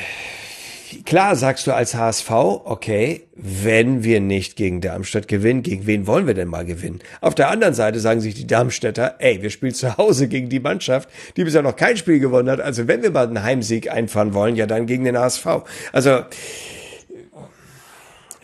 [1.06, 6.28] klar sagst du als HSV, okay, wenn wir nicht gegen Darmstadt gewinnen, gegen wen wollen
[6.28, 7.00] wir denn mal gewinnen?
[7.22, 10.60] Auf der anderen Seite sagen sich die Darmstädter, ey, wir spielen zu Hause gegen die
[10.60, 12.62] Mannschaft, die bisher noch kein Spiel gewonnen hat.
[12.62, 15.46] Also wenn wir mal einen Heimsieg einfahren wollen, ja dann gegen den HSV.
[15.92, 16.22] Also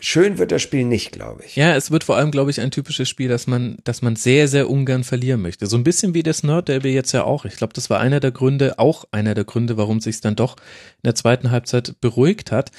[0.00, 1.56] schön wird das Spiel nicht, glaube ich.
[1.56, 4.48] Ja, es wird vor allem, glaube ich, ein typisches Spiel, dass man, dass man sehr,
[4.48, 5.66] sehr ungern verlieren möchte.
[5.66, 7.44] So ein bisschen wie das Nord-Derby jetzt ja auch.
[7.44, 10.56] Ich glaube, das war einer der Gründe, auch einer der Gründe, warum sich dann doch
[10.56, 12.70] in der zweiten Halbzeit beruhigt hat.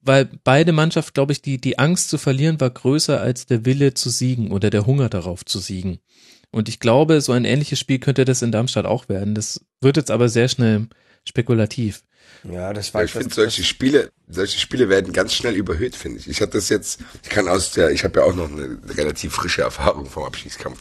[0.00, 3.94] Weil beide Mannschaften, glaube ich, die, die Angst zu verlieren war größer als der Wille
[3.94, 5.98] zu siegen oder der Hunger darauf zu siegen.
[6.50, 9.34] Und ich glaube, so ein ähnliches Spiel könnte das in Darmstadt auch werden.
[9.34, 10.88] Das wird jetzt aber sehr schnell
[11.24, 12.02] spekulativ.
[12.44, 16.28] Ja, das war ich finde solche Spiele, solche Spiele werden ganz schnell überhöht, finde ich.
[16.28, 19.34] Ich hatte das jetzt, ich kann aus der, ich habe ja auch noch eine relativ
[19.34, 20.78] frische Erfahrung vom Abschießkampf.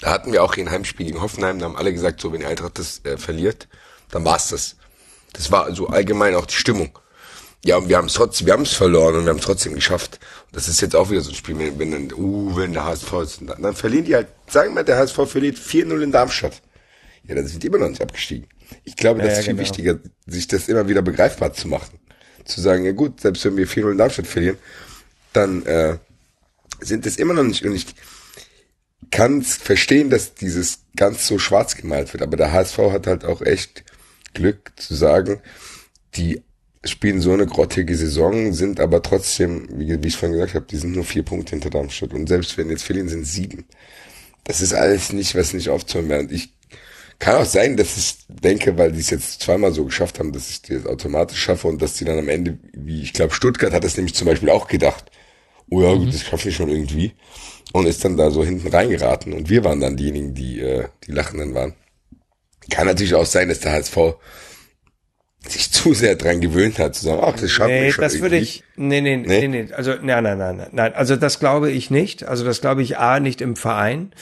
[0.00, 2.44] Da hatten wir auch hier ein Heimspiel gegen Hoffenheim, da haben alle gesagt, so wenn
[2.44, 3.68] Eintracht das äh, verliert,
[4.10, 4.76] dann war's das.
[5.32, 6.96] Das war so allgemein auch die Stimmung.
[7.64, 9.74] Ja, und wir haben es trotzdem, wir haben es verloren und wir haben es trotzdem
[9.74, 10.18] geschafft.
[10.46, 12.84] Und das ist jetzt auch wieder so ein Spiel, wenn, wenn dann, uh, wenn der
[12.84, 16.12] HSV ist, dann, dann verlieren die halt, sagen wir, mal, der HSV verliert 4-0 in
[16.12, 16.60] Darmstadt.
[17.24, 18.48] Ja, dann sind die immer noch nicht abgestiegen.
[18.84, 19.62] Ich glaube, das ja, ist viel genau.
[19.62, 21.98] wichtiger, sich das immer wieder begreifbar zu machen.
[22.44, 24.58] Zu sagen, ja gut, selbst wenn wir 4-0 in Darmstadt verlieren,
[25.32, 25.96] dann äh,
[26.80, 27.64] sind es immer noch nicht.
[27.64, 27.86] Und ich
[29.10, 32.22] kann verstehen, dass dieses ganz so schwarz gemalt wird.
[32.22, 33.84] Aber der HSV hat halt auch echt
[34.34, 35.40] Glück zu sagen,
[36.14, 36.42] die
[36.84, 40.76] spielen so eine grottige Saison, sind aber trotzdem, wie, wie ich vorhin gesagt habe, die
[40.76, 42.12] sind nur vier Punkte hinter Darmstadt.
[42.12, 43.66] Und selbst wenn jetzt verlieren, sind sieben.
[44.44, 46.20] Das ist alles nicht, was nicht aufzuhören wäre.
[46.20, 46.52] Und ich
[47.18, 50.50] kann auch sein, dass ich denke, weil die es jetzt zweimal so geschafft haben, dass
[50.50, 53.84] ich das automatisch schaffe und dass die dann am Ende, wie ich glaube, Stuttgart hat
[53.84, 55.10] das nämlich zum Beispiel auch gedacht.
[55.70, 57.12] Oh ja, gut, das schaffe ich schon irgendwie.
[57.72, 59.32] Und ist dann da so hinten reingeraten.
[59.32, 61.74] Und wir waren dann diejenigen, die, äh, die Lachenden waren.
[62.70, 63.96] Kann natürlich auch sein, dass der HSV
[65.48, 68.20] sich zu sehr dran gewöhnt hat, zu sagen, ach, das schaffe Nee, ich schon das
[68.20, 68.42] würde irgendwie.
[68.42, 69.48] ich, nee, nee, nee, Nee?
[69.64, 72.98] nee, also, nein, nein, nein, nein, also das glaube ich nicht, also das glaube ich
[72.98, 74.12] A, nicht im Verein,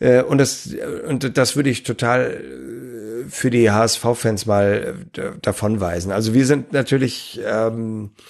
[0.00, 0.68] äh, und das,
[1.08, 6.12] und das würde ich total äh, für die HSV-Fans mal äh, davonweisen.
[6.12, 8.20] Also wir sind natürlich, ähm, äh,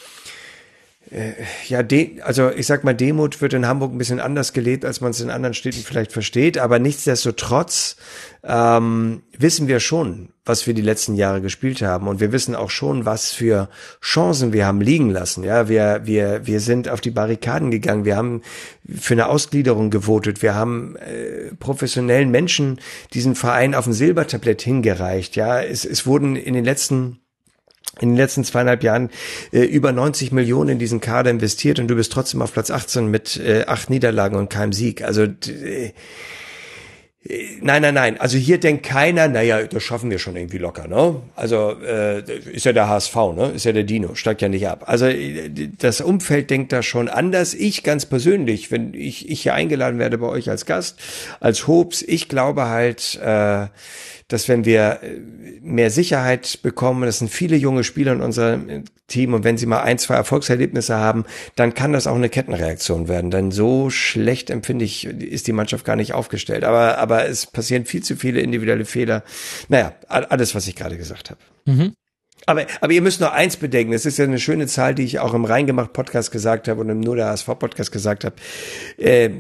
[1.69, 5.01] ja, de, also ich sag mal, Demut wird in Hamburg ein bisschen anders gelebt, als
[5.01, 6.59] man es in anderen Städten vielleicht versteht.
[6.59, 7.97] Aber nichtsdestotrotz
[8.43, 12.09] ähm, wissen wir schon, was wir die letzten Jahre gespielt haben.
[12.09, 13.69] Und wir wissen auch schon, was für
[14.03, 15.45] Chancen wir haben liegen lassen.
[15.45, 18.05] Ja, wir, wir, wir sind auf die Barrikaden gegangen.
[18.05, 18.43] Wir haben
[18.89, 20.43] für eine Ausgliederung gewotet.
[20.43, 22.81] Wir haben äh, professionellen Menschen
[23.15, 25.37] diesen Verein auf ein Silbertablett hingereicht.
[25.37, 27.21] Ja, es, es wurden in den letzten
[28.01, 29.11] in den letzten zweieinhalb Jahren
[29.53, 33.11] äh, über 90 Millionen in diesen Kader investiert und du bist trotzdem auf Platz 18
[33.11, 35.03] mit äh, acht Niederlagen und keinem Sieg.
[35.03, 35.93] Also äh,
[37.61, 38.21] Nein, nein, nein.
[38.21, 41.23] Also hier denkt keiner, naja, das schaffen wir schon irgendwie locker, ne?
[41.35, 43.53] Also äh, ist ja der HSV, ne?
[43.55, 44.85] Ist ja der Dino, steigt ja nicht ab.
[44.87, 45.09] Also
[45.79, 47.55] das Umfeld denkt da schon anders.
[47.55, 50.99] Ich ganz persönlich, wenn ich, ich hier eingeladen werde bei euch als Gast,
[51.41, 53.67] als Hobbs, ich glaube halt, äh,
[54.29, 55.21] dass wenn wir äh,
[55.63, 59.83] mehr Sicherheit bekommen, das sind viele junge Spieler in unserem Team und wenn sie mal
[59.83, 61.25] ein, zwei Erfolgserlebnisse haben,
[61.55, 63.31] dann kann das auch eine Kettenreaktion werden.
[63.31, 66.65] Denn so schlecht empfinde ich, ist die Mannschaft gar nicht aufgestellt.
[66.65, 69.23] Aber, aber es passieren viel zu viele individuelle Fehler.
[69.69, 71.41] Naja, alles, was ich gerade gesagt habe.
[71.67, 71.95] Mhm.
[72.47, 75.19] Aber, aber ihr müsst noch eins bedenken, es ist ja eine schöne Zahl, die ich
[75.19, 78.37] auch im Reingemacht Podcast gesagt habe und im Nur der HSV Podcast gesagt habe.
[78.99, 79.31] Äh,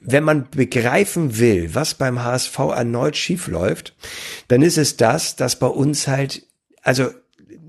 [0.00, 3.94] wenn man begreifen will, was beim HSV erneut schiefläuft,
[4.48, 6.42] dann ist es das, dass bei uns halt,
[6.82, 7.10] also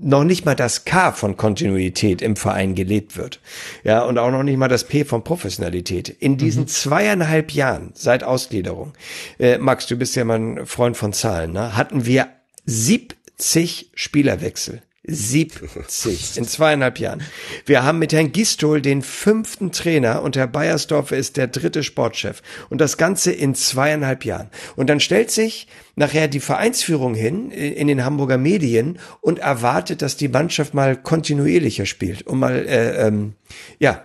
[0.00, 3.40] noch nicht mal das K von Kontinuität im Verein gelebt wird.
[3.84, 6.08] Ja, und auch noch nicht mal das P von Professionalität.
[6.08, 6.68] In diesen mhm.
[6.68, 8.94] zweieinhalb Jahren seit Ausgliederung,
[9.38, 12.28] äh, Max, du bist ja mal ein Freund von Zahlen, ne, hatten wir
[12.66, 17.22] 70 Spielerwechsel 70 in zweieinhalb Jahren.
[17.66, 22.40] Wir haben mit Herrn Gistol den fünften Trainer und Herr Beiersdorfer ist der dritte Sportchef.
[22.70, 24.48] Und das Ganze in zweieinhalb Jahren.
[24.76, 25.66] Und dann stellt sich
[25.96, 31.84] nachher die Vereinsführung hin in den Hamburger Medien und erwartet, dass die Mannschaft mal kontinuierlicher
[31.86, 32.22] spielt.
[32.22, 33.34] Und mal, äh, ähm,
[33.80, 34.04] ja,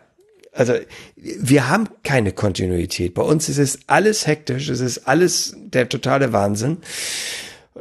[0.52, 0.74] also
[1.16, 3.14] wir haben keine Kontinuität.
[3.14, 6.78] Bei uns ist es alles hektisch, es ist alles der totale Wahnsinn.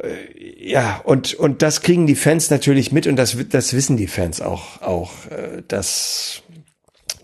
[0.01, 4.07] Äh, ja, und, und das kriegen die Fans natürlich mit und das, das wissen die
[4.07, 6.43] Fans auch, auch, äh, dass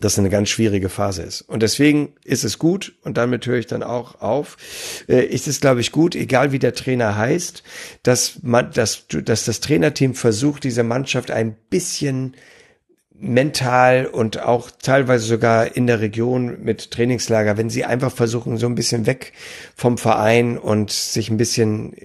[0.03, 1.41] das eine ganz schwierige Phase ist.
[1.41, 4.57] Und deswegen ist es gut, und damit höre ich dann auch auf,
[5.07, 7.63] äh, ist es, glaube ich, gut, egal wie der Trainer heißt,
[8.03, 12.35] dass man, dass, dass das Trainerteam versucht, diese Mannschaft ein bisschen
[13.15, 18.65] mental und auch teilweise sogar in der Region mit Trainingslager, wenn sie einfach versuchen, so
[18.65, 19.31] ein bisschen weg
[19.75, 21.95] vom Verein und sich ein bisschen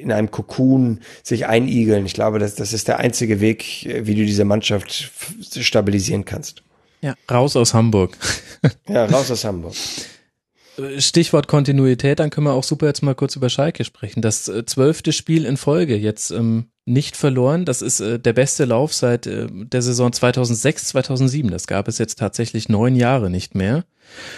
[0.00, 2.06] in einem Kokon sich einigeln.
[2.06, 5.10] Ich glaube, das, das ist der einzige Weg, wie du diese Mannschaft
[5.58, 6.62] stabilisieren kannst.
[7.00, 8.16] Ja, raus aus Hamburg.
[8.88, 9.74] ja, raus aus Hamburg.
[10.98, 14.22] Stichwort Kontinuität, dann können wir auch super jetzt mal kurz über Schalke sprechen.
[14.22, 17.64] Das äh, zwölfte Spiel in Folge jetzt ähm, nicht verloren.
[17.64, 21.50] Das ist äh, der beste Lauf seit äh, der Saison 2006, 2007.
[21.50, 23.84] Das gab es jetzt tatsächlich neun Jahre nicht mehr.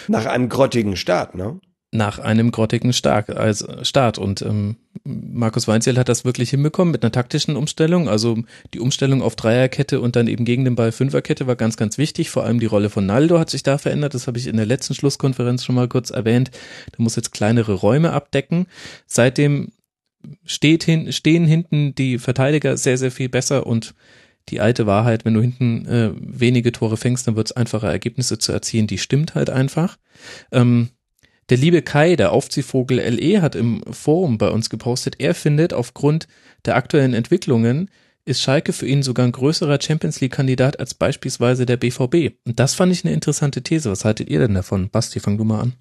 [0.07, 1.59] Nach einem grottigen Start, ne?
[1.93, 4.17] Nach einem grottigen Start, also Start.
[4.17, 8.09] Und ähm, Markus Weinziel hat das wirklich hinbekommen mit einer taktischen Umstellung.
[8.09, 8.37] Also
[8.73, 12.29] die Umstellung auf Dreierkette und dann eben gegen den Ball Fünferkette war ganz, ganz wichtig.
[12.29, 14.13] Vor allem die Rolle von Naldo hat sich da verändert.
[14.13, 16.51] Das habe ich in der letzten Schlusskonferenz schon mal kurz erwähnt.
[16.97, 18.65] Der muss jetzt kleinere Räume abdecken.
[19.05, 19.71] Seitdem
[20.45, 23.93] steht hin, stehen hinten die Verteidiger sehr, sehr viel besser und
[24.49, 28.37] die alte Wahrheit, wenn du hinten äh, wenige Tore fängst, dann wird es einfacher, Ergebnisse
[28.39, 28.87] zu erzielen.
[28.87, 29.97] Die stimmt halt einfach.
[30.51, 30.89] Ähm,
[31.49, 36.27] der liebe Kai, der Aufziehvogel LE, hat im Forum bei uns gepostet, er findet, aufgrund
[36.65, 37.89] der aktuellen Entwicklungen
[38.25, 42.37] ist Schalke für ihn sogar ein größerer Champions League-Kandidat als beispielsweise der BVB.
[42.45, 43.91] Und das fand ich eine interessante These.
[43.91, 44.89] Was haltet ihr denn davon?
[44.89, 45.73] Basti, fang du mal an.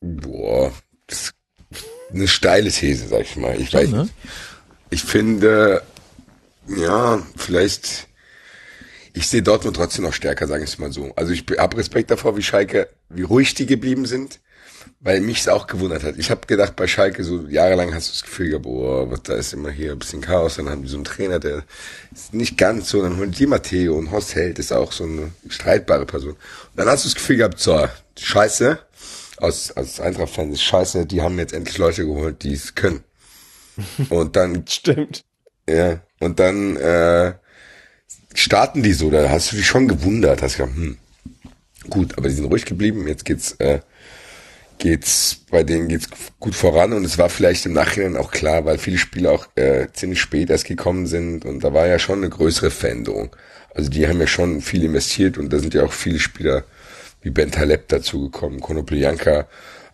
[0.00, 0.72] Boah,
[1.06, 1.34] das
[1.70, 3.60] ist eine steile These, sag ich mal.
[3.60, 4.08] Ich Schon, weiß ne?
[4.88, 5.82] Ich finde,
[6.66, 8.08] ja, vielleicht
[9.16, 11.12] ich sehe Dortmund trotzdem noch stärker, sage ich mal so.
[11.14, 14.40] Also ich habe Respekt davor, wie Schalke, wie ruhig die geblieben sind,
[15.00, 16.16] weil mich es auch gewundert hat.
[16.18, 19.34] Ich habe gedacht, bei Schalke so jahrelang hast du das Gefühl gehabt, boah, was, da
[19.34, 20.56] ist immer hier ein bisschen Chaos.
[20.56, 21.64] Dann haben die so einen Trainer, der
[22.12, 23.02] ist nicht ganz so.
[23.02, 26.32] Dann holen die Matteo und Horst Held ist auch so eine streitbare Person.
[26.32, 26.38] Und
[26.76, 28.78] dann hast du das Gefühl gehabt, so, scheiße,
[29.38, 33.04] aus, aus Eintracht-Fans ist scheiße, die haben jetzt endlich Leute geholt, die es können.
[34.08, 34.66] Und dann...
[34.66, 35.24] Stimmt.
[35.68, 36.76] Ja, und dann...
[36.76, 37.34] äh
[38.34, 40.98] starten die so, da hast du dich schon gewundert, hast gedacht, hm,
[41.90, 43.80] gut, aber die sind ruhig geblieben, jetzt geht's, äh,
[44.78, 46.08] geht's, bei denen geht's
[46.40, 49.88] gut voran und es war vielleicht im Nachhinein auch klar, weil viele Spiele auch äh,
[49.92, 53.34] ziemlich spät erst gekommen sind und da war ja schon eine größere Veränderung.
[53.74, 56.64] Also die haben ja schon viel investiert und da sind ja auch viele Spieler
[57.22, 59.48] wie Ben Taleb dazugekommen, Konoplyanka.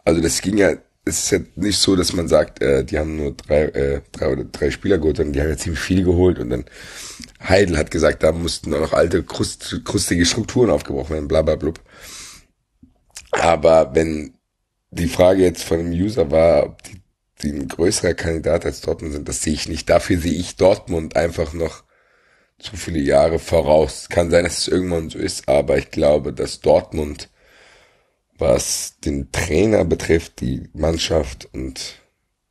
[0.05, 3.17] Also das ging ja es ist ja nicht so, dass man sagt, äh, die haben
[3.17, 6.39] nur drei, äh, drei oder drei Spieler geholt, sondern die haben ja ziemlich viel geholt
[6.39, 6.65] und dann
[7.43, 11.57] Heidel hat gesagt, da mussten auch noch alte, krust, krustige Strukturen aufgebrochen werden, bla bla
[11.57, 11.81] blub.
[13.33, 14.35] Aber wenn
[14.91, 17.01] die Frage jetzt von dem User war, ob die,
[17.43, 19.89] die ein größerer Kandidat als Dortmund sind, das sehe ich nicht.
[19.89, 21.85] Dafür sehe ich Dortmund einfach noch
[22.59, 24.09] zu viele Jahre voraus.
[24.11, 27.31] Kann sein, dass es irgendwann so ist, aber ich glaube, dass Dortmund
[28.41, 32.01] was den Trainer betrifft, die Mannschaft und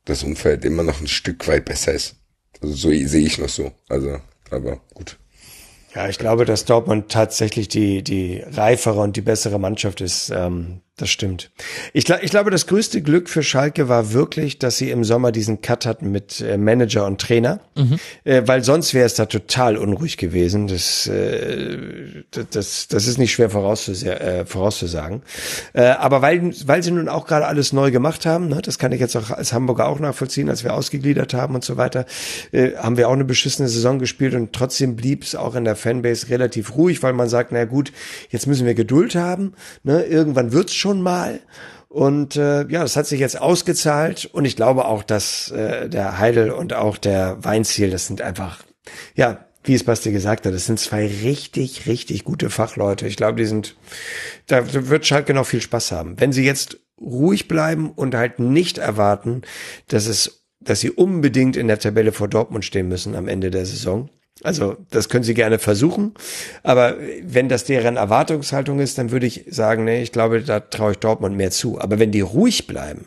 [0.04, 2.16] das Umfeld immer noch ein Stück weit besser ist.
[2.60, 3.72] Also so sehe ich noch so.
[3.88, 4.18] Also,
[4.50, 5.18] aber gut.
[5.94, 10.30] Ja, ich glaube, dass Dortmund tatsächlich die, die reifere und die bessere Mannschaft ist.
[10.30, 11.50] Ähm, das stimmt.
[11.92, 15.32] Ich, glaub, ich glaube, das größte Glück für Schalke war wirklich, dass sie im Sommer
[15.32, 17.98] diesen Cut hatten mit äh, Manager und Trainer, mhm.
[18.24, 20.66] äh, weil sonst wäre es da total unruhig gewesen.
[20.66, 21.78] Das, äh,
[22.30, 25.22] das, das ist nicht schwer vorauszus äh, vorauszusagen.
[25.72, 28.92] Äh, aber weil, weil sie nun auch gerade alles neu gemacht haben, ne, das kann
[28.92, 32.06] ich jetzt auch als Hamburger auch nachvollziehen, als wir ausgegliedert haben und so weiter,
[32.52, 35.76] äh, haben wir auch eine beschissene Saison gespielt und trotzdem blieb es auch in der
[35.76, 37.92] Fanbase relativ ruhig, weil man sagt, na gut,
[38.30, 41.40] jetzt müssen wir Geduld haben, ne, irgendwann wird's schon schon mal.
[41.88, 44.26] Und äh, ja, das hat sich jetzt ausgezahlt.
[44.26, 48.62] Und ich glaube auch, dass äh, der Heidel und auch der Weinziel, das sind einfach,
[49.14, 53.06] ja, wie es Basti gesagt hat, das sind zwei richtig, richtig gute Fachleute.
[53.06, 53.76] Ich glaube, die sind,
[54.46, 56.18] da wird Schalke noch viel Spaß haben.
[56.18, 59.42] Wenn sie jetzt ruhig bleiben und halt nicht erwarten,
[59.88, 63.66] dass es, dass sie unbedingt in der Tabelle vor Dortmund stehen müssen am Ende der
[63.66, 64.08] Saison,
[64.42, 66.14] also das können Sie gerne versuchen,
[66.62, 70.92] aber wenn das deren Erwartungshaltung ist, dann würde ich sagen, nee, ich glaube, da traue
[70.92, 71.80] ich Dortmund mehr zu.
[71.80, 73.06] Aber wenn die ruhig bleiben,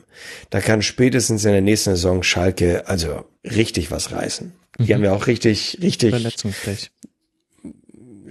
[0.49, 4.53] da kann spätestens in der nächsten Saison Schalke also richtig was reißen.
[4.79, 4.93] Die mhm.
[4.93, 6.13] haben ja auch richtig, richtig.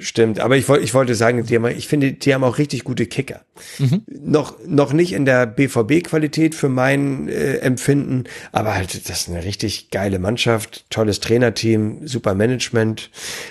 [0.02, 2.82] Stimmt, aber ich wollte, ich wollte sagen, die haben, ich finde, die haben auch richtig
[2.82, 3.42] gute Kicker.
[3.78, 4.02] Mhm.
[4.08, 9.44] Noch, noch nicht in der BVB-Qualität für mein äh, Empfinden, aber halt, das ist eine
[9.44, 13.10] richtig geile Mannschaft, tolles Trainerteam, super Management.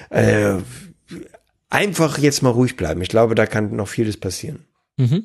[0.10, 0.56] Äh,
[1.70, 3.02] einfach jetzt mal ruhig bleiben.
[3.02, 4.66] Ich glaube, da kann noch vieles passieren.
[4.98, 5.24] Mhm.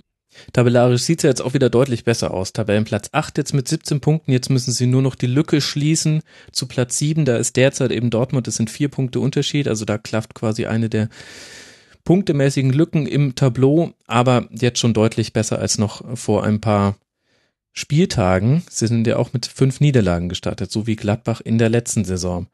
[0.52, 2.52] Tabellarisch sieht es ja jetzt auch wieder deutlich besser aus.
[2.52, 4.32] Tabellenplatz 8 jetzt mit 17 Punkten.
[4.32, 7.24] Jetzt müssen sie nur noch die Lücke schließen zu Platz 7.
[7.24, 8.46] Da ist derzeit eben Dortmund.
[8.46, 9.68] Das sind vier Punkte Unterschied.
[9.68, 11.08] Also da klafft quasi eine der
[12.04, 13.92] punktemäßigen Lücken im Tableau.
[14.06, 16.96] Aber jetzt schon deutlich besser als noch vor ein paar
[17.72, 18.62] Spieltagen.
[18.70, 22.46] Sie sind ja auch mit fünf Niederlagen gestartet, so wie Gladbach in der letzten Saison.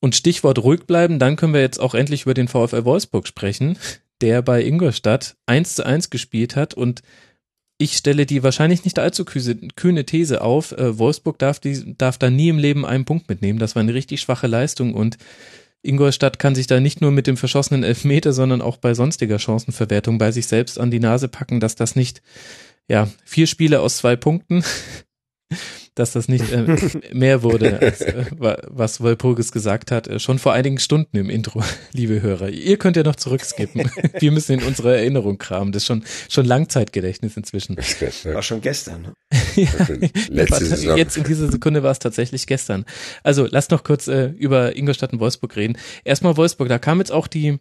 [0.00, 3.78] Und Stichwort ruhig bleiben, dann können wir jetzt auch endlich über den VfL Wolfsburg sprechen,
[4.20, 7.02] der bei Ingolstadt eins zu eins gespielt hat und
[7.78, 10.72] ich stelle die wahrscheinlich nicht allzu kühne These auf.
[10.72, 13.60] Äh, Wolfsburg darf, die, darf da nie im Leben einen Punkt mitnehmen.
[13.60, 15.16] Das war eine richtig schwache Leistung und
[15.82, 20.18] Ingolstadt kann sich da nicht nur mit dem verschossenen Elfmeter, sondern auch bei sonstiger Chancenverwertung
[20.18, 22.20] bei sich selbst an die Nase packen, dass das nicht,
[22.88, 24.64] ja, vier Spiele aus zwei Punkten
[25.98, 26.64] dass das nicht äh,
[27.12, 31.62] mehr wurde, als, äh, was Walpurgis gesagt hat, äh, schon vor einigen Stunden im Intro,
[31.92, 32.50] liebe Hörer.
[32.50, 33.90] Ihr könnt ja noch zurückskippen.
[34.18, 35.72] Wir müssen in unsere Erinnerung kramen.
[35.72, 37.76] Das ist schon, schon Langzeitgedächtnis inzwischen.
[37.76, 39.02] War schon gestern.
[39.02, 39.12] Ne?
[39.56, 39.70] ja,
[40.28, 42.84] Letzte Jetzt in dieser Sekunde war es tatsächlich gestern.
[43.22, 45.76] Also lasst noch kurz äh, über Ingolstadt und Wolfsburg reden.
[46.04, 47.58] Erstmal Wolfsburg, da kam jetzt auch die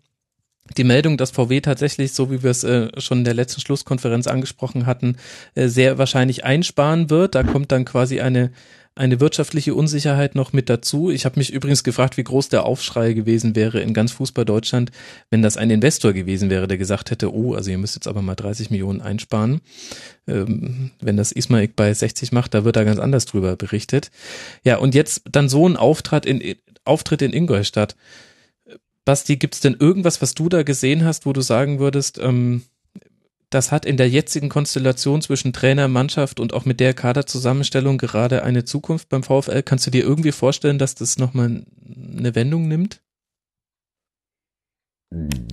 [0.75, 4.27] die Meldung, dass VW tatsächlich, so wie wir es äh, schon in der letzten Schlusskonferenz
[4.27, 5.17] angesprochen hatten,
[5.55, 7.35] äh, sehr wahrscheinlich einsparen wird.
[7.35, 8.51] Da kommt dann quasi eine
[8.97, 11.11] eine wirtschaftliche Unsicherheit noch mit dazu.
[11.11, 14.91] Ich habe mich übrigens gefragt, wie groß der Aufschrei gewesen wäre in ganz Fußball Deutschland,
[15.29, 18.21] wenn das ein Investor gewesen wäre, der gesagt hätte, oh, also ihr müsst jetzt aber
[18.21, 19.61] mal 30 Millionen einsparen.
[20.27, 24.09] Ähm, wenn das Ismaik bei 60 macht, da wird da ganz anders drüber berichtet.
[24.63, 27.95] Ja, und jetzt dann so ein Auftritt in, Auftritt in Ingolstadt.
[29.07, 32.63] Basti, gibt es denn irgendwas, was du da gesehen hast, wo du sagen würdest, ähm,
[33.49, 38.43] das hat in der jetzigen Konstellation zwischen Trainer, Mannschaft und auch mit der Kaderzusammenstellung gerade
[38.43, 39.63] eine Zukunft beim VfL?
[39.63, 41.63] Kannst du dir irgendwie vorstellen, dass das nochmal
[42.17, 42.99] eine Wendung nimmt?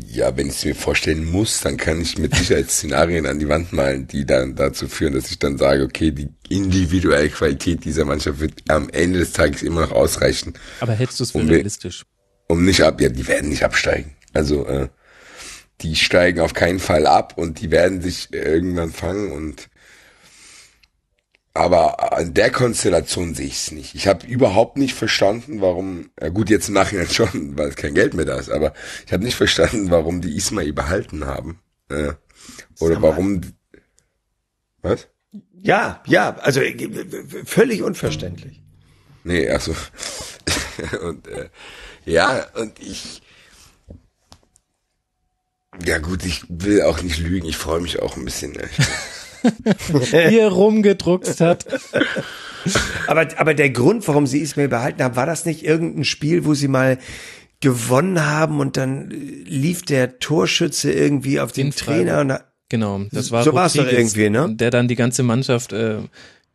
[0.08, 3.48] Ja, wenn ich es mir vorstellen muss, dann kann ich mit Sicherheit Szenarien an die
[3.48, 8.04] Wand malen, die dann dazu führen, dass ich dann sage, okay, die individuelle Qualität dieser
[8.04, 10.54] Mannschaft wird am Ende des Tages immer noch ausreichen.
[10.80, 12.04] Aber hältst du es für um realistisch?
[12.54, 14.14] Um nicht ab, ja, die werden nicht absteigen.
[14.32, 14.88] Also äh,
[15.80, 19.68] die steigen auf keinen Fall ab und die werden sich irgendwann fangen und
[21.56, 23.94] aber an der Konstellation sehe ich es nicht.
[23.94, 28.14] Ich habe überhaupt nicht verstanden, warum, ja gut, jetzt im Nachhinein schon, weil kein Geld
[28.14, 28.72] mehr da ist, aber
[29.06, 31.60] ich habe nicht verstanden, warum die Ismail behalten haben.
[31.90, 32.12] Äh,
[32.80, 33.40] oder warum.
[34.82, 35.08] Was?
[35.60, 38.62] Ja, ja, also äh, völlig unverständlich.
[39.22, 39.74] Nee, also
[41.02, 41.48] und äh,
[42.04, 43.22] ja, und ich.
[45.84, 48.52] Ja gut, ich will auch nicht lügen, ich freue mich auch ein bisschen.
[48.52, 48.68] Ne?
[50.30, 51.66] Wie er rumgedruckt hat.
[53.06, 56.54] aber, aber der Grund, warum sie Ismail behalten haben, war das nicht irgendein Spiel, wo
[56.54, 56.98] sie mal
[57.60, 62.38] gewonnen haben und dann lief der Torschütze irgendwie auf den, den Trainer und
[62.70, 64.54] Genau, das war so war es doch irgendwie, ne?
[64.54, 65.98] Der dann die ganze Mannschaft äh,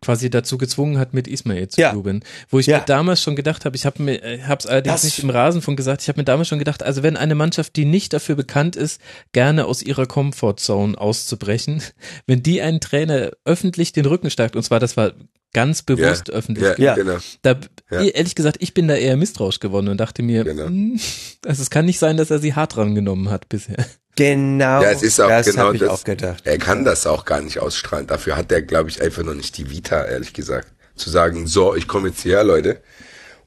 [0.01, 1.93] quasi dazu gezwungen hat, mit Ismail zu ja.
[1.93, 2.23] jubeln.
[2.49, 2.79] Wo ich ja.
[2.79, 5.29] mir damals schon gedacht habe, ich habe mir, äh, habe es allerdings das nicht im
[5.29, 8.35] Rasenfunk gesagt, ich habe mir damals schon gedacht, also wenn eine Mannschaft, die nicht dafür
[8.35, 9.01] bekannt ist,
[9.33, 11.81] gerne aus ihrer Comfortzone auszubrechen,
[12.27, 15.13] wenn die einen Trainer öffentlich den Rücken stärkt, und zwar das war
[15.53, 16.77] ganz bewusst ja, öffentlich.
[16.77, 17.17] Ja, genau.
[17.41, 20.67] Da, ehrlich gesagt, ich bin da eher misstrauisch geworden und dachte mir, genau.
[20.67, 20.99] Hm,
[21.45, 23.85] also es kann nicht sein, dass er sie hart rangenommen hat bisher.
[24.19, 24.81] Genau.
[24.81, 25.87] Ja, es ist auch das genau das.
[25.87, 26.41] auch gedacht.
[26.45, 28.05] Er kann das auch gar nicht ausstrahlen.
[28.05, 30.67] Dafür hat er, glaube ich, einfach noch nicht die Vita, ehrlich gesagt.
[30.97, 32.81] Zu sagen, so, ich komme jetzt hierher, Leute.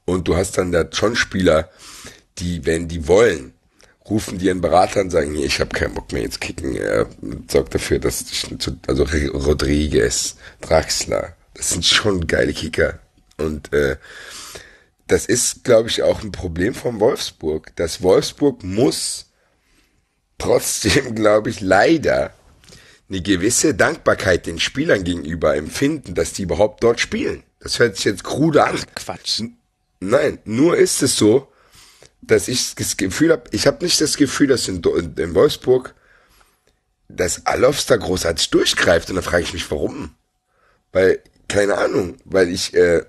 [0.07, 1.69] Und du hast dann da schon Spieler,
[2.39, 3.53] die, wenn die wollen,
[4.09, 6.75] rufen die einen Berater und sagen, nee, ich habe keinen Bock mehr jetzt kicken.
[6.75, 7.07] Er
[7.49, 8.47] sorgt dafür, dass ich,
[8.87, 12.99] also Rodriguez, Draxler, das sind schon geile Kicker.
[13.37, 13.97] Und äh,
[15.07, 17.73] das ist, glaube ich, auch ein Problem von Wolfsburg.
[17.77, 19.27] Das Wolfsburg muss
[20.43, 22.33] trotzdem, glaube ich, leider
[23.09, 27.43] eine gewisse Dankbarkeit den Spielern gegenüber empfinden, dass die überhaupt dort spielen.
[27.61, 28.79] Das hört sich jetzt krude an.
[28.95, 29.43] Quatsch.
[30.01, 31.49] Nein, nur ist es so,
[32.23, 34.83] dass ich das Gefühl habe, ich habe nicht das Gefühl, dass in,
[35.17, 35.95] in Wolfsburg
[37.09, 39.11] dass Alofs da großartig durchgreift.
[39.11, 40.15] Und da frage ich mich, warum?
[40.93, 43.05] Weil, keine Ahnung, weil ich äh,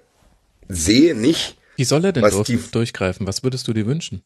[0.68, 3.26] sehe nicht, Wie soll er denn Was durch, die- durchgreifen?
[3.28, 4.22] Was würdest du dir wünschen?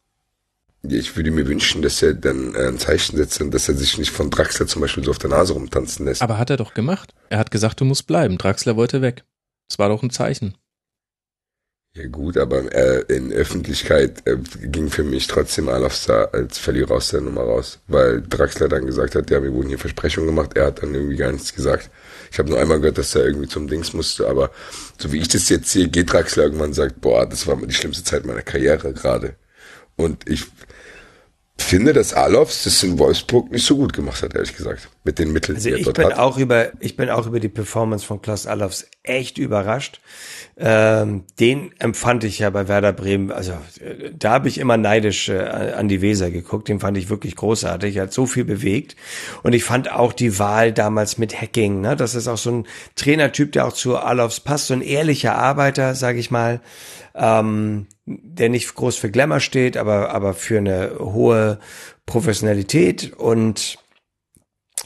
[0.84, 3.98] Ich würde mir wünschen, dass er dann äh, ein Zeichen setzt und dass er sich
[3.98, 6.22] nicht von Draxler zum Beispiel so auf der Nase rumtanzen lässt.
[6.22, 7.14] Aber hat er doch gemacht.
[7.30, 8.38] Er hat gesagt, du musst bleiben.
[8.38, 9.24] Draxler wollte weg.
[9.70, 10.56] Das war doch ein Zeichen.
[11.98, 16.92] Ja gut, aber äh, in Öffentlichkeit äh, ging für mich trotzdem Alofs da als Verlierer
[16.92, 20.56] aus der Nummer raus, weil Draxler dann gesagt hat, ja, wir wurden hier Versprechungen gemacht,
[20.56, 21.90] er hat dann irgendwie gar nichts gesagt.
[22.32, 24.52] Ich habe nur einmal gehört, dass er irgendwie zum Dings musste, aber
[25.00, 27.74] so wie ich das jetzt sehe, geht Draxler irgendwann und sagt, boah, das war die
[27.74, 29.36] schlimmste Zeit meiner Karriere gerade.
[29.96, 30.46] Und ich
[31.64, 35.34] finde, dass Alofs das in Wolfsburg nicht so gut gemacht hat, ehrlich gesagt, mit den
[35.34, 36.18] Mitteln, Also die er ich dort bin hat.
[36.20, 40.00] auch über, ich bin auch über die Performance von Klaus Allofs echt überrascht.
[40.58, 45.30] Ähm, den empfand ich ja bei Werder Bremen, also äh, da habe ich immer neidisch
[45.30, 48.96] äh, an die Weser geguckt, den fand ich wirklich großartig, er hat so viel bewegt.
[49.44, 52.68] Und ich fand auch die Wahl damals mit Hacking, ne, das ist auch so ein
[52.96, 56.62] Trainertyp, der auch zu Allofs passt, so ein ehrlicher Arbeiter, sage ich mal,
[57.16, 61.60] ähm, der nicht groß für Glamour steht, aber, aber für eine hohe
[62.06, 63.78] Professionalität und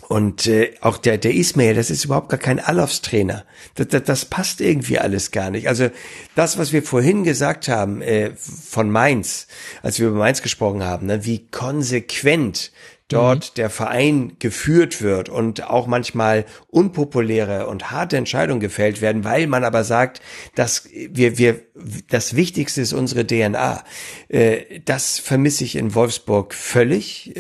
[0.08, 3.46] und äh, auch der, der Ismail, das ist überhaupt gar kein Alofs-Trainer.
[3.76, 5.70] Das, das, das passt irgendwie alles gar nicht.
[5.70, 5.90] Also
[6.36, 9.48] das, was wir vorhin gesagt haben äh, von Mainz,
[9.84, 12.74] als wir über Mainz gesprochen haben, ne, wie konsequent
[13.14, 19.48] dort der Verein geführt wird und auch manchmal unpopuläre und harte Entscheidungen gefällt werden, weil
[19.48, 20.22] man aber sagt,
[20.56, 21.62] dass wir, wir,
[22.10, 23.84] das Wichtigste ist unsere DNA.
[24.30, 27.36] Äh, das vermisse ich in Wolfsburg völlig.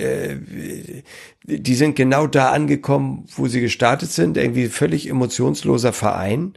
[1.43, 6.53] Die sind genau da angekommen, wo sie gestartet sind, irgendwie völlig emotionsloser Verein.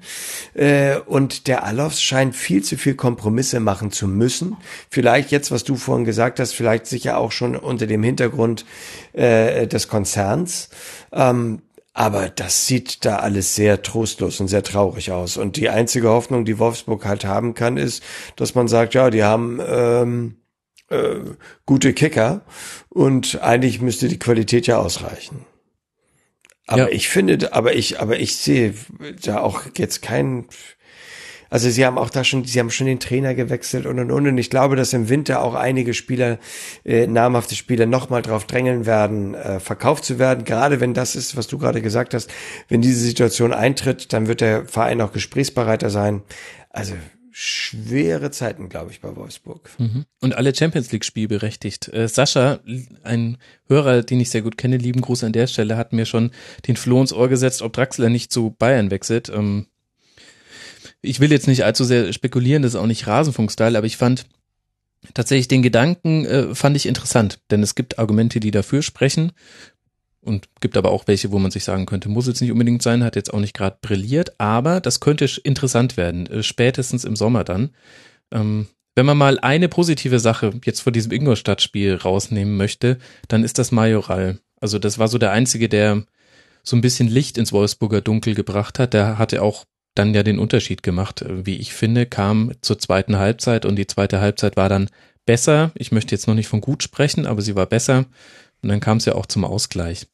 [0.52, 4.56] Äh, und der Alofs scheint viel zu viel Kompromisse machen zu müssen.
[4.90, 8.66] Vielleicht jetzt, was du vorhin gesagt hast, vielleicht sicher auch schon unter dem Hintergrund
[9.14, 10.68] äh, des Konzerns.
[11.12, 11.62] Ähm,
[11.94, 15.36] aber das sieht da alles sehr trostlos und sehr traurig aus.
[15.36, 18.02] Und die einzige Hoffnung, die Wolfsburg halt haben kann, ist,
[18.34, 20.36] dass man sagt, ja, die haben ähm,
[20.90, 21.16] äh,
[21.66, 22.42] gute Kicker
[22.88, 25.44] und eigentlich müsste die Qualität ja ausreichen.
[26.66, 26.88] Aber Ja.
[26.88, 28.74] ich finde, aber ich, aber ich sehe
[29.22, 30.46] da auch jetzt keinen.
[31.50, 34.26] Also sie haben auch da schon, sie haben schon den Trainer gewechselt und und und.
[34.26, 36.38] Und ich glaube, dass im Winter auch einige Spieler,
[36.84, 40.44] äh, namhafte Spieler, nochmal drauf drängeln werden, äh, verkauft zu werden.
[40.44, 42.30] Gerade wenn das ist, was du gerade gesagt hast,
[42.68, 46.22] wenn diese Situation eintritt, dann wird der Verein auch gesprächsbereiter sein.
[46.70, 46.94] Also
[47.36, 49.68] schwere Zeiten, glaube ich, bei Wolfsburg.
[50.20, 51.92] Und alle Champions League spielberechtigt.
[51.92, 52.60] Äh, Sascha,
[53.02, 56.30] ein Hörer, den ich sehr gut kenne, lieben Gruß an der Stelle, hat mir schon
[56.68, 59.30] den Floh ins Ohr gesetzt, ob Draxler nicht zu Bayern wechselt.
[59.30, 59.66] Ähm,
[61.02, 64.26] ich will jetzt nicht allzu sehr spekulieren, das ist auch nicht Rasenfunk-Style, aber ich fand
[65.12, 69.32] tatsächlich den Gedanken, äh, fand ich interessant, denn es gibt Argumente, die dafür sprechen
[70.24, 73.04] und gibt aber auch welche, wo man sich sagen könnte, muss jetzt nicht unbedingt sein,
[73.04, 77.44] hat jetzt auch nicht gerade brilliert, aber das könnte interessant werden, äh, spätestens im Sommer
[77.44, 77.70] dann.
[78.32, 83.58] Ähm, wenn man mal eine positive Sache jetzt vor diesem Ingolstadt-Spiel rausnehmen möchte, dann ist
[83.58, 84.38] das Majoral.
[84.60, 86.04] Also das war so der einzige, der
[86.62, 88.94] so ein bisschen Licht ins Wolfsburger Dunkel gebracht hat.
[88.94, 93.18] Der hatte auch dann ja den Unterschied gemacht, äh, wie ich finde, kam zur zweiten
[93.18, 94.88] Halbzeit und die zweite Halbzeit war dann
[95.26, 95.72] besser.
[95.74, 98.06] Ich möchte jetzt noch nicht von gut sprechen, aber sie war besser.
[98.62, 100.06] Und dann kam es ja auch zum Ausgleich.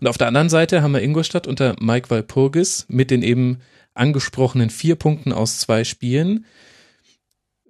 [0.00, 3.58] Und auf der anderen Seite haben wir Ingolstadt unter Mike Walpurgis mit den eben
[3.94, 6.44] angesprochenen vier Punkten aus zwei Spielen,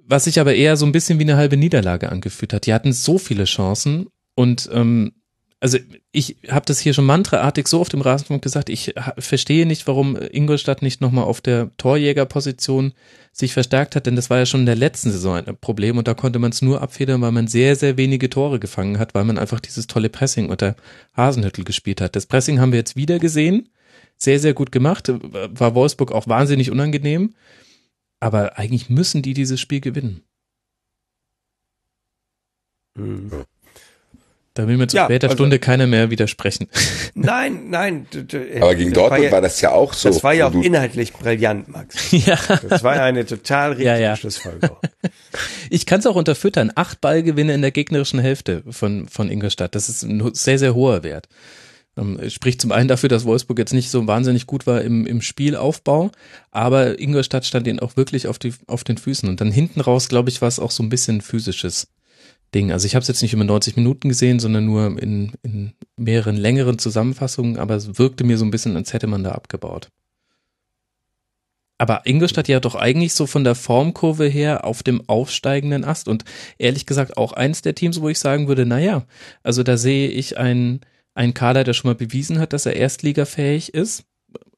[0.05, 2.67] was sich aber eher so ein bisschen wie eine halbe Niederlage angefühlt hat.
[2.67, 5.13] Die hatten so viele Chancen und ähm,
[5.61, 5.79] also
[6.11, 9.87] ich habe das hier schon mantraartig so auf dem Rasenfunk gesagt, ich ha- verstehe nicht,
[9.87, 12.95] warum Ingolstadt nicht nochmal auf der Torjägerposition
[13.33, 16.09] sich verstärkt hat, denn das war ja schon in der letzten Saison ein Problem und
[16.09, 19.25] da konnte man es nur abfedern, weil man sehr, sehr wenige Tore gefangen hat, weil
[19.25, 20.77] man einfach dieses tolle Pressing unter
[21.15, 22.17] Hasenhüttel gespielt hat.
[22.17, 23.69] Das Pressing haben wir jetzt wieder gesehen,
[24.17, 27.35] sehr, sehr gut gemacht, war Wolfsburg auch wahnsinnig unangenehm,
[28.19, 30.23] aber eigentlich müssen die dieses Spiel gewinnen.
[32.97, 33.45] Mhm.
[34.61, 36.69] Da will mir zu Ja, später also- Stunde keiner mehr widersprechen.
[37.15, 38.07] Nein, nein.
[38.13, 40.09] d- Aber gegen Dortmund ja, war das ja auch so.
[40.09, 42.11] Das war ja auch inhaltlich brillant, Max.
[42.13, 42.39] ja.
[42.69, 44.17] Das war ja eine total richtige Ja, ja.
[44.17, 44.77] Schlussfolgerung.
[45.71, 46.73] Ich kann es auch unterfüttern.
[46.75, 49.75] Acht Ballgewinne in der gegnerischen Hälfte von, von Ingolstadt.
[49.77, 51.29] Das ist ein sehr, sehr hoher Wert.
[51.97, 55.23] Ähm, Spricht zum einen dafür, dass Wolfsburg jetzt nicht so wahnsinnig gut war im, im
[55.23, 56.11] Spielaufbau,
[56.51, 59.29] aber Ingolstadt stand ihnen auch wirklich auf, die, auf den Füßen.
[59.29, 61.87] Und dann hinten raus, glaube ich, war es auch so ein bisschen physisches
[62.55, 62.73] Ding.
[62.73, 66.37] Also ich habe es jetzt nicht über 90 Minuten gesehen, sondern nur in, in mehreren
[66.37, 69.89] längeren Zusammenfassungen, aber es wirkte mir so ein bisschen, als hätte man da abgebaut.
[71.79, 76.25] Aber Ingolstadt ja doch eigentlich so von der Formkurve her auf dem aufsteigenden Ast und
[76.59, 79.07] ehrlich gesagt auch eins der Teams, wo ich sagen würde, naja,
[79.43, 80.81] also da sehe ich einen,
[81.15, 84.05] einen Kader, der schon mal bewiesen hat, dass er erstligafähig ist.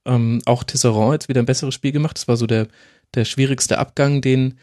[0.04, 2.16] Ähm, auch Tisserand jetzt wieder ein besseres Spiel gemacht.
[2.16, 2.66] Das war so der,
[3.14, 4.58] der schwierigste Abgang, den,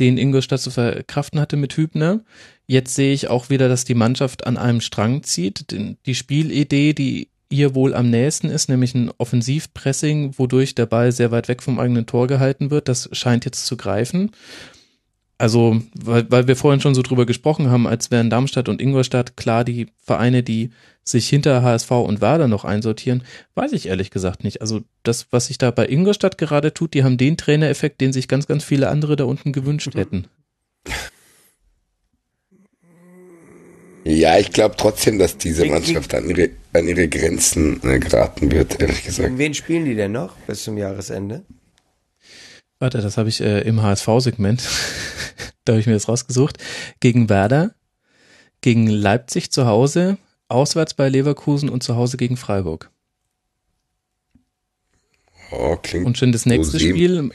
[0.00, 2.20] den Ingolstadt zu verkraften hatte mit Hübner.
[2.66, 5.74] Jetzt sehe ich auch wieder, dass die Mannschaft an einem Strang zieht.
[6.06, 11.30] Die Spielidee, die ihr wohl am nächsten ist, nämlich ein Offensivpressing, wodurch der Ball sehr
[11.30, 14.30] weit weg vom eigenen Tor gehalten wird, das scheint jetzt zu greifen.
[15.38, 19.36] Also, weil, weil wir vorhin schon so drüber gesprochen haben, als wären Darmstadt und Ingolstadt
[19.36, 20.70] klar die Vereine, die
[21.10, 23.22] sich hinter HSV und Werder noch einsortieren,
[23.54, 24.60] weiß ich ehrlich gesagt nicht.
[24.60, 28.28] Also das, was sich da bei Ingolstadt gerade tut, die haben den Trainereffekt, den sich
[28.28, 30.26] ganz, ganz viele andere da unten gewünscht hätten.
[34.04, 38.80] Ja, ich glaube trotzdem, dass diese Mannschaft an ihre, an ihre Grenzen äh, geraten wird,
[38.80, 39.28] ehrlich gesagt.
[39.28, 41.44] Gegen wen spielen die denn noch bis zum Jahresende?
[42.78, 44.62] Warte, das habe ich äh, im HSV-Segment,
[45.64, 46.58] da habe ich mir das rausgesucht,
[47.00, 47.74] gegen Werder,
[48.60, 50.16] gegen Leipzig zu Hause,
[50.48, 52.90] auswärts bei Leverkusen und zu Hause gegen Freiburg.
[55.50, 57.30] Oh, klingt Und schon das nächste so Spiel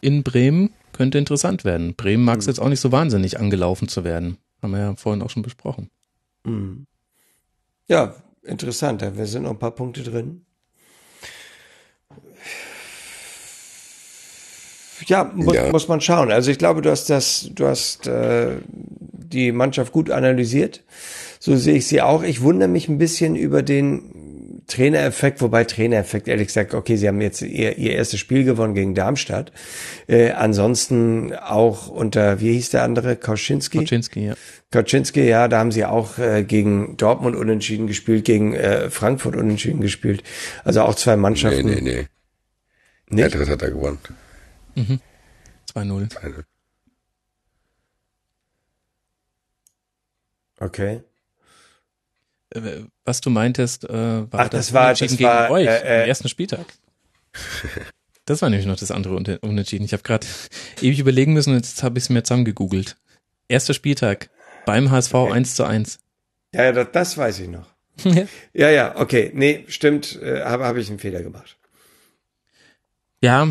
[0.00, 1.94] in Bremen könnte interessant werden.
[1.94, 4.38] Bremen mag es jetzt auch nicht so wahnsinnig angelaufen zu werden.
[4.62, 5.90] Haben wir ja vorhin auch schon besprochen.
[6.44, 6.86] Hm.
[7.88, 9.02] Ja, interessant.
[9.02, 10.46] Da sind noch ein paar Punkte drin.
[15.06, 15.70] Ja, mu Ja.
[15.70, 16.32] muss man schauen.
[16.32, 20.82] Also ich glaube, du hast das, du hast äh, die Mannschaft gut analysiert.
[21.46, 22.24] So sehe ich sie auch.
[22.24, 27.20] Ich wundere mich ein bisschen über den Trainereffekt, wobei Trainereffekt, ehrlich gesagt, okay, sie haben
[27.20, 29.52] jetzt ihr, ihr erstes Spiel gewonnen gegen Darmstadt.
[30.08, 33.78] Äh, ansonsten auch unter, wie hieß der andere, Kauschinski?
[33.78, 34.34] Koczynski, ja.
[34.72, 39.80] Kaczynski, ja, da haben sie auch äh, gegen Dortmund unentschieden gespielt, gegen äh, Frankfurt unentschieden
[39.80, 40.24] gespielt.
[40.64, 41.66] Also auch zwei Nee, Mannschaften.
[41.66, 42.06] nee, nee.
[43.08, 43.20] Nicht?
[43.20, 43.98] Der dritte hat er gewonnen.
[45.72, 46.16] 2-0.
[46.20, 46.40] Also,
[50.58, 51.02] Okay.
[52.54, 53.92] Äh, Was du meintest, äh,
[54.32, 56.66] war Ach, das war- Unentschieden das gegen war, euch äh, äh, am ersten Spieltag.
[58.28, 59.84] Das war nämlich noch das andere Unentschieden.
[59.84, 60.26] Ich habe gerade
[60.82, 62.96] ewig überlegen müssen und jetzt habe ich es mir zusammengegoogelt.
[63.46, 64.30] Erster Spieltag
[64.64, 65.32] beim HSV Okay.
[65.32, 66.00] 1 zu 1.
[66.52, 67.68] Ja, ja, das, das weiß ich noch.
[68.02, 68.24] Ja.
[68.52, 69.30] Ja, ja, okay.
[69.32, 71.56] Nee, stimmt, äh, habe hab ich einen Fehler gemacht.
[73.22, 73.48] Ja,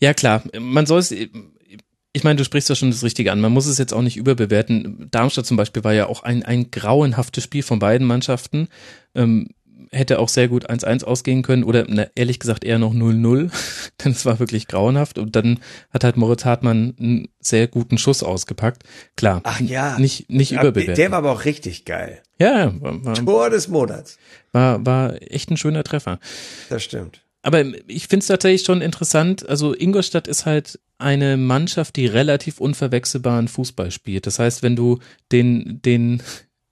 [0.00, 0.42] ja klar.
[0.58, 1.14] Man soll es,
[2.12, 3.40] ich meine, du sprichst ja schon das Richtige an.
[3.40, 5.08] Man muss es jetzt auch nicht überbewerten.
[5.10, 8.68] Darmstadt zum Beispiel war ja auch ein, ein grauenhaftes Spiel von beiden Mannschaften.
[9.14, 9.48] Ähm,
[9.90, 13.50] hätte auch sehr gut 1-1 ausgehen können oder na, ehrlich gesagt eher noch 0-0,
[14.04, 18.22] denn es war wirklich grauenhaft und dann hat halt Moritz Hartmann einen sehr guten Schuss
[18.22, 18.82] ausgepackt.
[19.16, 19.98] Klar, Ach ja.
[19.98, 20.94] nicht, nicht Ja, überbewerten.
[20.96, 22.22] Der war aber auch richtig geil.
[22.38, 24.18] ja, war, war, Tor des Monats.
[24.52, 26.18] war, war echt ein schöner Treffer.
[26.68, 27.22] Das stimmt.
[27.42, 29.48] Aber ich finde es tatsächlich schon interessant.
[29.48, 34.26] Also Ingolstadt ist halt eine Mannschaft, die relativ unverwechselbaren Fußball spielt.
[34.26, 34.98] Das heißt, wenn du
[35.30, 36.22] den, den,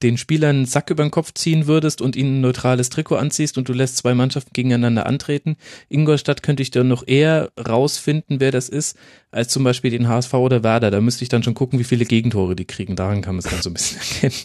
[0.03, 3.57] den Spielern einen Sack über den Kopf ziehen würdest und ihnen ein neutrales Trikot anziehst
[3.57, 5.57] und du lässt zwei Mannschaften gegeneinander antreten,
[5.89, 8.99] Ingolstadt könnte ich dann noch eher rausfinden, wer das ist,
[9.31, 10.91] als zum Beispiel den HSV oder Werder.
[10.91, 12.97] Da müsste ich dann schon gucken, wie viele Gegentore die kriegen.
[12.97, 14.45] Daran kann man es dann so ein bisschen erkennen.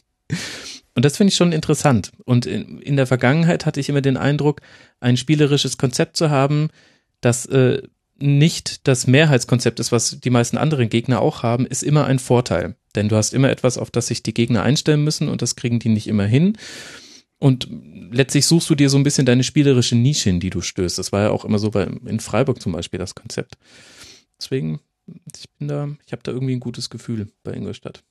[0.93, 2.11] Und das finde ich schon interessant.
[2.25, 4.61] Und in, in der Vergangenheit hatte ich immer den Eindruck,
[4.99, 6.69] ein spielerisches Konzept zu haben,
[7.21, 7.81] das äh,
[8.21, 12.75] nicht das Mehrheitskonzept ist, was die meisten anderen Gegner auch haben, ist immer ein Vorteil.
[12.95, 15.79] Denn du hast immer etwas, auf das sich die Gegner einstellen müssen und das kriegen
[15.79, 16.57] die nicht immer hin.
[17.39, 17.67] Und
[18.11, 20.99] letztlich suchst du dir so ein bisschen deine spielerische Nische, in die du stößt.
[20.99, 23.55] Das war ja auch immer so bei, in Freiburg zum Beispiel das Konzept.
[24.39, 24.79] Deswegen,
[25.35, 28.03] ich bin da, ich habe da irgendwie ein gutes Gefühl bei Ingolstadt.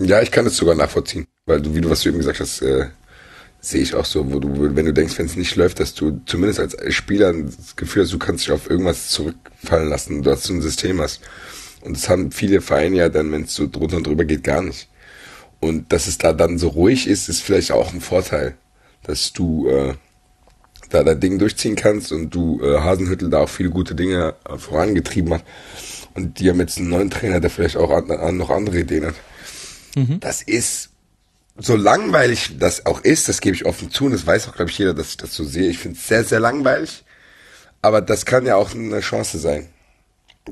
[0.00, 2.62] Ja, ich kann es sogar nachvollziehen, weil du, wie du was du eben gesagt hast,
[2.62, 2.88] äh,
[3.60, 6.20] sehe ich auch so, wo du, wenn du denkst, wenn es nicht läuft, dass du
[6.24, 10.54] zumindest als Spieler das Gefühl hast, du kannst dich auf irgendwas zurückfallen lassen, dass du
[10.54, 11.20] ein System hast.
[11.82, 14.62] Und das haben viele Vereine ja dann, wenn es so drunter und drüber geht, gar
[14.62, 14.88] nicht.
[15.60, 18.56] Und dass es da dann so ruhig ist, ist vielleicht auch ein Vorteil,
[19.02, 19.94] dass du äh,
[20.88, 24.56] da dein Ding durchziehen kannst und du äh, Hasenhüttel da auch viele gute Dinge äh,
[24.56, 25.44] vorangetrieben hat.
[26.14, 29.06] Und die haben jetzt einen neuen Trainer, der vielleicht auch an, an noch andere Ideen
[29.06, 29.14] hat.
[30.20, 30.89] Das ist
[31.60, 34.70] so langweilig das auch ist, das gebe ich offen zu und das weiß auch, glaube
[34.70, 35.70] ich, jeder, dass ich das so sehe.
[35.70, 37.04] Ich finde es sehr, sehr langweilig.
[37.82, 39.68] Aber das kann ja auch eine Chance sein.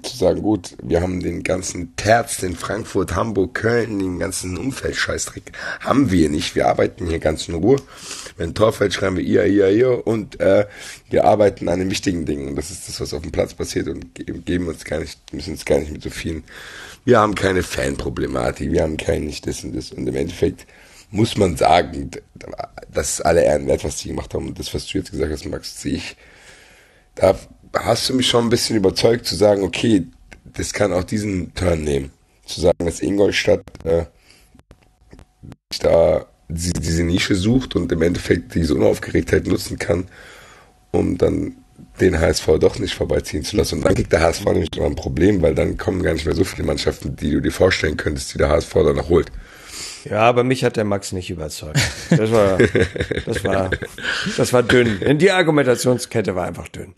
[0.02, 5.52] Zu sagen, gut, wir haben den ganzen Terz, den Frankfurt, Hamburg, Köln, den ganzen Umfeldscheißdreck.
[5.80, 6.54] Haben wir nicht.
[6.54, 7.80] Wir arbeiten hier ganz in Ruhe.
[8.36, 10.66] Wenn ein Tor fällt, schreiben wir ihr, ihr, ihr und äh,
[11.10, 12.54] wir arbeiten an den wichtigen Dingen.
[12.54, 14.14] Das ist das, was auf dem Platz passiert und
[14.44, 16.44] geben uns gar nicht, müssen uns gar nicht mit so vielen.
[17.04, 19.90] Wir haben keine Fanproblematik, wir haben kein nicht das und das.
[19.90, 20.66] Und im Endeffekt
[21.10, 22.10] muss man sagen,
[22.92, 24.48] das ist alle Ehren wert, was die gemacht haben.
[24.48, 26.16] Und das, was du jetzt gesagt hast, Max, sehe ich
[27.18, 27.36] da
[27.74, 30.06] hast du mich schon ein bisschen überzeugt zu sagen, okay,
[30.44, 32.10] das kann auch diesen Turn nehmen.
[32.46, 34.04] Zu sagen, dass Ingolstadt äh,
[35.80, 40.06] da diese, diese Nische sucht und im Endeffekt diese Unaufgeregtheit nutzen kann,
[40.92, 41.56] um dann
[42.00, 43.76] den HSV doch nicht vorbeiziehen zu lassen.
[43.76, 46.34] Und dann kriegt der HSV nämlich noch ein Problem, weil dann kommen gar nicht mehr
[46.34, 49.30] so viele Mannschaften, die du dir vorstellen könntest, die der HSV dann noch holt.
[50.04, 51.80] Ja, aber mich hat der Max nicht überzeugt.
[52.10, 52.58] Das war,
[53.26, 53.70] das war,
[54.36, 55.18] das war dünn.
[55.18, 56.94] Die Argumentationskette war einfach dünn.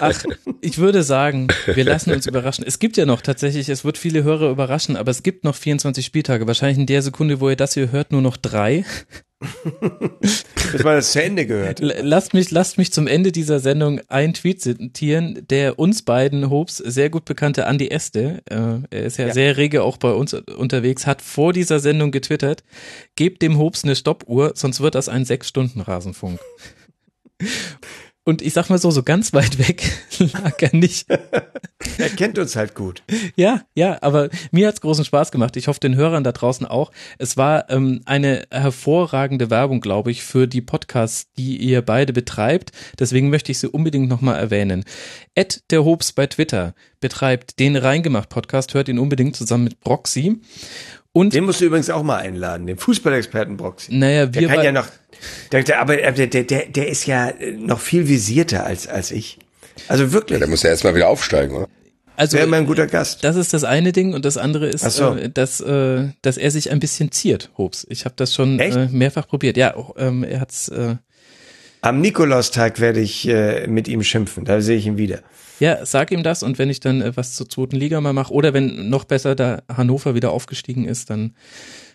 [0.00, 0.12] Ach,
[0.60, 2.64] ich würde sagen, wir lassen uns überraschen.
[2.66, 6.04] Es gibt ja noch tatsächlich, es wird viele Hörer überraschen, aber es gibt noch 24
[6.04, 6.46] Spieltage.
[6.46, 8.84] Wahrscheinlich in der Sekunde, wo ihr das hier hört, nur noch drei.
[9.40, 11.80] Bis man das zu Ende gehört.
[11.80, 16.78] Lasst mich, lasst mich zum Ende dieser Sendung einen Tweet zitieren, der uns beiden Hobs
[16.78, 20.34] sehr gut bekannte Andi Este, äh, er ist ja, ja, sehr rege auch bei uns
[20.34, 22.62] unterwegs, hat vor dieser Sendung getwittert,
[23.16, 26.40] gebt dem Hobs eine Stoppuhr, sonst wird das ein Sechs-Stunden-Rasenfunk.
[28.26, 31.06] Und ich sag mal so, so ganz weit weg lag er nicht.
[31.10, 33.02] er kennt uns halt gut.
[33.36, 35.56] Ja, ja, aber mir hat's großen Spaß gemacht.
[35.58, 36.90] Ich hoffe, den Hörern da draußen auch.
[37.18, 42.72] Es war ähm, eine hervorragende Werbung, glaube ich, für die Podcasts, die ihr beide betreibt.
[42.98, 44.84] Deswegen möchte ich sie unbedingt nochmal erwähnen.
[45.34, 50.40] Ed der Hobbs bei Twitter betreibt den Reingemacht-Podcast, hört ihn unbedingt zusammen mit Broxy.
[51.14, 53.94] Und den musst du übrigens auch mal einladen, den Fußballexperten Broxy.
[53.94, 54.88] Naja, wir der kann ja noch
[55.52, 59.38] der, der, aber der, der, der ist ja noch viel visierter als, als ich.
[59.86, 60.34] Also wirklich.
[60.34, 61.68] Ja, der muss ja erstmal wieder aufsteigen, oder?
[62.16, 63.22] Also, Wäre immer ein guter Gast.
[63.22, 65.14] Das ist das eine Ding und das andere ist, so.
[65.14, 67.86] äh, dass, äh, dass er sich ein bisschen ziert, Hobbs.
[67.88, 69.56] Ich habe das schon äh, mehrfach probiert.
[69.56, 70.68] Ja, ähm, er hat's.
[70.68, 70.96] Äh,
[71.80, 74.44] Am Nikolaustag werde ich äh, mit ihm schimpfen.
[74.44, 75.20] Da sehe ich ihn wieder.
[75.64, 78.34] Ja, sag ihm das und wenn ich dann äh, was zur zweiten Liga mal mache
[78.34, 81.32] oder wenn noch besser da Hannover wieder aufgestiegen ist, dann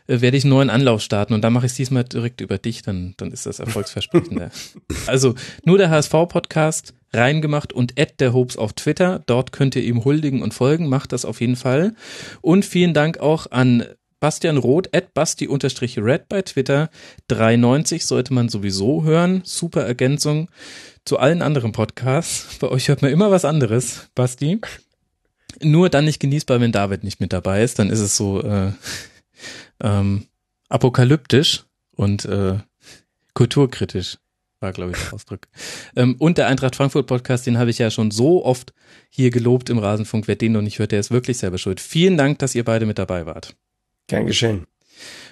[0.08, 2.58] äh, werde ich einen neuen Anlauf starten und dann mache ich es diesmal direkt über
[2.58, 4.50] dich, dann, dann ist das erfolgsversprechender.
[5.06, 9.22] also nur der HSV-Podcast reingemacht und Ed der Hopes auf Twitter.
[9.28, 10.90] Dort könnt ihr ihm huldigen und folgen.
[10.90, 11.94] Macht das auf jeden Fall.
[12.42, 13.86] Und vielen Dank auch an
[14.20, 16.90] Bastian Roth, at basti-red bei Twitter.
[17.28, 19.44] 390 sollte man sowieso hören.
[19.46, 20.50] Super Ergänzung
[21.06, 22.58] zu allen anderen Podcasts.
[22.60, 24.60] Bei euch hört man immer was anderes, Basti.
[25.62, 27.80] Nur dann nicht genießbar, wenn David nicht mit dabei ist.
[27.80, 28.72] Dann ist es so, äh,
[29.82, 30.28] ähm,
[30.70, 31.64] apokalyptisch
[31.96, 32.60] und äh,
[33.34, 34.18] kulturkritisch
[34.60, 35.48] war, glaube ich, der Ausdruck.
[35.96, 38.74] ähm, und der Eintracht Frankfurt Podcast, den habe ich ja schon so oft
[39.10, 40.28] hier gelobt im Rasenfunk.
[40.28, 41.80] Wer den noch nicht hört, der ist wirklich selber schuld.
[41.80, 43.56] Vielen Dank, dass ihr beide mit dabei wart.
[44.08, 44.66] Gern geschehen.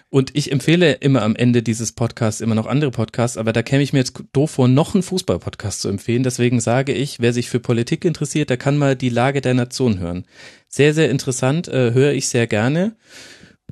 [0.09, 3.83] Und ich empfehle immer am Ende dieses Podcasts immer noch andere Podcasts, aber da käme
[3.83, 6.23] ich mir jetzt doof vor, noch einen Fußball-Podcast zu empfehlen.
[6.23, 9.99] Deswegen sage ich, wer sich für Politik interessiert, der kann mal die Lage der Nation
[9.99, 10.25] hören.
[10.69, 12.95] Sehr, sehr interessant, äh, höre ich sehr gerne.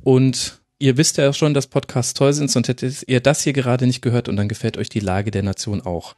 [0.02, 3.54] Und ihr wisst ja auch schon, dass Podcasts toll sind, sonst hättet ihr das hier
[3.54, 6.16] gerade nicht gehört und dann gefällt euch die Lage der Nation auch.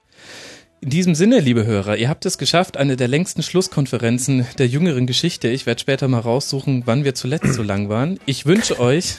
[0.80, 5.08] In diesem Sinne, liebe Hörer, ihr habt es geschafft, eine der längsten Schlusskonferenzen der jüngeren
[5.08, 5.48] Geschichte.
[5.48, 8.20] Ich werde später mal raussuchen, wann wir zuletzt so lang waren.
[8.26, 9.16] Ich wünsche euch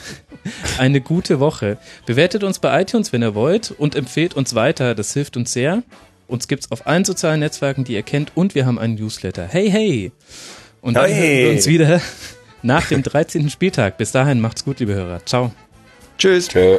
[0.78, 1.76] eine gute Woche.
[2.06, 4.94] Bewertet uns bei iTunes, wenn ihr wollt, und empfehlt uns weiter.
[4.94, 5.82] Das hilft uns sehr.
[6.28, 9.46] Uns gibt's auf allen sozialen Netzwerken, die ihr kennt, und wir haben einen Newsletter.
[9.46, 10.12] Hey, hey!
[10.80, 11.14] Und dann hey.
[11.14, 12.00] hören wir uns wieder
[12.62, 13.50] nach dem 13.
[13.50, 13.98] Spieltag.
[13.98, 15.26] Bis dahin, macht's gut, liebe Hörer.
[15.26, 15.52] Ciao.
[16.16, 16.48] Tschüss.
[16.48, 16.78] Tschö.